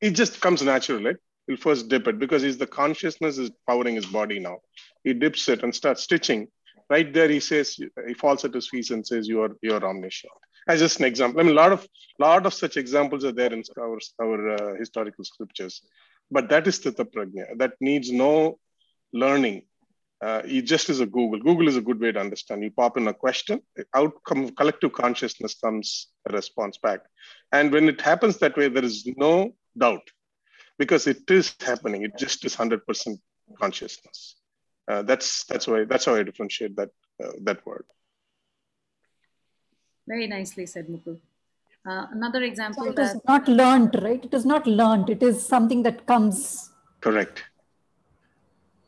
it 0.00 0.10
just 0.10 0.40
comes 0.40 0.60
natural, 0.60 1.02
right? 1.02 1.16
He'll 1.46 1.56
first 1.56 1.88
dip 1.88 2.08
it 2.08 2.18
because 2.18 2.42
he's 2.42 2.58
the 2.58 2.66
consciousness 2.66 3.38
is 3.38 3.50
powering 3.66 3.94
his 3.94 4.06
body 4.06 4.40
now. 4.40 4.58
He 5.04 5.14
dips 5.14 5.48
it 5.48 5.62
and 5.62 5.74
starts 5.74 6.02
stitching. 6.02 6.48
Right 6.90 7.12
there, 7.12 7.28
he 7.28 7.40
says, 7.40 7.78
he 8.06 8.14
falls 8.14 8.44
at 8.44 8.54
his 8.54 8.68
feet 8.68 8.90
and 8.90 9.06
says, 9.06 9.28
you 9.28 9.42
are, 9.42 9.50
you 9.62 9.74
are 9.74 9.84
omniscient. 9.84 10.32
As 10.66 10.80
just 10.80 10.98
an 10.98 11.06
example. 11.06 11.40
I 11.40 11.44
mean, 11.44 11.52
a 11.52 11.56
lot 11.56 11.72
of, 11.72 11.86
lot 12.18 12.44
of 12.44 12.54
such 12.54 12.76
examples 12.76 13.24
are 13.24 13.32
there 13.32 13.52
in 13.52 13.62
our, 13.78 13.98
our 14.20 14.50
uh, 14.54 14.74
historical 14.76 15.24
scriptures. 15.24 15.82
But 16.30 16.48
that 16.50 16.66
is 16.66 16.80
Sthita 16.80 17.04
Prajna. 17.04 17.56
That 17.56 17.74
needs 17.80 18.10
no 18.10 18.58
learning 19.12 19.62
uh, 20.20 20.42
it 20.44 20.62
just 20.62 20.88
as 20.90 21.00
a 21.00 21.06
Google. 21.06 21.38
Google 21.38 21.68
is 21.68 21.76
a 21.76 21.80
good 21.80 22.00
way 22.00 22.10
to 22.10 22.20
understand. 22.20 22.62
You 22.62 22.70
pop 22.70 22.96
in 22.96 23.06
a 23.06 23.14
question, 23.14 23.60
outcome 23.94 24.44
of 24.44 24.56
collective 24.56 24.92
consciousness 24.92 25.54
comes 25.54 26.08
a 26.28 26.32
response 26.32 26.76
back. 26.78 27.00
And 27.52 27.72
when 27.72 27.88
it 27.88 28.00
happens 28.00 28.38
that 28.38 28.56
way, 28.56 28.68
there 28.68 28.84
is 28.84 29.06
no 29.16 29.54
doubt 29.76 30.02
because 30.78 31.06
it 31.06 31.30
is 31.30 31.54
happening. 31.60 32.02
It 32.02 32.18
just 32.18 32.44
is 32.44 32.56
100% 32.56 33.18
consciousness. 33.60 34.36
Uh, 34.88 35.02
that's 35.02 35.44
that's 35.44 35.68
why 35.68 35.84
that's 35.84 36.06
how 36.06 36.14
I 36.14 36.22
differentiate 36.22 36.74
that 36.76 36.88
uh, 37.22 37.32
that 37.42 37.64
word. 37.66 37.84
Very 40.06 40.26
nicely 40.26 40.64
said, 40.64 40.88
Mukul. 40.88 41.18
Uh, 41.86 42.06
another 42.10 42.42
example 42.42 42.84
so 42.84 42.90
it 42.90 42.96
that... 42.96 43.16
is 43.16 43.20
not 43.26 43.46
learned, 43.46 43.94
right? 44.02 44.24
It 44.24 44.32
is 44.32 44.46
not 44.46 44.66
learned. 44.66 45.10
It 45.10 45.22
is 45.22 45.46
something 45.46 45.82
that 45.82 46.06
comes. 46.06 46.70
Correct 47.02 47.44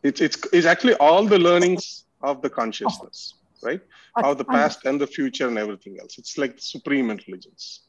it's 0.03 0.21
it's 0.21 0.39
it's 0.53 0.67
actually 0.67 0.95
all 0.95 1.25
the 1.25 1.39
learnings 1.39 2.05
of 2.23 2.43
the 2.43 2.51
consciousness 2.51 3.35
right? 3.63 3.81
Of 4.17 4.39
the 4.39 4.45
past 4.45 4.85
and 4.85 5.01
the 5.01 5.07
future 5.07 5.49
and 5.49 5.59
everything 5.59 5.99
else. 6.01 6.19
It's 6.19 6.37
like 6.39 6.55
supreme 6.59 7.11
intelligence. 7.11 7.83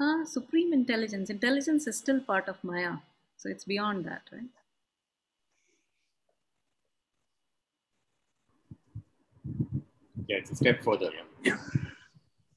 Ah 0.00 0.24
supreme 0.24 0.72
intelligence. 0.72 1.30
Intelligence 1.30 1.86
is 1.86 1.98
still 1.98 2.20
part 2.20 2.48
of 2.48 2.62
maya. 2.62 2.96
So 3.36 3.48
it's 3.48 3.64
beyond 3.64 4.04
that 4.06 4.22
right? 4.32 4.50
Yeah 10.28 10.38
it's 10.38 10.50
a 10.50 10.56
step 10.56 10.82
further. 10.82 11.10
Yeah, 11.42 11.52
yeah. 11.52 11.93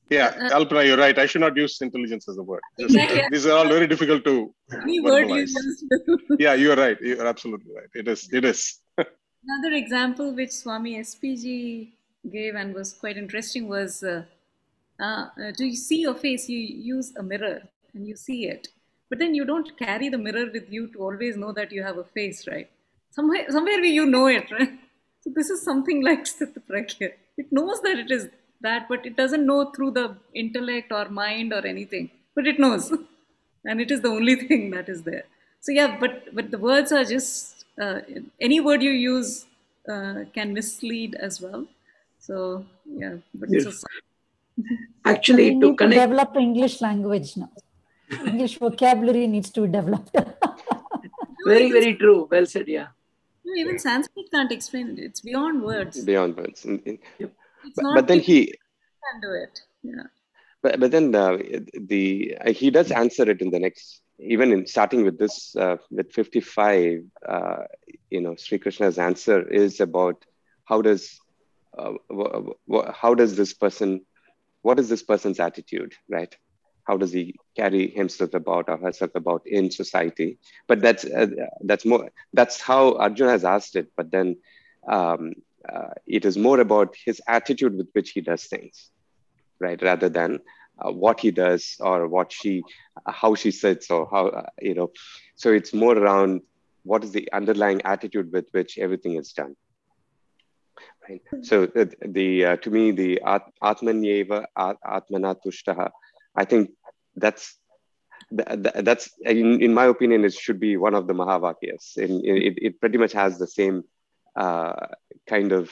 Yeah, 0.10 0.28
uh, 0.28 0.58
Alpana, 0.58 0.86
you're 0.86 0.98
right. 0.98 1.18
I 1.18 1.26
should 1.26 1.42
not 1.42 1.56
use 1.56 1.82
intelligence 1.82 2.28
as 2.30 2.38
a 2.38 2.44
word. 2.44 2.62
Exactly. 2.80 3.22
These 3.32 3.46
are 3.46 3.58
all 3.58 3.68
very 3.68 3.88
difficult 3.88 4.24
to 4.26 4.54
Any 4.82 5.00
word 5.02 5.30
you 5.30 5.46
yeah, 6.40 6.54
you're 6.54 6.76
right. 6.76 6.98
You're 7.02 7.28
absolutely 7.28 7.74
right. 7.76 7.90
It 7.94 8.08
is. 8.08 8.30
It 8.32 8.46
is. 8.46 8.80
Another 8.98 9.76
example 9.76 10.34
which 10.34 10.52
Swami 10.52 10.98
SPG 11.00 11.92
gave 12.32 12.56
and 12.56 12.74
was 12.74 12.94
quite 12.94 13.18
interesting 13.18 13.68
was 13.68 14.04
uh, 14.04 14.24
uh, 15.00 15.28
to 15.58 15.76
see 15.76 16.02
your 16.02 16.16
face, 16.16 16.50
you 16.50 16.60
use 16.60 17.14
a 17.18 17.24
mirror 17.24 17.62
and 17.94 18.08
you 18.08 18.16
see 18.16 18.48
it. 18.48 18.68
But 19.10 19.20
then 19.20 19.34
you 19.36 19.46
don't 19.46 19.78
carry 19.78 20.10
the 20.10 20.18
mirror 20.18 20.48
with 20.52 20.70
you 20.70 20.88
to 20.94 21.00
always 21.00 21.38
know 21.38 21.52
that 21.54 21.72
you 21.72 21.84
have 21.84 21.98
a 21.98 22.04
face, 22.04 22.48
right? 22.48 22.70
Somewhere, 23.12 23.46
somewhere 23.50 23.80
you 23.80 24.06
know 24.06 24.28
it, 24.28 24.50
right? 24.52 24.72
So 25.22 25.32
this 25.36 25.50
is 25.50 25.64
something 25.64 26.04
like 26.04 26.26
Sthita 26.26 26.62
Pragya. 26.70 27.12
It 27.38 27.52
knows 27.52 27.82
that 27.82 28.00
it 28.00 28.12
is 28.12 28.30
that, 28.62 28.88
but 28.90 29.06
it 29.06 29.16
doesn't 29.16 29.46
know 29.46 29.72
through 29.72 29.92
the 29.92 30.16
intellect 30.34 30.92
or 30.92 31.10
mind 31.10 31.54
or 31.54 31.66
anything, 31.66 32.10
but 32.36 32.48
it 32.48 32.60
knows. 32.60 32.92
and 33.66 33.82
it 33.82 33.92
is 33.92 34.02
the 34.02 34.10
only 34.10 34.36
thing 34.48 34.72
that 34.72 34.90
is 34.90 35.04
there. 35.04 35.24
So 35.62 35.72
yeah, 35.72 35.98
but, 36.00 36.34
but 36.34 36.52
the 36.52 36.58
words 36.58 36.92
are 36.92 37.04
just, 37.04 37.66
uh, 37.82 38.00
any 38.40 38.60
word 38.60 38.82
you 38.82 38.92
use 38.92 39.46
uh, 39.90 40.26
can 40.34 40.54
mislead 40.54 41.16
as 41.16 41.42
well. 41.42 41.66
So 42.20 42.66
yeah, 42.86 43.16
but 43.34 43.50
yes. 43.50 43.84
actually 45.06 45.56
we 45.56 45.62
to 45.62 45.76
connect 45.76 46.02
to 46.02 46.08
develop 46.08 46.36
English 46.36 46.82
language 46.82 47.38
now. 47.38 47.52
English 48.26 48.58
vocabulary 48.58 49.28
needs 49.28 49.50
to 49.52 49.62
be 49.62 49.68
developed. 49.68 50.16
very, 51.46 51.72
very 51.72 51.96
true. 51.96 52.28
Well 52.30 52.46
said. 52.46 52.68
Yeah. 52.68 52.88
No, 53.46 53.54
even 53.56 53.80
Sanskrit 53.80 54.32
can't 54.32 54.52
explain 54.52 54.90
it. 54.90 55.00
It's 55.00 55.22
beyond 55.22 55.62
words. 55.62 56.04
Beyond 56.04 56.38
words. 56.38 56.66
Yep 56.66 57.32
but, 57.76 57.86
but 57.96 58.08
then 58.08 58.20
he 58.20 58.46
can 58.46 59.22
do 59.22 59.32
it. 59.34 59.62
Yeah. 59.84 60.04
But 60.62 60.80
but 60.80 60.92
then 60.92 61.12
the 61.12 61.66
the 61.80 62.38
uh, 62.42 62.52
he 62.52 62.72
does 62.72 62.92
answer 62.92 63.30
it 63.30 63.42
in 63.42 63.52
the 63.52 63.60
next 63.60 64.02
even 64.20 64.52
in 64.52 64.66
starting 64.66 65.04
with 65.04 65.20
this 65.20 65.56
uh, 65.56 65.78
with 65.92 66.12
55 66.12 67.04
uh, 67.28 67.64
you 68.10 68.22
know 68.22 68.36
Sri 68.36 68.58
Krishna's 68.58 68.98
answer 68.98 69.48
is 69.48 69.80
about 69.80 70.26
how 70.66 70.82
does 70.82 71.20
uh, 71.78 71.94
how 72.94 73.14
does 73.14 73.36
this 73.36 73.54
person 73.54 74.06
what 74.62 74.80
is 74.80 74.90
this 74.90 75.04
person's 75.04 75.40
attitude 75.40 75.94
right 76.10 76.36
how 76.86 76.98
does 76.98 77.12
he 77.12 77.36
carry 77.56 77.90
himself 77.90 78.34
about 78.34 78.70
or 78.70 78.78
herself 78.78 79.12
about 79.14 79.44
in 79.46 79.70
society 79.70 80.40
but 80.68 80.82
that's 80.82 81.06
uh, 81.06 81.28
that's 81.62 81.86
more 81.86 82.10
that's 82.34 82.60
how 82.60 82.98
arjuna 82.98 83.32
has 83.32 83.46
asked 83.46 83.76
it 83.76 83.92
but 83.96 84.10
then 84.12 84.38
um, 84.88 85.34
uh, 85.72 85.90
it 86.06 86.26
is 86.26 86.38
more 86.38 86.60
about 86.60 86.96
his 87.06 87.22
attitude 87.28 87.76
with 87.78 87.90
which 87.94 88.12
he 88.12 88.22
does 88.22 88.46
things, 88.46 88.90
right? 89.60 89.82
Rather 89.82 90.10
than 90.10 90.40
uh, 90.80 90.92
what 90.92 91.20
he 91.20 91.32
does 91.32 91.76
or 91.80 92.08
what 92.08 92.32
she, 92.32 92.64
uh, 93.06 93.12
how 93.12 93.36
she 93.36 93.52
sits 93.52 93.90
or 93.90 94.08
how, 94.10 94.28
uh, 94.28 94.50
you 94.62 94.74
know. 94.74 94.92
So 95.36 95.52
it's 95.52 95.74
more 95.74 95.98
around 95.98 96.42
what 96.84 97.04
is 97.04 97.12
the 97.12 97.32
underlying 97.34 97.82
attitude 97.84 98.32
with 98.32 98.48
which 98.52 98.78
everything 98.78 99.16
is 99.16 99.34
done. 99.34 99.56
Right. 101.10 101.22
So 101.42 101.66
the, 101.66 101.92
the 102.06 102.46
uh, 102.46 102.56
to 102.58 102.70
me 102.70 102.92
the 102.92 103.22
at, 103.26 103.44
atmanyeva 103.64 104.46
atmana 104.58 105.36
tushtaha, 105.44 105.90
I 106.36 106.46
think 106.46 106.72
that's 107.16 107.58
that's 108.30 109.10
in, 109.22 109.62
in 109.62 109.74
my 109.74 109.86
opinion 109.86 110.26
it 110.26 110.34
should 110.34 110.60
be 110.60 110.76
one 110.76 110.94
of 110.94 111.08
the 111.08 111.14
mahavakyas. 111.14 111.98
In, 111.98 112.22
it, 112.26 112.58
it 112.62 112.80
pretty 112.80 112.98
much 112.98 113.14
has 113.14 113.40
the 113.40 113.48
same 113.48 113.84
uh, 114.38 114.88
kind 115.28 115.52
of 115.52 115.70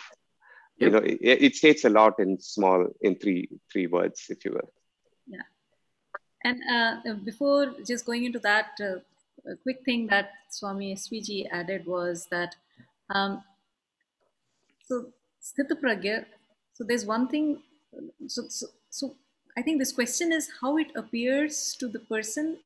you 0.78 0.90
know 0.90 0.98
it, 0.98 1.20
it, 1.22 1.56
states 1.56 1.86
a 1.86 1.90
lot 1.90 2.20
in 2.20 2.40
small 2.40 2.88
in 3.02 3.16
three 3.16 3.48
three 3.72 3.88
words 3.88 4.26
if 4.30 4.44
you 4.44 4.52
will. 4.52 4.72
Yeah. 5.28 5.48
And 6.44 6.60
uh, 6.76 7.14
before 7.24 7.74
just 7.88 8.06
going 8.06 8.26
into 8.26 8.40
that 8.40 8.72
uh, 8.82 9.00
a 9.52 9.56
quick 9.64 9.84
thing 9.86 10.08
that 10.08 10.32
swami 10.50 10.96
SPG 10.96 11.48
added 11.52 11.86
was 11.86 12.28
that 12.32 12.56
um, 13.10 13.44
so 14.88 15.06
sthita 15.42 15.76
pragya 15.84 16.26
so 16.74 16.84
there's 16.84 17.06
one 17.06 17.28
thing 17.28 17.62
so, 18.28 18.44
so 18.50 18.68
so 18.90 19.16
i 19.58 19.62
think 19.62 19.80
this 19.80 19.92
question 19.92 20.34
is 20.34 20.50
how 20.62 20.78
it 20.78 20.92
appears 20.96 21.76
to 21.80 21.88
the 21.88 22.00
person 22.14 22.58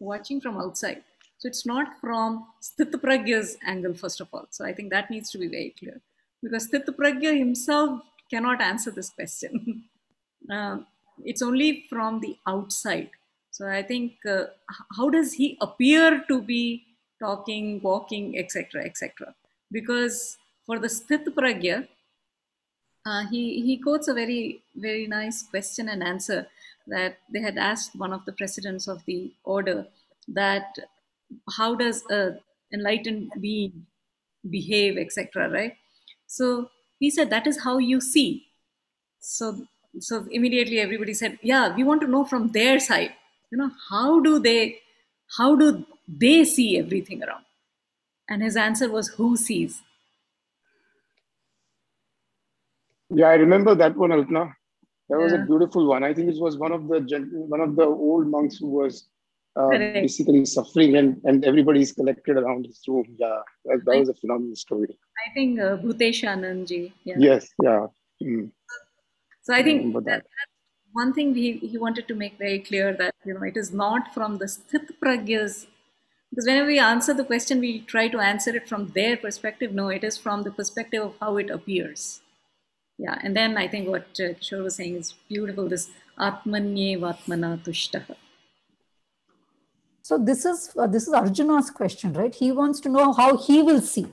watching 0.00 0.40
from 0.40 0.56
outside 0.56 1.02
so 1.44 1.48
it's 1.48 1.66
not 1.66 2.00
from 2.00 2.46
Sthitapragya's 2.62 3.58
angle, 3.66 3.92
first 3.92 4.18
of 4.22 4.28
all. 4.32 4.46
So 4.48 4.64
I 4.64 4.72
think 4.72 4.90
that 4.92 5.10
needs 5.10 5.30
to 5.32 5.36
be 5.36 5.46
very 5.46 5.74
clear 5.78 6.00
because 6.42 6.70
Sthitapragya 6.70 7.36
himself 7.36 8.00
cannot 8.30 8.62
answer 8.62 8.90
this 8.90 9.10
question. 9.10 9.84
uh, 10.50 10.78
it's 11.24 11.42
only 11.42 11.84
from 11.90 12.20
the 12.20 12.38
outside. 12.46 13.10
So 13.50 13.68
I 13.68 13.82
think 13.82 14.14
uh, 14.26 14.44
how 14.96 15.10
does 15.10 15.34
he 15.34 15.58
appear 15.60 16.24
to 16.28 16.40
be 16.40 16.86
talking, 17.20 17.82
walking, 17.82 18.38
etc., 18.38 18.82
etc. 18.86 19.34
Because 19.70 20.38
for 20.64 20.78
the 20.78 20.88
Sthitapragya, 20.88 21.86
uh, 23.04 23.26
he, 23.30 23.60
he 23.60 23.76
quotes 23.76 24.08
a 24.08 24.14
very, 24.14 24.62
very 24.74 25.06
nice 25.06 25.42
question 25.42 25.90
and 25.90 26.02
answer 26.02 26.46
that 26.86 27.18
they 27.30 27.42
had 27.42 27.58
asked 27.58 27.94
one 27.96 28.14
of 28.14 28.24
the 28.24 28.32
presidents 28.32 28.88
of 28.88 29.04
the 29.04 29.30
order 29.44 29.86
that 30.26 30.78
how 31.56 31.74
does 31.74 32.04
a 32.10 32.36
enlightened 32.72 33.32
being 33.40 33.86
behave, 34.50 34.98
etc. 34.98 35.48
Right? 35.48 35.76
So 36.26 36.70
he 36.98 37.10
said, 37.10 37.30
that 37.30 37.46
is 37.46 37.62
how 37.62 37.78
you 37.78 38.00
see. 38.00 38.46
So, 39.20 39.66
so 40.00 40.26
immediately 40.30 40.80
everybody 40.80 41.14
said, 41.14 41.38
yeah, 41.42 41.74
we 41.74 41.84
want 41.84 42.00
to 42.02 42.06
know 42.06 42.24
from 42.24 42.48
their 42.52 42.78
side, 42.78 43.12
you 43.50 43.58
know, 43.58 43.70
how 43.90 44.20
do 44.20 44.38
they, 44.38 44.78
how 45.38 45.54
do 45.54 45.86
they 46.08 46.44
see 46.44 46.78
everything 46.78 47.22
around? 47.22 47.44
And 48.28 48.42
his 48.42 48.56
answer 48.56 48.90
was, 48.90 49.08
who 49.08 49.36
sees? 49.36 49.82
Yeah, 53.10 53.28
I 53.28 53.34
remember 53.34 53.74
that 53.74 53.96
one, 53.96 54.10
Alpana. 54.10 54.52
That 55.10 55.18
was 55.18 55.32
yeah. 55.32 55.42
a 55.42 55.46
beautiful 55.46 55.86
one. 55.86 56.02
I 56.02 56.14
think 56.14 56.30
it 56.30 56.40
was 56.40 56.56
one 56.56 56.72
of 56.72 56.88
the 56.88 57.00
one 57.34 57.60
of 57.60 57.76
the 57.76 57.84
old 57.84 58.26
monks 58.26 58.56
who 58.56 58.68
was 58.68 59.06
uh, 59.56 59.68
basically 59.70 60.44
suffering, 60.44 60.96
and 60.96 61.20
and 61.24 61.44
everybody 61.44 61.80
is 61.80 61.92
collected 61.92 62.36
around 62.36 62.66
his 62.66 62.80
room. 62.88 63.06
Yeah, 63.18 63.40
that, 63.66 63.84
that 63.84 63.98
was 63.98 64.08
a 64.08 64.14
phenomenal 64.14 64.56
story. 64.56 64.98
I 65.26 65.32
think 65.34 65.60
uh, 65.60 65.76
Bhutesh 65.76 66.22
Anandji. 66.32 66.92
Yeah. 67.04 67.16
Yes. 67.18 67.48
Yeah. 67.62 67.86
Mm. 68.22 68.50
So 69.42 69.54
I 69.54 69.62
think 69.62 69.94
I 69.94 70.00
that, 70.00 70.04
that. 70.06 70.24
one 70.92 71.12
thing 71.12 71.34
he, 71.34 71.52
he 71.58 71.78
wanted 71.78 72.08
to 72.08 72.14
make 72.14 72.38
very 72.38 72.58
clear 72.58 72.92
that 72.94 73.14
you 73.24 73.34
know 73.34 73.42
it 73.42 73.56
is 73.56 73.72
not 73.72 74.12
from 74.14 74.38
the 74.38 74.46
sthit 74.46 74.90
pragyas 75.02 75.66
because 76.30 76.46
whenever 76.46 76.66
we 76.66 76.78
answer 76.78 77.14
the 77.14 77.24
question 77.24 77.60
we 77.60 77.80
try 77.80 78.08
to 78.08 78.18
answer 78.18 78.56
it 78.56 78.68
from 78.68 78.86
their 78.98 79.16
perspective 79.16 79.72
no 79.72 79.88
it 79.88 80.04
is 80.04 80.16
from 80.16 80.44
the 80.44 80.50
perspective 80.50 81.02
of 81.02 81.14
how 81.20 81.36
it 81.36 81.50
appears 81.50 82.22
yeah, 82.98 83.18
and 83.22 83.34
then 83.36 83.56
I 83.56 83.66
think 83.66 83.88
what 83.88 84.06
uh, 84.20 84.34
Kishore 84.38 84.62
was 84.62 84.76
saying 84.76 84.96
is 84.96 85.14
beautiful. 85.28 85.68
This 85.68 85.90
Atmanye 86.18 86.98
Vatmana 86.98 87.58
Tushtaha. 87.58 88.16
So 90.04 90.18
this 90.18 90.44
is 90.44 90.70
uh, 90.76 90.86
this 90.86 91.04
is 91.08 91.14
Arjuna's 91.14 91.70
question, 91.70 92.12
right? 92.12 92.34
He 92.34 92.52
wants 92.52 92.78
to 92.80 92.90
know 92.90 93.14
how 93.14 93.38
he 93.38 93.62
will 93.62 93.80
see. 93.80 94.06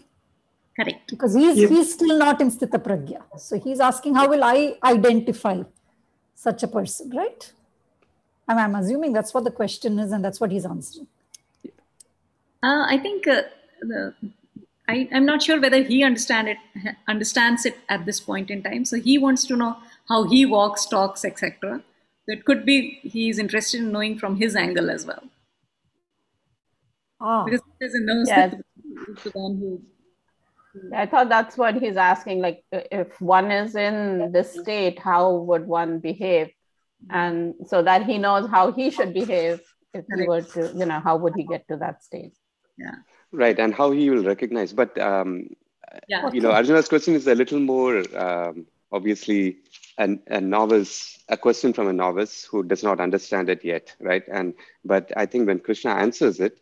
Correct. 0.74 1.10
Because 1.10 1.34
he's 1.34 1.58
yep. 1.58 1.70
he's 1.70 1.94
still 1.94 2.18
not 2.18 2.40
in 2.40 2.50
Sthita 2.50 2.80
Pragya. 2.86 3.22
So 3.38 3.60
he's 3.60 3.82
asking 3.82 4.16
how 4.16 4.30
will 4.30 4.42
I 4.42 4.78
identify 4.86 5.64
such 6.34 6.64
a 6.64 6.70
person, 6.70 7.10
right? 7.10 7.52
I'm, 8.48 8.58
I'm 8.58 8.76
assuming 8.76 9.12
that's 9.12 9.34
what 9.34 9.44
the 9.44 9.52
question 9.52 10.00
is, 10.00 10.14
and 10.14 10.24
that's 10.24 10.40
what 10.40 10.50
he's 10.50 10.66
answering. 10.66 11.08
Uh, 12.64 12.86
I 12.88 12.98
think 12.98 13.28
uh, 13.28 13.42
the 13.82 14.14
I, 14.88 15.10
am 15.12 15.26
not 15.26 15.44
sure 15.44 15.60
whether 15.60 15.84
he 15.84 16.06
understand 16.06 16.48
it 16.48 16.96
understands 17.10 17.66
it 17.66 17.78
at 17.90 18.06
this 18.06 18.22
point 18.22 18.50
in 18.50 18.64
time. 18.64 18.86
So 18.86 18.96
he 18.96 19.18
wants 19.18 19.46
to 19.48 19.58
know 19.58 19.76
how 20.08 20.24
he 20.24 20.46
walks, 20.46 20.86
talks, 20.86 21.26
etc. 21.26 21.82
So 22.26 22.32
it 22.32 22.46
could 22.46 22.66
be 22.66 23.02
he 23.04 23.30
is 23.30 23.40
interested 23.40 23.82
in 23.82 23.92
knowing 23.92 24.18
from 24.18 24.38
his 24.38 24.56
angle 24.56 24.90
as 24.90 25.06
well. 25.06 25.24
Oh. 27.22 27.46
Because 27.46 27.62
there's 27.80 27.94
a 27.94 28.00
nose 28.00 28.28
yeah. 28.28 28.48
the 28.48 29.32
one 29.34 29.58
who 29.58 29.82
I 30.96 31.06
thought 31.06 31.30
that's 31.30 31.58
what 31.58 31.76
he's 31.76 31.98
asking. 31.98 32.40
Like, 32.42 32.64
if 32.72 33.20
one 33.20 33.52
is 33.52 33.76
in 33.76 34.32
this 34.32 34.54
state, 34.60 35.00
how 35.00 35.36
would 35.36 35.68
one 35.68 36.00
behave? 36.00 36.50
And 37.10 37.56
so 37.68 37.82
that 37.82 38.06
he 38.06 38.18
knows 38.18 38.50
how 38.50 38.72
he 38.72 38.90
should 38.90 39.14
behave 39.14 39.62
if 39.94 40.06
he 40.16 40.28
were 40.28 40.42
to, 40.42 40.72
you 40.74 40.86
know, 40.86 41.00
how 41.00 41.18
would 41.18 41.36
he 41.36 41.44
get 41.44 41.68
to 41.68 41.78
that 41.78 42.04
state? 42.04 42.34
Yeah. 42.78 42.96
Right, 43.34 43.58
and 43.60 43.74
how 43.74 43.92
he 43.92 44.10
will 44.10 44.24
recognize. 44.24 44.72
But 44.72 44.98
um, 44.98 45.50
yeah. 46.08 46.30
you 46.32 46.42
know, 46.42 46.52
Arjuna's 46.52 46.88
question 46.88 47.16
is 47.16 47.28
a 47.28 47.36
little 47.36 47.60
more 47.60 48.04
um, 48.18 48.66
obviously 48.92 49.58
an, 49.98 50.22
a 50.28 50.42
novice, 50.42 51.20
a 51.30 51.38
question 51.38 51.74
from 51.74 51.88
a 51.88 51.94
novice 51.94 52.44
who 52.44 52.64
does 52.64 52.84
not 52.84 53.00
understand 53.00 53.50
it 53.50 53.64
yet, 53.64 53.96
right? 54.00 54.24
And 54.32 54.54
but 54.84 55.12
I 55.16 55.26
think 55.26 55.48
when 55.48 55.60
Krishna 55.60 55.92
answers 55.92 56.40
it, 56.40 56.60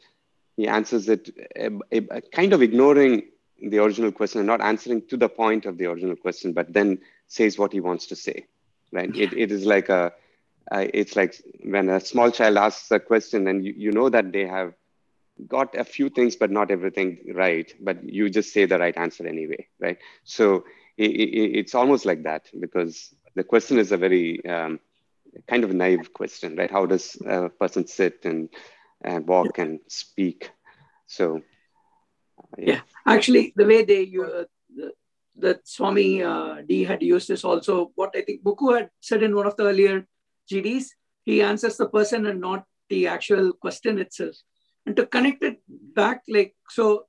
he 0.60 0.68
answers 0.68 1.08
it 1.08 1.30
a, 1.56 1.70
a, 1.92 2.18
a 2.18 2.22
kind 2.22 2.52
of 2.52 2.62
ignoring 2.62 3.24
the 3.62 3.80
original 3.80 4.12
question 4.12 4.40
and 4.40 4.48
not 4.48 4.60
answering 4.60 5.02
to 5.08 5.16
the 5.16 5.30
point 5.30 5.66
of 5.66 5.78
the 5.78 5.86
original 5.86 6.18
question, 6.18 6.52
but 6.52 6.74
then 6.74 7.00
says 7.28 7.58
what 7.58 7.72
he 7.72 7.80
wants 7.80 8.08
to 8.08 8.16
say, 8.16 8.46
right? 8.92 9.16
It, 9.16 9.32
it 9.34 9.52
is 9.54 9.66
like 9.66 9.88
a, 9.88 10.12
it's 10.72 11.16
like 11.16 11.42
when 11.64 11.90
a 11.90 12.02
small 12.02 12.30
child 12.30 12.58
asks 12.58 12.92
a 12.92 13.00
question 13.00 13.48
and 13.48 13.66
you, 13.66 13.74
you 13.78 13.92
know 13.92 14.10
that 14.10 14.34
they 14.34 14.46
have 14.46 14.74
got 15.48 15.74
a 15.76 15.86
few 15.86 16.10
things 16.10 16.36
but 16.36 16.52
not 16.52 16.70
everything 16.70 17.18
right 17.34 17.74
but 17.80 18.04
you 18.04 18.30
just 18.30 18.52
say 18.52 18.66
the 18.66 18.78
right 18.78 18.98
answer 18.98 19.26
anyway 19.26 19.66
right 19.80 19.98
so 20.26 20.66
it, 20.98 21.12
it, 21.12 21.58
it's 21.60 21.74
almost 21.74 22.06
like 22.06 22.24
that 22.24 22.50
because 22.60 23.16
the 23.36 23.44
question 23.44 23.80
is 23.80 23.94
a 23.94 23.98
very 23.98 24.46
um, 24.46 24.78
kind 25.48 25.64
of 25.64 25.74
naive 25.74 26.14
question 26.14 26.58
right 26.58 26.70
how 26.70 26.86
does 26.86 27.16
a 27.26 27.48
person 27.48 27.88
sit 27.88 28.20
and, 28.26 28.50
and 29.04 29.28
walk 29.28 29.58
yeah. 29.58 29.64
and 29.64 29.80
speak 29.88 30.52
so 31.08 31.38
uh, 31.38 32.56
yeah. 32.58 32.74
yeah. 32.74 32.82
actually 33.06 33.54
the 33.56 33.66
way 33.66 33.84
they 33.84 34.04
uh, 34.24 34.44
the, 34.76 34.92
the 35.36 35.60
swami 35.64 36.24
uh, 36.24 36.62
d 36.68 36.84
had 36.84 37.02
used 37.02 37.28
this 37.28 37.44
also 37.44 37.92
what 37.96 38.12
i 38.16 38.22
think 38.22 38.44
buku 38.44 38.76
had 38.76 38.90
said 39.00 39.24
in 39.24 39.36
one 39.36 39.48
of 39.48 39.56
the 39.58 39.64
earlier 39.64 40.06
gds 40.52 40.88
he 41.24 41.42
answers 41.42 41.78
the 41.78 41.90
person 41.90 42.26
and 42.26 42.42
not 42.42 42.64
the 42.90 43.08
actual 43.08 43.54
question 43.54 44.00
itself 44.00 44.36
and 44.90 44.96
to 44.96 45.06
connect 45.06 45.44
it 45.44 45.60
back, 45.68 46.24
like, 46.28 46.56
so 46.70 47.06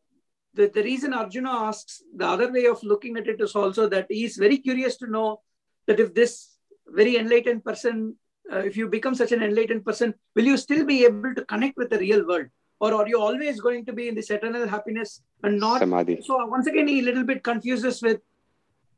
the, 0.52 0.68
the 0.68 0.82
reason 0.82 1.14
Arjuna 1.14 1.50
asks, 1.50 2.02
the 2.14 2.26
other 2.26 2.52
way 2.52 2.66
of 2.66 2.82
looking 2.82 3.16
at 3.16 3.26
it 3.26 3.40
is 3.40 3.54
also 3.54 3.88
that 3.88 4.06
he's 4.10 4.36
very 4.36 4.58
curious 4.58 4.96
to 4.98 5.06
know 5.06 5.40
that 5.86 6.00
if 6.00 6.12
this 6.14 6.58
very 6.86 7.16
enlightened 7.16 7.64
person, 7.64 8.16
uh, 8.52 8.58
if 8.58 8.76
you 8.76 8.88
become 8.88 9.14
such 9.14 9.32
an 9.32 9.42
enlightened 9.42 9.84
person, 9.84 10.14
will 10.34 10.44
you 10.44 10.56
still 10.56 10.84
be 10.84 11.04
able 11.04 11.34
to 11.34 11.44
connect 11.44 11.76
with 11.76 11.90
the 11.90 11.98
real 11.98 12.26
world? 12.26 12.46
Or 12.80 12.94
are 12.94 13.06
you 13.06 13.20
always 13.20 13.60
going 13.60 13.84
to 13.86 13.92
be 13.92 14.08
in 14.08 14.14
this 14.14 14.30
eternal 14.30 14.66
happiness 14.66 15.22
and 15.42 15.60
not? 15.60 15.80
Samadhi. 15.80 16.22
So 16.22 16.46
once 16.46 16.66
again, 16.66 16.88
he 16.88 17.00
a 17.00 17.02
little 17.02 17.24
bit 17.24 17.42
confuses 17.42 18.00
with, 18.00 18.20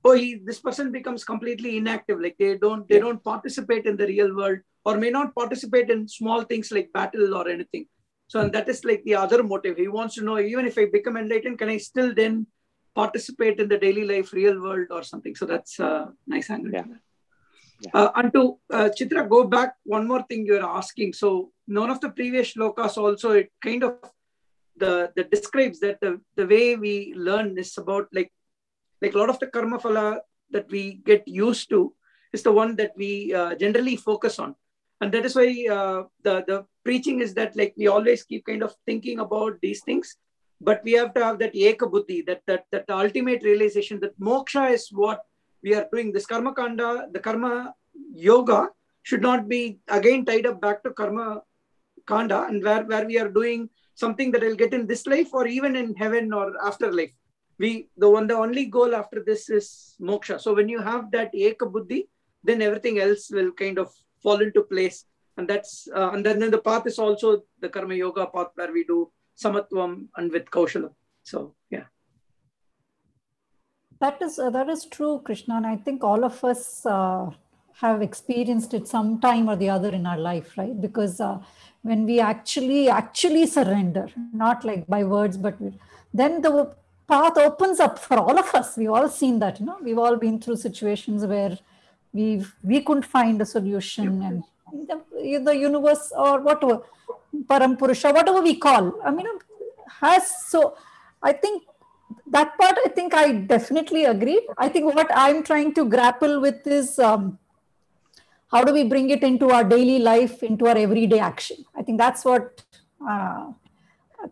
oh, 0.05 0.13
he, 0.13 0.41
this 0.45 0.61
person 0.61 0.93
becomes 0.93 1.25
completely 1.25 1.77
inactive. 1.77 2.21
Like 2.21 2.37
they 2.39 2.57
don't, 2.57 2.89
they 2.89 2.97
yeah. 2.97 3.03
don't 3.03 3.25
participate 3.25 3.87
in 3.87 3.97
the 3.97 4.07
real 4.07 4.37
world 4.37 4.61
or 4.85 4.99
may 4.99 5.11
not 5.11 5.35
participate 5.35 5.91
in 5.91 6.07
small 6.09 6.43
things 6.43 6.71
like 6.71 6.93
battle 6.93 7.35
or 7.35 7.49
anything. 7.49 7.87
So 8.29 8.41
and 8.41 8.53
that 8.53 8.69
is 8.69 8.85
like 8.85 9.03
the 9.05 9.17
other 9.17 9.43
motive. 9.43 9.77
He 9.77 9.89
wants 9.89 10.15
to 10.15 10.25
know 10.25 10.39
even 10.39 10.65
if 10.65 10.79
I 10.79 10.87
become 10.87 11.17
enlightened, 11.17 11.59
can 11.59 11.69
I 11.69 11.77
still 11.77 12.15
then 12.15 12.47
participate 12.95 13.59
in 13.59 13.69
the 13.69 13.79
daily 13.79 14.05
life, 14.05 14.33
real 14.33 14.63
world, 14.63 14.89
or 14.91 15.03
something? 15.03 15.35
So 15.35 15.45
that's 15.45 15.79
a 15.81 16.13
nice 16.27 16.49
angle. 16.51 16.73
Yeah. 16.73 16.85
Uh, 17.93 18.11
and 18.14 18.33
to 18.33 18.59
uh, 18.72 18.89
Chitra, 18.97 19.28
go 19.28 19.45
back 19.45 19.74
one 19.85 20.07
more 20.07 20.22
thing 20.22 20.47
you're 20.47 20.64
asking. 20.64 21.12
So 21.12 21.53
none 21.66 21.91
of 21.91 22.01
the 22.01 22.11
previous 22.11 22.55
shlokas 22.55 22.97
also 22.97 23.33
it 23.33 23.51
kind 23.62 23.83
of 23.85 23.99
the 24.76 25.12
the 25.16 25.24
describes 25.24 25.80
that 25.80 26.01
the, 26.01 26.20
the 26.37 26.47
way 26.47 26.76
we 26.76 27.14
learn 27.16 27.59
is 27.59 27.76
about 27.78 28.09
like 28.12 28.33
like 29.01 29.14
a 29.14 29.18
lot 29.18 29.30
of 29.30 29.39
the 29.39 29.47
karma 29.47 29.78
phala 29.78 30.18
that 30.51 30.70
we 30.70 31.01
get 31.05 31.26
used 31.26 31.68
to 31.70 31.95
is 32.33 32.43
the 32.43 32.53
one 32.53 32.76
that 32.76 32.93
we 32.97 33.35
uh, 33.35 33.55
generally 33.55 33.97
focus 33.97 34.39
on 34.39 34.55
and 35.01 35.12
that 35.12 35.26
is 35.26 35.35
why 35.35 35.49
uh, 35.70 36.03
the 36.22 36.45
the 36.47 36.64
preaching 36.85 37.20
is 37.20 37.35
that 37.35 37.55
like 37.57 37.74
we 37.76 37.87
always 37.87 38.22
keep 38.22 38.47
kind 38.47 38.62
of 38.62 38.74
thinking 38.87 39.18
about 39.18 39.61
these 39.61 39.83
things 39.85 40.16
but 40.61 40.80
we 40.85 40.93
have 40.93 41.12
to 41.14 41.24
have 41.24 41.39
that 41.39 41.55
eka 41.55 41.91
buddhi 41.91 42.22
that 42.22 42.41
that 42.47 42.64
that 42.72 42.89
ultimate 42.89 43.43
realization 43.43 44.01
that 44.01 44.18
moksha 44.30 44.70
is 44.72 44.89
what 45.03 45.20
we 45.63 45.75
are 45.75 45.87
doing 45.93 46.13
this 46.13 46.27
karma 46.27 46.53
kanda 46.55 47.07
the 47.13 47.21
karma 47.27 47.75
yoga 48.15 48.69
should 49.03 49.23
not 49.23 49.49
be 49.49 49.79
again 49.89 50.25
tied 50.25 50.47
up 50.47 50.61
back 50.61 50.83
to 50.83 50.91
karma 50.91 51.43
kanda 52.07 52.45
and 52.49 52.63
where, 52.63 52.85
where 52.85 53.07
we 53.07 53.19
are 53.19 53.29
doing 53.29 53.69
something 53.95 54.31
that 54.33 54.43
will 54.43 54.57
get 54.57 54.75
in 54.75 54.87
this 54.87 55.07
life 55.07 55.33
or 55.33 55.47
even 55.47 55.77
in 55.77 55.95
heaven 55.95 56.33
or 56.33 56.47
afterlife 56.69 57.15
we 57.59 57.89
the 57.97 58.09
one 58.09 58.27
the 58.27 58.35
only 58.35 58.65
goal 58.67 58.95
after 58.95 59.23
this 59.25 59.49
is 59.59 59.95
moksha 60.01 60.41
so 60.41 60.55
when 60.55 60.69
you 60.69 60.81
have 60.81 61.11
that 61.11 61.33
eka 61.35 61.71
buddhi 61.75 62.09
then 62.45 62.63
everything 62.63 62.99
else 62.99 63.31
will 63.31 63.53
kind 63.53 63.79
of 63.79 63.93
fall 64.23 64.41
into 64.41 64.63
place. 64.63 65.05
And 65.37 65.49
that's 65.49 65.89
uh, 65.95 66.11
and 66.13 66.25
then, 66.25 66.39
then 66.39 66.51
the 66.51 66.59
path 66.59 66.87
is 66.87 66.99
also 66.99 67.43
the 67.61 67.69
karma 67.69 67.95
yoga 67.95 68.27
path 68.27 68.49
where 68.55 68.73
we 68.73 68.85
do 68.85 69.11
samatvam 69.37 70.07
and 70.17 70.31
with 70.31 70.47
kaushala. 70.47 70.91
So 71.23 71.55
yeah. 71.71 71.85
That 74.03 74.21
is 74.27 74.39
uh, 74.39 74.51
that 74.51 74.69
is 74.69 74.85
true, 74.85 75.21
Krishna, 75.25 75.57
and 75.57 75.67
I 75.67 75.77
think 75.77 76.03
all 76.03 76.25
of 76.25 76.43
us 76.45 76.85
uh, 76.85 77.31
have 77.83 78.03
experienced 78.03 78.75
it 78.75 78.89
some 78.89 79.21
time 79.21 79.49
or 79.49 79.57
the 79.57 79.71
other 79.71 79.91
in 79.99 80.07
our 80.07 80.19
life, 80.19 80.59
right? 80.59 80.79
Because 80.87 81.21
uh, 81.21 81.39
when 81.83 82.05
we 82.05 82.19
actually 82.19 82.89
actually 82.89 83.47
surrender, 83.47 84.07
not 84.45 84.65
like 84.65 84.87
by 84.89 85.05
words, 85.05 85.37
but 85.37 85.57
then 86.13 86.41
the 86.43 86.75
path 87.07 87.39
opens 87.39 87.79
up 87.79 87.99
for 87.99 88.19
all 88.19 88.37
of 88.45 88.53
us. 88.55 88.77
We've 88.77 88.91
all 88.91 89.09
seen 89.09 89.39
that, 89.39 89.61
you 89.61 89.67
know. 89.67 89.79
We've 89.81 89.99
all 89.99 90.17
been 90.17 90.41
through 90.41 90.57
situations 90.57 91.25
where 91.25 91.57
we 92.13 92.45
we 92.63 92.81
couldn't 92.81 93.07
find 93.17 93.41
a 93.41 93.47
solution 93.47 94.23
and 94.23 94.43
the, 94.89 95.39
the 95.49 95.57
universe 95.57 96.13
or 96.17 96.41
whatever 96.41 96.81
param 97.51 97.79
purusha 97.79 98.11
whatever 98.19 98.41
we 98.49 98.55
call 98.65 98.93
i 99.05 99.11
mean 99.11 99.27
has 100.01 100.25
so 100.53 100.77
i 101.23 101.33
think 101.33 101.63
that 102.27 102.57
part 102.59 102.77
i 102.85 102.89
think 102.89 103.15
i 103.15 103.33
definitely 103.55 104.05
agree 104.05 104.41
i 104.59 104.69
think 104.69 104.95
what 104.95 105.11
i'm 105.15 105.43
trying 105.43 105.73
to 105.75 105.85
grapple 105.85 106.41
with 106.41 106.67
is 106.67 106.99
um, 106.99 107.39
how 108.53 108.63
do 108.65 108.73
we 108.73 108.85
bring 108.85 109.11
it 109.11 109.23
into 109.23 109.51
our 109.51 109.65
daily 109.65 109.99
life 109.99 110.43
into 110.43 110.67
our 110.67 110.79
everyday 110.87 111.19
action 111.19 111.59
i 111.77 111.83
think 111.83 111.99
that's 111.99 112.25
what 112.25 112.63
uh, 113.09 113.45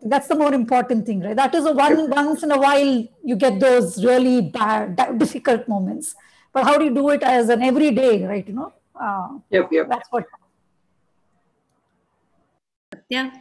that's 0.03 0.27
the 0.27 0.35
more 0.35 0.53
important 0.53 1.05
thing, 1.05 1.21
right? 1.21 1.35
That 1.35 1.53
is 1.53 1.65
a 1.65 1.73
one 1.73 2.09
once 2.09 2.43
in 2.43 2.51
a 2.51 2.57
while 2.57 3.07
you 3.23 3.35
get 3.35 3.59
those 3.59 4.03
really 4.03 4.41
bad, 4.41 4.95
difficult 5.17 5.67
moments. 5.67 6.15
But 6.53 6.63
how 6.63 6.77
do 6.77 6.85
you 6.85 6.93
do 6.93 7.09
it 7.09 7.23
as 7.23 7.49
an 7.49 7.61
everyday, 7.61 8.25
right? 8.25 8.47
You 8.47 8.53
know, 8.53 8.73
uh, 8.99 9.39
yep, 9.49 9.69
yep. 9.71 9.89
That's 9.89 10.07
what. 10.11 10.25
Yeah. 13.09 13.31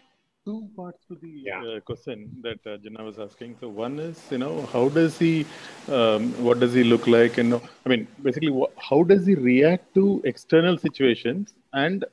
Two 0.47 0.71
parts 0.77 1.05
to 1.09 1.17
the 1.23 1.33
Yeah. 1.45 1.63
uh, 1.63 1.81
question 1.81 2.31
that 2.43 2.67
uh, 2.67 2.77
Jana 2.79 3.05
was 3.05 3.19
asking. 3.19 3.57
So 3.61 3.69
one 3.69 3.99
is, 3.99 4.21
you 4.31 4.39
know, 4.39 4.63
how 4.73 4.89
does 4.89 5.19
he, 5.19 5.45
um, 5.89 6.33
what 6.45 6.61
does 6.61 6.73
he 6.73 6.83
look 6.83 7.07
like, 7.07 7.37
and 7.39 7.55
I 7.55 7.89
mean, 7.89 8.07
basically, 8.23 8.53
wh- 8.59 8.73
how 8.89 9.03
does 9.03 9.27
he 9.27 9.35
react 9.35 9.93
to 9.95 10.23
external 10.25 10.79
situations, 10.79 11.53
and 11.73 12.05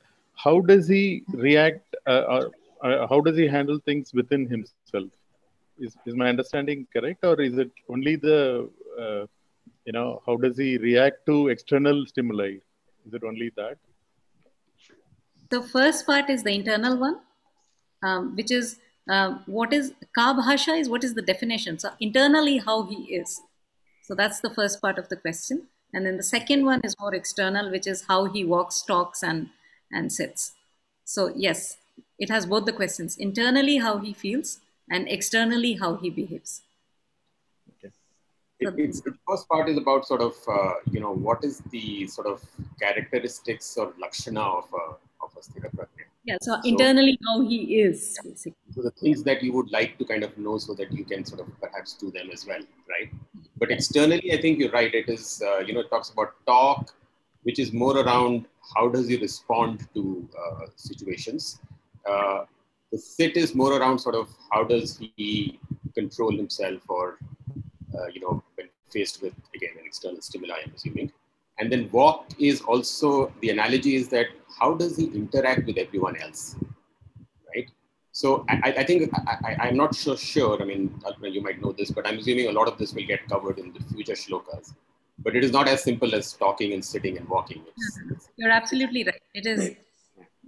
how 0.44 0.60
does 0.60 0.86
he 0.88 1.22
react, 1.32 1.96
uh, 2.06 2.24
or 2.34 2.50
uh, 2.84 3.06
how 3.08 3.20
does 3.20 3.36
he 3.36 3.46
handle 3.46 3.78
things 3.84 4.12
within 4.12 4.46
himself? 4.54 5.10
Is 5.78 5.96
is 6.06 6.14
my 6.14 6.28
understanding 6.28 6.86
correct, 6.94 7.24
or 7.24 7.40
is 7.40 7.56
it 7.56 7.70
only 7.88 8.16
the, 8.16 8.68
uh, 9.02 9.24
you 9.86 9.92
know, 9.92 10.22
how 10.26 10.36
does 10.36 10.58
he 10.58 10.76
react 10.76 11.24
to 11.26 11.48
external 11.48 12.04
stimuli? 12.06 12.50
Is 13.06 13.14
it 13.14 13.24
only 13.24 13.50
that? 13.56 13.78
The 15.50 15.62
first 15.62 16.04
part 16.06 16.28
is 16.28 16.42
the 16.42 16.50
internal 16.60 16.98
one, 16.98 17.20
um, 18.02 18.36
which 18.36 18.50
is 18.50 18.78
uh, 19.08 19.38
what 19.46 19.72
is 19.72 19.92
Kabhasha 20.16 20.78
is 20.78 20.88
what 20.88 21.04
is 21.04 21.14
the 21.14 21.22
definition. 21.22 21.78
So 21.78 21.90
internally, 22.00 22.58
how 22.58 22.84
he 22.84 23.14
is. 23.14 23.40
So 24.02 24.14
that's 24.14 24.40
the 24.40 24.50
first 24.50 24.80
part 24.80 24.98
of 24.98 25.08
the 25.08 25.16
question. 25.16 25.68
And 25.94 26.04
then 26.04 26.16
the 26.16 26.22
second 26.22 26.64
one 26.64 26.80
is 26.84 26.94
more 27.00 27.14
external, 27.14 27.70
which 27.70 27.86
is 27.86 28.04
how 28.08 28.26
he 28.26 28.44
walks, 28.44 28.82
talks, 28.82 29.22
and 29.22 29.48
and 29.90 30.12
sits. 30.12 30.52
So 31.04 31.32
yes, 31.34 31.78
it 32.18 32.28
has 32.28 32.46
both 32.46 32.66
the 32.66 32.72
questions: 32.72 33.16
internally 33.16 33.78
how 33.78 33.98
he 33.98 34.12
feels, 34.12 34.60
and 34.90 35.08
externally 35.08 35.74
how 35.74 35.96
he 35.96 36.10
behaves. 36.10 36.62
It, 38.60 38.74
it's, 38.76 39.00
the 39.02 39.14
first 39.26 39.48
part 39.48 39.68
is 39.68 39.78
about 39.78 40.04
sort 40.04 40.20
of 40.20 40.34
uh, 40.48 40.74
you 40.90 41.00
know 41.00 41.12
what 41.12 41.44
is 41.44 41.58
the 41.70 42.06
sort 42.08 42.26
of 42.26 42.44
characteristics 42.80 43.76
or 43.76 43.94
lakshana 44.00 44.42
of 44.42 44.66
a 44.74 44.84
of 45.24 45.30
a 45.36 45.40
sthira 45.40 45.70
prajna. 45.70 46.07
Yeah. 46.28 46.36
So 46.42 46.56
internally 46.62 47.18
how 47.26 47.40
he 47.40 47.58
is 47.80 48.18
basically. 48.22 48.72
So 48.74 48.82
the 48.82 48.90
things 49.02 49.22
that 49.22 49.42
you 49.42 49.52
would 49.54 49.70
like 49.70 49.96
to 49.98 50.04
kind 50.04 50.22
of 50.22 50.36
know 50.36 50.58
so 50.58 50.74
that 50.74 50.92
you 50.92 51.04
can 51.04 51.24
sort 51.24 51.40
of 51.40 51.48
perhaps 51.60 51.94
do 51.94 52.10
them 52.10 52.28
as 52.30 52.46
well, 52.46 52.60
right? 52.94 53.10
But 53.56 53.70
externally, 53.70 54.32
I 54.32 54.40
think 54.42 54.58
you're 54.58 54.70
right. 54.70 54.94
It 54.94 55.08
is 55.08 55.42
uh, 55.50 55.60
you 55.60 55.72
know 55.72 55.80
it 55.80 55.90
talks 55.94 56.10
about 56.10 56.34
talk, 56.46 56.94
which 57.44 57.58
is 57.58 57.72
more 57.72 57.96
around 57.98 58.44
how 58.74 58.88
does 58.88 59.08
he 59.08 59.16
respond 59.16 59.88
to 59.94 60.28
uh, 60.42 60.66
situations. 60.76 61.60
Uh, 62.06 62.44
the 62.92 62.98
sit 62.98 63.36
is 63.36 63.54
more 63.54 63.72
around 63.78 63.98
sort 63.98 64.14
of 64.14 64.28
how 64.52 64.64
does 64.64 64.98
he 64.98 65.58
control 65.94 66.36
himself 66.36 66.82
or 66.88 67.18
uh, 67.94 68.06
you 68.12 68.20
know 68.20 68.42
when 68.56 68.68
faced 68.90 69.22
with 69.22 69.34
again 69.54 69.74
an 69.80 69.84
external 69.84 70.20
stimuli 70.28 70.58
i'm 70.64 70.72
assuming 70.74 71.12
and 71.58 71.72
then 71.72 71.88
walk 71.92 72.26
is 72.38 72.60
also 72.62 73.32
the 73.40 73.50
analogy 73.50 73.94
is 73.96 74.08
that 74.08 74.26
how 74.58 74.74
does 74.74 74.96
he 74.96 75.06
interact 75.06 75.66
with 75.66 75.78
everyone 75.78 76.16
else 76.20 76.56
right 77.54 77.70
so 78.12 78.44
i, 78.48 78.72
I 78.82 78.84
think 78.84 79.10
I, 79.26 79.68
am 79.68 79.76
not 79.76 79.94
so 79.94 80.16
sure 80.16 80.60
i 80.60 80.64
mean 80.64 81.00
you 81.22 81.42
might 81.42 81.60
know 81.60 81.72
this 81.72 81.90
but 81.90 82.06
i'm 82.06 82.18
assuming 82.18 82.48
a 82.48 82.52
lot 82.52 82.68
of 82.68 82.78
this 82.78 82.92
will 82.92 83.06
get 83.06 83.28
covered 83.28 83.58
in 83.58 83.72
the 83.72 83.82
future 83.94 84.14
shlokas 84.14 84.74
but 85.24 85.34
it 85.34 85.42
is 85.42 85.52
not 85.52 85.68
as 85.68 85.82
simple 85.82 86.14
as 86.14 86.32
talking 86.32 86.72
and 86.72 86.84
sitting 86.84 87.18
and 87.18 87.28
walking 87.28 87.62
it's, 87.66 88.00
it's, 88.10 88.28
you're 88.36 88.50
absolutely 88.50 89.04
right 89.04 89.22
it 89.34 89.46
is 89.46 89.76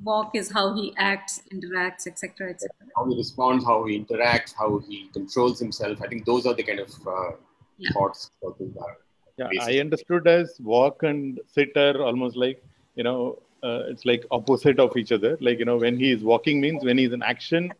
walk 0.03 0.35
is 0.35 0.51
how 0.51 0.75
he 0.75 0.95
acts, 0.97 1.43
interacts, 1.53 2.07
etc., 2.07 2.51
etc. 2.51 2.71
How 2.97 3.09
he 3.09 3.17
responds, 3.17 3.65
how 3.65 3.85
he 3.85 3.99
interacts, 3.99 4.55
how 4.57 4.79
he 4.79 5.09
controls 5.13 5.59
himself. 5.61 6.01
I 6.03 6.09
think 6.09 6.25
those 6.25 6.47
are 6.47 6.55
the 6.55 6.63
kind 6.63 6.81
of 6.81 6.91
uh, 7.07 7.33
yeah. 7.79 7.91
thoughts. 7.93 8.31
Yeah, 9.41 9.63
I 9.63 9.79
understood 9.79 10.27
as 10.29 10.57
walk 10.61 11.03
and 11.03 11.41
sit 11.47 11.77
are 11.77 12.03
almost 12.03 12.37
like 12.37 12.63
you 12.95 13.05
know 13.05 13.39
uh, 13.63 13.83
it's 13.89 14.05
like 14.05 14.25
opposite 14.31 14.79
of 14.79 14.97
each 14.97 15.13
other. 15.13 15.39
Like 15.41 15.59
you 15.59 15.65
know 15.65 15.79
when 15.79 15.99
he 15.99 16.13
is 16.13 16.23
walking 16.23 16.61
means 16.61 16.85
when 16.85 16.99
he's 16.99 17.13
in 17.13 17.23
action, 17.23 17.73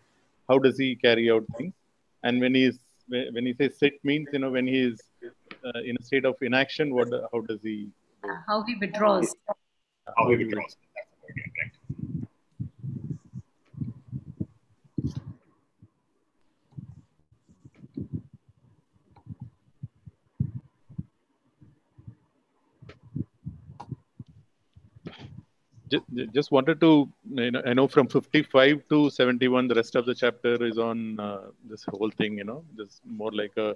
how 0.49 0.59
does 0.59 0.79
he 0.79 0.95
carry 0.97 1.31
out 1.31 1.45
things, 1.59 1.75
and 2.23 2.41
when 2.41 2.55
he's 2.55 2.79
when 3.09 3.45
he 3.45 3.55
says 3.55 3.79
sit 3.79 4.03
means 4.05 4.29
you 4.33 4.39
know 4.39 4.51
when 4.51 4.67
he 4.67 4.81
is 4.81 5.01
uh, 5.65 5.81
in 5.85 5.97
a 6.01 6.03
state 6.03 6.25
of 6.25 6.37
inaction, 6.41 6.95
what 6.95 7.09
how 7.33 7.41
does 7.41 7.63
he? 7.63 7.89
How 8.47 8.63
he 8.63 8.77
withdraws. 8.77 9.35
How 10.17 10.31
he 10.31 10.37
withdraws. 10.37 10.77
Just, 25.91 26.51
wanted 26.53 26.81
to 26.81 27.09
you 27.35 27.51
know, 27.51 27.63
i 27.67 27.73
know 27.73 27.87
from 27.89 28.07
55 28.07 28.83
to 28.91 29.11
71 29.11 29.69
the 29.69 29.75
rest 29.75 29.95
of 29.97 30.07
the 30.07 30.15
chapter 30.15 30.55
is 30.65 30.79
on 30.79 31.19
uh, 31.21 31.43
this 31.71 31.85
whole 31.85 32.11
thing 32.11 32.39
you 32.39 32.45
know 32.45 32.65
this 32.77 33.01
more 33.07 33.33
like 33.33 33.57
a, 33.57 33.71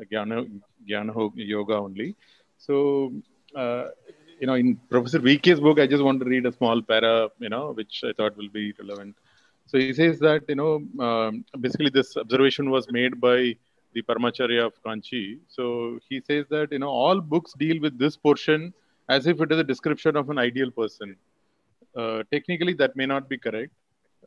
a 0.00 0.04
jnana, 0.04 0.38
jnana 0.88 1.32
yoga 1.34 1.74
only. 1.74 2.14
So 2.58 3.12
uh, 3.56 3.88
you 4.40 4.46
know 4.46 4.54
in 4.54 4.76
professor 4.90 5.20
vk's 5.20 5.60
book 5.60 5.78
i 5.78 5.86
just 5.86 6.02
want 6.02 6.20
to 6.20 6.26
read 6.26 6.46
a 6.46 6.52
small 6.52 6.82
para 6.82 7.28
you 7.38 7.48
know 7.48 7.72
which 7.72 8.02
i 8.08 8.12
thought 8.12 8.36
will 8.36 8.52
be 8.60 8.72
relevant. 8.78 9.14
So 9.66 9.78
he 9.78 9.92
says 9.94 10.18
that 10.20 10.42
you 10.48 10.56
know 10.56 10.72
um, 11.06 11.44
basically 11.60 11.90
this 11.90 12.16
observation 12.16 12.70
was 12.70 12.90
made 12.90 13.20
by 13.20 13.56
the 13.94 14.02
paramacharya 14.02 14.66
of 14.66 14.74
kanchi. 14.82 15.38
So 15.48 15.98
he 16.08 16.20
says 16.20 16.46
that 16.50 16.72
you 16.72 16.80
know 16.80 16.88
all 16.88 17.20
books 17.20 17.54
deal 17.54 17.80
with 17.80 17.98
this 17.98 18.16
portion 18.16 18.74
as 19.08 19.26
if 19.26 19.40
it 19.40 19.52
is 19.52 19.58
a 19.58 19.64
description 19.64 20.16
of 20.16 20.30
an 20.30 20.38
ideal 20.38 20.70
person 20.70 21.16
technically 22.30 22.74
that 22.74 22.96
may 22.96 23.06
not 23.06 23.28
be 23.28 23.38
correct. 23.38 23.72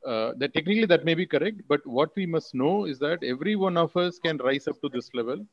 Uh, 0.06 0.34
that 0.38 0.54
technically 0.54 0.86
that 0.86 1.04
may 1.04 1.16
be 1.16 1.26
correct, 1.26 1.62
but 1.68 1.86
what 1.86 2.16
we 2.16 2.26
must 2.26 2.54
know 2.54 2.86
is 2.86 3.00
that 3.00 3.24
every 3.24 3.56
one 3.56 3.78
of 3.78 3.96
us 3.98 4.20
can 4.20 4.38
rise 4.38 4.68
up 4.68 4.80
to 4.82 4.90
this 4.90 5.10
level. 5.14 5.46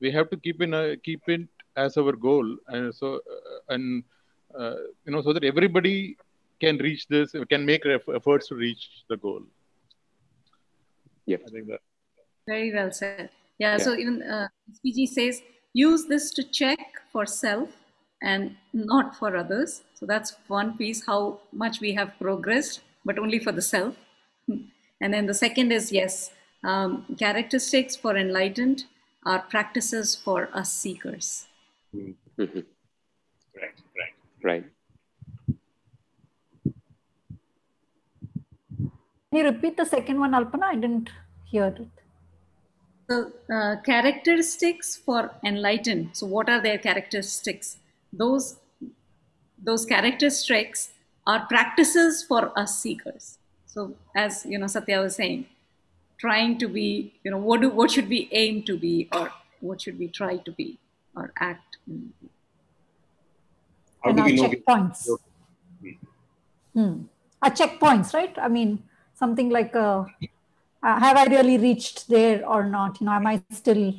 We 0.00 0.10
have 0.10 0.28
to 0.30 0.36
keep 0.36 0.60
in 0.60 0.74
a, 0.74 0.96
keep 0.96 1.22
it 1.28 1.42
as 1.76 1.96
our 1.96 2.12
goal, 2.12 2.56
and 2.68 2.94
so 2.94 3.14
uh, 3.16 3.74
and 3.74 4.02
you 5.06 5.12
know 5.12 5.22
so 5.22 5.32
that 5.32 5.44
everybody 5.44 6.16
can 6.60 6.78
reach 6.78 7.06
this, 7.08 7.32
can 7.48 7.64
make 7.64 7.82
efforts 7.86 8.48
to 8.48 8.54
reach 8.54 8.88
the 9.08 9.16
goal. 9.16 9.42
Yeah, 11.26 11.38
I 11.46 11.50
think 11.50 11.68
that. 11.68 11.80
Very 12.46 12.72
well 12.72 12.90
said. 12.90 13.30
Yeah. 13.58 13.72
yeah. 13.72 13.78
So 13.78 13.94
even 13.94 14.22
uh, 14.22 14.48
SPG 14.72 15.08
says 15.08 15.42
use 15.72 16.06
this 16.06 16.32
to 16.32 16.42
check 16.42 16.78
for 17.12 17.24
self 17.24 17.70
and 18.22 18.56
not 18.72 19.16
for 19.16 19.36
others. 19.36 19.82
So 19.94 20.06
that's 20.06 20.36
one 20.46 20.76
piece 20.76 21.04
how 21.04 21.40
much 21.52 21.80
we 21.80 21.92
have 21.94 22.12
progressed, 22.20 22.80
but 23.04 23.18
only 23.18 23.38
for 23.38 23.52
the 23.52 23.62
self. 23.62 23.96
And 25.00 25.12
then 25.12 25.26
the 25.26 25.34
second 25.34 25.72
is 25.72 25.90
yes, 25.90 26.30
um, 26.62 27.04
characteristics 27.18 27.96
for 27.96 28.16
enlightened 28.16 28.84
are 29.26 29.40
practices 29.40 30.14
for 30.14 30.48
us 30.52 30.72
seekers. 30.72 31.46
Mm-hmm. 31.94 32.60
Right, 33.56 33.78
right, 33.98 34.14
right. 34.44 34.64
Can 39.32 39.40
you 39.40 39.44
repeat 39.44 39.76
the 39.76 39.86
second 39.86 40.20
one, 40.20 40.32
Alpana? 40.32 40.64
I 40.64 40.74
didn't 40.76 41.10
hear 41.50 41.66
it. 41.66 41.88
So, 43.10 43.32
uh, 43.52 43.76
characteristics 43.84 44.96
for 44.96 45.32
enlightened. 45.44 46.10
So, 46.12 46.26
what 46.26 46.48
are 46.48 46.60
their 46.62 46.78
characteristics? 46.78 47.78
Those 48.12 48.56
those 49.62 49.84
characteristics 49.86 50.90
are 51.26 51.46
practices 51.46 52.22
for 52.24 52.56
us 52.58 52.80
seekers. 52.82 53.38
So 53.66 53.94
as 54.14 54.44
you 54.46 54.58
know 54.58 54.66
satya 54.66 55.00
was 55.00 55.16
saying 55.16 55.46
trying 56.18 56.58
to 56.58 56.68
be 56.68 57.14
you 57.24 57.30
know 57.30 57.38
what 57.38 57.60
do 57.62 57.70
what 57.70 57.90
should 57.90 58.08
we 58.08 58.28
aim 58.32 58.62
to 58.64 58.76
be 58.76 59.08
or 59.14 59.32
what 59.60 59.80
should 59.80 59.98
we 59.98 60.08
try 60.08 60.36
to 60.36 60.52
be 60.52 60.78
or 61.16 61.32
act 61.40 61.78
How 64.02 64.10
and 64.10 64.16
do 64.16 64.22
our 64.22 64.28
we 64.28 64.36
know 64.36 64.48
checkpoints. 64.48 65.08
hmm. 66.74 66.94
our 67.42 67.50
checkpoints 67.50 68.12
right? 68.14 68.36
I 68.38 68.48
mean 68.48 68.82
something 69.14 69.48
like 69.50 69.74
uh, 69.74 70.04
uh, 70.82 71.00
have 71.00 71.16
i 71.16 71.24
really 71.24 71.58
reached 71.58 72.08
there 72.08 72.46
or 72.46 72.64
not? 72.64 73.00
You 73.00 73.06
know 73.06 73.12
am 73.12 73.26
i 73.26 73.40
still 73.50 73.94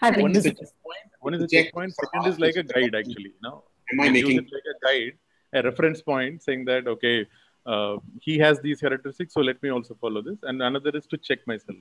having 0.00 0.22
One 0.22 0.32
the 0.32 0.40
this? 0.40 0.52
checkpoint. 0.52 1.11
One 1.22 1.34
is 1.34 1.42
a 1.42 1.48
Check 1.48 1.66
checkpoint. 1.66 1.94
Second 1.94 2.26
is 2.26 2.40
like 2.40 2.56
a 2.56 2.64
guide, 2.64 2.94
actually. 2.96 3.32
You 3.36 3.42
know, 3.42 3.62
Am 3.92 4.00
I 4.00 4.08
making 4.10 4.36
like 4.36 4.68
a 4.74 4.76
guide, 4.84 5.12
a 5.52 5.62
reference 5.62 6.02
point, 6.02 6.42
saying 6.42 6.64
that 6.64 6.88
okay, 6.88 7.26
uh, 7.64 7.96
he 8.20 8.38
has 8.38 8.60
these 8.60 8.80
characteristics, 8.80 9.34
so 9.34 9.40
let 9.40 9.62
me 9.62 9.70
also 9.70 9.94
follow 10.00 10.20
this. 10.20 10.40
And 10.42 10.60
another 10.60 10.90
is 10.90 11.06
to 11.06 11.16
check 11.16 11.46
myself. 11.46 11.78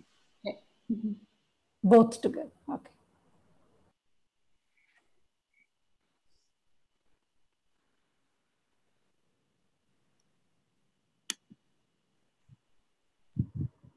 Okay, 0.47 0.59
both 1.83 2.21
together 2.21 2.51
okay 2.69 2.91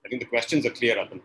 I 0.05 0.09
think 0.09 0.21
the 0.23 0.27
questions 0.27 0.67
are 0.67 0.71
clear, 0.71 0.97
Arpan. 0.97 1.21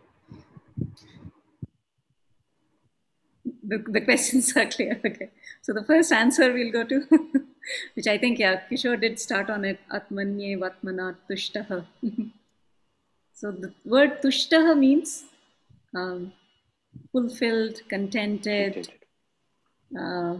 The, 3.69 3.77
the 3.95 4.01
questions 4.01 4.55
are 4.57 4.65
clear. 4.65 4.99
Okay. 5.05 5.29
So 5.61 5.73
the 5.73 5.83
first 5.83 6.11
answer 6.11 6.51
we'll 6.51 6.71
go 6.71 6.83
to, 6.83 7.05
which 7.95 8.07
I 8.07 8.17
think, 8.17 8.39
yeah, 8.39 8.61
Kishore 8.69 8.99
did 8.99 9.19
start 9.19 9.49
on 9.49 9.63
it, 9.63 9.79
Atmanye 9.93 10.57
Vatmana 10.57 11.15
Tushtaha. 11.29 11.85
so 13.33 13.51
the 13.51 13.71
word 13.85 14.21
Tushtaha 14.23 14.77
means 14.77 15.25
um, 15.95 16.33
fulfilled, 17.11 17.81
contented, 17.89 18.89
uh, 19.99 20.37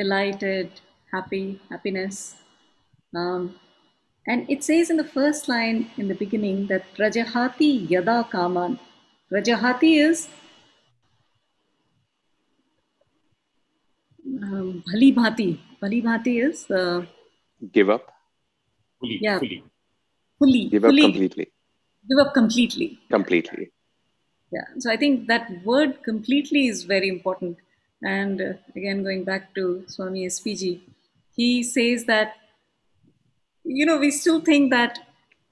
delighted, 0.00 0.70
happy, 1.12 1.60
happiness. 1.70 2.36
Um, 3.14 3.56
and 4.26 4.48
it 4.48 4.64
says 4.64 4.88
in 4.90 4.96
the 4.96 5.04
first 5.04 5.48
line 5.48 5.90
in 5.98 6.08
the 6.08 6.14
beginning 6.14 6.66
that 6.68 6.84
Rajahati 6.98 7.86
Yada 7.92 8.26
Kaman. 8.30 8.78
Rajahati 9.30 9.98
is 9.98 10.28
um, 14.42 14.82
Bhali 14.86 15.14
Bhati. 15.14 15.58
Bhali 15.82 16.02
Bhati 16.02 16.42
is 16.48 16.70
uh, 16.70 17.04
give 17.72 17.90
up. 17.90 18.10
Fully, 19.00 19.18
Yeah. 19.22 19.38
fully. 19.38 19.62
fully. 20.38 20.64
Give 20.68 20.84
up 20.84 20.90
fully, 20.90 21.02
completely. 21.02 21.52
Give 22.08 22.18
up 22.18 22.34
completely. 22.34 22.98
Completely. 23.10 23.70
Yeah. 24.52 24.64
So 24.78 24.90
I 24.90 24.96
think 24.96 25.28
that 25.28 25.64
word 25.64 26.02
completely 26.02 26.68
is 26.68 26.84
very 26.84 27.08
important. 27.08 27.58
And 28.02 28.40
uh, 28.40 28.52
again, 28.76 29.02
going 29.02 29.24
back 29.24 29.54
to 29.56 29.84
Swami 29.88 30.26
SPG, 30.26 30.80
he 31.36 31.62
says 31.62 32.04
that, 32.06 32.34
you 33.64 33.84
know, 33.86 33.98
we 33.98 34.10
still 34.10 34.40
think 34.40 34.70
that 34.70 35.00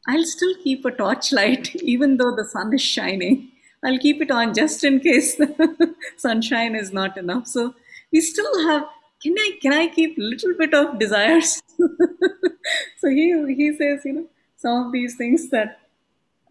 I'll 0.09 0.25
still 0.25 0.55
keep 0.63 0.85
a 0.85 0.91
torchlight 0.91 1.75
even 1.83 2.17
though 2.17 2.35
the 2.35 2.45
sun 2.45 2.73
is 2.73 2.83
shining. 2.83 3.51
I'll 3.85 3.99
keep 3.99 4.21
it 4.23 4.31
on 4.31 4.55
just 4.55 4.83
in 4.85 5.01
case 5.01 5.37
the 5.37 5.95
sunshine 6.17 6.75
is 6.75 6.93
not 6.93 7.17
enough. 7.17 7.47
So 7.47 7.75
we 8.17 8.23
still 8.23 8.53
have, 8.69 8.85
can 9.23 9.35
I, 9.47 9.51
can 9.63 9.73
I 9.73 9.87
keep 9.89 10.15
little 10.17 10.55
bit 10.61 10.75
of 10.75 10.99
desires? 10.99 11.63
so 13.01 13.09
he, 13.09 13.25
he 13.55 13.77
says, 13.77 14.05
you 14.05 14.15
know, 14.15 14.27
some 14.57 14.87
of 14.87 14.93
these 14.93 15.17
things 15.17 15.51
that 15.51 15.81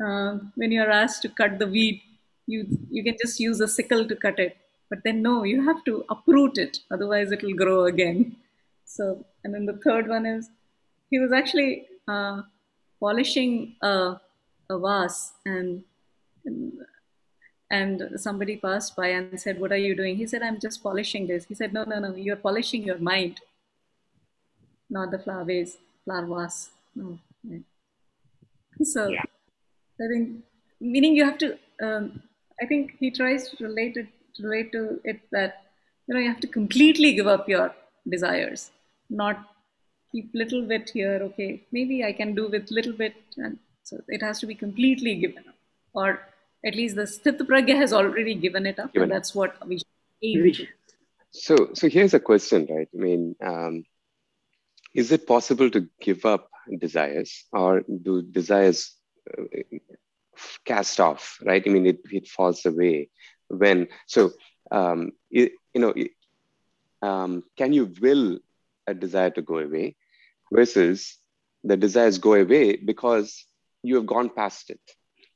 uh, 0.05 0.37
when 0.55 0.71
you're 0.71 0.91
asked 0.91 1.21
to 1.23 1.29
cut 1.29 1.57
the 1.59 1.67
weed, 1.67 2.01
you 2.47 2.67
you 2.95 3.03
can 3.03 3.15
just 3.21 3.39
use 3.39 3.59
a 3.59 3.67
sickle 3.67 4.07
to 4.07 4.15
cut 4.15 4.39
it. 4.39 4.57
But 4.89 4.99
then 5.03 5.21
no, 5.21 5.43
you 5.43 5.63
have 5.69 5.83
to 5.85 5.93
uproot 6.09 6.59
it, 6.65 6.79
otherwise 6.91 7.31
it 7.31 7.41
will 7.41 7.55
grow 7.63 7.85
again. 7.85 8.35
So 8.85 9.25
and 9.43 9.53
then 9.53 9.65
the 9.65 9.77
third 9.85 10.07
one 10.07 10.25
is 10.25 10.49
he 11.09 11.17
was 11.23 11.31
actually 11.31 11.87
uh, 12.07 12.41
polishing 12.99 13.75
a, 13.81 13.95
a 14.69 14.77
vase 14.77 15.33
and, 15.45 15.83
and 16.45 16.73
and 17.71 18.09
somebody 18.17 18.57
passed 18.57 18.95
by 18.95 19.07
and 19.07 19.39
said, 19.39 19.59
"What 19.59 19.71
are 19.71 19.77
you 19.77 19.95
doing?" 19.95 20.17
He 20.17 20.27
said, 20.27 20.43
"I'm 20.43 20.59
just 20.59 20.83
polishing 20.83 21.27
this." 21.27 21.45
He 21.45 21.55
said, 21.55 21.73
"No, 21.73 21.83
no, 21.83 21.99
no, 21.99 22.15
you're 22.15 22.35
polishing 22.35 22.83
your 22.83 22.97
mind, 22.99 23.39
not 24.89 25.11
the 25.11 25.19
flower 25.19 25.43
vase, 25.43 25.77
flower 26.03 26.25
vase." 26.25 26.69
No. 26.95 27.19
So 28.83 29.07
Yeah. 29.07 29.23
I 30.01 30.07
think 30.11 30.43
meaning 30.79 31.15
you 31.15 31.25
have 31.25 31.37
to. 31.39 31.57
Um, 31.81 32.21
I 32.61 32.65
think 32.65 32.95
he 32.99 33.09
tries 33.11 33.49
to 33.49 33.63
relate 33.65 33.97
it 33.97 34.07
relate 34.39 34.71
to 34.71 34.99
it 35.03 35.19
that 35.31 35.63
you 36.07 36.13
know 36.13 36.19
you 36.19 36.29
have 36.29 36.41
to 36.41 36.47
completely 36.47 37.13
give 37.13 37.27
up 37.27 37.47
your 37.49 37.73
desires, 38.07 38.71
not 39.09 39.43
keep 40.11 40.33
little 40.33 40.61
bit 40.61 40.89
here. 40.89 41.19
Okay, 41.29 41.63
maybe 41.71 42.03
I 42.03 42.11
can 42.13 42.35
do 42.35 42.47
with 42.49 42.71
little 42.71 42.93
bit, 42.93 43.15
and 43.37 43.57
so 43.83 44.01
it 44.07 44.21
has 44.21 44.39
to 44.39 44.45
be 44.45 44.55
completely 44.55 45.15
given 45.15 45.47
up, 45.47 45.55
or 45.93 46.19
at 46.65 46.75
least 46.75 46.95
the 46.95 47.03
sthit 47.03 47.37
pragya 47.49 47.75
has 47.75 47.93
already 47.93 48.35
given 48.35 48.65
it 48.65 48.79
up, 48.79 48.91
Given 48.93 49.03
and 49.03 49.11
that's 49.11 49.35
what 49.35 49.55
we 49.67 49.77
should 49.77 49.87
aim. 50.23 50.67
So, 51.31 51.69
so 51.73 51.89
here's 51.89 52.13
a 52.13 52.19
question, 52.19 52.67
right? 52.69 52.87
I 52.93 52.97
mean, 52.97 53.35
um, 53.41 53.83
is 54.93 55.11
it 55.11 55.27
possible 55.27 55.69
to 55.69 55.87
give 56.01 56.25
up 56.25 56.49
desires, 56.79 57.45
or 57.51 57.81
do 57.81 58.21
desires 58.21 58.95
uh, 59.37 59.43
cast 60.65 60.99
off? 60.99 61.39
Right? 61.43 61.63
I 61.65 61.69
mean, 61.69 61.85
it 61.85 61.99
it 62.11 62.27
falls 62.27 62.65
away 62.65 63.09
when. 63.47 63.87
So, 64.07 64.31
um, 64.71 65.11
it, 65.29 65.51
you 65.73 65.81
know, 65.81 65.93
it, 65.95 66.11
um, 67.01 67.43
can 67.57 67.73
you 67.73 67.93
will 68.01 68.39
a 68.87 68.93
desire 68.93 69.29
to 69.31 69.41
go 69.41 69.59
away, 69.59 69.95
versus 70.51 71.17
the 71.63 71.77
desires 71.77 72.17
go 72.17 72.33
away 72.33 72.77
because 72.77 73.45
you 73.83 73.95
have 73.95 74.05
gone 74.05 74.29
past 74.29 74.69
it, 74.69 74.79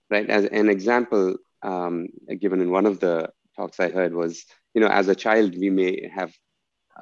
right? 0.10 0.30
As 0.30 0.46
an 0.46 0.70
example 0.70 1.36
um, 1.64 2.08
given 2.40 2.62
in 2.62 2.72
one 2.72 2.86
of 2.86 3.00
the 3.00 3.30
talks 3.56 3.80
I 3.80 3.90
heard 3.90 4.14
was, 4.14 4.46
you 4.74 4.82
know, 4.82 4.88
as 4.88 5.08
a 5.08 5.16
child, 5.16 5.56
we 5.58 5.70
may 5.70 6.10
have 6.14 6.34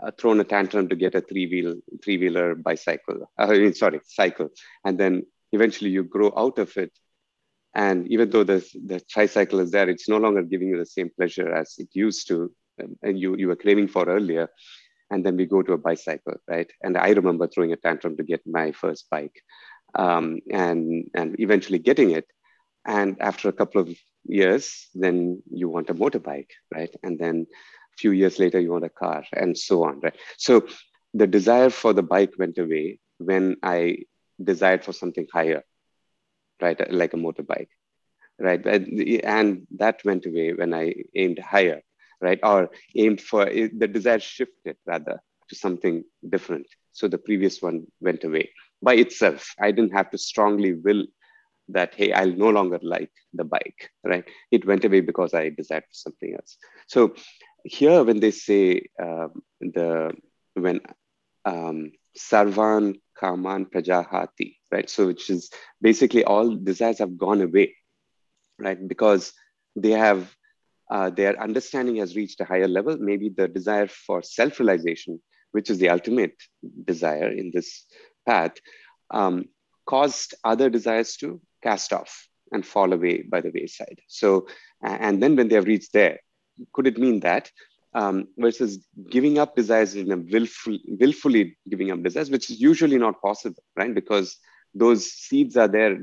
uh, 0.01 0.12
thrown 0.20 0.39
a 0.39 0.43
tantrum 0.43 0.89
to 0.89 0.95
get 0.95 1.16
a 1.16 1.22
three 1.22 1.47
wheel 1.47 1.76
three 2.03 2.18
wheeler 2.18 2.55
bicycle. 2.55 3.30
Uh, 3.38 3.47
I 3.49 3.60
mean, 3.60 3.74
sorry, 3.74 3.99
cycle, 4.05 4.49
and 4.86 4.97
then 4.97 5.24
eventually 5.51 5.89
you 5.91 6.03
grow 6.03 6.32
out 6.36 6.60
of 6.60 6.76
it. 6.78 6.91
And 7.74 8.08
even 8.12 8.30
though 8.30 8.43
the 8.43 8.60
the 8.86 8.99
tricycle 9.01 9.60
is 9.60 9.72
there, 9.72 9.89
it's 9.89 10.10
no 10.10 10.18
longer 10.18 10.41
giving 10.43 10.70
you 10.70 10.78
the 10.78 10.86
same 10.86 11.10
pleasure 11.16 11.51
as 11.53 11.76
it 11.78 11.89
used 11.93 12.28
to, 12.30 12.51
and 13.01 13.20
you 13.20 13.36
you 13.38 13.47
were 13.47 13.55
craving 13.55 13.88
for 13.88 14.05
earlier. 14.08 14.49
And 15.10 15.26
then 15.26 15.38
we 15.38 15.45
go 15.45 15.62
to 15.62 15.74
a 15.74 15.78
bicycle, 15.78 16.36
right? 16.49 16.70
And 16.82 16.97
I 16.97 17.10
remember 17.12 17.47
throwing 17.47 17.72
a 17.72 17.78
tantrum 17.78 18.18
to 18.18 18.24
get 18.24 18.41
my 18.45 18.72
first 18.72 19.10
bike, 19.10 19.36
um, 19.95 20.39
and 20.51 21.05
and 21.16 21.39
eventually 21.39 21.80
getting 21.80 22.12
it. 22.12 22.26
And 22.88 23.18
after 23.20 23.50
a 23.50 23.54
couple 23.54 23.82
of 23.82 23.90
years, 24.26 24.88
then 24.96 25.44
you 25.52 25.70
want 25.70 25.90
a 25.90 25.94
motorbike, 25.94 26.52
right? 26.74 26.94
And 27.04 27.20
then 27.20 27.46
a 27.94 27.98
few 27.98 28.12
years 28.12 28.40
later, 28.40 28.60
you 28.60 28.72
want 28.72 28.86
a 28.86 28.90
car, 28.90 29.26
and 29.34 29.58
so 29.58 29.84
on, 29.84 30.00
right? 30.00 30.16
So 30.38 30.66
the 31.14 31.28
desire 31.28 31.70
for 31.70 31.94
the 31.94 32.04
bike 32.04 32.34
went 32.40 32.58
away 32.58 33.00
when 33.18 33.58
I 33.62 34.00
desired 34.42 34.86
for 34.86 34.94
something 34.94 35.28
higher, 35.34 35.64
right? 36.62 36.80
Like 36.92 37.14
a 37.14 37.18
motorbike, 37.18 37.70
right? 38.40 38.66
And, 38.66 39.68
that 39.78 40.04
went 40.06 40.26
away 40.26 40.54
when 40.54 40.74
I 40.74 40.96
aimed 41.14 41.40
higher, 41.40 41.82
right? 42.22 42.40
Or 42.42 42.70
aimed 42.96 43.20
for 43.20 43.46
the 43.46 43.88
desire 43.88 44.20
shifted 44.20 44.78
rather 44.86 45.20
to 45.50 45.56
something 45.56 46.04
different. 46.30 46.68
So 46.94 47.08
the 47.08 47.18
previous 47.18 47.62
one 47.62 47.88
went 48.00 48.24
away 48.24 48.52
by 48.82 48.96
itself. 48.96 49.54
I 49.60 49.72
didn't 49.72 49.94
have 49.94 50.10
to 50.12 50.18
strongly 50.18 50.74
will 50.74 51.06
that 51.70 51.93
hey 51.95 52.11
i'll 52.13 52.32
no 52.32 52.49
longer 52.49 52.80
like 52.82 53.11
the 53.34 53.43
bike 53.43 53.89
right? 54.03 54.26
It 54.51 54.65
went 54.65 54.86
away 54.86 55.01
because 55.01 55.34
i 55.34 55.49
desired 55.49 55.84
something 55.91 56.34
else. 56.34 56.57
So 56.88 57.15
here 57.63 58.03
when 58.03 58.20
they 58.20 58.32
say 58.32 58.84
um, 59.01 59.41
the 59.59 60.13
when 60.53 60.80
um, 61.45 61.91
sarvan 62.18 62.99
kaman 63.20 63.65
prajahati 63.65 64.57
right? 64.72 64.89
So 64.89 65.07
which 65.07 65.30
is 65.30 65.49
basically 65.82 66.24
all 66.24 66.55
desires 66.55 66.99
have 66.99 67.18
gone 67.18 67.41
away 67.41 67.76
right? 68.59 68.88
Because 68.88 69.34
they 69.76 69.91
have 69.91 70.34
uh, 70.89 71.09
their 71.09 71.39
understanding 71.41 71.97
has 71.97 72.15
reached 72.15 72.39
a 72.39 72.45
higher 72.45 72.68
level. 72.68 72.97
Maybe 72.97 73.30
the 73.30 73.47
desire 73.47 73.88
for 73.88 74.24
self-realization 74.24 75.20
which 75.51 75.70
is 75.70 75.80
the 75.80 75.89
ultimate 75.89 76.36
desire 76.86 77.30
in 77.30 77.51
this 77.53 77.86
path 78.26 78.53
um, 79.11 79.45
caused 79.86 80.36
other 80.43 80.70
desires 80.70 81.15
to 81.18 81.41
cast 81.64 81.93
off 81.93 82.28
and 82.51 82.66
fall 82.66 82.93
away 82.93 83.24
by 83.24 83.41
the 83.41 83.51
wayside. 83.53 83.99
So, 84.08 84.47
and 84.82 85.22
then 85.22 85.36
when 85.36 85.47
they 85.47 85.55
have 85.55 85.66
reached 85.66 85.93
there, 85.93 86.20
could 86.74 86.88
it 86.88 86.97
mean 86.97 87.20
that 87.22 87.51
um, 87.93 88.28
versus 88.38 88.86
giving 89.10 89.39
up 89.39 89.55
desires 89.55 89.95
in 89.95 90.12
a 90.12 90.18
willful, 90.18 90.78
willfully 90.88 91.58
giving 91.70 91.91
up 91.91 92.03
desires, 92.03 92.30
which 92.30 92.49
is 92.49 92.60
usually 92.60 92.97
not 92.97 93.22
possible, 93.22 93.64
right? 93.76 93.93
Because 93.93 94.38
those 94.74 95.12
seeds 95.12 95.58
are 95.58 95.68
there 95.68 95.97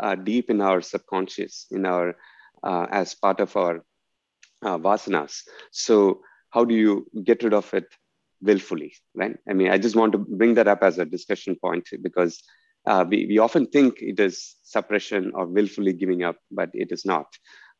uh, 0.00 0.14
deep 0.16 0.50
in 0.50 0.60
our 0.60 0.80
subconscious, 0.80 1.66
in 1.70 1.86
our 1.86 2.16
uh, 2.62 2.86
as 2.90 3.14
part 3.14 3.40
of 3.40 3.56
our 3.56 3.84
uh, 4.62 4.78
vasanas. 4.78 5.42
So, 5.70 6.20
how 6.50 6.64
do 6.64 6.74
you 6.74 7.06
get 7.22 7.42
rid 7.42 7.52
of 7.52 7.72
it 7.74 7.86
willfully, 8.40 8.94
right? 9.14 9.36
I 9.48 9.52
mean, 9.52 9.70
I 9.70 9.78
just 9.78 9.94
want 9.94 10.12
to 10.12 10.18
bring 10.18 10.54
that 10.54 10.68
up 10.68 10.82
as 10.82 10.98
a 10.98 11.04
discussion 11.04 11.56
point 11.56 11.88
because 12.02 12.42
uh, 12.86 13.04
we, 13.08 13.26
we 13.26 13.38
often 13.38 13.66
think 13.66 13.96
it 14.00 14.20
is 14.20 14.56
suppression 14.62 15.32
or 15.34 15.46
willfully 15.46 15.92
giving 15.92 16.22
up, 16.22 16.36
but 16.50 16.70
it 16.72 16.92
is 16.92 17.04
not. 17.04 17.26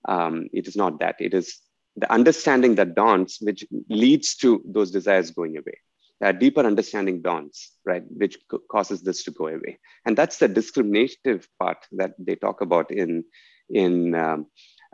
Um, 0.09 0.49
it 0.53 0.67
is 0.67 0.77
not 0.77 1.01
that. 1.01 1.17
It 1.21 1.35
is 1.35 1.61
the 1.97 2.13
understanding 2.13 2.75
that 2.77 2.95
dawns, 2.95 3.39
which 3.41 3.65
leads 3.89 4.37
to 4.37 4.63
those 4.67 4.91
desires 4.91 5.31
going 5.31 5.57
away. 5.57 5.79
A 6.21 6.33
deeper 6.33 6.61
understanding 6.61 7.21
dawns, 7.21 7.73
right, 7.85 8.03
which 8.09 8.39
causes 8.71 9.03
this 9.03 9.25
to 9.25 9.31
go 9.31 9.49
away. 9.49 9.79
And 10.07 10.17
that's 10.17 10.39
the 10.39 10.49
discriminative 10.49 11.47
part 11.59 11.79
that 11.93 12.15
they 12.19 12.37
talk 12.37 12.63
about 12.63 12.91
in, 12.91 13.25
in 13.69 14.15
um, 14.15 14.47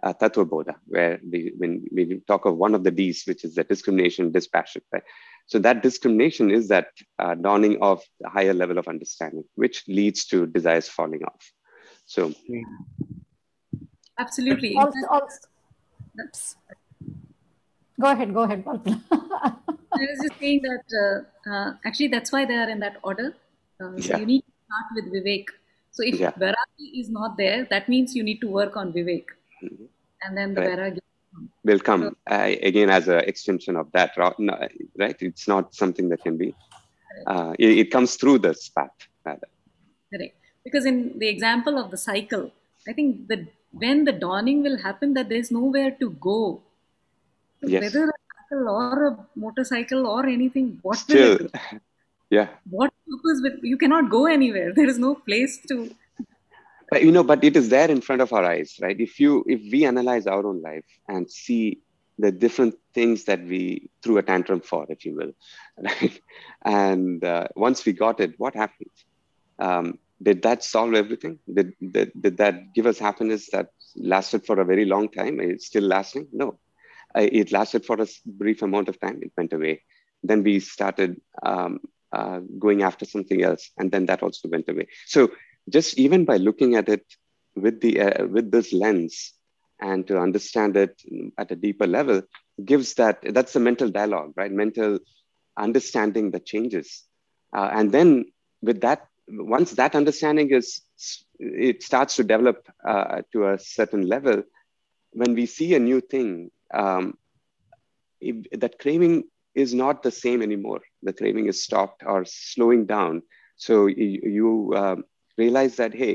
uh, 0.03 0.13
Tattva 0.15 0.49
Bodha, 0.49 0.75
where 0.87 1.21
we, 1.29 1.53
when 1.57 1.85
we 1.93 2.21
talk 2.27 2.45
of 2.45 2.57
one 2.57 2.75
of 2.75 2.83
the 2.83 2.91
Ds, 2.91 3.27
which 3.27 3.45
is 3.45 3.55
the 3.55 3.63
discrimination, 3.63 4.33
dispassion, 4.33 4.83
right? 4.93 5.05
So 5.47 5.59
that 5.59 5.83
discrimination 5.83 6.51
is 6.51 6.69
that 6.69 6.89
uh, 7.19 7.35
dawning 7.35 7.79
of 7.83 8.03
the 8.21 8.29
higher 8.29 8.55
level 8.55 8.79
of 8.79 8.89
understanding, 8.89 9.45
which 9.57 9.85
leads 9.89 10.25
to 10.27 10.47
desires 10.47 10.89
falling 10.89 11.23
off. 11.25 11.53
So, 12.07 12.33
Absolutely. 14.19 14.77
Also, 14.77 14.99
also, 15.11 15.27
oops. 16.21 16.57
Go 18.01 18.11
ahead, 18.11 18.33
go 18.35 18.41
ahead, 18.43 18.65
Palpana. 18.65 19.01
I 19.11 20.07
was 20.11 20.21
just 20.23 20.39
saying 20.41 20.63
that 20.63 20.85
uh, 21.03 21.51
uh, 21.51 21.75
actually 21.85 22.09
that's 22.09 22.33
why 22.33 22.45
they 22.45 22.55
are 22.55 22.69
in 22.69 22.81
that 22.81 22.97
order. 23.03 23.35
Uh, 23.81 23.93
Yeah. 23.97 24.19
you 24.19 24.27
need 24.27 24.41
to 24.43 24.53
start 24.67 24.87
with 24.97 25.13
Vivek. 25.15 25.47
So 25.91 26.03
if 26.03 26.19
Yeah. 26.19 26.33
Vairagi 26.33 27.01
is 27.01 27.11
not 27.11 27.37
there, 27.37 27.67
that 27.71 27.89
means 27.89 28.17
you 28.17 28.23
need 28.23 28.41
to 28.41 28.49
work 28.49 28.77
on 28.77 28.93
Vivek. 28.93 29.27
Mhm. 29.63 29.89
And 30.23 30.37
then 30.37 30.55
the 30.55 30.61
Right. 30.63 30.71
Vairagi. 30.79 31.01
Will 31.65 31.81
come 31.81 32.17
uh, 32.31 32.51
again 32.63 32.91
as 32.91 33.09
an 33.09 33.21
extension 33.21 33.77
of 33.77 33.91
that, 33.93 34.17
right? 34.17 35.17
It's 35.21 35.49
not 35.49 35.75
something 35.75 36.09
that 36.11 36.23
can 36.23 36.37
be. 36.37 36.55
Uh, 37.27 37.55
it, 37.59 37.79
it 37.79 37.91
comes 37.91 38.17
through 38.17 38.39
this 38.39 38.69
path 38.69 38.91
rather. 39.25 39.49
Correct. 40.13 40.35
Because 40.65 40.87
in 40.87 41.19
the 41.19 41.29
example 41.29 41.79
of 41.79 41.91
the 41.91 41.97
cycle, 41.97 42.51
I 42.89 42.93
think 42.93 43.29
that 43.29 43.47
when 43.73 44.05
the 44.05 44.13
dawning 44.13 44.63
will 44.63 44.79
happen, 44.79 45.15
that 45.15 45.29
there's 45.29 45.51
nowhere 45.51 45.93
to 45.93 46.11
go. 46.11 46.61
So 47.61 47.69
Yes. 47.69 47.83
Whether 47.83 48.05
a 48.05 48.13
cycle 48.35 48.69
or 48.69 49.07
a 49.07 49.27
motorcycle 49.37 50.07
or 50.07 50.27
anything, 50.27 50.79
what 50.83 50.99
Still, 50.99 51.39
will 51.39 51.47
it? 51.47 51.53
yeah. 52.31 52.49
What 52.69 52.93
purpose 53.09 53.41
will 53.43 53.59
you 53.63 53.79
cannot 53.79 54.11
go 54.11 54.27
anywhere? 54.27 54.73
There 54.73 54.89
is 54.89 54.99
no 54.99 55.15
place 55.15 55.61
to. 55.69 55.95
But 56.93 57.05
you 57.05 57.13
know, 57.13 57.25
but 57.25 57.43
it 57.43 57.57
is 57.57 57.71
there 57.71 57.91
in 57.91 58.03
front 58.03 58.21
of 58.23 58.35
our 58.35 58.45
eyes, 58.45 58.77
right? 58.83 59.01
If 59.01 59.19
you 59.19 59.45
if 59.49 59.61
we 59.73 59.87
analyze 59.87 60.27
our 60.27 60.47
own 60.47 60.61
life 60.63 60.85
and 61.09 61.31
see 61.31 61.81
the 62.19 62.31
different 62.31 62.75
things 62.95 63.25
that 63.25 63.43
we 63.43 63.91
threw 64.03 64.19
a 64.19 64.23
tantrum 64.23 64.61
for, 64.61 64.87
if 64.91 65.07
you 65.07 65.17
will, 65.17 65.33
right? 65.79 66.21
And 66.65 67.25
uh, 67.25 67.49
once 67.57 67.87
we 67.87 67.95
got 67.95 68.21
it, 68.21 68.35
what 68.39 68.55
happened? 68.55 68.91
Um, 69.59 69.99
did 70.23 70.43
that 70.43 70.63
solve 70.65 70.95
everything? 70.95 71.39
Did, 71.53 71.73
did 71.81 72.13
did 72.21 72.37
that 72.39 72.75
give 72.75 72.87
us 72.87 72.99
happiness 72.99 73.49
that 73.53 73.69
lasted 73.97 74.45
for 74.47 74.61
a 74.61 74.65
very 74.67 74.85
long 74.85 75.09
time? 75.09 75.41
It's 75.41 75.67
still 75.67 75.85
lasting? 75.85 76.29
No, 76.33 76.59
Uh, 77.17 77.29
it 77.41 77.53
lasted 77.53 77.85
for 77.87 77.97
a 78.03 78.07
brief 78.27 78.63
amount 78.63 78.89
of 78.91 79.01
time. 79.01 79.19
It 79.23 79.33
went 79.37 79.53
away. 79.55 79.83
Then 80.23 80.43
we 80.43 80.61
started 80.61 81.21
um, 81.43 81.81
uh, 82.13 82.41
going 82.59 82.83
after 82.83 83.07
something 83.07 83.43
else, 83.43 83.71
and 83.79 83.91
then 83.91 84.07
that 84.07 84.23
also 84.23 84.49
went 84.49 84.69
away. 84.69 84.89
So 85.07 85.31
just 85.69 85.99
even 85.99 86.25
by 86.25 86.37
looking 86.37 86.75
at 86.75 86.89
it 86.89 87.05
with 87.55 87.81
the 87.81 88.01
uh, 88.01 88.27
with 88.27 88.51
this 88.51 88.73
lens 88.73 89.35
and 89.81 90.07
to 90.07 90.19
understand 90.19 90.77
it 90.77 91.01
at 91.39 91.51
a 91.51 91.57
deeper 91.57 91.87
level 91.87 92.23
gives 92.65 92.95
that 92.95 93.19
that's 93.35 93.53
the 93.53 93.61
mental 93.61 93.91
dialogue 93.91 94.33
right? 94.37 94.53
Mental 94.53 94.99
understanding 95.59 96.31
that 96.31 96.47
changes. 96.47 97.05
Uh, 97.55 97.71
and 97.73 97.93
then 97.93 98.25
with 98.63 98.81
that 98.81 99.07
once 99.29 99.73
that 99.73 99.95
understanding 99.95 100.51
is 100.51 100.83
it 101.39 101.83
starts 101.83 102.17
to 102.17 102.25
develop 102.25 102.69
uh, 102.87 103.23
to 103.33 103.49
a 103.49 103.59
certain 103.59 104.07
level 104.07 104.43
when 105.13 105.35
we 105.35 105.47
see 105.47 105.75
a 105.75 105.79
new 105.79 106.01
thing 106.01 106.51
um, 106.73 107.17
that 108.53 108.79
craving 108.79 109.25
is 109.55 109.75
not 109.75 110.03
the 110.03 110.11
same 110.11 110.43
anymore. 110.43 110.81
The 111.03 111.13
craving 111.13 111.47
is 111.49 111.63
stopped 111.63 112.03
or 112.07 112.25
slowing 112.25 112.87
down. 112.87 113.23
So 113.57 113.87
you, 113.87 114.21
you 114.23 114.75
um, 114.77 115.05
realize 115.45 115.77
that 115.77 115.95
hey 116.03 116.15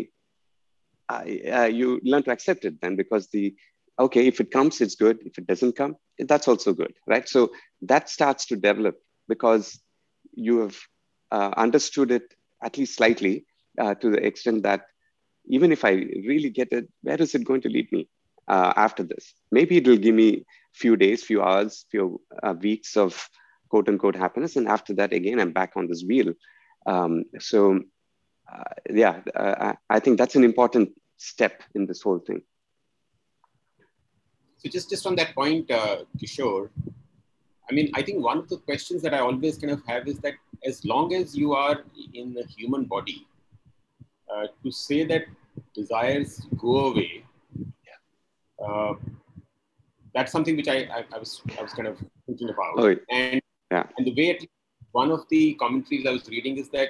I, 1.10 1.42
uh, 1.60 1.70
you 1.80 2.00
learn 2.04 2.24
to 2.24 2.32
accept 2.32 2.66
it 2.66 2.76
then 2.82 2.96
because 2.96 3.30
the 3.36 3.56
okay 4.06 4.28
if 4.28 4.40
it 4.44 4.52
comes 4.52 4.82
it's 4.82 4.96
good. 4.96 5.18
If 5.30 5.38
it 5.38 5.48
doesn't 5.48 5.76
come 5.82 5.96
that's 6.32 6.48
also 6.48 6.74
good 6.74 6.94
right? 7.14 7.28
So 7.36 7.42
that 7.92 8.10
starts 8.10 8.46
to 8.48 8.56
develop 8.56 8.96
because 9.34 9.80
you 10.34 10.60
have 10.64 10.78
uh, 11.32 11.52
understood 11.66 12.12
it 12.12 12.28
at 12.64 12.78
least 12.78 12.96
slightly 12.98 13.46
uh, 13.82 13.94
to 14.02 14.10
the 14.14 14.22
extent 14.30 14.64
that 14.64 14.82
even 15.56 15.72
if 15.76 15.82
i 15.90 15.92
really 16.32 16.52
get 16.60 16.70
it 16.78 16.86
where 17.06 17.22
is 17.26 17.34
it 17.38 17.50
going 17.50 17.62
to 17.66 17.70
lead 17.76 17.90
me 17.92 18.08
uh, 18.48 18.74
after 18.76 19.04
this? 19.04 19.34
Maybe 19.52 19.78
it 19.78 19.88
will 19.88 20.04
give 20.06 20.16
me 20.16 20.46
few 20.74 20.96
days 20.96 21.24
few 21.24 21.42
hours 21.42 21.86
few 21.92 22.22
uh, 22.44 22.54
weeks 22.62 22.96
of 22.96 23.12
quote 23.70 23.90
unquote 23.90 24.16
happiness. 24.16 24.56
And 24.56 24.68
after 24.68 24.94
that 24.96 25.14
again 25.14 25.40
i'm 25.40 25.54
back 25.60 25.74
on 25.76 25.88
this 25.88 26.04
wheel. 26.08 26.34
Um, 26.86 27.24
so 27.40 27.80
yeah, 28.90 29.22
uh, 29.36 29.74
I 29.90 30.00
think 30.00 30.18
that's 30.18 30.36
an 30.36 30.44
important 30.44 30.92
step 31.18 31.64
in 31.76 31.86
this 31.86 32.02
whole 32.02 32.20
thing. 32.20 32.42
So 34.58 34.70
just 34.70 34.90
just 34.90 35.06
on 35.06 35.16
that 35.16 35.36
point, 35.36 35.70
uh, 35.70 35.98
Kishore, 36.18 36.70
I 37.70 37.74
mean, 37.74 37.92
I 37.94 38.02
think 38.02 38.24
one 38.24 38.38
of 38.38 38.50
the 38.50 38.58
questions 38.58 39.02
that 39.04 39.14
I 39.14 39.20
always 39.20 39.58
kind 39.58 39.72
of 39.72 39.82
have 39.88 40.08
is 40.08 40.20
that 40.20 40.34
as 40.66 40.84
long 40.86 41.14
as 41.14 41.36
you 41.36 41.54
are 41.54 41.84
in 42.14 42.34
the 42.34 42.44
human 42.58 42.86
body, 42.86 43.28
uh, 44.34 44.48
to 44.64 44.72
say 44.72 45.06
that 45.06 45.26
desires 45.74 46.42
go 46.58 46.88
away, 46.88 47.24
yeah. 47.56 48.66
uh, 48.66 48.94
that's 50.14 50.32
something 50.32 50.56
which 50.56 50.68
I, 50.68 50.78
I, 50.98 51.06
I 51.14 51.18
was 51.20 51.42
I 51.58 51.62
was 51.62 51.74
kind 51.74 51.88
of 51.88 51.98
thinking 52.26 52.50
about. 52.50 52.74
Oh, 52.78 52.96
and 53.12 53.42
yeah. 53.72 53.86
and 53.98 54.08
the 54.08 54.16
way 54.16 54.40
one 54.92 55.12
of 55.12 55.26
the 55.30 55.54
commentaries 55.56 56.08
I 56.08 56.12
was 56.12 56.28
reading 56.28 56.58
is 56.58 56.70
that 56.70 56.90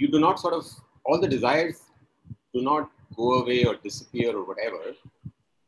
you 0.00 0.08
do 0.08 0.18
not 0.26 0.40
sort 0.44 0.54
of 0.54 0.64
all 1.04 1.18
the 1.24 1.28
desires 1.36 1.78
do 2.54 2.62
not 2.70 2.90
go 3.16 3.26
away 3.40 3.64
or 3.64 3.74
disappear 3.88 4.30
or 4.38 4.44
whatever, 4.50 4.82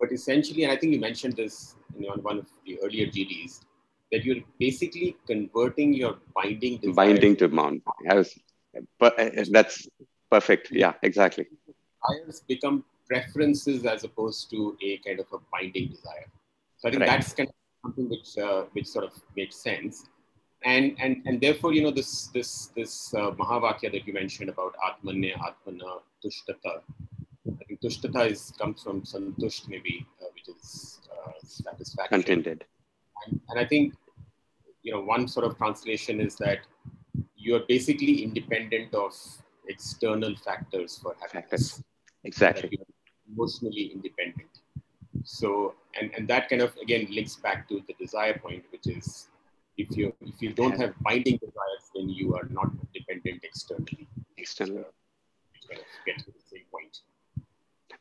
but 0.01 0.11
essentially, 0.13 0.65
and 0.65 0.73
I 0.73 0.77
think 0.77 0.93
you 0.95 1.01
mentioned 1.01 1.37
this 1.37 1.77
in 1.97 2.05
one 2.29 2.39
of 2.39 2.47
the 2.67 2.79
earlier 2.83 3.07
GDs, 3.07 3.61
that 4.11 4.25
you're 4.25 4.43
basically 4.59 5.17
converting 5.27 5.93
your 5.95 6.15
binding 6.35 6.79
desires. 6.79 6.97
Binding 6.97 7.37
to 7.37 7.49
mount. 7.49 7.83
Was, 8.05 8.39
uh, 9.01 9.11
that's 9.51 9.89
perfect. 10.31 10.71
Yeah, 10.71 10.95
exactly. 11.03 11.47
Desires 11.67 12.43
become 12.49 12.85
preferences 13.09 13.85
as 13.85 14.05
opposed 14.05 14.51
to 14.51 14.77
a 14.83 14.99
kind 15.07 15.21
of 15.21 15.27
a 15.33 15.39
binding 15.53 15.89
desire. 15.91 16.29
So 16.79 16.89
I 16.89 16.91
think 16.91 17.03
Right. 17.03 17.11
that's 17.11 17.33
kind 17.33 17.49
of 17.49 17.55
something 17.85 18.09
which 18.09 18.31
uh, 18.39 18.63
which 18.75 18.87
sort 18.87 19.05
of 19.05 19.13
makes 19.37 19.57
sense. 19.57 20.09
And, 20.65 20.97
and 21.01 21.23
and 21.27 21.41
therefore, 21.41 21.73
you 21.73 21.83
know, 21.83 21.91
this 21.91 22.29
this 22.29 22.71
this 22.77 23.13
uh, 23.15 23.33
Mahavakya 23.33 23.91
that 23.93 24.07
you 24.07 24.13
mentioned 24.13 24.49
about 24.49 24.75
Atmanya, 24.87 25.37
Atmana, 25.39 26.01
Tushtata. 26.25 26.83
I 27.61 27.65
think 27.67 27.81
Tushtata 27.81 28.31
is 28.31 28.53
comes 28.59 28.83
from 28.83 29.03
Santusht 29.03 29.69
maybe, 29.69 30.07
uh, 30.21 30.27
which 30.35 30.49
is 30.57 31.01
uh, 31.11 31.33
satisfaction. 31.43 32.23
Contented. 32.23 32.65
And, 33.27 33.41
and 33.49 33.59
I 33.59 33.65
think, 33.65 33.95
you 34.83 34.93
know, 34.93 35.01
one 35.01 35.27
sort 35.27 35.47
of 35.47 35.57
translation 35.57 36.21
is 36.21 36.37
that 36.37 36.59
you're 37.37 37.65
basically 37.69 38.23
independent 38.23 38.95
of 38.95 39.13
external 39.69 40.37
factors 40.37 40.99
for 41.03 41.17
happiness. 41.21 41.51
Factors. 41.51 41.85
Exactly. 42.25 42.79
Emotionally 43.33 43.91
independent. 43.95 44.61
So, 45.25 45.75
and, 46.01 46.13
and 46.17 46.29
that 46.29 46.49
kind 46.49 46.63
of 46.63 46.77
again 46.81 47.09
links 47.11 47.35
back 47.35 47.69
to 47.69 47.83
the 47.89 47.95
desire 47.95 48.39
point, 48.39 48.65
which 48.71 48.87
is 48.87 49.29
if 49.77 49.97
you 49.97 50.15
if 50.21 50.41
you 50.41 50.53
don't 50.53 50.79
have 50.79 50.95
binding 51.01 51.39
desires, 51.39 51.85
then 51.95 52.09
you 52.09 52.35
are 52.35 52.47
not 52.51 52.71
dependent 52.93 53.43
externally. 53.45 54.07
External. 54.37 54.85
Which 55.69 55.81
get 56.07 56.19
to 56.19 56.27
the 56.27 56.45
same 56.51 56.65
point. 56.71 56.99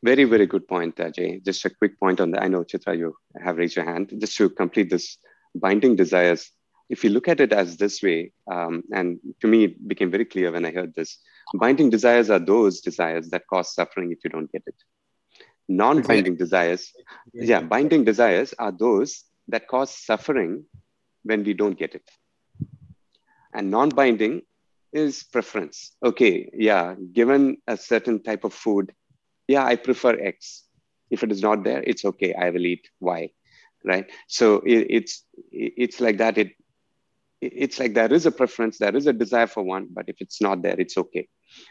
Very, 0.02 0.24
very 0.24 0.46
good 0.46 0.66
point, 0.66 0.98
uh, 0.98 1.10
Jay. 1.10 1.40
Just 1.44 1.64
a 1.64 1.70
quick 1.70 1.98
point 1.98 2.20
on 2.20 2.32
that. 2.32 2.42
I 2.42 2.48
know, 2.48 2.64
Chitra, 2.64 2.98
you 2.98 3.14
have 3.40 3.56
raised 3.56 3.76
your 3.76 3.84
hand. 3.84 4.12
Just 4.18 4.36
to 4.38 4.50
complete 4.50 4.90
this 4.90 5.18
binding 5.54 5.94
desires, 5.94 6.50
if 6.90 7.04
you 7.04 7.10
look 7.10 7.28
at 7.28 7.40
it 7.40 7.52
as 7.52 7.76
this 7.76 8.02
way, 8.02 8.32
um, 8.50 8.82
and 8.92 9.20
to 9.40 9.46
me, 9.46 9.64
it 9.64 9.88
became 9.88 10.10
very 10.10 10.24
clear 10.24 10.50
when 10.50 10.64
I 10.64 10.72
heard 10.72 10.94
this 10.94 11.18
binding 11.54 11.90
desires 11.90 12.30
are 12.30 12.38
those 12.38 12.80
desires 12.80 13.30
that 13.30 13.46
cause 13.46 13.74
suffering 13.74 14.10
if 14.12 14.18
you 14.24 14.30
don't 14.30 14.50
get 14.50 14.64
it. 14.66 14.74
Non 15.68 16.02
binding 16.02 16.36
desires, 16.36 16.92
yeah, 17.32 17.60
binding 17.60 18.04
desires 18.04 18.52
are 18.58 18.72
those 18.72 19.24
that 19.48 19.68
cause 19.68 19.90
suffering 19.90 20.64
when 21.22 21.44
we 21.44 21.54
don't 21.54 21.78
get 21.78 21.94
it. 21.94 22.08
And 23.54 23.70
non 23.70 23.90
binding 23.90 24.42
is 24.92 25.22
preference. 25.24 25.92
Okay, 26.04 26.50
yeah, 26.52 26.94
given 27.12 27.58
a 27.66 27.76
certain 27.76 28.22
type 28.22 28.44
of 28.44 28.52
food, 28.52 28.92
yeah, 29.48 29.64
I 29.64 29.76
prefer 29.76 30.18
X. 30.18 30.64
If 31.10 31.22
it 31.22 31.32
is 31.32 31.42
not 31.42 31.64
there, 31.64 31.82
it's 31.82 32.04
okay. 32.04 32.34
I 32.34 32.50
will 32.50 32.64
eat 32.64 32.88
Y, 33.00 33.30
right? 33.84 34.10
So 34.26 34.56
it, 34.60 34.86
it's 34.88 35.24
it's 35.50 36.00
like 36.00 36.18
that. 36.18 36.38
It 36.38 36.52
it's 37.40 37.78
like 37.78 37.94
there 37.94 38.12
is 38.12 38.24
a 38.24 38.30
preference, 38.30 38.78
there 38.78 38.96
is 38.96 39.06
a 39.06 39.12
desire 39.12 39.48
for 39.48 39.62
one, 39.64 39.88
but 39.92 40.08
if 40.08 40.16
it's 40.20 40.40
not 40.40 40.62
there, 40.62 40.78
it's 40.78 40.96
okay. 40.96 41.28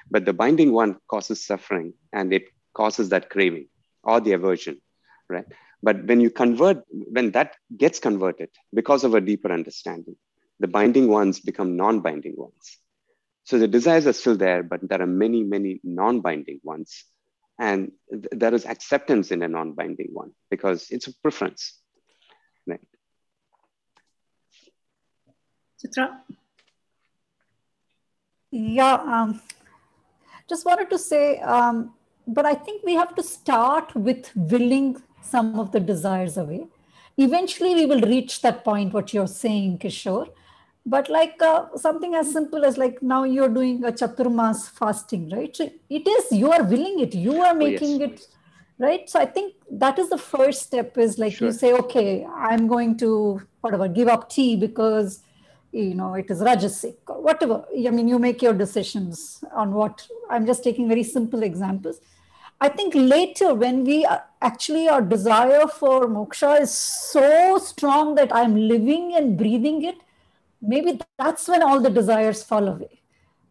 But 0.10 0.26
the 0.26 0.34
binding 0.34 0.74
one 0.74 0.98
causes 1.08 1.46
suffering, 1.46 1.94
and 2.14 2.34
it 2.34 2.44
causes 2.74 3.10
that 3.10 3.30
craving 3.30 3.68
or 4.04 4.20
the 4.20 4.34
aversion, 4.34 4.82
right? 5.30 5.46
But 5.84 6.06
when 6.06 6.22
you 6.22 6.30
convert, 6.30 6.84
when 6.90 7.32
that 7.32 7.56
gets 7.76 8.00
converted 8.00 8.50
because 8.74 9.04
of 9.04 9.16
a 9.16 9.22
deeper 9.22 9.52
understanding, 9.52 10.16
the 10.60 10.68
binding 10.68 11.08
ones 11.08 11.40
become 11.40 11.76
non-binding 11.76 12.36
ones. 12.38 12.78
So 13.46 13.58
the 13.58 13.68
desires 13.68 14.06
are 14.06 14.14
still 14.14 14.38
there, 14.38 14.62
but 14.62 14.88
there 14.88 15.02
are 15.02 15.08
many, 15.08 15.44
many 15.44 15.82
non-binding 15.84 16.62
ones 16.64 17.06
and 17.60 17.92
th- 18.12 18.28
there 18.32 18.54
is 18.54 18.66
acceptance 18.66 19.32
in 19.32 19.44
a 19.44 19.48
non-binding 19.48 20.10
one 20.12 20.32
because 20.50 20.88
it's 20.90 21.08
a 21.08 21.14
preference 21.22 21.80
right 22.68 22.82
Chitra? 25.82 26.20
Yeah, 28.52 28.94
um, 28.94 29.42
just 30.48 30.66
wanted 30.66 30.90
to 30.90 31.00
say, 31.00 31.40
um, 31.40 31.94
but 32.28 32.46
I 32.46 32.54
think 32.54 32.84
we 32.84 32.94
have 32.94 33.16
to 33.16 33.24
start 33.24 33.96
with 33.96 34.30
willing 34.36 35.02
some 35.22 35.60
of 35.60 35.72
the 35.72 35.80
desires 35.80 36.38
away. 36.38 36.68
Eventually, 37.18 37.76
we 37.76 37.86
will 37.86 38.02
reach 38.02 38.42
that 38.42 38.64
point, 38.64 38.94
what 38.94 39.14
you're 39.14 39.28
saying, 39.28 39.80
Kishore. 39.80 40.30
But 40.86 41.10
like 41.10 41.40
uh, 41.42 41.66
something 41.76 42.16
as 42.16 42.32
simple 42.32 42.66
as 42.66 42.78
like 42.78 43.02
now 43.04 43.24
you're 43.24 43.50
doing 43.50 43.84
a 43.84 43.92
chaturmas 43.92 44.70
fasting, 44.70 45.30
right? 45.30 45.56
So 45.56 45.70
it 45.90 46.08
is, 46.08 46.32
you 46.32 46.52
are 46.52 46.64
willing 46.64 47.00
it, 47.00 47.14
you 47.14 47.40
are 47.42 47.54
making 47.54 48.02
oh, 48.02 48.06
yes. 48.06 48.22
it, 48.22 48.28
right? 48.80 49.10
So 49.10 49.20
I 49.20 49.26
think 49.26 49.54
that 49.70 50.00
is 50.00 50.10
the 50.10 50.18
first 50.18 50.64
step 50.64 50.98
is 50.98 51.20
like 51.20 51.34
sure. 51.34 51.50
you 51.50 51.54
say, 51.54 51.74
okay, 51.74 52.26
I'm 52.26 52.68
going 52.68 52.98
to, 52.98 53.42
whatever, 53.62 53.88
give 53.88 54.08
up 54.08 54.30
tea 54.30 54.56
because 54.56 55.22
you 55.72 55.94
know 55.94 56.16
it 56.16 56.30
is 56.30 56.42
rajasic 56.42 56.96
or 57.08 57.22
whatever 57.22 57.64
i 57.74 57.90
mean 57.90 58.06
you 58.06 58.20
make 58.20 58.42
your 58.42 58.52
decisions 58.52 59.42
on 59.54 59.72
what 59.72 60.06
i'm 60.30 60.46
just 60.46 60.66
taking 60.66 60.86
very 60.86 61.02
simple 61.02 61.44
examples 61.44 62.02
I 62.62 62.70
think 62.70 62.94
later, 62.94 63.56
when 63.56 63.84
we 63.84 64.06
actually 64.42 64.88
our 64.90 65.02
desire 65.02 65.68
for 65.68 66.08
moksha 66.08 66.62
is 66.62 66.72
so 66.72 67.58
strong 67.58 68.16
that 68.16 68.34
I'm 68.36 68.56
living 68.56 69.16
and 69.16 69.38
breathing 69.38 69.84
it, 69.84 69.96
maybe 70.62 71.00
that's 71.18 71.48
when 71.48 71.62
all 71.64 71.80
the 71.80 71.90
desires 71.90 72.44
fall 72.44 72.68
away. 72.68 73.02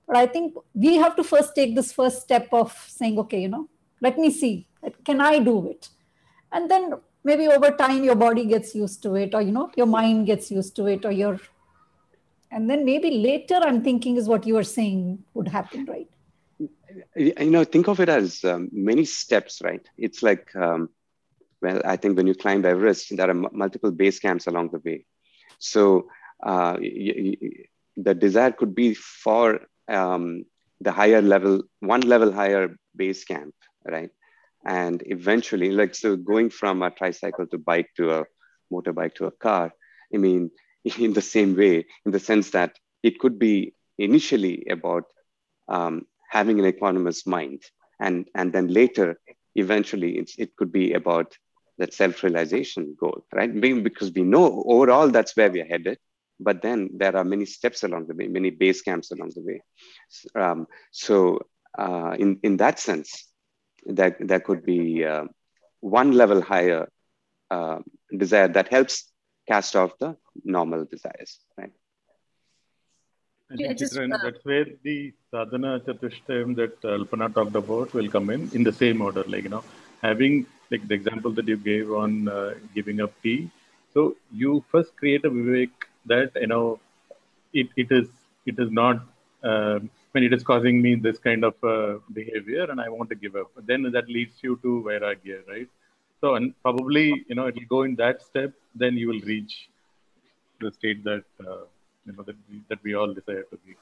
But 0.07 0.17
I 0.17 0.27
think 0.27 0.55
we 0.75 0.97
have 0.97 1.15
to 1.17 1.25
first 1.25 1.55
take 1.55 1.75
this 1.75 1.93
first 1.93 2.23
step 2.23 2.49
of 2.53 2.73
saying, 2.89 3.19
okay, 3.21 3.43
you 3.43 3.49
know, 3.49 3.69
let 4.01 4.19
me 4.19 4.31
see, 4.31 4.67
can 5.05 5.21
I 5.21 5.39
do 5.39 5.71
it? 5.71 5.89
And 6.51 6.69
then 6.71 6.95
maybe 7.23 7.47
over 7.47 7.71
time 7.71 8.03
your 8.03 8.17
body 8.17 8.45
gets 8.45 8.75
used 8.75 9.03
to 9.05 9.15
it, 9.15 9.35
or 9.35 9.43
you 9.43 9.53
know, 9.53 9.71
your 9.77 9.87
mind 9.87 10.27
gets 10.27 10.51
used 10.51 10.75
to 10.77 10.87
it, 10.87 11.05
or 11.05 11.13
your 11.13 11.39
and 12.51 12.69
then 12.69 12.85
maybe 12.85 13.11
later 13.11 13.55
I'm 13.63 13.83
thinking 13.85 14.17
is 14.17 14.29
what 14.29 14.45
you 14.45 14.57
are 14.57 14.65
saying 14.65 15.23
would 15.35 15.47
happen, 15.47 15.85
right? 15.85 16.09
You 17.17 17.51
know 17.51 17.65
think 17.65 17.89
of 17.89 18.01
it 18.01 18.09
as 18.09 18.45
um, 18.45 18.69
many 18.73 19.05
steps 19.05 19.61
right? 19.63 19.87
It's 19.97 20.23
like 20.23 20.47
um, 20.57 20.89
well 21.63 21.81
i 21.85 21.97
think 21.97 22.17
when 22.17 22.27
you 22.27 22.35
climb 22.35 22.65
everest 22.65 23.17
there 23.17 23.27
are 23.29 23.39
m- 23.43 23.47
multiple 23.53 23.91
base 23.93 24.19
camps 24.21 24.47
along 24.47 24.71
the 24.71 24.81
way. 24.85 25.05
So 25.59 26.07
uh, 26.45 26.77
y- 26.81 27.37
y- 27.43 27.65
the 27.97 28.15
desire 28.15 28.53
could 28.53 28.75
be 28.75 28.95
for 28.95 29.61
um, 29.89 30.45
the 30.81 30.93
higher 30.93 31.23
level 31.23 31.63
one 31.81 32.01
level 32.03 32.33
higher 32.33 32.69
base 32.97 33.25
camp 33.25 33.55
right? 33.85 34.11
And 34.67 35.03
eventually 35.07 35.71
like 35.71 35.95
so 35.95 36.17
going 36.17 36.51
from 36.51 36.83
a 36.83 36.91
tricycle 36.91 37.47
to 37.49 37.59
bike 37.59 37.89
to 37.97 38.11
a 38.19 38.25
motorbike 38.73 39.15
to 39.17 39.27
a 39.27 39.31
car 39.47 39.73
i 40.15 40.17
mean 40.17 40.51
in 40.99 41.13
the 41.15 41.21
same 41.35 41.57
way 41.57 41.87
in 42.05 42.13
the 42.13 42.21
sense 42.31 42.51
that 42.51 42.73
it 43.03 43.19
could 43.19 43.39
be 43.39 43.75
initially 43.99 44.67
about 44.71 45.05
um, 45.69 46.07
having 46.31 46.59
an 46.61 46.73
equanimous 46.73 47.27
mind. 47.27 47.63
And, 48.01 48.29
and 48.35 48.53
then 48.53 48.69
later, 48.69 49.21
eventually, 49.55 50.25
it 50.39 50.57
could 50.57 50.73
be 50.73 50.95
about 50.95 51.37
that 51.79 51.93
self-realization 51.93 52.97
goal, 52.99 53.25
right? 53.33 53.53
Because 53.61 54.13
we 54.13 54.23
know 54.23 54.63
overall 54.67 55.09
that's 55.09 55.37
where 55.37 55.51
we're 55.51 55.67
headed, 55.67 55.99
but 56.39 56.63
then 56.63 56.91
there 56.95 57.17
are 57.17 57.25
many 57.25 57.47
steps 57.47 57.83
along 57.83 58.07
the 58.07 58.15
way, 58.15 58.29
many 58.29 58.51
base 58.51 58.81
camps 58.83 59.11
along 59.11 59.33
the 59.35 59.43
way. 59.43 59.61
Um, 60.35 60.67
so 60.93 61.41
uh, 61.79 62.15
in, 62.19 62.39
in 62.43 62.57
that 62.59 62.79
sense, 62.79 63.27
that 63.87 64.19
there, 64.19 64.27
there 64.29 64.41
could 64.41 64.65
be 64.65 65.05
uh, 65.05 65.25
one 65.81 66.13
level 66.13 66.41
higher 66.41 66.89
uh, 67.51 67.79
desire 68.17 68.49
that 68.49 68.69
helps 68.69 69.11
cast 69.49 69.75
off 69.75 69.99
the 69.99 70.17
normal 70.45 70.85
desires, 70.85 71.41
right? 71.59 71.73
Just, 73.57 73.97
uh, 73.97 74.07
that's 74.23 74.45
where 74.45 74.67
the 74.85 75.13
sadhana 75.33 75.81
chatushtayam 75.81 76.55
that 76.55 76.81
Alpana 76.83 77.35
talked 77.35 77.57
about 77.57 77.93
will 77.93 78.09
come 78.09 78.31
in 78.31 78.49
in 78.55 78.63
the 78.63 78.73
same 78.73 79.03
order. 79.03 79.25
Like 79.27 79.43
you 79.43 79.49
know, 79.49 79.65
having 80.03 80.47
like 80.71 80.87
the 80.87 80.95
example 80.95 81.33
that 81.33 81.49
you 81.49 81.57
gave 81.57 81.91
on 81.91 82.29
uh, 82.29 82.55
giving 82.75 83.01
up 83.01 83.13
tea. 83.23 83.51
So 83.93 84.17
you 84.33 84.65
first 84.71 84.97
create 84.97 85.25
a 85.25 85.31
vivek 85.31 85.71
that 86.07 86.31
you 86.37 86.47
know 86.47 86.79
it, 87.53 87.69
it 87.77 87.91
is 87.91 88.09
it 88.47 88.57
is 88.59 88.71
not 88.71 89.03
uh, 89.43 89.81
when 90.13 90.23
it 90.23 90.33
is 90.33 90.45
causing 90.45 90.81
me 90.81 90.95
this 90.95 91.19
kind 91.19 91.45
of 91.45 91.55
uh, 91.65 91.99
behavior 92.13 92.71
and 92.71 92.81
I 92.81 92.89
want 92.89 93.11
to 93.11 93.17
give 93.17 93.35
up. 93.35 93.51
Then 93.67 93.83
that 93.91 94.09
leads 94.09 94.35
you 94.43 94.61
to 94.63 94.85
vairagya, 94.87 95.49
right? 95.49 95.69
So 96.21 96.37
and 96.37 96.55
probably 96.63 97.25
you 97.29 97.35
know 97.35 97.47
it 97.49 97.57
will 97.57 97.71
go 97.79 97.83
in 97.83 97.97
that 97.97 98.23
step. 98.23 98.53
Then 98.77 98.97
you 98.97 99.09
will 99.09 99.21
reach 99.21 99.69
the 100.61 100.71
state 100.71 101.03
that 101.03 101.25
uh, 101.45 101.65
you 102.05 102.13
know 102.13 102.23
that 102.23 102.37
we, 102.49 102.63
that 102.69 102.83
we 102.83 102.95
all 102.95 103.13
desire 103.13 103.45
to 103.51 103.57
be. 103.67 103.77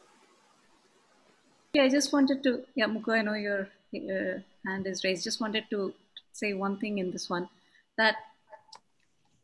Yeah, 1.74 1.82
I 1.82 1.88
just 1.88 2.12
wanted 2.12 2.42
to, 2.44 2.64
yeah, 2.74 2.86
Muku, 2.86 3.18
I 3.18 3.22
know 3.22 3.34
your 3.34 3.68
uh, 3.94 4.40
hand 4.66 4.86
is 4.86 5.04
raised. 5.04 5.24
Just 5.24 5.40
wanted 5.40 5.64
to 5.70 5.92
say 6.32 6.52
one 6.54 6.78
thing 6.78 6.98
in 6.98 7.10
this 7.10 7.28
one 7.28 7.48
that 7.96 8.16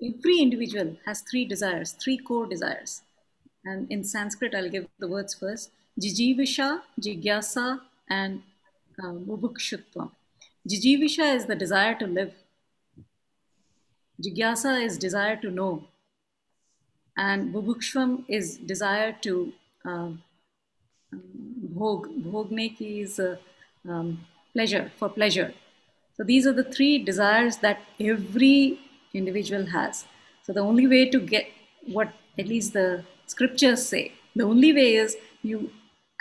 every 0.03 0.39
individual 0.41 0.97
has 1.07 1.20
three 1.20 1.45
desires, 1.45 1.93
three 1.93 2.16
core 2.16 2.47
desires. 2.47 3.03
And 3.64 3.91
in 3.91 4.05
Sanskrit, 4.05 4.55
I'll 4.55 4.70
give 4.70 4.89
the 4.99 5.09
words 5.09 5.35
first 5.35 5.70
Jijivisha, 6.01 6.81
Jigyasa, 7.01 7.81
and 8.09 8.43
uh. 9.03 9.12
Jijivisha 10.68 11.35
is 11.35 11.47
the 11.47 11.55
desire 11.57 11.95
to 11.97 12.07
live. 12.07 12.33
Jigyasa 14.22 14.83
is 14.85 14.99
desire 14.99 15.37
to 15.37 15.51
know 15.51 15.85
and 17.17 17.55
bubukshvam 17.55 18.25
is 18.29 18.57
desire 18.59 19.17
to 19.23 19.53
uh, 19.85 20.09
bhog. 21.77 22.07
Bhogne 22.23 22.77
ki 22.77 23.01
is 23.01 23.19
uh, 23.19 23.37
um, 23.89 24.21
pleasure, 24.53 24.91
for 24.97 25.09
pleasure. 25.09 25.53
So 26.17 26.25
these 26.25 26.47
are 26.47 26.53
the 26.53 26.65
three 26.65 26.99
desires 26.99 27.59
that 27.59 27.81
every 28.01 28.79
individual 29.12 29.67
has. 29.67 30.05
So 30.43 30.53
the 30.53 30.61
only 30.61 30.87
way 30.87 31.09
to 31.11 31.21
get 31.21 31.49
what 31.87 32.12
at 32.39 32.49
least 32.49 32.73
the 32.73 33.05
scriptures 33.27 33.87
say, 33.87 34.12
the 34.37 34.45
only 34.45 34.73
way 34.73 34.95
is 34.95 35.17
you, 35.43 35.71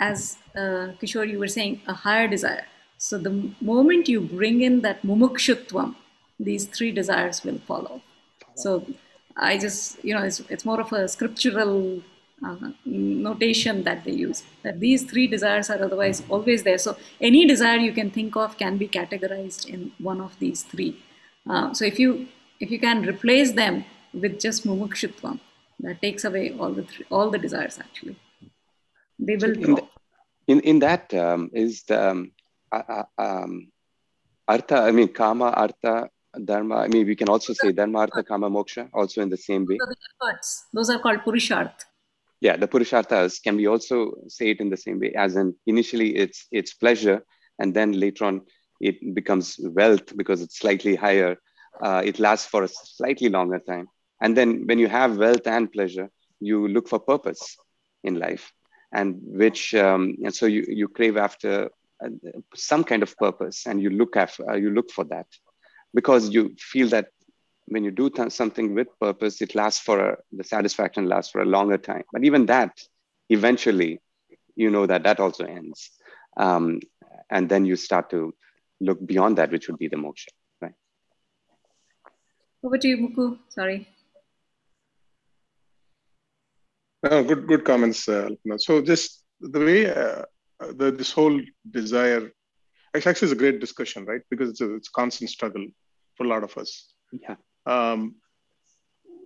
as 0.00 0.38
uh, 0.54 0.94
Kishore, 1.00 1.28
you 1.28 1.38
were 1.38 1.48
saying, 1.48 1.80
a 1.86 1.94
higher 1.94 2.28
desire. 2.28 2.66
So 2.98 3.18
the 3.18 3.52
moment 3.60 4.08
you 4.08 4.20
bring 4.20 4.62
in 4.62 4.80
that 4.82 5.02
mumukshutvam, 5.02 5.96
these 6.38 6.64
three 6.66 6.92
desires 6.92 7.44
will 7.44 7.58
follow. 7.58 8.02
So 8.56 8.86
I 9.36 9.58
just, 9.58 10.02
you 10.04 10.14
know, 10.14 10.22
it's, 10.22 10.40
it's 10.48 10.64
more 10.64 10.80
of 10.80 10.92
a 10.92 11.08
scriptural 11.08 12.02
uh, 12.44 12.56
notation 12.84 13.82
that 13.84 14.04
they 14.04 14.12
use. 14.12 14.42
That 14.62 14.80
these 14.80 15.04
three 15.04 15.26
desires 15.26 15.70
are 15.70 15.82
otherwise 15.82 16.22
always 16.28 16.62
there. 16.62 16.78
So 16.78 16.96
any 17.20 17.46
desire 17.46 17.78
you 17.78 17.92
can 17.92 18.10
think 18.10 18.36
of 18.36 18.56
can 18.58 18.76
be 18.76 18.88
categorized 18.88 19.68
in 19.68 19.92
one 19.98 20.20
of 20.20 20.38
these 20.38 20.62
three. 20.62 21.02
Uh, 21.48 21.74
so 21.74 21.84
if 21.84 21.98
you 21.98 22.28
if 22.60 22.70
you 22.70 22.78
can 22.78 23.04
replace 23.04 23.52
them 23.52 23.84
with 24.12 24.40
just 24.40 24.66
mumukshutvam, 24.66 25.40
that 25.80 26.00
takes 26.00 26.24
away 26.24 26.54
all 26.58 26.72
the 26.72 26.84
three, 26.84 27.04
all 27.10 27.30
the 27.30 27.38
desires 27.38 27.78
actually. 27.78 28.16
They 29.18 29.36
will. 29.36 29.52
In, 29.52 29.74
the, 29.74 29.88
in, 30.46 30.60
in 30.60 30.78
that 30.80 31.12
um, 31.14 31.50
is 31.52 31.82
the 31.84 32.10
um, 32.10 32.32
uh, 32.72 33.04
um, 33.18 33.68
artha. 34.46 34.76
I 34.76 34.90
mean, 34.90 35.08
kama, 35.08 35.50
artha, 35.50 36.08
dharma 36.44 36.76
i 36.76 36.88
mean 36.88 37.06
we 37.06 37.16
can 37.16 37.28
also 37.28 37.52
say 37.52 37.72
dharma 37.72 38.00
artha 38.00 38.22
kama 38.22 38.50
moksha 38.50 38.88
also 38.92 39.22
in 39.22 39.28
the 39.28 39.36
same 39.36 39.64
way. 39.66 39.78
Efforts. 40.22 40.66
Those 40.72 40.90
are 40.90 40.98
called 40.98 41.20
purusharth. 41.26 41.80
Yeah 42.40 42.56
the 42.56 42.68
purusharthas 42.68 43.42
can 43.42 43.56
we 43.56 43.66
also 43.66 44.14
say 44.28 44.50
it 44.50 44.60
in 44.60 44.70
the 44.70 44.76
same 44.76 44.98
way 44.98 45.12
as 45.14 45.36
in 45.36 45.54
initially 45.66 46.16
it's 46.16 46.46
it's 46.50 46.74
pleasure 46.74 47.24
and 47.58 47.74
then 47.74 47.92
later 47.92 48.24
on 48.24 48.42
it 48.80 49.14
becomes 49.14 49.58
wealth 49.60 50.16
because 50.16 50.42
it's 50.42 50.58
slightly 50.58 50.94
higher 50.96 51.36
uh, 51.80 52.02
it 52.04 52.18
lasts 52.18 52.46
for 52.46 52.62
a 52.62 52.68
slightly 52.68 53.28
longer 53.28 53.58
time. 53.58 53.88
And 54.20 54.36
then 54.36 54.66
when 54.66 54.78
you 54.78 54.88
have 54.88 55.16
wealth 55.16 55.46
and 55.46 55.70
pleasure 55.70 56.10
you 56.40 56.68
look 56.68 56.88
for 56.88 56.98
purpose 56.98 57.56
in 58.02 58.18
life 58.18 58.52
and 58.92 59.16
which 59.22 59.74
um, 59.74 60.16
and 60.24 60.34
so 60.34 60.46
you, 60.46 60.64
you 60.68 60.88
crave 60.88 61.16
after 61.16 61.70
uh, 62.04 62.08
some 62.54 62.84
kind 62.84 63.02
of 63.02 63.16
purpose 63.16 63.66
and 63.66 63.80
you 63.80 63.90
look 63.90 64.16
after 64.16 64.50
uh, 64.50 64.54
you 64.54 64.70
look 64.70 64.90
for 64.90 65.04
that 65.04 65.26
because 65.94 66.30
you 66.30 66.54
feel 66.58 66.88
that 66.88 67.08
when 67.66 67.84
you 67.84 67.90
do 67.90 68.10
th- 68.10 68.32
something 68.32 68.74
with 68.74 68.88
purpose, 69.00 69.40
it 69.40 69.54
lasts 69.54 69.80
for 69.80 69.98
a, 70.00 70.16
the 70.32 70.44
satisfaction 70.44 71.08
lasts 71.08 71.32
for 71.32 71.40
a 71.40 71.46
longer 71.46 71.78
time. 71.78 72.02
But 72.12 72.24
even 72.24 72.46
that, 72.46 72.78
eventually, 73.30 74.00
you 74.56 74.70
know 74.70 74.86
that 74.86 75.04
that 75.04 75.20
also 75.20 75.44
ends, 75.44 75.90
um, 76.36 76.80
and 77.30 77.48
then 77.48 77.64
you 77.64 77.76
start 77.76 78.10
to 78.10 78.34
look 78.80 79.04
beyond 79.04 79.38
that, 79.38 79.50
which 79.50 79.68
would 79.68 79.78
be 79.78 79.88
the 79.88 79.96
moksha, 79.96 80.28
right? 80.60 80.74
Over 82.62 82.78
to 82.78 82.88
you, 82.88 82.98
Muku. 82.98 83.38
Sorry. 83.48 83.88
Oh, 87.02 87.22
good, 87.22 87.46
good 87.46 87.64
comments. 87.64 88.08
Uh, 88.08 88.30
so 88.56 88.80
just 88.80 89.24
the 89.40 89.60
way 89.60 89.90
uh, 89.90 90.24
the, 90.74 90.90
this 90.90 91.12
whole 91.12 91.38
desire, 91.70 92.30
actually, 92.94 93.26
is 93.26 93.32
a 93.32 93.36
great 93.36 93.60
discussion, 93.60 94.04
right? 94.06 94.22
Because 94.30 94.50
it's 94.50 94.60
a, 94.60 94.74
it's 94.74 94.88
a 94.88 94.92
constant 94.92 95.30
struggle 95.30 95.66
for 96.16 96.24
a 96.24 96.28
lot 96.28 96.44
of 96.44 96.56
us. 96.56 96.92
Yeah. 97.12 97.36
Um, 97.66 98.16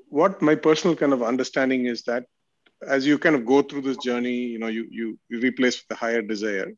what 0.08 0.40
my 0.42 0.54
personal 0.54 0.96
kind 0.96 1.12
of 1.12 1.22
understanding 1.22 1.86
is 1.86 2.02
that 2.04 2.24
as 2.86 3.06
you 3.06 3.18
kind 3.18 3.34
of 3.34 3.44
go 3.44 3.62
through 3.62 3.82
this 3.82 3.96
journey, 3.98 4.36
you 4.36 4.58
know, 4.58 4.68
you 4.68 4.86
you, 4.90 5.18
you 5.28 5.40
replace 5.40 5.76
with 5.76 5.96
a 5.96 6.00
higher 6.00 6.22
desire. 6.22 6.72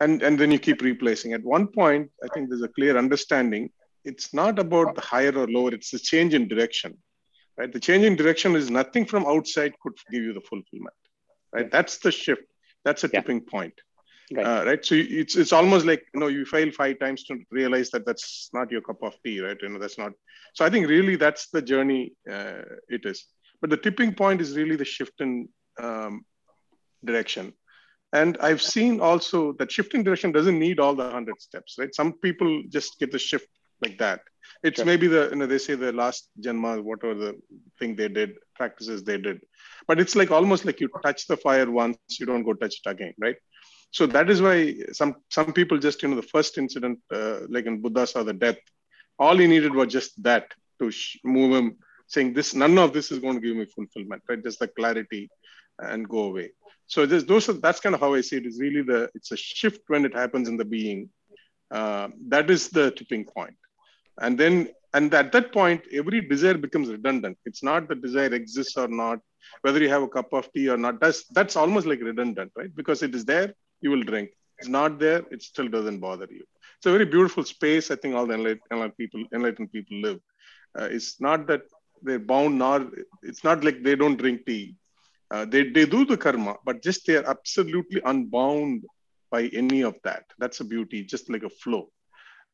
and 0.00 0.22
and 0.22 0.38
then 0.38 0.50
you 0.50 0.58
keep 0.58 0.80
replacing. 0.82 1.32
At 1.34 1.44
one 1.44 1.66
point, 1.66 2.10
I 2.24 2.28
think 2.32 2.48
there's 2.48 2.62
a 2.62 2.68
clear 2.68 2.96
understanding. 2.96 3.70
It's 4.04 4.32
not 4.32 4.58
about 4.58 4.94
the 4.94 5.02
higher 5.02 5.36
or 5.36 5.46
lower; 5.46 5.72
it's 5.74 5.90
the 5.90 5.98
change 5.98 6.34
in 6.34 6.48
direction. 6.48 6.96
Right? 7.58 7.72
The 7.72 7.80
change 7.80 8.04
in 8.04 8.16
direction 8.16 8.56
is 8.56 8.70
nothing 8.70 9.04
from 9.04 9.26
outside 9.26 9.74
could 9.82 9.92
give 10.10 10.22
you 10.22 10.32
the 10.32 10.40
fulfillment. 10.40 10.96
Right? 11.52 11.70
That's 11.70 11.98
the 11.98 12.10
shift. 12.10 12.42
That's 12.84 13.04
a 13.04 13.10
yeah. 13.12 13.20
tipping 13.20 13.42
point. 13.42 13.74
Right. 14.32 14.46
Uh, 14.46 14.64
right. 14.64 14.84
So 14.84 14.94
it's 14.96 15.36
it's 15.36 15.52
almost 15.52 15.86
like 15.86 16.04
you 16.14 16.20
know 16.20 16.28
you 16.28 16.44
fail 16.44 16.70
five 16.70 17.00
times 17.00 17.24
to 17.24 17.38
realize 17.50 17.90
that 17.90 18.06
that's 18.06 18.48
not 18.52 18.70
your 18.70 18.80
cup 18.80 19.02
of 19.02 19.14
tea, 19.24 19.40
right? 19.40 19.56
You 19.60 19.70
know 19.70 19.80
that's 19.80 19.98
not. 19.98 20.12
So 20.54 20.64
I 20.64 20.70
think 20.70 20.88
really 20.88 21.16
that's 21.16 21.48
the 21.50 21.60
journey 21.60 22.12
uh, 22.30 22.62
it 22.88 23.04
is. 23.04 23.26
But 23.60 23.70
the 23.70 23.76
tipping 23.76 24.14
point 24.14 24.40
is 24.40 24.56
really 24.56 24.76
the 24.76 24.84
shift 24.84 25.20
in 25.20 25.48
um, 25.80 26.24
direction. 27.04 27.52
And 28.12 28.36
I've 28.40 28.62
seen 28.62 29.00
also 29.00 29.52
that 29.58 29.70
shifting 29.70 30.02
direction 30.02 30.32
doesn't 30.32 30.58
need 30.58 30.80
all 30.80 30.94
the 30.94 31.04
100 31.04 31.40
steps, 31.40 31.76
right? 31.78 31.94
Some 31.94 32.14
people 32.14 32.62
just 32.68 32.98
get 32.98 33.12
the 33.12 33.18
shift 33.18 33.46
like 33.82 33.98
that. 33.98 34.20
It's 34.62 34.76
sure. 34.76 34.86
maybe 34.86 35.06
the, 35.06 35.28
you 35.30 35.36
know, 35.36 35.46
they 35.46 35.58
say 35.58 35.74
the 35.74 35.92
last 35.92 36.28
Janma, 36.40 36.82
whatever 36.82 37.14
the 37.14 37.40
thing 37.78 37.94
they 37.94 38.08
did, 38.08 38.34
practices 38.56 39.04
they 39.04 39.18
did. 39.18 39.40
But 39.86 40.00
it's 40.00 40.16
like 40.16 40.30
almost 40.30 40.64
like 40.64 40.80
you 40.80 40.88
touch 41.02 41.26
the 41.28 41.36
fire 41.36 41.70
once, 41.70 41.98
you 42.18 42.26
don't 42.26 42.42
go 42.42 42.54
touch 42.54 42.80
it 42.84 42.90
again, 42.90 43.14
right? 43.18 43.36
So 43.92 44.06
that 44.06 44.30
is 44.30 44.40
why 44.40 44.74
some 44.92 45.16
some 45.30 45.52
people 45.52 45.78
just, 45.78 46.02
you 46.02 46.08
know, 46.08 46.16
the 46.16 46.22
first 46.22 46.58
incident, 46.58 47.00
uh, 47.12 47.40
like 47.48 47.66
in 47.66 47.80
Buddha 47.80 48.06
saw 48.06 48.22
the 48.22 48.32
death, 48.32 48.58
all 49.18 49.36
he 49.36 49.46
needed 49.46 49.74
was 49.74 49.92
just 49.92 50.22
that 50.22 50.46
to 50.80 50.90
sh- 50.90 51.18
move 51.24 51.52
him, 51.56 51.76
saying 52.06 52.32
this, 52.34 52.54
none 52.54 52.78
of 52.78 52.92
this 52.92 53.10
is 53.10 53.18
going 53.18 53.34
to 53.34 53.40
give 53.40 53.56
me 53.56 53.66
fulfillment, 53.66 54.22
right? 54.28 54.42
Just 54.42 54.60
the 54.60 54.68
clarity 54.68 55.28
and 55.78 56.08
go 56.08 56.24
away. 56.24 56.50
So 56.86 57.06
there's 57.06 57.24
those 57.24 57.48
are, 57.48 57.54
that's 57.54 57.80
kind 57.80 57.94
of 57.94 58.00
how 58.00 58.14
I 58.14 58.20
see 58.20 58.36
it. 58.36 58.46
Is 58.46 58.60
really 58.60 58.82
the 58.82 59.10
it's 59.14 59.32
a 59.32 59.36
shift 59.36 59.82
when 59.88 60.04
it 60.04 60.14
happens 60.14 60.48
in 60.48 60.56
the 60.56 60.64
being. 60.64 61.10
Uh, 61.70 62.08
that 62.28 62.50
is 62.50 62.68
the 62.68 62.90
tipping 62.90 63.24
point, 63.24 63.56
and 64.20 64.36
then 64.36 64.68
and 64.92 65.12
at 65.14 65.30
that 65.32 65.52
point 65.52 65.82
every 65.92 66.20
desire 66.20 66.58
becomes 66.58 66.88
redundant. 66.88 67.38
It's 67.44 67.62
not 67.62 67.88
the 67.88 67.94
desire 67.94 68.34
exists 68.34 68.76
or 68.76 68.88
not, 68.88 69.20
whether 69.62 69.80
you 69.80 69.88
have 69.88 70.02
a 70.02 70.08
cup 70.08 70.32
of 70.32 70.52
tea 70.52 70.68
or 70.68 70.76
not. 70.76 71.00
That's 71.00 71.24
that's 71.28 71.56
almost 71.56 71.86
like 71.86 72.00
redundant, 72.00 72.50
right? 72.56 72.74
Because 72.74 73.04
it 73.04 73.14
is 73.14 73.24
there, 73.24 73.54
you 73.80 73.90
will 73.90 74.02
drink. 74.02 74.30
It's 74.58 74.68
not 74.68 74.98
there, 74.98 75.22
it 75.30 75.42
still 75.42 75.68
doesn't 75.68 76.00
bother 76.00 76.28
you. 76.30 76.44
It's 76.76 76.86
a 76.86 76.92
very 76.92 77.06
beautiful 77.06 77.44
space. 77.44 77.90
I 77.90 77.96
think 77.96 78.14
all 78.14 78.26
the 78.26 78.34
enlightened 78.34 78.96
people 78.96 79.24
enlightened 79.34 79.72
people 79.72 79.96
live. 80.00 80.20
Uh, 80.78 80.88
it's 80.90 81.20
not 81.20 81.46
that 81.46 81.62
they're 82.02 82.18
bound, 82.18 82.58
nor 82.58 82.90
it's 83.22 83.42
not 83.44 83.64
like 83.64 83.82
they 83.82 83.96
don't 83.96 84.16
drink 84.16 84.46
tea 84.46 84.76
uh, 85.30 85.44
they, 85.44 85.70
they 85.70 85.86
do 85.86 86.04
the 86.04 86.16
karma, 86.16 86.56
but 86.64 86.82
just 86.82 87.06
they 87.06 87.16
are 87.16 87.28
absolutely 87.28 88.00
unbound 88.04 88.84
by 89.30 89.44
any 89.52 89.82
of 89.82 89.94
that. 90.02 90.24
That's 90.38 90.60
a 90.60 90.64
beauty, 90.64 91.04
just 91.04 91.30
like 91.30 91.44
a 91.44 91.50
flow. 91.50 91.90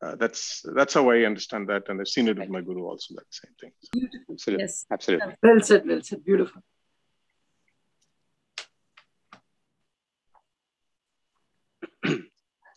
Uh, 0.03 0.15
that's 0.17 0.63
that's 0.75 0.93
how 0.93 1.09
I 1.09 1.21
understand 1.25 1.71
that, 1.71 1.89
and 1.89 1.99
I've 1.99 2.09
seen 2.09 2.29
it 2.29 2.39
with 2.39 2.51
my 2.51 2.61
guru 2.61 2.85
also. 2.85 3.15
That 3.15 3.25
same 3.31 3.55
thing. 3.59 3.71
Beautiful. 3.93 4.35
Absolutely. 4.35 4.63
Yes. 4.65 4.85
Absolutely. 4.91 5.35
Well 5.43 5.61
said. 5.61 5.87
Well 5.87 6.03
said. 6.03 6.23
Beautiful. 6.23 6.61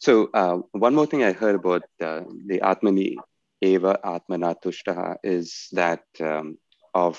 So 0.10 0.28
uh, 0.34 0.58
one 0.72 0.96
more 0.96 1.06
thing 1.06 1.24
I 1.24 1.34
heard 1.34 1.54
about 1.54 1.84
uh, 2.02 2.22
the 2.48 2.62
Atmani 2.62 3.18
Eva 3.62 4.00
Atmana 4.04 4.56
Tushtaha 4.60 5.18
is 5.24 5.68
that 5.74 6.02
um, 6.20 6.58
of 6.96 7.16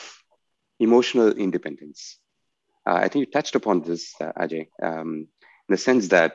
emotional 0.80 1.28
independence. 1.28 2.18
Uh, 2.84 2.94
I 2.94 3.06
think 3.06 3.26
you 3.26 3.30
touched 3.30 3.54
upon 3.54 3.82
this, 3.82 4.12
uh, 4.20 4.32
Ajay, 4.32 4.66
um, 4.82 5.28
in 5.68 5.68
the 5.68 5.76
sense 5.76 6.08
that 6.08 6.32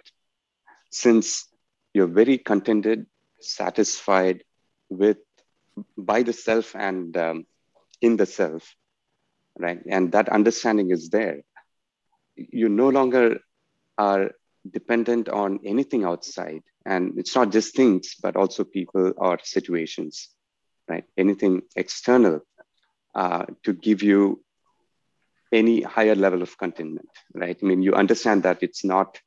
since 0.91 1.45
you're 1.93 2.15
very 2.21 2.37
contented, 2.37 3.05
satisfied 3.41 4.41
with 4.89 5.17
by 5.97 6.23
the 6.23 6.31
self 6.31 6.73
and 6.73 7.17
um, 7.17 7.45
in 8.01 8.15
the 8.15 8.25
self, 8.25 8.63
right? 9.59 9.81
And 9.91 10.13
that 10.13 10.29
understanding 10.29 10.91
is 10.91 11.09
there. 11.09 11.41
You 12.37 12.69
no 12.69 12.87
longer 12.87 13.39
are 13.97 14.31
dependent 14.69 15.29
on 15.29 15.59
anything 15.65 16.03
outside. 16.03 16.63
And 16.85 17.17
it's 17.17 17.35
not 17.35 17.51
just 17.51 17.75
things, 17.75 18.15
but 18.21 18.35
also 18.35 18.63
people 18.63 19.13
or 19.17 19.39
situations, 19.43 20.29
right? 20.87 21.05
Anything 21.17 21.63
external 21.75 22.41
uh, 23.13 23.45
to 23.63 23.73
give 23.73 24.03
you 24.03 24.43
any 25.51 25.81
higher 25.81 26.15
level 26.15 26.41
of 26.41 26.57
contentment, 26.57 27.09
right? 27.33 27.57
I 27.61 27.65
mean, 27.65 27.81
you 27.81 27.93
understand 27.93 28.43
that 28.43 28.61
it's 28.61 28.83
not 28.83 29.19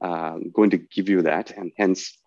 uh, 0.00 0.38
going 0.52 0.70
to 0.70 0.78
give 0.78 1.08
you 1.08 1.22
that, 1.22 1.50
and 1.52 1.72
hence 1.76 2.18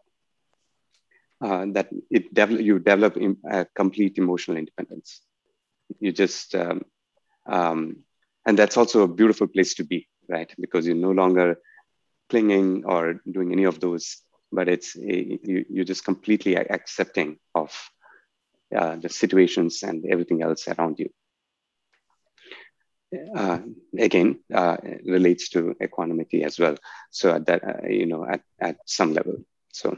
uh, 1.41 1.65
that 1.73 1.89
it 2.09 2.25
you 2.59 2.79
develop 2.79 3.17
a 3.51 3.65
complete 3.75 4.17
emotional 4.17 4.57
independence. 4.57 5.21
You 5.99 6.11
just 6.11 6.55
um, 6.55 6.83
um, 7.45 7.97
and 8.45 8.57
that's 8.57 8.77
also 8.77 9.03
a 9.03 9.07
beautiful 9.07 9.47
place 9.47 9.75
to 9.75 9.83
be, 9.83 10.07
right? 10.27 10.51
Because 10.59 10.87
you're 10.87 10.95
no 10.95 11.11
longer 11.11 11.57
clinging 12.29 12.85
or 12.85 13.21
doing 13.29 13.51
any 13.51 13.65
of 13.65 13.79
those, 13.79 14.17
but 14.51 14.67
it's 14.67 14.95
a, 14.95 15.39
you, 15.43 15.65
you're 15.69 15.85
just 15.85 16.05
completely 16.05 16.55
accepting 16.55 17.37
of 17.55 17.71
uh, 18.75 18.95
the 18.97 19.09
situations 19.09 19.83
and 19.83 20.05
everything 20.05 20.41
else 20.41 20.67
around 20.67 20.99
you 20.99 21.09
uh, 23.35 23.59
again 23.97 24.39
uh, 24.53 24.77
relates 25.05 25.49
to 25.49 25.75
equanimity 25.81 26.43
as 26.43 26.59
well. 26.59 26.75
So 27.11 27.33
at 27.33 27.45
that, 27.45 27.63
uh, 27.63 27.87
you 27.87 28.05
know, 28.05 28.25
at, 28.25 28.41
at 28.59 28.77
some 28.85 29.13
level. 29.13 29.37
So. 29.71 29.97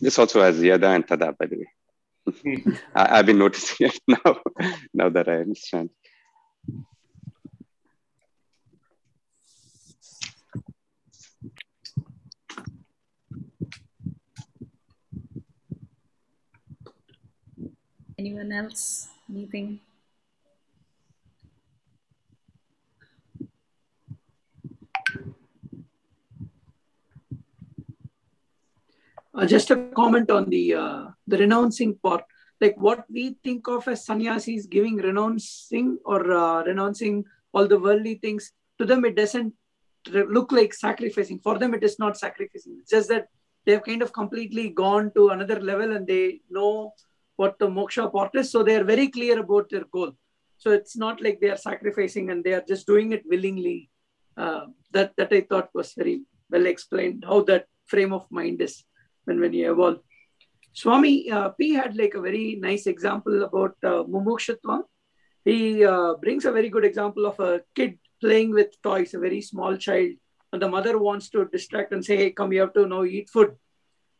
This 0.00 0.18
also 0.18 0.40
has 0.40 0.62
yada 0.62 0.88
and 0.88 1.06
tada, 1.06 1.36
by 1.36 1.46
the 1.46 1.58
way. 1.58 1.70
Hmm. 2.26 2.72
I, 2.94 3.16
have 3.16 3.26
been 3.26 3.38
noticing 3.38 3.88
it 3.88 4.00
now, 4.08 4.40
now 4.94 5.08
that 5.10 5.28
I 5.28 5.40
understand. 5.40 5.90
Anyone 18.18 18.52
else? 18.52 19.08
Anything? 19.30 19.80
Uh, 29.32 29.46
just 29.46 29.70
a 29.70 29.76
comment 29.94 30.30
on 30.30 30.50
the 30.50 30.74
uh, 30.74 31.04
the 31.26 31.38
renouncing 31.38 31.96
part. 32.02 32.24
Like 32.60 32.76
what 32.76 33.04
we 33.08 33.36
think 33.44 33.68
of 33.68 33.86
as 33.88 34.04
sannyasis 34.04 34.66
giving 34.66 34.96
renouncing 34.96 35.98
or 36.04 36.32
uh, 36.32 36.62
renouncing 36.64 37.24
all 37.52 37.66
the 37.66 37.78
worldly 37.78 38.16
things, 38.16 38.52
to 38.78 38.84
them 38.84 39.04
it 39.04 39.16
doesn't 39.16 39.54
look 40.08 40.52
like 40.52 40.74
sacrificing. 40.74 41.38
For 41.38 41.58
them, 41.58 41.74
it 41.74 41.84
is 41.84 41.98
not 41.98 42.16
sacrificing. 42.16 42.78
It's 42.80 42.90
just 42.90 43.08
that 43.08 43.28
they've 43.64 43.82
kind 43.82 44.02
of 44.02 44.12
completely 44.12 44.70
gone 44.70 45.12
to 45.14 45.28
another 45.28 45.60
level 45.60 45.92
and 45.92 46.06
they 46.06 46.40
know 46.50 46.94
what 47.36 47.58
the 47.58 47.68
moksha 47.68 48.12
part 48.12 48.34
is. 48.34 48.50
So 48.50 48.62
they 48.62 48.76
are 48.76 48.84
very 48.84 49.08
clear 49.08 49.40
about 49.40 49.70
their 49.70 49.84
goal. 49.84 50.12
So 50.58 50.72
it's 50.72 50.96
not 50.96 51.22
like 51.22 51.40
they 51.40 51.50
are 51.50 51.56
sacrificing 51.56 52.30
and 52.30 52.44
they 52.44 52.52
are 52.52 52.64
just 52.66 52.86
doing 52.86 53.12
it 53.12 53.22
willingly. 53.26 53.90
Uh, 54.36 54.66
that 54.92 55.12
that 55.16 55.32
I 55.32 55.42
thought 55.42 55.70
was 55.74 55.92
very 55.94 56.22
well 56.50 56.66
explained 56.66 57.24
how 57.26 57.42
that 57.42 57.66
frame 57.86 58.12
of 58.12 58.26
mind 58.30 58.62
is 58.62 58.84
when 59.24 59.40
when 59.40 59.52
you 59.52 59.72
evolve. 59.72 59.98
Swami 60.72 61.30
uh, 61.30 61.50
P 61.50 61.74
had 61.74 61.96
like 61.96 62.14
a 62.14 62.20
very 62.20 62.56
nice 62.60 62.86
example 62.86 63.42
about 63.42 63.76
uh. 63.82 64.82
He 65.44 65.84
uh, 65.84 66.14
brings 66.14 66.44
a 66.44 66.52
very 66.52 66.68
good 66.68 66.84
example 66.84 67.26
of 67.26 67.40
a 67.40 67.62
kid 67.74 67.98
playing 68.20 68.50
with 68.50 68.80
toys, 68.82 69.14
a 69.14 69.18
very 69.18 69.40
small 69.40 69.76
child, 69.76 70.10
and 70.52 70.60
the 70.62 70.68
mother 70.68 70.98
wants 70.98 71.30
to 71.30 71.46
distract 71.46 71.92
and 71.92 72.04
say, 72.04 72.16
"Hey, 72.16 72.30
come, 72.30 72.52
you 72.52 72.60
have 72.60 72.74
to 72.74 72.86
now 72.86 73.04
eat 73.04 73.30
food." 73.30 73.56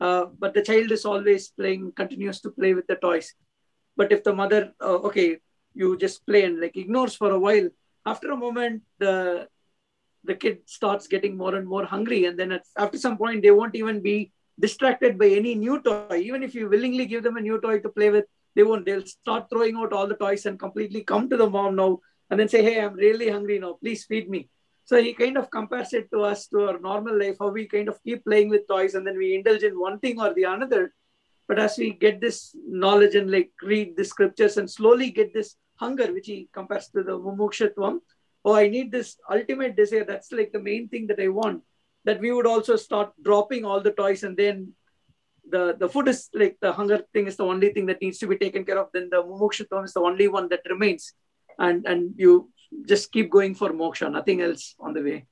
Uh, 0.01 0.27
but 0.39 0.55
the 0.55 0.63
child 0.63 0.91
is 0.91 1.05
always 1.05 1.49
playing, 1.49 1.93
continues 1.93 2.41
to 2.41 2.51
play 2.51 2.73
with 2.73 2.87
the 2.87 2.97
toys. 2.97 3.35
But 3.97 4.13
if 4.13 4.25
the 4.25 4.35
mother, 4.35 4.73
uh, 4.81 4.99
okay, 5.09 5.39
you 5.75 5.99
just 5.99 6.27
play 6.27 6.45
and 6.45 6.59
like 6.61 6.77
ignores 6.77 7.15
for 7.15 7.31
a 7.31 7.39
while, 7.39 7.69
after 8.07 8.31
a 8.31 8.37
moment, 8.37 8.83
the 8.99 9.47
the 10.25 10.35
kid 10.35 10.59
starts 10.67 11.07
getting 11.07 11.37
more 11.37 11.55
and 11.55 11.67
more 11.67 11.85
hungry, 11.85 12.25
and 12.25 12.39
then 12.39 12.53
at, 12.53 12.65
after 12.77 12.99
some 12.99 13.17
point, 13.19 13.43
they 13.43 13.51
won't 13.51 13.75
even 13.75 14.01
be 14.01 14.33
distracted 14.61 15.19
by 15.19 15.29
any 15.29 15.55
new 15.55 15.81
toy. 15.83 16.21
Even 16.23 16.43
if 16.43 16.55
you 16.55 16.69
willingly 16.69 17.07
give 17.07 17.23
them 17.23 17.37
a 17.37 17.41
new 17.41 17.61
toy 17.61 17.81
to 17.81 17.89
play 17.89 18.11
with, 18.11 18.27
they 18.55 18.63
won't. 18.63 18.85
They'll 18.85 19.07
start 19.07 19.49
throwing 19.51 19.77
out 19.77 19.93
all 19.93 20.07
the 20.07 20.17
toys 20.17 20.47
and 20.47 20.59
completely 20.59 21.03
come 21.03 21.29
to 21.31 21.37
the 21.37 21.49
mom 21.49 21.77
now 21.77 22.01
and 22.29 22.39
then 22.39 22.49
say, 22.49 22.63
"Hey, 22.63 22.81
I'm 22.81 22.95
really 22.95 23.29
hungry 23.29 23.59
now. 23.59 23.73
Please 23.83 24.05
feed 24.05 24.29
me." 24.29 24.49
So 24.85 25.01
he 25.01 25.13
kind 25.15 25.37
of 25.39 25.51
compares 25.51 25.93
it 25.93 26.11
to 26.13 26.23
us 26.23 26.47
to 26.49 26.63
our 26.69 26.79
normal 26.81 27.17
life, 27.17 27.37
how 27.41 27.51
we 27.51 27.67
kind 27.67 27.89
of 27.89 28.03
keep 28.03 28.25
playing 28.25 28.49
with 28.49 28.67
toys 28.67 28.95
and 28.95 29.07
then 29.07 29.17
we 29.17 29.35
indulge 29.37 29.63
in 29.63 29.79
one 29.79 30.01
thing 30.01 30.21
or 30.21 30.35
the 30.35 30.45
another. 30.45 30.93
But 31.47 31.61
as 31.61 31.79
we 31.79 31.93
get 31.93 32.21
this 32.21 32.55
knowledge 32.67 33.15
and 33.15 33.31
like 33.31 33.53
read 33.63 33.97
the 33.97 34.05
scriptures 34.05 34.57
and 34.57 34.71
slowly 34.71 35.11
get 35.11 35.33
this 35.33 35.57
hunger, 35.77 36.13
which 36.13 36.27
he 36.27 36.49
compares 36.53 36.89
to 36.89 37.03
the 37.03 37.19
mumukshutvam, 37.19 38.01
oh, 38.45 38.55
I 38.55 38.69
need 38.69 38.91
this 38.91 39.17
ultimate 39.31 39.77
desire. 39.77 40.05
That's 40.05 40.33
like 40.33 40.53
the 40.53 40.61
main 40.61 40.89
thing 40.89 41.07
that 41.09 41.21
I 41.21 41.29
want. 41.29 41.63
That 42.05 42.21
we 42.21 42.33
would 42.33 42.47
also 42.47 42.77
start 42.77 43.13
dropping 43.23 43.65
all 43.65 43.81
the 43.81 43.93
toys 43.93 44.23
and 44.23 44.37
then 44.37 44.73
the, 45.51 45.77
the 45.79 45.89
food 45.89 46.09
is 46.09 46.29
like 46.35 46.57
the 46.61 46.73
hunger 46.73 47.03
thing 47.13 47.27
is 47.27 47.37
the 47.37 47.45
only 47.45 47.73
thing 47.73 47.87
that 47.87 48.01
needs 48.01 48.19
to 48.19 48.27
be 48.27 48.37
taken 48.37 48.65
care 48.65 48.79
of. 48.79 48.89
Then 48.93 49.09
the 49.11 49.23
mumukshutvam 49.23 49.85
is 49.85 49.93
the 49.93 50.01
only 50.01 50.29
one 50.29 50.49
that 50.49 50.61
remains. 50.69 51.13
And, 51.59 51.87
and 51.87 52.15
you 52.17 52.51
just 52.87 53.13
keep 53.13 53.31
going 53.31 53.55
for 53.55 53.71
moksha, 53.71 54.11
nothing 54.11 54.41
else 54.41 54.75
on 54.81 54.95
the 54.95 55.03
way. 55.03 55.27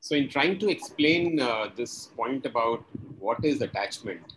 So, 0.00 0.14
in 0.14 0.28
trying 0.28 0.60
to 0.60 0.68
explain 0.68 1.40
uh, 1.40 1.68
this 1.74 2.06
point 2.16 2.46
about 2.46 2.84
what 3.18 3.44
is 3.44 3.60
attachment, 3.60 4.35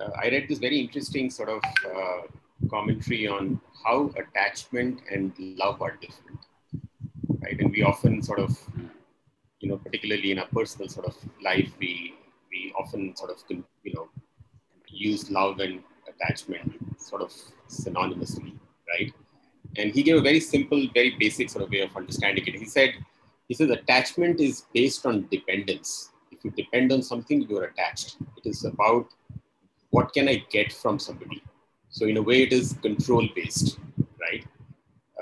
I 0.00 0.28
read 0.28 0.48
this 0.48 0.58
very 0.58 0.78
interesting 0.78 1.30
sort 1.30 1.48
of 1.48 1.62
uh, 1.84 2.22
commentary 2.70 3.26
on 3.26 3.60
how 3.84 4.12
attachment 4.16 5.00
and 5.10 5.32
love 5.38 5.82
are 5.82 5.96
different, 6.00 6.40
right? 7.42 7.58
And 7.58 7.70
we 7.70 7.82
often 7.82 8.22
sort 8.22 8.38
of, 8.38 8.58
you 9.60 9.68
know, 9.68 9.78
particularly 9.78 10.32
in 10.32 10.38
our 10.38 10.46
personal 10.46 10.88
sort 10.88 11.06
of 11.06 11.16
life, 11.42 11.70
we 11.80 12.14
we 12.50 12.72
often 12.78 13.14
sort 13.16 13.30
of, 13.30 13.42
you 13.48 13.92
know, 13.94 14.08
use 14.88 15.30
love 15.30 15.60
and 15.60 15.82
attachment 16.08 16.72
sort 17.00 17.22
of 17.22 17.32
synonymously, 17.68 18.54
right? 18.88 19.12
And 19.76 19.92
he 19.92 20.02
gave 20.02 20.16
a 20.16 20.22
very 20.22 20.40
simple, 20.40 20.86
very 20.94 21.16
basic 21.18 21.50
sort 21.50 21.64
of 21.64 21.70
way 21.70 21.80
of 21.80 21.96
understanding 21.96 22.44
it. 22.46 22.54
He 22.54 22.64
said 22.64 22.90
he 23.48 23.54
says 23.54 23.70
attachment 23.70 24.40
is 24.40 24.64
based 24.74 25.06
on 25.06 25.26
dependence. 25.30 26.10
If 26.30 26.44
you 26.44 26.50
depend 26.50 26.92
on 26.92 27.02
something, 27.02 27.42
you're 27.48 27.64
attached. 27.64 28.16
It 28.36 28.48
is 28.48 28.64
about 28.64 29.06
what 29.90 30.12
can 30.12 30.28
I 30.28 30.44
get 30.50 30.72
from 30.72 30.98
somebody. 30.98 31.42
So 31.90 32.06
in 32.06 32.16
a 32.16 32.22
way, 32.22 32.42
it 32.42 32.52
is 32.52 32.74
control 32.82 33.26
based, 33.34 33.78
right? 34.20 34.44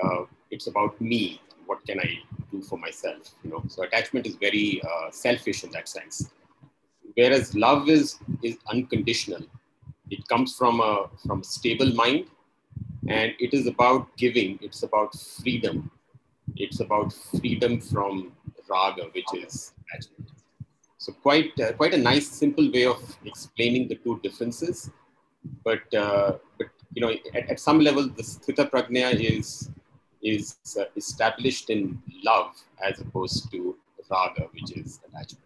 Uh, 0.03 0.25
it's 0.51 0.67
about 0.67 0.99
me. 0.99 1.41
What 1.65 1.85
can 1.85 1.99
I 1.99 2.19
do 2.51 2.61
for 2.61 2.77
myself? 2.77 3.33
You 3.43 3.51
know. 3.51 3.63
So 3.67 3.83
attachment 3.83 4.25
is 4.27 4.35
very 4.35 4.81
uh, 4.83 5.11
selfish 5.11 5.63
in 5.63 5.71
that 5.71 5.87
sense. 5.89 6.31
Whereas 7.15 7.55
love 7.55 7.89
is 7.89 8.19
is 8.43 8.57
unconditional. 8.69 9.43
It 10.09 10.27
comes 10.27 10.55
from 10.55 10.79
a 10.81 11.09
from 11.25 11.41
a 11.41 11.43
stable 11.43 11.93
mind, 11.93 12.27
and 13.07 13.33
it 13.39 13.53
is 13.53 13.67
about 13.67 14.15
giving. 14.17 14.59
It's 14.61 14.83
about 14.83 15.15
freedom 15.15 15.91
it's 16.55 16.79
about 16.79 17.13
freedom 17.13 17.79
from 17.79 18.31
raga, 18.69 19.03
which 19.13 19.27
is 19.35 19.73
attachment. 19.89 20.31
So 20.97 21.13
quite 21.13 21.51
uh, 21.59 21.73
quite 21.73 21.93
a 21.93 21.97
nice, 21.97 22.27
simple 22.27 22.71
way 22.71 22.85
of 22.85 23.01
explaining 23.25 23.87
the 23.87 23.95
two 23.95 24.19
differences. 24.23 24.89
But 25.63 25.93
uh, 25.93 26.37
but 26.57 26.67
you 26.93 27.01
know, 27.01 27.11
at, 27.33 27.51
at, 27.51 27.59
some 27.59 27.79
level, 27.79 28.09
the 28.09 28.23
sthita 28.23 28.69
prajna 28.69 29.13
is 29.13 29.69
is 30.21 30.57
uh, 30.79 30.85
established 30.95 31.69
in 31.69 32.01
love 32.23 32.51
as 32.83 32.99
opposed 32.99 33.51
to 33.51 33.77
raga, 34.09 34.43
which 34.53 34.71
is 34.71 34.99
attachment. 35.07 35.43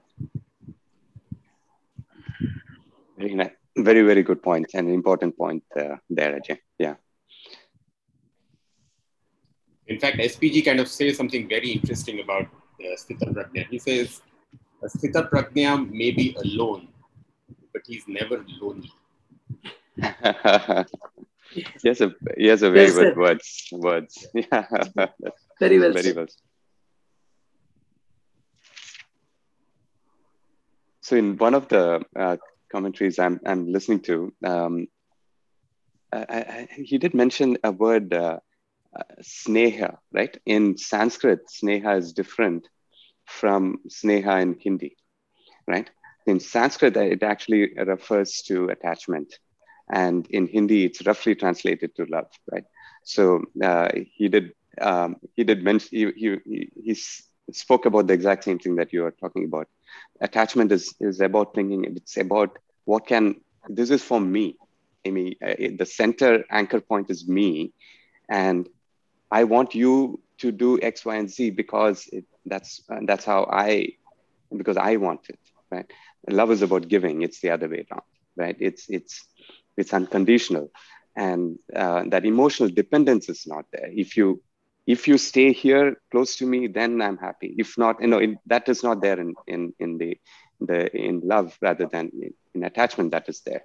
Very 3.17 3.35
nice. 3.35 3.51
Very, 3.77 4.01
very 4.01 4.23
good 4.23 4.43
point 4.43 4.67
and 4.73 4.87
an 4.87 4.93
important 4.93 5.37
point 5.37 5.63
uh, 5.77 5.95
there, 6.09 6.39
Ajay. 6.39 6.57
Yeah. 6.77 6.95
In 9.87 9.99
fact, 9.99 10.17
SPG 10.17 10.65
kind 10.65 10.79
of 10.79 10.87
says 10.87 11.17
something 11.17 11.47
very 11.47 11.71
interesting 11.71 12.19
about 12.19 12.47
uh, 12.79 12.95
Sthita 12.97 13.33
Prajna. 13.33 13.67
He 13.67 13.79
says, 13.79 14.21
Sthita 14.87 15.29
Prajna 15.29 15.89
may 15.89 16.11
be 16.11 16.35
alone, 16.43 16.87
but 17.73 17.83
he's 17.85 18.03
never 18.07 18.43
lonely. 18.59 18.91
yes, 21.83 22.01
a, 22.01 22.13
yes, 22.37 22.61
a 22.61 22.71
very 22.71 22.85
yes, 22.87 22.95
good 22.95 23.17
words. 23.17 23.67
Words. 23.71 24.27
Yeah. 24.33 24.67
very 25.59 25.79
well. 25.79 25.93
Very 25.93 26.13
well. 26.13 26.25
So, 31.01 31.15
in 31.15 31.37
one 31.37 31.53
of 31.53 31.67
the 31.67 32.03
uh, 32.17 32.37
commentaries 32.71 33.19
I'm, 33.19 33.39
I'm 33.45 33.71
listening 33.71 33.99
to, 34.01 34.33
um, 34.43 34.87
I, 36.11 36.17
I, 36.19 36.67
he 36.75 36.97
did 36.97 37.13
mention 37.13 37.57
a 37.63 37.71
word 37.71 38.13
uh, 38.13 38.39
uh, 38.95 39.03
sneha, 39.21 39.97
right? 40.11 40.35
In 40.45 40.77
Sanskrit, 40.77 41.41
sneha 41.47 41.97
is 41.97 42.13
different 42.13 42.67
from 43.25 43.79
sneha 43.87 44.41
in 44.41 44.55
Hindi, 44.59 44.95
right? 45.67 45.89
In 46.25 46.39
Sanskrit, 46.39 46.95
it 46.97 47.23
actually 47.23 47.73
refers 47.75 48.41
to 48.47 48.69
attachment. 48.69 49.33
And 49.91 50.27
in 50.29 50.47
Hindi, 50.47 50.85
it's 50.85 51.05
roughly 51.05 51.35
translated 51.35 51.95
to 51.95 52.05
love, 52.05 52.27
right? 52.51 52.63
So 53.03 53.43
uh, 53.63 53.89
he 54.15 54.29
did 54.29 54.53
um, 54.79 55.17
he 55.35 55.43
did 55.43 55.63
mention 55.63 55.89
he, 55.91 56.39
he, 56.45 56.69
he 56.83 56.93
spoke 57.51 57.85
about 57.85 58.07
the 58.07 58.13
exact 58.13 58.43
same 58.43 58.59
thing 58.59 58.75
that 58.75 58.93
you 58.93 59.05
are 59.05 59.11
talking 59.11 59.45
about. 59.45 59.67
Attachment 60.21 60.71
is 60.71 60.93
is 60.99 61.19
about 61.19 61.53
thinking. 61.53 61.85
It's 61.85 62.17
about 62.17 62.57
what 62.85 63.07
can 63.07 63.35
this 63.67 63.89
is 63.89 64.03
for 64.03 64.19
me. 64.19 64.57
I 65.05 65.11
mean, 65.11 65.35
uh, 65.45 65.55
the 65.77 65.85
center 65.85 66.43
anchor 66.49 66.79
point 66.79 67.09
is 67.09 67.27
me, 67.27 67.73
and 68.29 68.69
I 69.31 69.43
want 69.45 69.75
you 69.75 70.21
to 70.39 70.51
do 70.51 70.79
X, 70.81 71.05
Y, 71.05 71.15
and 71.15 71.29
Z 71.29 71.51
because 71.51 72.07
it, 72.11 72.25
that's 72.45 72.81
that's 73.05 73.25
how 73.25 73.47
I 73.51 73.89
because 74.55 74.77
I 74.77 74.97
want 74.97 75.21
it, 75.29 75.39
right? 75.71 75.85
Love 76.29 76.51
is 76.51 76.61
about 76.61 76.87
giving. 76.87 77.21
It's 77.21 77.41
the 77.41 77.51
other 77.51 77.69
way 77.69 77.85
around, 77.91 78.03
right? 78.37 78.55
It's 78.59 78.85
it's 78.89 79.25
it's 79.77 79.93
unconditional, 79.93 80.69
and 81.15 81.57
uh, 81.75 82.03
that 82.09 82.25
emotional 82.25 82.69
dependence 82.69 83.29
is 83.29 83.45
not 83.47 83.65
there. 83.71 83.89
If 83.91 84.17
you 84.17 84.41
if 84.87 85.07
you 85.07 85.17
stay 85.17 85.51
here 85.53 85.95
close 86.11 86.37
to 86.37 86.45
me, 86.45 86.67
then 86.67 87.01
I'm 87.01 87.17
happy. 87.17 87.55
If 87.57 87.77
not, 87.77 88.01
you 88.01 88.07
know, 88.07 88.17
it, 88.19 88.31
that 88.47 88.67
is 88.69 88.83
not 88.83 89.01
there 89.01 89.19
in 89.19 89.35
in 89.47 89.73
in 89.79 89.97
the 89.97 90.17
the 90.59 90.95
in 90.95 91.21
love 91.23 91.57
rather 91.61 91.85
than 91.85 92.11
in, 92.21 92.33
in 92.55 92.63
attachment 92.63 93.11
that 93.11 93.29
is 93.29 93.41
there. 93.45 93.61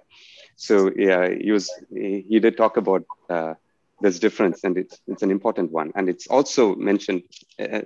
So 0.55 0.91
yeah, 0.95 1.29
he 1.29 1.51
was 1.51 1.69
he 1.93 2.39
did 2.39 2.57
talk 2.57 2.77
about. 2.77 3.03
Uh, 3.29 3.53
this 4.01 4.19
difference 4.19 4.63
and 4.63 4.77
it's, 4.77 4.99
it's 5.07 5.23
an 5.23 5.31
important 5.31 5.71
one. 5.71 5.91
And 5.95 6.09
it's 6.09 6.27
also 6.27 6.75
mentioned 6.75 7.23
uh, 7.59 7.81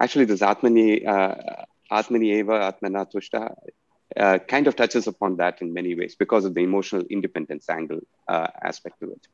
actually 0.00 0.26
this 0.26 0.40
atmani 0.40 1.06
uh, 1.06 1.34
atmani 1.90 2.34
eva 2.34 2.72
atmana 2.72 3.06
tushta 3.12 3.54
uh, 4.16 4.38
kind 4.46 4.66
of 4.66 4.76
touches 4.76 5.06
upon 5.06 5.36
that 5.36 5.62
in 5.62 5.72
many 5.72 5.94
ways 5.94 6.14
because 6.14 6.44
of 6.44 6.54
the 6.54 6.62
emotional 6.62 7.02
independence 7.10 7.68
angle 7.70 8.00
uh, 8.28 8.48
aspect 8.62 9.00
to 9.00 9.10
it. 9.10 9.26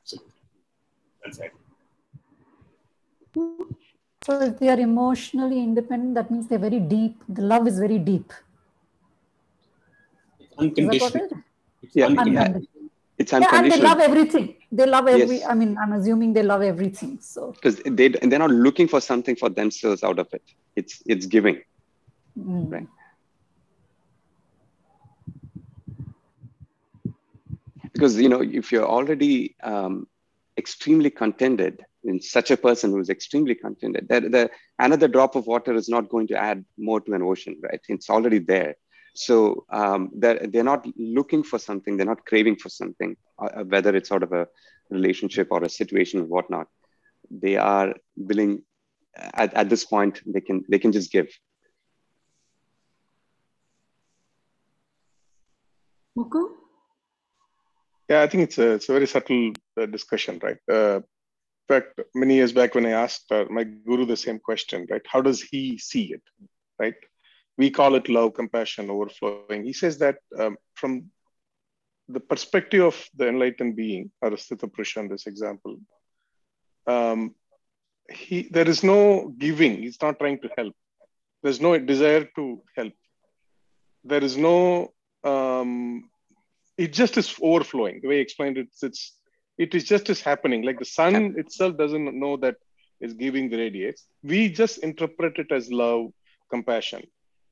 Absolutely. 0.00 0.32
That's 1.24 1.38
it. 1.38 1.52
so 4.24 4.40
if 4.40 4.58
they 4.58 4.68
are 4.68 4.80
emotionally 4.80 5.58
independent 5.58 6.14
that 6.14 6.30
means 6.30 6.46
they're 6.48 6.58
very 6.58 6.80
deep. 6.80 7.22
The 7.28 7.42
love 7.42 7.66
is 7.66 7.78
very 7.78 7.98
deep. 7.98 8.32
It's 10.32 10.78
unconditional. 10.78 11.28
Yeah, 11.92 12.08
yeah, 12.08 12.58
it's 13.24 13.32
unconditional 13.32 13.68
yeah, 13.68 13.74
and 13.74 13.82
they 13.82 13.88
love 13.88 14.00
everything. 14.00 14.54
They 14.70 14.86
love 14.94 15.06
every 15.08 15.38
yes. 15.38 15.50
i 15.52 15.54
mean 15.60 15.70
i'm 15.82 15.92
assuming 15.98 16.32
they 16.38 16.46
love 16.52 16.62
everything 16.72 17.12
so. 17.20 17.52
Because 17.52 17.76
they 17.98 18.08
they're 18.08 18.44
not 18.46 18.56
looking 18.66 18.88
for 18.94 19.00
something 19.10 19.36
for 19.42 19.50
themselves 19.60 20.02
out 20.08 20.18
of 20.24 20.28
it. 20.38 20.44
It's 20.80 21.02
it's 21.06 21.26
giving. 21.36 21.56
Mm. 22.38 22.72
right. 22.74 22.88
Because 27.92 28.20
you 28.24 28.30
know 28.34 28.42
if 28.60 28.72
you're 28.72 28.90
already 28.98 29.34
um, 29.72 29.94
extremely 30.62 31.10
contented 31.10 31.74
in 32.12 32.20
such 32.20 32.50
a 32.50 32.58
person 32.66 32.90
who 32.90 33.00
is 33.04 33.10
extremely 33.16 33.54
contented 33.54 34.08
that 34.08 34.30
the 34.36 34.42
another 34.86 35.08
drop 35.16 35.36
of 35.36 35.46
water 35.46 35.74
is 35.82 35.88
not 35.88 36.08
going 36.14 36.26
to 36.32 36.36
add 36.48 36.64
more 36.88 37.00
to 37.04 37.12
an 37.18 37.22
ocean 37.22 37.54
right? 37.68 37.82
It's 37.88 38.10
already 38.10 38.40
there 38.54 38.74
so 39.14 39.64
um, 39.70 40.10
they're, 40.14 40.46
they're 40.48 40.64
not 40.64 40.86
looking 40.96 41.42
for 41.42 41.58
something, 41.58 41.96
they're 41.96 42.06
not 42.06 42.26
craving 42.26 42.56
for 42.56 42.68
something, 42.68 43.16
uh, 43.38 43.46
uh, 43.46 43.64
whether 43.64 43.94
it's 43.94 44.08
sort 44.08 44.24
of 44.24 44.32
a 44.32 44.48
relationship 44.90 45.48
or 45.50 45.62
a 45.62 45.68
situation 45.68 46.20
or 46.20 46.24
whatnot. 46.24 46.66
They 47.30 47.56
are 47.56 47.94
willing 48.16 48.62
at, 49.16 49.54
at 49.54 49.68
this 49.68 49.84
point, 49.84 50.20
they 50.26 50.40
can, 50.40 50.64
they 50.68 50.78
can 50.78 50.92
just 50.92 51.12
give. 51.12 51.28
Mukul? 56.18 56.48
Yeah, 58.08 58.22
I 58.22 58.26
think 58.26 58.42
it's 58.44 58.58
a, 58.58 58.72
it's 58.72 58.88
a 58.88 58.92
very 58.92 59.06
subtle 59.06 59.52
uh, 59.80 59.86
discussion, 59.86 60.40
right? 60.42 60.58
Uh, 60.70 60.96
in 60.96 61.02
fact, 61.68 62.00
many 62.14 62.34
years 62.34 62.52
back 62.52 62.74
when 62.74 62.84
I 62.84 62.90
asked 62.90 63.30
uh, 63.30 63.46
my 63.48 63.64
guru 63.64 64.04
the 64.04 64.16
same 64.16 64.38
question, 64.38 64.86
right? 64.90 65.00
How 65.06 65.22
does 65.22 65.40
he 65.40 65.78
see 65.78 66.12
it, 66.12 66.22
right? 66.78 66.94
We 67.56 67.70
call 67.70 67.94
it 67.94 68.08
love, 68.08 68.34
compassion, 68.34 68.90
overflowing. 68.90 69.64
He 69.64 69.72
says 69.72 69.98
that 69.98 70.18
um, 70.38 70.56
from 70.74 71.10
the 72.08 72.20
perspective 72.20 72.82
of 72.82 73.08
the 73.16 73.28
enlightened 73.28 73.76
being, 73.76 74.10
or 74.20 74.30
Sthita 74.30 74.72
Purusha 74.72 75.00
in 75.00 75.08
this 75.08 75.26
example, 75.26 75.78
um, 76.86 77.34
he 78.10 78.48
there 78.50 78.68
is 78.68 78.82
no 78.82 79.28
giving. 79.38 79.82
He's 79.82 80.00
not 80.02 80.18
trying 80.18 80.40
to 80.40 80.50
help. 80.58 80.74
There's 81.42 81.60
no 81.60 81.78
desire 81.78 82.28
to 82.36 82.62
help. 82.76 82.92
There 84.04 84.22
is 84.22 84.36
no. 84.36 84.92
Um, 85.22 86.10
it 86.76 86.92
just 86.92 87.16
is 87.16 87.34
overflowing. 87.40 88.00
The 88.02 88.08
way 88.08 88.18
I 88.18 88.22
explained 88.22 88.58
it, 88.58 88.68
it's 88.82 89.16
it 89.56 89.74
is 89.74 89.84
just 89.84 90.10
is 90.10 90.20
happening. 90.20 90.62
Like 90.62 90.78
the 90.78 90.84
sun 90.84 91.34
itself 91.38 91.78
doesn't 91.78 92.18
know 92.18 92.36
that 92.38 92.56
it's 93.00 93.14
giving 93.14 93.48
the 93.48 93.58
radiates. 93.58 94.04
We 94.22 94.48
just 94.48 94.78
interpret 94.78 95.38
it 95.38 95.52
as 95.52 95.70
love, 95.70 96.10
compassion. 96.50 97.04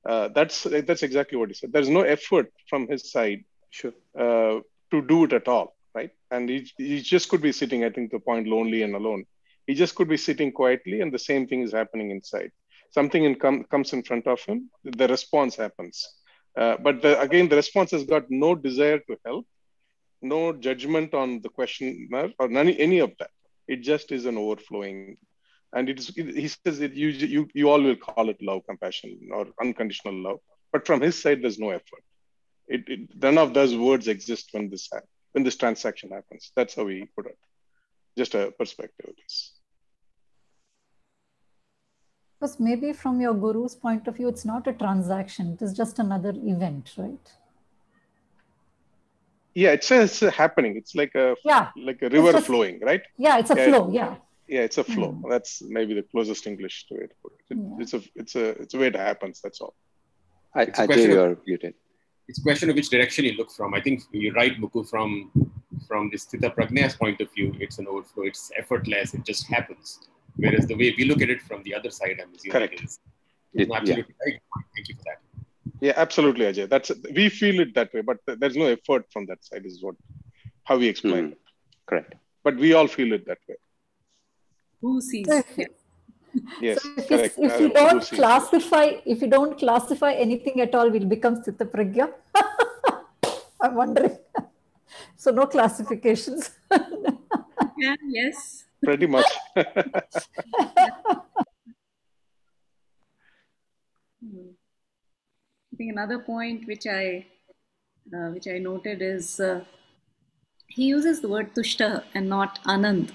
Uh, 0.09 0.29
that's 0.29 0.65
that's 0.65 1.03
exactly 1.03 1.39
what 1.39 1.49
he 1.49 1.55
said. 1.55 1.73
There's 1.73 1.89
no 1.89 2.03
effort 2.03 2.53
from 2.69 2.89
his 2.89 3.11
side 3.13 3.45
Sure. 3.71 3.93
uh, 4.19 4.61
to 4.91 5.03
do 5.03 5.25
it 5.25 5.33
at 5.33 5.49
all, 5.49 5.77
right? 5.95 6.11
And 6.31 6.49
he, 6.49 6.71
he 6.77 7.01
just 7.01 7.29
could 7.29 7.41
be 7.41 7.53
sitting, 7.53 7.85
I 7.85 7.91
think, 7.91 8.11
the 8.11 8.19
point 8.19 8.47
lonely 8.49 8.83
and 8.83 8.95
alone. 8.95 9.25
He 9.67 9.75
just 9.75 9.95
could 9.95 10.09
be 10.09 10.17
sitting 10.17 10.53
quietly, 10.53 11.01
and 11.01 11.13
the 11.13 11.19
same 11.19 11.47
thing 11.47 11.63
is 11.63 11.73
happening 11.73 12.11
inside. 12.11 12.51
Something 12.91 13.25
in 13.25 13.37
com- 13.37 13.65
comes 13.65 13.93
in 13.93 14.03
front 14.03 14.27
of 14.27 14.41
him, 14.43 14.71
the 14.85 15.09
response 15.09 15.57
happens. 15.57 16.07
Uh, 16.57 16.77
but 16.83 17.01
the, 17.01 17.19
again, 17.21 17.49
the 17.49 17.57
response 17.57 17.93
has 17.93 18.05
got 18.05 18.25
no 18.29 18.55
desire 18.55 18.99
to 18.99 19.17
help, 19.25 19.47
no 20.21 20.53
judgment 20.53 21.15
on 21.15 21.41
the 21.41 21.49
questioner 21.49 22.31
or 22.39 22.49
none, 22.49 22.69
any 22.69 22.99
of 22.99 23.13
that. 23.19 23.31
It 23.69 23.77
just 23.77 24.13
is 24.13 24.27
an 24.27 24.37
overflowing. 24.37 25.17
And 25.75 25.89
it 25.89 25.99
is, 25.99 26.09
he 26.09 26.49
says 26.49 26.79
that 26.81 26.95
you, 26.95 27.09
you, 27.09 27.49
you 27.55 27.71
all 27.71 27.83
will 27.83 27.97
call 27.97 28.29
it 28.29 28.37
love, 28.43 28.63
compassion, 28.69 29.19
or 29.33 29.47
unconditional 29.61 30.15
love. 30.23 30.39
But 30.73 30.87
from 30.87 31.01
his 31.01 31.21
side, 31.21 31.43
there's 31.43 31.59
no 31.59 31.71
effort. 31.71 32.05
It, 32.69 32.85
it, 32.89 33.01
none 33.21 33.39
of 33.39 33.55
those 33.55 33.75
words 33.75 34.09
exist 34.09 34.51
when 34.53 34.71
this 34.71 34.89
when 35.33 35.45
this 35.45 35.57
transaction 35.57 36.11
happens. 36.11 36.53
That's 36.55 36.75
how 36.75 36.85
we 36.85 37.09
put 37.17 37.27
it. 37.27 37.39
Just 38.17 38.35
a 38.35 38.53
perspective 38.59 39.07
of 39.09 39.17
this. 39.17 39.53
Because 42.39 42.59
maybe 42.61 42.93
from 42.93 43.21
your 43.21 43.35
guru's 43.35 43.75
point 43.75 44.07
of 44.09 44.17
view, 44.17 44.29
it's 44.29 44.45
not 44.45 44.67
a 44.67 44.73
transaction, 44.73 45.53
it 45.53 45.63
is 45.63 45.73
just 45.73 45.99
another 45.99 46.35
event, 46.45 46.93
right? 46.97 47.33
Yeah, 49.55 49.73
it's, 49.73 49.91
a, 49.91 50.03
it's 50.03 50.23
a 50.23 50.31
happening. 50.31 50.77
It's 50.77 50.95
like 50.95 51.15
a 51.15 51.37
Yeah. 51.45 51.69
like 51.77 52.01
a 52.03 52.09
river 52.09 52.33
just- 52.33 52.47
flowing, 52.47 52.81
right? 52.81 53.03
Yeah, 53.17 53.39
it's 53.39 53.51
a 53.51 53.55
Yeah, 53.57 53.69
flow. 53.69 53.91
Yeah. 53.93 54.17
Yeah, 54.49 54.61
it's 54.63 54.79
a 54.79 54.85
flow. 54.85 55.21
That's 55.29 55.63
maybe 55.63 55.95
the 55.95 56.03
closest 56.03 56.47
English 56.47 56.87
to 56.89 56.95
it. 57.05 57.13
It- 57.51 57.59
It's 57.83 57.95
a 57.95 58.01
it's 58.23 58.35
a 58.37 58.47
it's 58.63 58.75
a 58.75 58.79
way 58.79 58.89
it 58.89 58.97
happens. 58.97 59.41
That's 59.45 59.61
all. 59.61 59.75
I, 60.55 60.63
It's 60.63 60.79
a 60.79 60.87
Ajay, 60.87 61.07
you're 61.15 61.37
muted. 61.47 61.75
it's 62.29 62.39
a 62.39 62.43
question 62.49 62.69
of 62.71 62.77
which 62.77 62.91
direction 62.91 63.25
you 63.29 63.35
look 63.41 63.51
from. 63.59 63.73
I 63.79 63.81
think 63.81 64.03
you're 64.13 64.35
right, 64.43 64.55
Muku, 64.63 64.81
from 64.93 65.11
from 65.89 66.11
this 66.13 66.23
Sthita 66.27 66.51
Pragna's 66.57 66.95
point 67.03 67.21
of 67.25 67.29
view, 67.37 67.49
it's 67.65 67.79
an 67.83 67.87
overflow, 67.93 68.25
it's 68.31 68.43
effortless, 68.63 69.15
it 69.15 69.25
just 69.31 69.45
happens. 69.55 69.87
Whereas 70.37 70.67
the 70.67 70.77
way 70.83 70.89
we 70.99 71.05
look 71.11 71.21
at 71.27 71.31
it 71.37 71.41
from 71.49 71.63
the 71.67 71.75
other 71.79 71.91
side, 72.01 72.17
I'm 72.23 72.33
assuming 72.35 72.53
Correct. 72.57 72.75
it 72.75 72.85
is. 72.89 72.99
It- 73.55 73.69
No, 73.69 73.75
absolutely 73.81 74.15
right. 74.25 74.39
Thank 74.75 74.89
you 74.91 74.95
for 74.99 75.05
that. 75.11 75.21
Yeah, 75.87 75.95
absolutely, 76.05 76.45
Ajay. 76.51 76.67
That's 76.75 76.91
we 77.19 77.25
feel 77.41 77.57
it 77.65 77.71
that 77.79 77.91
way, 77.95 78.03
but 78.11 78.19
there's 78.41 78.57
no 78.63 78.67
effort 78.77 79.05
from 79.15 79.25
that 79.31 79.41
side. 79.49 79.65
Is 79.71 79.83
what 79.87 79.97
how 80.69 80.77
we 80.83 80.89
explain 80.95 81.25
Hmm. 81.27 81.33
it. 81.33 81.41
Correct. 81.91 82.13
But 82.47 82.55
we 82.65 82.71
all 82.79 82.89
feel 82.99 83.11
it 83.19 83.25
that 83.31 83.39
way. 83.49 83.57
Who 84.83 85.01
sees? 85.01 85.27
So 85.27 85.43
if, 85.57 85.69
Yes, 86.61 86.83
so 86.83 86.95
if, 86.97 87.11
you, 87.11 87.45
if 87.45 87.61
you 87.61 87.69
don't 87.71 88.03
classify, 88.03 88.85
if 89.05 89.21
you 89.21 89.29
don't 89.29 89.59
classify 89.59 90.13
anything 90.13 90.61
at 90.61 90.75
all, 90.75 90.91
we'll 90.91 91.05
become 91.05 91.37
Sthita 91.37 91.67
Pragya. 91.71 92.11
I'm 93.61 93.75
wondering. 93.75 94.19
so 95.17 95.31
no 95.31 95.47
classifications. 95.47 96.51
Yeah, 97.79 97.97
yes. 98.07 98.65
Pretty 98.85 99.07
much. 99.07 99.27
I 99.57 99.65
think 105.77 105.93
another 105.93 106.21
point 106.21 106.67
which 106.69 106.87
I 106.87 107.27
uh, 108.15 108.29
which 108.29 108.47
I 108.47 108.59
noted 108.59 109.03
is 109.03 109.41
uh, 109.41 109.65
he 110.69 110.85
uses 110.85 111.21
the 111.21 111.29
word 111.29 111.55
tushta 111.55 112.05
and 112.15 112.29
not 112.29 112.63
anand. 112.65 113.11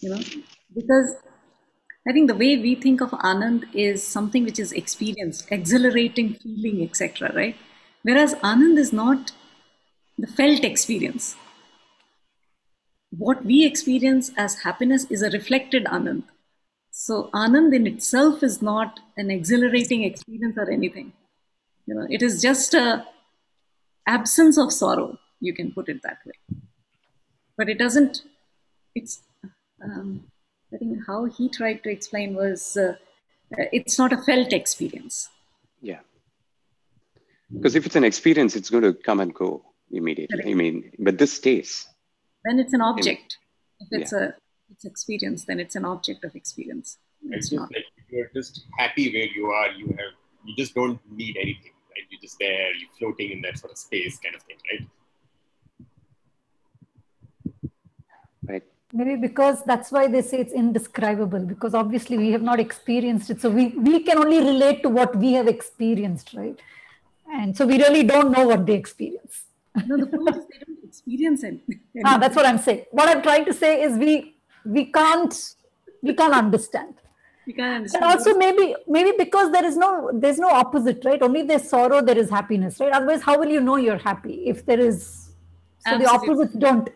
You 0.00 0.10
know, 0.10 0.20
because 0.76 1.16
I 2.08 2.12
think 2.12 2.28
the 2.28 2.36
way 2.36 2.56
we 2.56 2.76
think 2.76 3.00
of 3.00 3.10
anand 3.10 3.64
is 3.74 4.06
something 4.06 4.44
which 4.44 4.60
is 4.60 4.72
experienced, 4.72 5.48
exhilarating 5.50 6.34
feeling, 6.34 6.82
etc. 6.82 7.32
Right? 7.34 7.56
Whereas 8.02 8.34
anand 8.36 8.78
is 8.78 8.92
not 8.92 9.32
the 10.18 10.28
felt 10.28 10.62
experience. 10.62 11.34
What 13.10 13.44
we 13.44 13.64
experience 13.64 14.30
as 14.36 14.60
happiness 14.60 15.06
is 15.10 15.22
a 15.22 15.30
reflected 15.30 15.86
anand. 15.86 16.24
So 16.98 17.28
Anand 17.34 17.74
in 17.74 17.86
itself 17.86 18.42
is 18.42 18.62
not 18.62 19.00
an 19.18 19.30
exhilarating 19.30 20.02
experience 20.02 20.56
or 20.56 20.70
anything. 20.70 21.12
You 21.84 21.94
know, 21.94 22.06
it 22.08 22.22
is 22.22 22.40
just 22.40 22.72
a 22.72 23.04
absence 24.06 24.56
of 24.56 24.72
sorrow. 24.72 25.18
You 25.40 25.52
can 25.52 25.72
put 25.72 25.90
it 25.90 26.00
that 26.04 26.18
way. 26.24 26.56
But 27.58 27.68
it 27.68 27.78
doesn't. 27.78 28.22
It's. 28.94 29.20
Um, 29.84 30.24
I 30.72 30.78
think 30.78 30.98
how 31.06 31.24
he 31.26 31.48
tried 31.48 31.82
to 31.84 31.90
explain 31.90 32.34
was 32.34 32.76
uh, 32.76 32.94
it's 33.50 33.98
not 33.98 34.12
a 34.12 34.18
felt 34.18 34.52
experience. 34.52 35.28
Yeah. 35.80 36.00
Because 37.52 37.76
if 37.76 37.86
it's 37.86 37.96
an 37.96 38.04
experience, 38.04 38.56
it's 38.56 38.70
going 38.70 38.82
to 38.82 38.92
come 38.92 39.20
and 39.20 39.32
go 39.32 39.64
immediately. 39.90 40.50
I 40.50 40.54
mean, 40.54 40.90
but 40.98 41.18
this 41.18 41.34
stays. 41.34 41.86
Then 42.44 42.58
it's 42.58 42.72
an 42.72 42.80
object. 42.80 43.38
If 43.80 43.88
it's 43.90 44.12
a 44.12 44.34
it's 44.70 44.84
experience, 44.84 45.44
then 45.44 45.60
it's 45.60 45.76
an 45.76 45.84
object 45.84 46.24
of 46.24 46.34
experience. 46.34 46.98
It's 47.22 47.36
It's 47.36 47.48
just 47.50 47.60
not. 47.60 47.70
like 47.72 47.84
you're 48.10 48.30
just 48.34 48.64
happy 48.78 49.12
where 49.12 49.26
you 49.26 49.46
are, 49.46 49.70
you 49.70 49.86
have 49.86 50.14
you 50.44 50.54
just 50.56 50.74
don't 50.74 51.00
need 51.10 51.36
anything, 51.36 51.72
right? 51.90 52.04
You're 52.10 52.20
just 52.20 52.38
there, 52.38 52.74
you're 52.74 52.90
floating 52.98 53.30
in 53.32 53.40
that 53.42 53.58
sort 53.58 53.72
of 53.72 53.78
space 53.78 54.18
kind 54.18 54.34
of 54.34 54.42
thing, 54.42 54.56
right? 54.70 54.88
Right. 58.48 58.62
Maybe 58.92 59.16
because 59.16 59.64
that's 59.64 59.90
why 59.90 60.06
they 60.06 60.22
say 60.22 60.38
it's 60.38 60.52
indescribable, 60.52 61.40
because 61.40 61.74
obviously 61.74 62.16
we 62.18 62.30
have 62.30 62.42
not 62.42 62.60
experienced 62.60 63.30
it. 63.30 63.40
So 63.40 63.50
we, 63.50 63.68
we 63.68 64.00
can 64.00 64.18
only 64.18 64.38
relate 64.38 64.82
to 64.84 64.88
what 64.88 65.16
we 65.16 65.32
have 65.32 65.48
experienced, 65.48 66.34
right? 66.34 66.58
And 67.32 67.56
so 67.56 67.66
we 67.66 67.78
really 67.78 68.04
don't 68.04 68.30
know 68.30 68.46
what 68.46 68.64
they 68.64 68.74
experience. 68.74 69.44
No, 69.86 69.96
the 69.98 70.06
point 70.06 70.36
is 70.36 70.44
they 70.46 70.58
don't 70.64 70.84
experience 70.84 71.42
it. 71.42 71.60
Ah, 72.04 72.18
that's 72.18 72.36
what 72.36 72.46
I'm 72.46 72.58
saying. 72.58 72.84
What 72.92 73.08
I'm 73.08 73.22
trying 73.22 73.44
to 73.46 73.54
say 73.54 73.82
is 73.82 73.98
we 73.98 74.36
we 74.64 74.86
can't 74.86 75.34
we 76.02 76.14
can't 76.14 76.34
understand. 76.34 76.94
You 77.46 77.54
can't 77.54 77.92
And 77.92 78.04
also 78.04 78.34
maybe 78.34 78.74
maybe 78.86 79.12
because 79.18 79.50
there 79.50 79.64
is 79.64 79.76
no 79.76 80.10
there's 80.12 80.38
no 80.38 80.48
opposite, 80.48 81.04
right? 81.04 81.20
Only 81.20 81.42
there's 81.42 81.68
sorrow, 81.68 82.00
there 82.02 82.18
is 82.18 82.30
happiness, 82.30 82.80
right? 82.80 82.92
Otherwise, 82.92 83.22
how 83.22 83.38
will 83.38 83.48
you 83.48 83.60
know 83.60 83.76
you're 83.76 83.98
happy 83.98 84.46
if 84.46 84.64
there 84.66 84.80
is 84.80 85.30
so 85.80 85.98
the 85.98 86.04
Absolutely. 86.04 86.18
opposites 86.18 86.54
don't. 86.58 86.88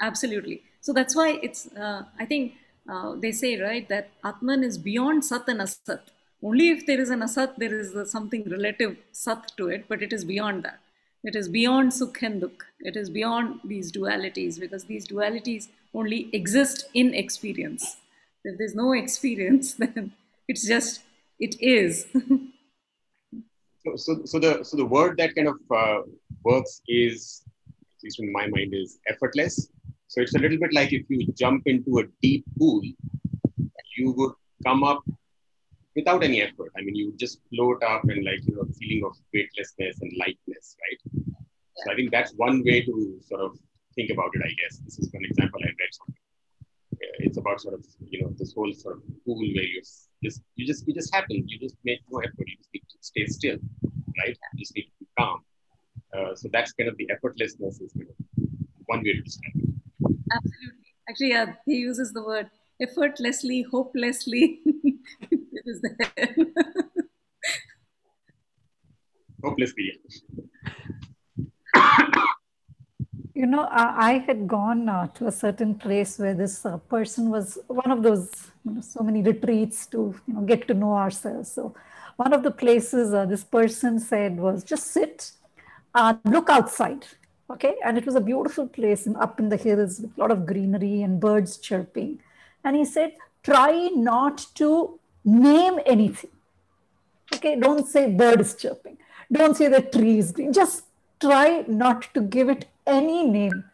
Absolutely. 0.00 0.62
So 0.82 0.92
that's 0.92 1.14
why 1.14 1.38
it's, 1.42 1.68
uh, 1.74 2.02
I 2.18 2.26
think 2.26 2.54
uh, 2.90 3.14
they 3.14 3.30
say, 3.30 3.58
right, 3.60 3.88
that 3.88 4.10
Atman 4.24 4.64
is 4.64 4.76
beyond 4.76 5.24
Sat 5.24 5.48
and 5.48 5.60
Asat. 5.60 6.00
Only 6.42 6.70
if 6.70 6.86
there 6.86 7.00
is 7.00 7.08
an 7.08 7.20
Asat, 7.20 7.56
there 7.56 7.72
is 7.72 7.94
something 8.10 8.42
relative 8.50 8.96
Sat 9.12 9.52
to 9.56 9.68
it, 9.68 9.84
but 9.88 10.02
it 10.02 10.12
is 10.12 10.24
beyond 10.24 10.64
that. 10.64 10.80
It 11.22 11.36
is 11.36 11.48
beyond 11.48 11.92
Sukh 11.92 12.20
and 12.22 12.40
Dukh. 12.40 12.64
It 12.80 12.96
is 12.96 13.08
beyond 13.08 13.60
these 13.64 13.92
dualities 13.92 14.58
because 14.58 14.84
these 14.84 15.06
dualities 15.06 15.68
only 15.94 16.28
exist 16.32 16.86
in 16.94 17.14
experience. 17.14 17.98
If 18.44 18.58
there's 18.58 18.74
no 18.74 18.92
experience, 18.92 19.74
then 19.78 20.12
it's 20.48 20.66
just, 20.66 21.02
it 21.38 21.54
is. 21.60 22.06
So, 23.84 23.96
so, 23.96 24.24
so 24.24 24.38
the 24.38 24.64
so 24.64 24.76
the 24.76 24.84
word 24.84 25.16
that 25.18 25.34
kind 25.34 25.48
of 25.48 25.56
uh, 25.74 26.02
works 26.44 26.82
is, 26.86 27.42
at 27.68 28.04
least 28.04 28.20
in 28.20 28.32
my 28.32 28.46
mind, 28.48 28.74
is 28.74 28.98
effortless. 29.08 29.68
So 30.12 30.20
it's 30.20 30.34
a 30.34 30.38
little 30.38 30.58
bit 30.58 30.74
like 30.74 30.92
if 30.92 31.06
you 31.08 31.26
jump 31.32 31.62
into 31.64 32.00
a 32.00 32.04
deep 32.20 32.44
pool, 32.58 32.82
you 33.96 34.12
would 34.12 34.34
come 34.62 34.84
up 34.84 35.02
without 35.96 36.22
any 36.22 36.42
effort. 36.42 36.70
I 36.76 36.82
mean, 36.82 36.94
you 36.94 37.14
just 37.16 37.38
float 37.48 37.82
up 37.82 38.02
and 38.04 38.22
like 38.22 38.40
you 38.46 38.56
know, 38.56 38.66
feeling 38.78 39.04
of 39.06 39.16
weightlessness 39.32 40.02
and 40.02 40.12
lightness, 40.18 40.76
right? 40.84 41.24
So 41.78 41.92
I 41.92 41.94
think 41.94 42.10
that's 42.10 42.32
one 42.32 42.62
way 42.62 42.82
to 42.82 43.20
sort 43.26 43.40
of 43.40 43.58
think 43.94 44.10
about 44.10 44.28
it. 44.34 44.42
I 44.44 44.52
guess 44.60 44.80
this 44.84 44.98
is 44.98 45.08
one 45.14 45.24
example 45.24 45.60
I 45.64 45.68
read. 45.68 45.92
Something. 45.92 46.14
It's 47.20 47.38
about 47.38 47.62
sort 47.62 47.72
of 47.72 47.86
you 48.10 48.20
know 48.20 48.34
this 48.36 48.52
whole 48.52 48.70
sort 48.74 48.98
of 48.98 49.02
pool 49.24 49.38
where 49.38 49.64
you 49.64 49.80
just 49.80 50.10
you 50.20 50.66
just 50.66 50.86
you 50.86 50.92
just 50.94 51.14
happen. 51.14 51.48
You 51.48 51.58
just 51.58 51.76
make 51.86 52.00
no 52.10 52.18
effort. 52.18 52.46
You 52.48 52.58
just 52.58 52.68
need 52.74 52.84
to 52.90 52.98
stay 53.00 53.24
still, 53.28 53.56
right? 54.20 54.36
You 54.52 54.58
just 54.58 54.76
need 54.76 54.82
to 54.82 54.92
be 55.00 55.06
calm. 55.18 55.40
Uh, 56.14 56.34
so 56.34 56.50
that's 56.52 56.74
kind 56.74 56.90
of 56.90 56.98
the 56.98 57.08
effortlessness 57.14 57.80
is 57.80 57.94
kind 57.94 58.10
of 58.10 58.16
one 58.84 58.98
way 58.98 59.14
to 59.14 59.22
describe 59.22 59.56
it. 59.56 59.81
Absolutely. 60.36 60.86
Actually, 61.08 61.30
yeah, 61.30 61.54
he 61.66 61.76
uses 61.76 62.12
the 62.12 62.22
word 62.22 62.48
effortlessly, 62.80 63.62
hopelessly. 63.70 64.60
it 65.30 65.64
is 65.66 65.82
there. 65.82 66.36
Hopelessly. 69.42 69.98
You 73.34 73.46
know, 73.46 73.66
I, 73.70 74.10
I 74.10 74.18
had 74.18 74.46
gone 74.46 74.88
uh, 74.88 75.08
to 75.08 75.26
a 75.26 75.32
certain 75.32 75.74
place 75.74 76.18
where 76.18 76.34
this 76.34 76.64
uh, 76.64 76.76
person 76.78 77.30
was 77.30 77.58
one 77.66 77.90
of 77.90 78.02
those 78.02 78.30
you 78.64 78.74
know, 78.74 78.80
so 78.80 79.02
many 79.02 79.22
retreats 79.22 79.86
to 79.86 80.14
you 80.26 80.34
know, 80.34 80.42
get 80.42 80.68
to 80.68 80.74
know 80.74 80.92
ourselves. 80.92 81.50
So 81.50 81.74
one 82.16 82.32
of 82.32 82.42
the 82.42 82.50
places 82.50 83.12
uh, 83.12 83.24
this 83.24 83.42
person 83.42 83.98
said 83.98 84.36
was 84.36 84.62
just 84.62 84.88
sit, 84.88 85.32
uh, 85.94 86.14
look 86.24 86.50
outside. 86.50 87.06
Okay, 87.52 87.74
and 87.84 87.98
it 87.98 88.06
was 88.06 88.14
a 88.14 88.20
beautiful 88.20 88.66
place 88.66 89.06
and 89.06 89.14
up 89.16 89.38
in 89.38 89.50
the 89.50 89.58
hills 89.58 90.00
with 90.00 90.16
a 90.16 90.20
lot 90.20 90.30
of 90.30 90.46
greenery 90.46 91.02
and 91.02 91.20
birds 91.20 91.58
chirping. 91.58 92.18
And 92.64 92.74
he 92.74 92.84
said, 92.84 93.12
try 93.42 93.90
not 93.94 94.46
to 94.54 94.98
name 95.24 95.78
anything. 95.84 96.30
Okay, 97.34 97.56
don't 97.56 97.86
say 97.86 98.10
birds 98.10 98.54
chirping. 98.54 98.96
Don't 99.30 99.54
say 99.56 99.68
the 99.68 99.82
tree 99.82 100.18
is 100.18 100.32
green. 100.32 100.52
Just 100.52 100.84
try 101.20 101.64
not 101.68 102.12
to 102.14 102.22
give 102.22 102.48
it 102.48 102.68
any 102.86 103.26
name. 103.26 103.64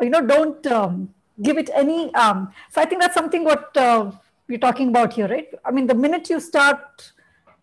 You 0.00 0.10
know, 0.10 0.26
don't 0.26 0.66
um, 0.66 1.14
give 1.40 1.56
it 1.56 1.70
any. 1.72 2.12
Um, 2.14 2.52
so 2.70 2.80
I 2.80 2.84
think 2.84 3.00
that's 3.00 3.14
something 3.14 3.44
what 3.44 3.76
uh, 3.76 4.10
we're 4.48 4.58
talking 4.58 4.88
about 4.88 5.12
here, 5.12 5.28
right? 5.28 5.48
I 5.64 5.70
mean, 5.70 5.86
the 5.86 5.94
minute 5.94 6.30
you 6.30 6.40
start 6.40 7.12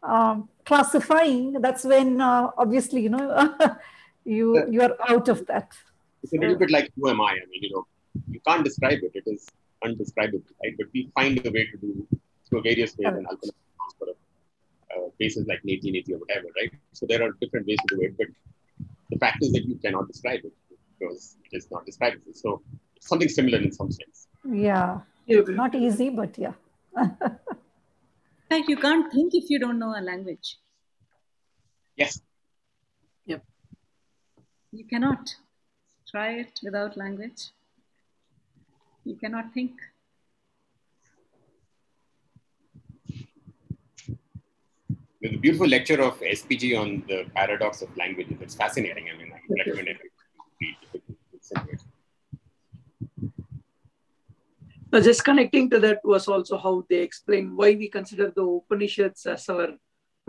um, 0.03 0.47
classifying, 0.65 1.53
that's 1.53 1.83
when 1.83 2.21
uh, 2.21 2.51
obviously, 2.57 3.01
you 3.01 3.09
know, 3.09 3.55
you 4.27 4.69
you 4.69 4.81
are 4.81 4.95
out 5.09 5.29
of 5.29 5.45
that. 5.47 5.71
It's 6.23 6.33
a 6.33 6.37
little 6.37 6.57
bit 6.57 6.71
like 6.71 6.91
who 6.95 7.09
am 7.09 7.21
I? 7.21 7.31
I 7.31 7.45
mean, 7.51 7.63
you 7.63 7.71
know, 7.73 7.87
you 8.29 8.39
can't 8.47 8.63
describe 8.63 8.99
it. 9.07 9.11
It 9.13 9.23
is 9.25 9.47
undescribable, 9.83 10.53
right? 10.63 10.75
But 10.77 10.87
we 10.93 11.09
find 11.15 11.45
a 11.45 11.51
way 11.51 11.65
to 11.71 11.77
do 11.77 12.07
through 12.49 12.61
various 12.63 12.97
ways, 12.97 13.13
and 13.13 13.27
Alpana 13.27 13.53
for 13.97 14.09
uh, 14.09 15.09
places 15.17 15.47
like 15.47 15.61
neti 15.63 15.89
neti 15.95 16.11
or 16.13 16.19
whatever, 16.19 16.47
right? 16.59 16.71
So 16.93 17.05
there 17.07 17.23
are 17.23 17.31
different 17.41 17.67
ways 17.67 17.79
to 17.87 17.95
do 17.95 18.01
it, 18.03 18.17
but 18.17 18.27
the 19.09 19.17
fact 19.17 19.37
is 19.41 19.51
that 19.53 19.65
you 19.65 19.75
cannot 19.75 20.07
describe 20.07 20.41
it 20.43 20.53
because 20.99 21.37
it 21.45 21.55
is 21.55 21.69
not 21.71 21.85
describable. 21.85 22.33
So 22.33 22.61
something 22.99 23.29
similar 23.29 23.59
in 23.59 23.71
some 23.71 23.91
sense. 23.91 24.27
Yeah, 24.45 24.99
it's 25.25 25.49
not 25.49 25.75
easy, 25.75 26.09
but 26.09 26.37
yeah. 26.37 26.53
like 28.51 28.67
you 28.67 28.77
can't 28.77 29.11
think 29.11 29.35
if 29.35 29.49
you 29.49 29.59
don't 29.59 29.79
know 29.79 29.93
a 29.97 30.01
language. 30.01 30.57
Yes. 31.95 32.21
Yep. 34.71 34.79
You 34.79 34.85
cannot 34.85 35.35
try 36.09 36.39
it 36.39 36.59
without 36.63 36.97
language. 36.97 37.51
You 39.03 39.15
cannot 39.15 39.53
think. 39.53 39.71
There's 45.21 45.35
a 45.35 45.37
beautiful 45.37 45.67
lecture 45.67 46.01
of 46.01 46.19
SPG 46.19 46.79
on 46.79 47.03
the 47.07 47.25
paradox 47.35 47.81
of 47.81 47.95
languages. 47.97 48.37
It's 48.41 48.55
fascinating. 48.55 49.05
I 49.13 49.17
mean, 49.17 49.31
I 49.33 49.39
recommend 49.65 49.87
it. 49.89 49.97
Now, 54.91 55.01
just 55.01 55.23
connecting 55.25 55.69
to 55.71 55.79
that 55.79 55.99
was 56.03 56.27
also 56.27 56.57
how 56.57 56.85
they 56.89 56.97
explain 56.97 57.55
why 57.55 57.75
we 57.75 57.89
consider 57.89 58.31
the 58.35 58.43
Upanishads 58.43 59.25
as 59.25 59.49
our 59.49 59.69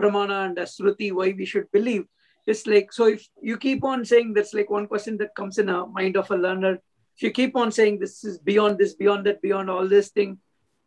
pramana 0.01 0.47
and 0.47 0.59
as 0.59 0.75
Shruti, 0.75 1.11
why 1.11 1.33
we 1.37 1.45
should 1.45 1.71
believe. 1.71 2.05
It's 2.49 2.65
like, 2.65 2.91
so 2.91 3.05
if 3.05 3.27
you 3.43 3.57
keep 3.57 3.83
on 3.83 4.03
saying 4.03 4.33
that's 4.33 4.55
like 4.55 4.71
one 4.71 4.87
question 4.87 5.17
that 5.17 5.35
comes 5.35 5.59
in 5.59 5.69
a 5.69 5.85
mind 5.85 6.17
of 6.17 6.31
a 6.31 6.35
learner, 6.35 6.79
if 7.15 7.21
you 7.21 7.29
keep 7.29 7.55
on 7.55 7.71
saying 7.71 7.99
this 7.99 8.23
is 8.23 8.39
beyond 8.39 8.79
this, 8.79 8.95
beyond 8.95 9.27
that, 9.27 9.39
beyond 9.43 9.69
all 9.69 9.87
this 9.87 10.09
thing, 10.09 10.39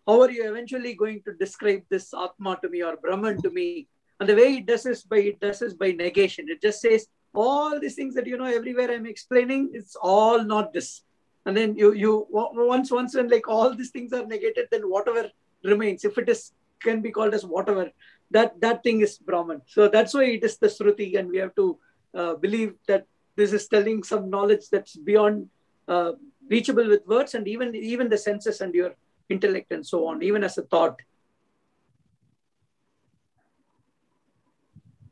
how 0.05 0.22
are 0.22 0.30
you 0.30 0.51
eventually 0.51 0.94
going 0.94 1.22
to 1.24 1.34
describe 1.34 1.82
this 1.89 2.12
Atma 2.12 2.59
to 2.62 2.68
me 2.68 2.82
or 2.82 2.97
Brahman 2.97 3.40
to 3.43 3.51
me? 3.51 3.86
And 4.18 4.28
the 4.28 4.34
way 4.34 4.56
it 4.56 4.66
does 4.66 4.86
is 4.86 5.05
by 5.05 5.18
it 5.18 5.39
does 5.39 5.62
is 5.62 5.74
by 5.74 5.93
negation. 5.93 6.47
It 6.48 6.60
just 6.60 6.80
says 6.80 7.06
all 7.32 7.78
these 7.78 7.94
things 7.94 8.16
that 8.16 8.26
you 8.26 8.36
know 8.39 8.52
everywhere 8.60 8.90
I'm 8.90 9.06
explaining, 9.06 9.70
it's 9.72 9.94
all 9.94 10.43
not 10.43 10.72
this. 10.72 11.02
And 11.47 11.56
then 11.56 11.76
you 11.76 11.93
you 11.93 12.26
once 12.30 12.90
once 12.90 13.14
when 13.14 13.28
like 13.28 13.47
all 13.47 13.72
these 13.72 13.90
things 13.90 14.12
are 14.12 14.26
negated, 14.26 14.66
then 14.72 14.90
whatever 14.90 15.30
remains, 15.62 16.05
if 16.05 16.18
it 16.18 16.28
is 16.28 16.52
can 16.80 17.01
be 17.01 17.12
called 17.12 17.34
as 17.34 17.44
whatever, 17.44 17.89
that 18.33 18.61
that 18.61 18.83
thing 18.83 19.01
is 19.01 19.19
Brahman. 19.19 19.63
So 19.67 19.89
that's 19.89 20.15
why 20.15 20.25
it 20.25 20.45
is 20.45 20.57
the 20.59 20.69
Shruti, 20.69 21.19
and 21.19 21.29
we 21.29 21.39
have 21.39 21.55
to 21.57 21.79
uh, 22.15 22.35
believe 22.35 22.75
that 22.89 23.07
this 23.37 23.53
is 23.53 23.69
telling 23.69 24.03
some 24.03 24.29
knowledge 24.29 24.69
that's 24.71 24.97
beyond 24.97 25.49
uh, 25.89 26.13
reachable 26.49 26.89
with 26.89 27.07
words 27.07 27.35
and 27.35 27.47
even 27.49 27.75
even 27.75 28.09
the 28.09 28.19
senses 28.19 28.61
and 28.61 28.75
your 28.75 28.93
intellect 29.29 29.73
and 29.73 29.87
so 29.87 30.07
on, 30.09 30.23
even 30.23 30.45
as 30.45 30.59
a 30.59 30.63
thought. 30.63 31.01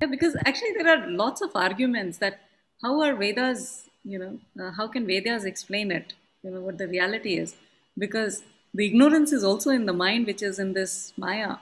Yeah, 0.01 0.09
because 0.09 0.37
actually 0.47 0.73
there 0.79 0.89
are 0.89 1.11
lots 1.11 1.43
of 1.43 1.51
arguments 1.55 2.19
that 2.19 2.41
how 2.83 3.01
are 3.03 3.15
Vedas, 3.15 3.89
you 4.03 4.19
know, 4.19 4.39
uh, 4.63 4.71
how 4.73 4.89
can 4.89 5.07
Vedas 5.07 5.45
explain 5.45 5.91
it? 5.93 6.15
You 6.43 6.51
know, 6.53 6.61
what 6.61 6.79
the 6.79 6.89
reality 6.89 7.37
is. 7.37 7.55
Because 7.99 8.43
the 8.73 8.87
ignorance 8.87 9.33
is 9.33 9.45
also 9.45 9.71
in 9.71 9.85
the 9.85 9.93
mind, 9.93 10.27
which 10.27 10.43
is 10.43 10.59
in 10.59 10.73
this 10.73 11.13
Maya. 11.19 11.57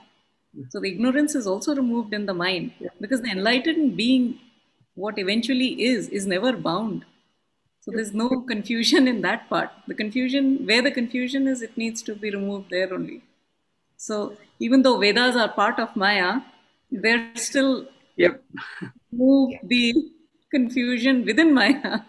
So 0.69 0.79
the 0.79 0.91
ignorance 0.91 1.35
is 1.35 1.45
also 1.47 1.75
removed 1.75 2.13
in 2.13 2.25
the 2.25 2.33
mind 2.33 2.73
because 2.99 3.21
the 3.21 3.29
enlightened 3.29 3.95
being, 3.95 4.39
what 4.95 5.19
eventually 5.19 5.83
is, 5.83 6.09
is 6.09 6.25
never 6.25 6.53
bound. 6.53 7.05
So 7.81 7.91
there's 7.91 8.13
no 8.13 8.29
confusion 8.47 9.07
in 9.07 9.21
that 9.21 9.47
part. 9.49 9.69
The 9.87 9.93
confusion, 9.93 10.65
where 10.65 10.81
the 10.81 10.91
confusion 10.91 11.47
is, 11.47 11.61
it 11.61 11.77
needs 11.77 12.01
to 12.03 12.15
be 12.15 12.31
removed 12.31 12.71
there 12.71 12.93
only. 12.93 13.23
So 13.95 14.37
even 14.59 14.81
though 14.81 14.97
Vedas 14.97 15.35
are 15.35 15.49
part 15.49 15.79
of 15.79 15.95
Maya, 15.95 16.41
they're 16.91 17.31
still 17.35 17.87
yep. 18.15 18.43
move 19.11 19.53
the 19.63 19.93
confusion 20.51 21.25
within 21.25 21.53
Maya. 21.53 21.99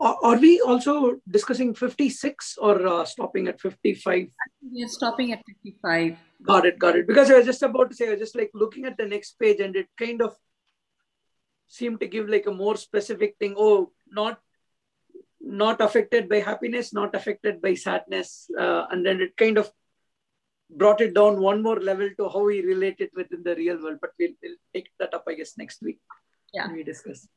Are 0.00 0.36
we 0.38 0.60
also 0.60 1.20
discussing 1.28 1.74
56 1.74 2.58
or 2.60 2.86
uh, 2.86 3.04
stopping 3.04 3.48
at 3.48 3.60
55? 3.60 4.26
We 4.72 4.84
are 4.84 4.88
stopping 4.88 5.32
at 5.32 5.42
55. 5.46 6.16
Got 6.42 6.66
it, 6.66 6.78
got 6.78 6.96
it. 6.96 7.06
Because 7.06 7.30
I 7.30 7.36
was 7.36 7.46
just 7.46 7.62
about 7.62 7.90
to 7.90 7.96
say, 7.96 8.08
I 8.08 8.10
was 8.10 8.20
just 8.20 8.36
like 8.36 8.50
looking 8.54 8.86
at 8.86 8.96
the 8.96 9.06
next 9.06 9.38
page 9.38 9.60
and 9.60 9.76
it 9.76 9.88
kind 9.98 10.20
of 10.20 10.34
seemed 11.68 12.00
to 12.00 12.06
give 12.06 12.28
like 12.28 12.46
a 12.46 12.52
more 12.52 12.76
specific 12.76 13.36
thing. 13.38 13.54
Oh, 13.56 13.92
not 14.10 14.38
not 15.40 15.80
affected 15.80 16.28
by 16.28 16.40
happiness, 16.40 16.92
not 16.92 17.14
affected 17.14 17.60
by 17.60 17.74
sadness. 17.74 18.50
Uh, 18.58 18.86
and 18.90 19.04
then 19.04 19.20
it 19.20 19.36
kind 19.36 19.58
of 19.58 19.70
brought 20.70 21.00
it 21.02 21.14
down 21.14 21.40
one 21.40 21.62
more 21.62 21.78
level 21.78 22.08
to 22.16 22.28
how 22.28 22.44
we 22.44 22.62
relate 22.62 22.96
it 22.98 23.10
within 23.14 23.42
the 23.44 23.54
real 23.54 23.80
world. 23.82 23.98
But 24.00 24.10
we'll, 24.18 24.32
we'll 24.42 24.56
take 24.72 24.88
that 24.98 25.12
up, 25.12 25.24
I 25.28 25.34
guess, 25.34 25.58
next 25.58 25.82
week. 25.82 26.00
Yeah. 26.52 26.72
we 26.72 26.82
discuss. 26.82 27.28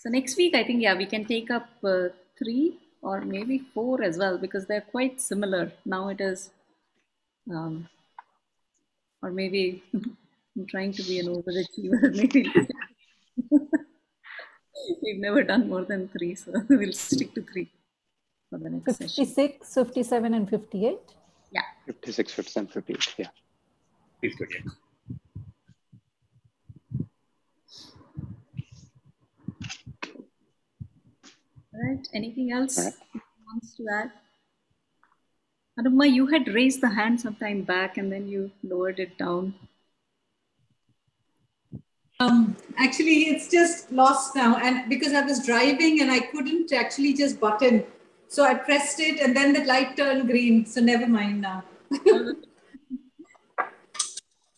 So 0.00 0.08
next 0.08 0.38
week, 0.38 0.54
I 0.54 0.64
think, 0.64 0.80
yeah, 0.80 0.96
we 0.96 1.04
can 1.04 1.26
take 1.26 1.50
up 1.50 1.68
uh, 1.84 2.08
three 2.38 2.78
or 3.02 3.20
maybe 3.20 3.58
four 3.74 4.02
as 4.02 4.16
well 4.16 4.38
because 4.38 4.64
they're 4.64 4.80
quite 4.80 5.20
similar. 5.20 5.72
Now 5.84 6.08
it 6.08 6.22
is, 6.22 6.48
um, 7.50 7.86
or 9.22 9.30
maybe 9.30 9.82
I'm 9.94 10.66
trying 10.66 10.92
to 10.94 11.02
be 11.02 11.18
an 11.18 11.26
overachiever. 11.26 12.14
Maybe 12.20 12.50
we've 15.02 15.20
never 15.20 15.42
done 15.42 15.68
more 15.68 15.84
than 15.84 16.08
three, 16.08 16.34
so 16.34 16.50
we'll 16.68 16.94
stick 16.94 17.34
to 17.34 17.42
three 17.42 17.70
for 18.48 18.58
the 18.58 18.70
next 18.70 18.86
56, 18.86 19.12
session. 19.12 19.26
56, 19.26 19.74
57, 19.74 20.34
and 20.34 20.48
58? 20.48 20.98
Yeah. 21.52 21.60
56, 21.86 22.32
57, 22.32 22.68
58, 22.72 23.14
yeah. 23.18 23.26
58. 24.22 24.64
Right. 31.82 32.06
Anything 32.14 32.52
else 32.52 32.78
right. 32.78 32.94
wants 33.46 33.76
to 33.76 33.86
add? 33.92 34.12
Anupma, 35.78 36.12
you 36.12 36.26
had 36.26 36.48
raised 36.48 36.80
the 36.80 36.88
hand 36.90 37.20
sometime 37.20 37.62
back 37.62 37.96
and 37.96 38.12
then 38.12 38.28
you 38.28 38.50
lowered 38.62 38.98
it 38.98 39.16
down. 39.16 39.54
Um, 42.18 42.56
actually, 42.76 43.30
it's 43.30 43.48
just 43.48 43.90
lost 43.90 44.36
now. 44.36 44.56
And 44.56 44.90
because 44.90 45.14
I 45.14 45.22
was 45.22 45.46
driving 45.46 46.02
and 46.02 46.10
I 46.10 46.20
couldn't 46.20 46.72
actually 46.72 47.14
just 47.14 47.40
button. 47.40 47.84
So 48.28 48.44
I 48.44 48.54
pressed 48.54 49.00
it 49.00 49.20
and 49.20 49.34
then 49.34 49.54
the 49.54 49.64
light 49.64 49.96
turned 49.96 50.28
green. 50.28 50.66
So 50.66 50.82
never 50.82 51.06
mind 51.06 51.40
now. 51.40 51.64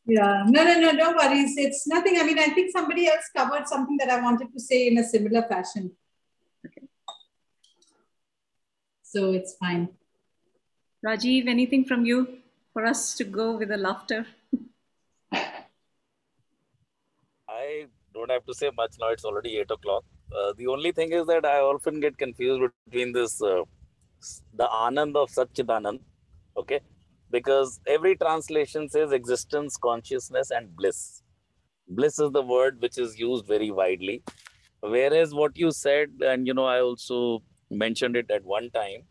yeah, 0.05 0.43
no, 0.47 0.65
no, 0.65 0.81
no, 0.81 0.91
no 0.91 1.13
worries. 1.13 1.57
It's 1.57 1.87
nothing. 1.87 2.19
I 2.19 2.25
mean, 2.25 2.41
I 2.41 2.49
think 2.49 2.73
somebody 2.73 3.07
else 3.07 3.31
covered 3.35 3.69
something 3.69 3.97
that 3.99 4.11
I 4.11 4.21
wanted 4.21 4.53
to 4.53 4.61
say 4.61 4.89
in 4.89 4.99
a 4.99 5.05
similar 5.05 5.43
fashion. 5.43 5.93
So 9.15 9.33
it's 9.33 9.55
fine. 9.57 9.91
Rajiv, 11.07 11.47
anything 11.47 11.85
from 11.85 12.07
you 12.07 12.39
for 12.73 12.87
us 12.87 13.15
to 13.17 13.25
go 13.25 13.59
with 13.59 13.69
the 13.69 13.77
laughter? 13.77 14.25
I 17.47 17.89
don't 18.15 18.31
have 18.31 18.47
to 18.47 18.55
say 18.55 18.71
much 18.75 18.95
now. 18.99 19.09
It's 19.09 19.27
already 19.27 19.59
eight 19.59 19.71
o'clock. 19.71 20.05
Uh, 20.35 20.55
the 20.57 20.67
only 20.69 20.93
thing 20.93 21.13
is 21.13 21.27
that 21.27 21.45
I 21.45 21.59
often 21.59 22.01
get 22.01 22.17
confused 22.17 22.63
between 22.87 23.13
this, 23.13 23.43
uh, 23.43 23.65
the 24.55 24.67
Anand 24.67 25.15
of 25.15 25.29
Satchidanand, 25.31 26.01
okay? 26.57 26.81
Because 27.31 27.81
every 27.87 28.17
translation 28.17 28.89
says 28.89 29.13
existence, 29.13 29.77
consciousness, 29.77 30.51
and 30.51 30.75
bliss. 30.75 31.23
bliss 31.87 32.19
is 32.19 32.31
the 32.33 32.41
word 32.41 32.81
which 32.81 32.97
is 32.97 33.19
used 33.19 33.47
very 33.47 33.71
widely 33.71 34.23
whereas 34.93 35.35
what 35.35 35.57
you 35.63 35.71
said 35.71 36.09
and 36.31 36.47
you 36.51 36.55
know 36.59 36.65
i 36.65 36.81
also 36.81 37.19
mentioned 37.72 38.16
it 38.16 38.32
at 38.32 38.44
one 38.44 38.70
time 38.72 39.04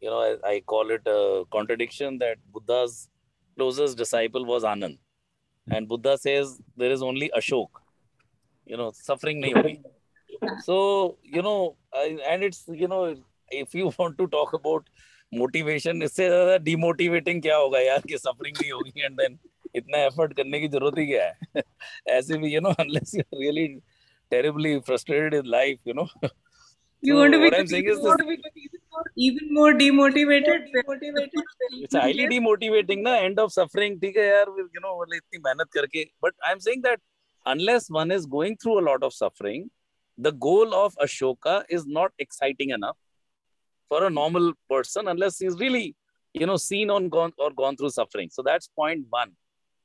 you 0.00 0.10
know 0.10 0.20
i, 0.20 0.52
I 0.52 0.60
call 0.60 0.90
it 0.90 1.02
a 1.06 1.44
contradiction 1.50 2.18
that 2.18 2.38
buddha's 2.52 3.08
closest 3.56 3.96
disciple 3.96 4.44
was 4.44 4.64
anand 4.64 4.98
and 5.70 5.88
buddha 5.88 6.16
says 6.18 6.58
there 6.76 6.90
is 6.90 7.02
only 7.02 7.30
ashok 7.40 7.82
you 8.66 8.76
know 8.76 8.90
suffering 9.08 9.40
nahi 9.42 9.54
hogi 9.58 9.76
so 10.68 10.76
you 11.22 11.42
know 11.42 11.76
I, 11.94 12.18
and 12.28 12.42
it's 12.42 12.62
you 12.82 12.88
know 12.88 13.02
if 13.50 13.74
you 13.74 13.90
want 13.98 14.18
to 14.18 14.26
talk 14.36 14.52
about 14.60 14.88
motivation 15.42 16.02
इससे 16.02 16.28
ज्यादा 16.28 16.56
demotivating 16.64 17.42
क्या 17.42 17.56
होगा 17.56 17.80
यार 17.80 18.02
कि 18.08 18.18
suffering 18.26 18.60
नहीं 18.62 18.70
होगी 18.72 19.06
and 19.08 19.22
then 19.22 19.38
इतना 19.80 20.06
effort 20.08 20.34
करने 20.36 20.60
की 20.60 20.68
जरूरत 20.74 20.98
ही 20.98 21.06
क्या 21.06 21.24
है 21.26 21.62
ऐसे 22.16 22.38
भी 22.42 22.52
you 22.54 22.60
know 22.66 22.74
unless 22.84 23.14
you're 23.18 23.40
really 23.44 23.66
terribly 24.34 24.74
frustrated 24.88 25.34
in 25.40 25.50
life 25.56 25.78
you 25.84 25.94
know 25.94 26.08
You 27.02 27.12
So 27.12 27.18
want 27.20 27.32
to 27.32 27.38
be 27.38 27.44
what 27.44 27.58
I'm 27.58 27.66
saying 27.66 27.84
is 27.86 27.98
you 27.98 28.04
want 28.04 28.20
to 28.20 28.26
be 28.26 28.38
even 29.16 29.54
more 29.54 29.72
demotivated. 29.72 30.66
it's 31.82 31.94
highly 31.94 32.26
demotivating 32.28 33.02
na 33.02 33.16
end 33.26 33.38
of 33.38 33.52
suffering 33.52 33.98
ठीक 34.00 34.16
है 34.16 34.26
यार 34.26 34.46
you 34.56 34.82
know 34.84 34.94
मतलब 35.00 35.14
इतनी 35.14 35.38
मेहनत 35.46 35.70
करके 35.76 36.04
but 36.26 36.34
I'm 36.50 36.60
saying 36.60 36.82
that 36.82 37.00
unless 37.54 37.88
one 37.90 38.10
is 38.10 38.26
going 38.26 38.56
through 38.56 38.78
a 38.80 38.84
lot 38.88 39.02
of 39.08 39.12
suffering 39.12 39.70
the 40.18 40.32
goal 40.32 40.74
of 40.74 40.96
Ashoka 41.06 41.64
is 41.68 41.86
not 41.86 42.12
exciting 42.18 42.70
enough 42.70 42.96
for 43.88 44.04
a 44.04 44.10
normal 44.10 44.52
person 44.68 45.08
unless 45.08 45.38
he's 45.38 45.58
really 45.64 45.94
you 46.34 46.46
know 46.46 46.56
seen 46.56 46.90
on 46.90 47.08
gone 47.08 47.32
or 47.38 47.50
gone 47.60 47.76
through 47.76 47.90
suffering 47.90 48.30
so 48.38 48.42
that's 48.42 48.68
point 48.68 49.04
one 49.10 49.32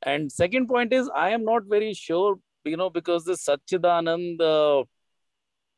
and 0.03 0.31
second 0.31 0.67
point 0.67 0.93
is 0.93 1.09
I 1.15 1.29
am 1.31 1.43
not 1.43 1.65
very 1.75 1.93
sure 1.93 2.39
you 2.65 2.77
know 2.77 2.89
because 2.89 3.25
this 3.25 3.45
Satchidanand 3.45 4.41
uh, 4.53 4.83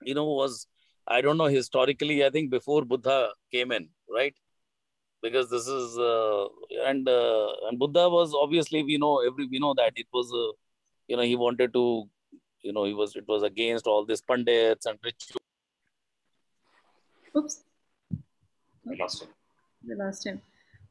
you 0.04 0.16
know 0.20 0.26
was 0.26 0.68
I 1.09 1.21
don't 1.21 1.39
know 1.39 1.47
historically. 1.47 2.25
I 2.25 2.31
think 2.31 2.51
before 2.51 2.85
Buddha 2.85 3.31
came 3.51 3.73
in, 3.73 3.89
right? 4.13 4.35
Because 5.23 5.51
this 5.51 5.67
is 5.67 5.99
uh, 5.99 6.47
and 6.87 7.09
uh, 7.09 7.49
and 7.69 7.79
Buddha 7.79 8.09
was 8.09 8.35
obviously 8.41 8.83
we 8.83 8.99
know 8.99 9.27
every 9.27 9.47
we 9.47 9.59
know 9.59 9.75
that 9.75 9.93
it 9.97 10.07
was 10.13 10.33
uh, 10.33 10.53
you 11.09 11.17
know 11.17 11.23
he 11.23 11.35
wanted 11.37 11.73
to 11.73 12.09
you 12.63 12.73
know 12.73 12.85
he 12.85 12.95
was 12.95 13.17
it 13.17 13.27
was 13.27 13.43
against 13.43 13.87
all 13.87 14.05
these 14.05 14.21
pundits 14.21 14.87
and 14.87 14.99
rituals. 15.03 15.45
Oops, 17.37 17.61
I 18.91 18.95
lost 18.99 19.23
him. 19.23 19.29
we 19.89 19.95
lost 19.95 20.27
him. 20.27 20.41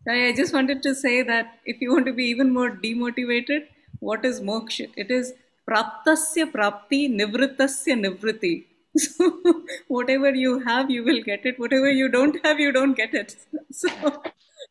Sorry, 0.04 0.30
I 0.30 0.34
just 0.36 0.54
wanted 0.54 0.82
to 0.84 0.96
say 0.96 1.22
that 1.24 1.60
if 1.66 1.82
you 1.82 1.92
want 1.92 2.06
to 2.06 2.14
be 2.14 2.26
even 2.26 2.54
more 2.54 2.72
demotivated, 2.72 3.68
what 4.00 4.26
is 4.26 4.42
moksha? 4.42 4.90
It 4.96 5.12
is 5.12 5.34
praptasya 5.70 6.52
prapti, 6.52 7.10
nivritasya 7.20 7.96
nivriti. 8.06 8.66
So 8.98 9.64
whatever 9.88 10.34
you 10.34 10.60
have, 10.60 10.90
you 10.90 11.04
will 11.04 11.22
get 11.24 11.46
it. 11.46 11.60
Whatever 11.60 11.90
you 11.92 12.10
don't 12.10 12.38
have, 12.46 12.60
you 12.60 12.72
don't 12.72 12.96
get 12.96 13.14
it. 13.14 13.36
So 13.72 13.90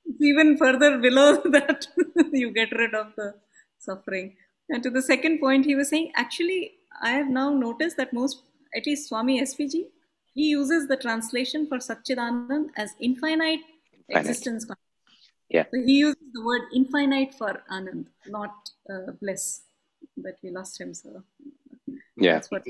it's 0.07 0.23
even 0.23 0.57
further 0.57 0.99
below 0.99 1.37
that, 1.57 1.87
you 2.33 2.51
get 2.51 2.73
rid 2.73 2.95
of 2.95 3.13
the 3.17 3.35
suffering. 3.79 4.37
And 4.69 4.83
to 4.83 4.91
the 4.91 5.03
second 5.03 5.39
point, 5.39 5.65
he 5.65 5.75
was 5.75 5.91
saying, 5.91 6.13
actually, 6.17 6.73
I 7.03 7.11
have 7.11 7.29
now 7.29 7.51
noticed 7.51 7.97
that 7.99 8.13
most, 8.13 8.43
at 8.77 8.87
least 8.87 9.09
Swami 9.09 9.41
SPG, 9.41 9.85
he 10.35 10.49
uses 10.49 10.89
the 10.89 10.97
translation 10.97 11.67
for 11.67 11.79
Satchidanand 11.79 12.71
as 12.77 12.95
infinite, 13.01 13.61
Infinite. 14.09 14.21
existence. 14.21 14.67
Yeah. 15.49 15.65
So 15.73 15.81
he 15.87 15.99
uses 15.99 16.23
the 16.33 16.45
word 16.45 16.63
infinite 16.75 17.35
for 17.35 17.63
Anand, 17.71 18.07
not 18.27 18.55
uh, 18.91 19.13
bliss. 19.21 19.63
But 20.17 20.37
we 20.43 20.51
lost 20.51 20.81
him, 20.81 20.95
so 20.95 21.23
Yeah. 22.17 22.35
that's 22.35 22.51
what 22.51 22.65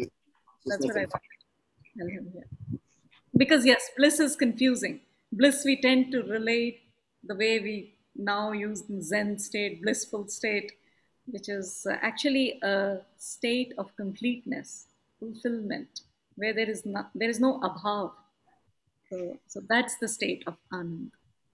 that's 0.67 0.85
what 0.85 0.97
I 0.97 1.01
want 1.01 1.13
to 1.13 1.36
tell 1.97 2.07
him 2.07 2.31
here. 2.33 2.47
Because 3.37 3.67
yes, 3.67 3.91
bliss 3.97 4.21
is 4.21 4.37
confusing. 4.37 5.01
Bliss 5.33 5.65
we 5.65 5.81
tend 5.81 6.13
to 6.13 6.23
relate 6.23 6.83
the 7.25 7.35
way 7.35 7.61
we 7.61 7.95
now 8.15 8.53
use 8.53 8.85
Zen 9.01 9.39
state, 9.39 9.83
blissful 9.83 10.29
state, 10.29 10.73
which 11.27 11.49
is 11.49 11.87
uh, 11.91 11.97
actually 12.01 12.59
a 12.63 12.99
state 13.19 13.73
of 13.79 13.95
completeness, 13.97 14.87
fulfillment, 15.19 16.01
where 16.37 16.53
there 16.53 16.71
is 16.71 16.87
not 16.87 17.11
there 17.15 17.29
is 17.29 17.41
no 17.41 17.61
abhav. 17.61 18.13
So, 19.11 19.39
so 19.47 19.61
that's 19.69 19.97
the 19.99 20.09
state 20.09 20.45
of 20.47 20.57
anand, 20.73 21.11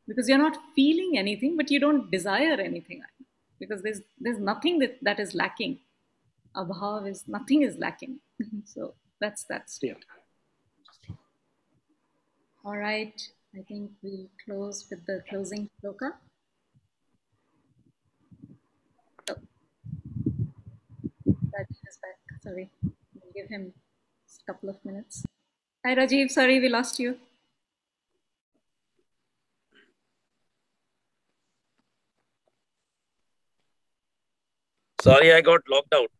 because 0.06 0.28
you're 0.28 0.38
not 0.38 0.56
feeling 0.74 1.18
anything, 1.18 1.56
but 1.56 1.70
you 1.70 1.80
don't 1.80 2.10
desire 2.10 2.60
anything, 2.60 3.02
because 3.58 3.82
there's 3.82 4.00
there's 4.20 4.38
nothing 4.38 4.78
that, 4.80 4.98
that 5.02 5.18
is 5.18 5.34
lacking. 5.34 5.78
Abhav 6.54 7.08
is 7.08 7.24
nothing 7.26 7.62
is 7.62 7.78
lacking. 7.78 8.18
so 8.64 8.94
that's 9.20 9.44
that 9.44 9.70
state. 9.70 10.04
All 12.64 12.76
right, 12.76 13.20
I 13.58 13.62
think 13.66 13.90
we'll 14.02 14.28
close 14.44 14.86
with 14.88 15.04
the 15.04 15.24
closing 15.28 15.68
shloka. 15.82 16.12
Oh. 19.28 19.34
Rajiv 21.26 21.82
is 21.88 21.98
back. 22.00 22.18
Sorry, 22.40 22.70
we'll 22.84 23.32
give 23.34 23.48
him 23.48 23.72
a 23.74 24.52
couple 24.52 24.68
of 24.68 24.76
minutes. 24.84 25.24
Hi, 25.84 25.96
Rajiv. 25.96 26.30
Sorry, 26.30 26.60
we 26.60 26.68
lost 26.68 27.00
you. 27.00 27.16
Sorry, 35.00 35.32
I 35.32 35.40
got 35.40 35.62
locked 35.68 35.92
out. 35.92 36.12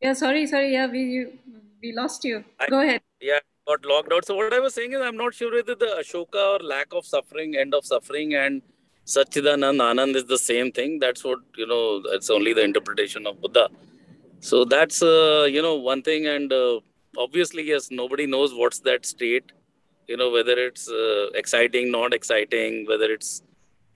Yeah, 0.00 0.14
sorry, 0.14 0.46
sorry. 0.46 0.72
Yeah, 0.72 0.86
we 0.86 1.02
you, 1.02 1.38
we 1.82 1.92
lost 1.92 2.24
you. 2.24 2.44
Go 2.70 2.80
ahead. 2.80 3.02
Yeah, 3.20 3.40
got 3.68 3.84
locked 3.84 4.12
out. 4.12 4.24
So 4.24 4.34
what 4.36 4.54
I 4.54 4.60
was 4.60 4.74
saying 4.74 4.92
is, 4.92 5.00
I'm 5.08 5.16
not 5.16 5.34
sure 5.34 5.52
whether 5.54 5.74
the 5.74 5.92
Ashoka 6.00 6.42
or 6.54 6.58
lack 6.74 6.92
of 6.92 7.06
suffering, 7.14 7.56
end 7.56 7.74
of 7.74 7.84
suffering, 7.84 8.34
and 8.34 8.62
Satchidanand 9.06 9.80
Anand 9.88 10.16
is 10.20 10.26
the 10.34 10.38
same 10.38 10.72
thing. 10.78 10.98
That's 11.04 11.24
what 11.24 11.40
you 11.56 11.66
know. 11.66 12.02
That's 12.10 12.30
only 12.30 12.52
the 12.58 12.64
interpretation 12.70 13.26
of 13.26 13.40
Buddha. 13.42 13.68
So 14.40 14.64
that's 14.64 15.02
uh, 15.02 15.46
you 15.56 15.62
know 15.62 15.76
one 15.76 16.02
thing, 16.02 16.26
and 16.34 16.52
uh, 16.52 16.80
obviously 17.26 17.64
yes, 17.72 17.90
nobody 17.90 18.26
knows 18.26 18.54
what's 18.62 18.80
that 18.90 19.06
state. 19.14 19.52
You 20.06 20.16
know 20.16 20.30
whether 20.36 20.56
it's 20.66 20.88
uh, 20.88 21.26
exciting, 21.42 21.90
not 21.98 22.14
exciting, 22.20 22.86
whether 22.92 23.10
it's 23.18 23.42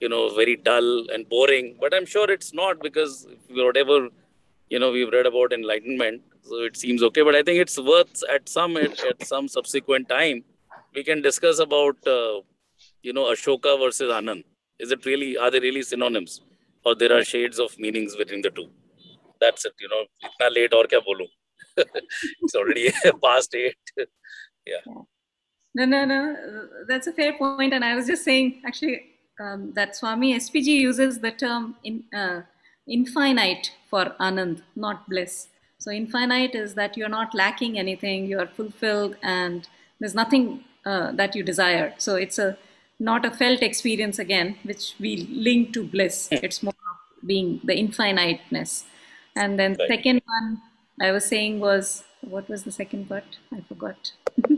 you 0.00 0.08
know 0.08 0.22
very 0.40 0.56
dull 0.56 0.90
and 1.14 1.28
boring. 1.28 1.76
But 1.80 1.94
I'm 1.94 2.06
sure 2.16 2.30
it's 2.30 2.52
not 2.62 2.82
because 2.88 3.26
whatever 3.62 4.08
you 4.70 4.78
know 4.78 4.90
we've 4.98 5.12
read 5.18 5.26
about 5.26 5.52
enlightenment 5.52 6.22
so 6.42 6.62
it 6.68 6.76
seems 6.76 7.02
okay 7.02 7.22
but 7.22 7.34
i 7.34 7.42
think 7.42 7.58
it's 7.60 7.78
worth 7.78 8.22
at 8.34 8.48
some 8.48 8.76
at, 8.76 9.04
at 9.04 9.26
some 9.26 9.48
subsequent 9.48 10.08
time 10.08 10.42
we 10.94 11.02
can 11.02 11.22
discuss 11.22 11.58
about 11.58 11.96
uh, 12.06 12.40
you 13.02 13.12
know 13.12 13.24
ashoka 13.32 13.78
versus 13.78 14.12
anand. 14.12 14.44
Is 14.78 14.92
it 14.92 15.04
really 15.06 15.36
are 15.36 15.50
they 15.50 15.60
really 15.60 15.82
synonyms? 15.82 16.40
Or 16.84 16.94
there 16.94 17.16
are 17.16 17.24
shades 17.24 17.58
of 17.60 17.78
meanings 17.78 18.16
between 18.16 18.42
the 18.42 18.50
two? 18.50 18.68
That's 19.40 19.64
it 19.64 19.74
you 19.80 19.88
know. 19.88 20.02
Itna 20.28 20.54
late 20.54 20.74
or 20.74 20.84
kya 20.84 21.00
bolu? 21.08 21.26
It's 22.42 22.54
already 22.54 22.90
past 23.24 23.54
8 23.54 23.74
yeah. 24.66 24.80
No, 25.74 25.84
no, 25.86 26.04
no. 26.04 26.36
That's 26.86 27.06
a 27.06 27.12
fair 27.12 27.32
point, 27.32 27.72
and 27.72 27.84
I 27.84 27.94
was 27.94 28.06
just 28.06 28.24
saying 28.24 28.60
actually 28.66 29.00
um, 29.40 29.72
that 29.74 29.96
Swami 29.96 30.34
SPG 30.34 30.66
uses 30.66 31.20
the 31.20 31.30
term 31.30 31.76
in 31.82 32.04
uh, 32.14 32.42
infinite 32.86 33.72
for 33.88 34.14
Anand, 34.20 34.62
not 34.76 35.08
bliss. 35.08 35.48
So 35.81 35.91
infinite 35.91 36.55
is 36.55 36.73
that 36.75 36.97
you're 36.97 37.09
not 37.09 37.33
lacking 37.35 37.77
anything, 37.77 38.25
you're 38.25 38.47
fulfilled, 38.47 39.15
and 39.21 39.67
there's 39.99 40.15
nothing 40.15 40.63
uh, 40.85 41.11
that 41.13 41.35
you 41.35 41.43
desire. 41.43 41.93
So 41.97 42.15
it's 42.15 42.39
a 42.39 42.57
not 42.99 43.25
a 43.25 43.31
felt 43.31 43.61
experience 43.61 44.17
again, 44.17 44.55
which 44.63 44.95
we 44.99 45.17
link 45.47 45.73
to 45.73 45.83
bliss. 45.83 46.29
It's 46.31 46.63
more 46.63 46.73
of 46.73 47.27
being 47.27 47.61
the 47.63 47.77
infiniteness. 47.77 48.85
And 49.35 49.59
then 49.59 49.75
Right. 49.79 49.87
second 49.87 50.21
one 50.25 50.61
I 50.99 51.11
was 51.11 51.25
saying 51.25 51.59
was 51.59 52.03
what 52.21 52.49
was 52.49 52.63
the 52.63 52.71
second 52.71 53.07
part? 53.07 53.37
I 53.53 53.61
forgot. 53.69 54.11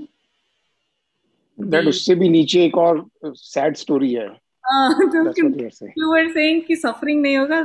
That 1.72 1.86
उससे 1.88 2.16
भी 2.16 2.30
नीचे 2.30 2.64
एक 2.66 2.78
और 2.78 3.10
sad 3.36 3.76
story 3.78 4.14
है. 4.16 4.28
हाँ, 4.72 4.94
तो 5.00 5.24
That's 5.26 5.44
what 5.44 5.60
you 5.60 5.66
are 5.68 5.70
saying. 5.72 5.94
you 5.98 6.10
were 6.10 6.30
saying 6.34 6.62
कि 6.68 6.76
suffering 6.82 7.22
नहीं 7.22 7.38
होगा 7.38 7.62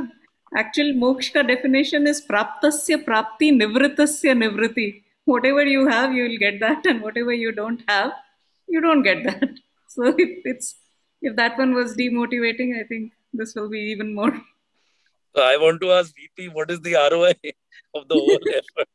Actual 0.56 0.92
moksha 0.94 1.46
definition 1.46 2.06
is 2.06 2.20
praptasya 2.26 3.04
prapti 3.04 3.52
nivritasya 3.52 4.34
nivriti. 4.42 5.02
Whatever 5.24 5.64
you 5.64 5.86
have, 5.86 6.12
you 6.12 6.24
will 6.24 6.38
get 6.38 6.58
that, 6.60 6.84
and 6.86 7.02
whatever 7.02 7.32
you 7.32 7.52
don't 7.52 7.82
have, 7.88 8.12
you 8.66 8.80
don't 8.80 9.02
get 9.02 9.24
that. 9.24 9.50
So 9.92 10.04
if 10.06 10.42
it's 10.44 10.76
if 11.20 11.34
that 11.34 11.58
one 11.58 11.74
was 11.74 11.96
demotivating, 11.96 12.80
I 12.80 12.84
think 12.84 13.12
this 13.32 13.56
will 13.56 13.68
be 13.68 13.80
even 13.92 14.14
more. 14.14 14.32
I 15.36 15.56
want 15.56 15.80
to 15.80 15.90
ask 15.90 16.14
VP, 16.14 16.48
what 16.50 16.70
is 16.70 16.80
the 16.80 16.94
ROI 16.94 17.34
of 17.94 18.06
the 18.08 18.14
whole 18.14 18.38
effort? 18.48 18.88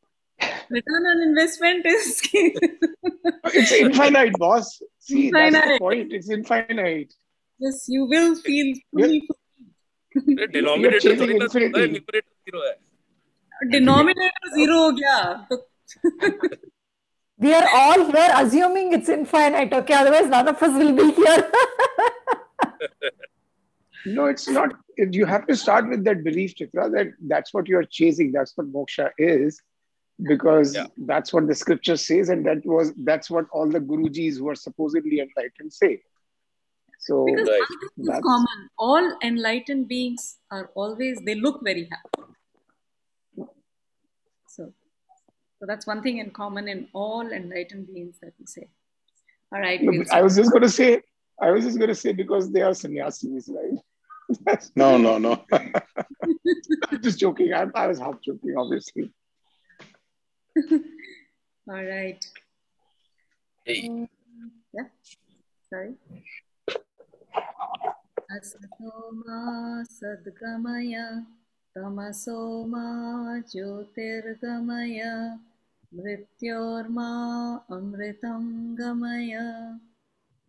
Return 0.70 1.06
on 1.06 1.22
investment 1.22 1.86
is 1.86 2.22
it's 2.34 3.72
infinite, 3.74 4.34
boss. 4.38 4.82
See, 5.00 5.28
infinite. 5.28 5.52
that's 5.52 5.68
the 5.68 5.80
point. 5.80 6.14
It's 6.14 6.30
infinite. 6.30 7.14
Yes, 7.60 7.86
you 7.88 8.06
will 8.06 8.36
feel 8.36 8.76
fully 8.94 9.28
denominator 10.53 11.01
chasing 11.01 11.19
थोड़ी 11.19 11.39
ना 11.39 11.47
infinity. 11.47 12.01
numerator 12.01 12.33
zero 12.49 12.63
है 12.69 12.75
denominator 13.71 14.49
zero 14.57 14.79
हो 14.83 14.91
गया 14.99 15.17
तो 15.53 15.57
we 17.43 17.53
are 17.55 17.67
all 17.75 18.05
here 18.13 18.31
assuming 18.39 18.93
it's 18.93 19.09
infinite 19.09 19.73
okay 19.73 19.95
otherwise 19.95 20.27
none 20.33 20.49
of 20.49 20.63
us 20.63 20.75
will 20.81 20.93
be 20.97 21.11
here 21.13 21.51
no 24.17 24.27
it's 24.27 24.47
not 24.57 24.75
you 25.19 25.25
have 25.25 25.47
to 25.47 25.57
start 25.57 25.89
with 25.89 26.05
that 26.05 26.23
belief 26.27 26.55
chitra 26.61 26.91
that 26.97 27.15
that's 27.33 27.55
what 27.55 27.73
you're 27.73 27.89
chasing 27.99 28.31
that's 28.37 28.57
what 28.57 28.71
moksha 28.75 29.09
is 29.19 29.61
because 30.31 30.75
yeah. 30.75 30.87
that's 31.13 31.33
what 31.33 31.47
the 31.47 31.55
scripture 31.55 31.97
says 31.97 32.29
and 32.29 32.45
that 32.51 32.65
was 32.75 32.93
that's 33.11 33.31
what 33.31 33.47
all 33.53 33.69
the 33.77 33.81
gurujis 33.81 34.39
who 34.39 34.49
are 34.55 34.61
supposedly 34.67 35.21
enlightened 35.27 35.73
say 35.73 35.93
so 37.00 37.26
because 37.26 37.50
that's 37.98 38.22
common. 38.22 38.70
All 38.78 39.18
enlightened 39.24 39.88
beings 39.88 40.38
are 40.52 40.72
always 40.76 41.20
they 41.26 41.36
look 41.36 41.62
very 41.64 41.90
happy. 41.92 42.30
So 44.48 44.74
so 45.60 45.66
that's 45.66 45.88
one 45.88 46.02
thing 46.02 46.18
in 46.20 46.32
common 46.32 46.68
in 46.68 46.88
all 46.94 47.32
enlightened 47.32 47.88
beings 47.88 48.18
that 48.22 48.34
we 48.40 48.46
say. 48.46 48.68
All 49.54 49.62
right 49.62 49.82
no, 49.82 50.04
i 50.12 50.22
was 50.22 50.36
just 50.36 50.52
going 50.52 50.64
to 50.64 50.70
say 50.70 51.02
i 51.40 51.52
was 51.52 51.64
just 51.64 51.78
going 51.78 51.88
to 51.88 51.96
say 51.96 52.12
because 52.12 52.52
they 52.52 52.62
are 52.62 52.74
sannyasis 52.74 53.48
right? 53.48 53.80
No 54.76 54.98
no 54.98 55.18
no. 55.20 55.46
I'm 55.54 57.02
just 57.02 57.20
joking. 57.20 57.54
I, 57.54 57.68
I 57.76 57.88
was 57.88 58.00
half 58.00 58.20
joking 58.22 58.56
obviously. 58.58 59.12
All 61.70 61.84
right. 61.84 62.24
Hey. 63.66 63.88
Um, 63.88 64.10
yeah. 64.74 64.84
Sorry. 65.70 65.94
असतो 68.32 69.12
मा 69.12 69.84
सद्गमय 69.84 71.22
तमसो 71.76 72.66
मा 72.66 72.86
ज्योतिर्गमय 73.38 75.04
मृत्योर्मा 75.94 77.10
अमृतं 77.70 78.76
गमय 78.80 79.40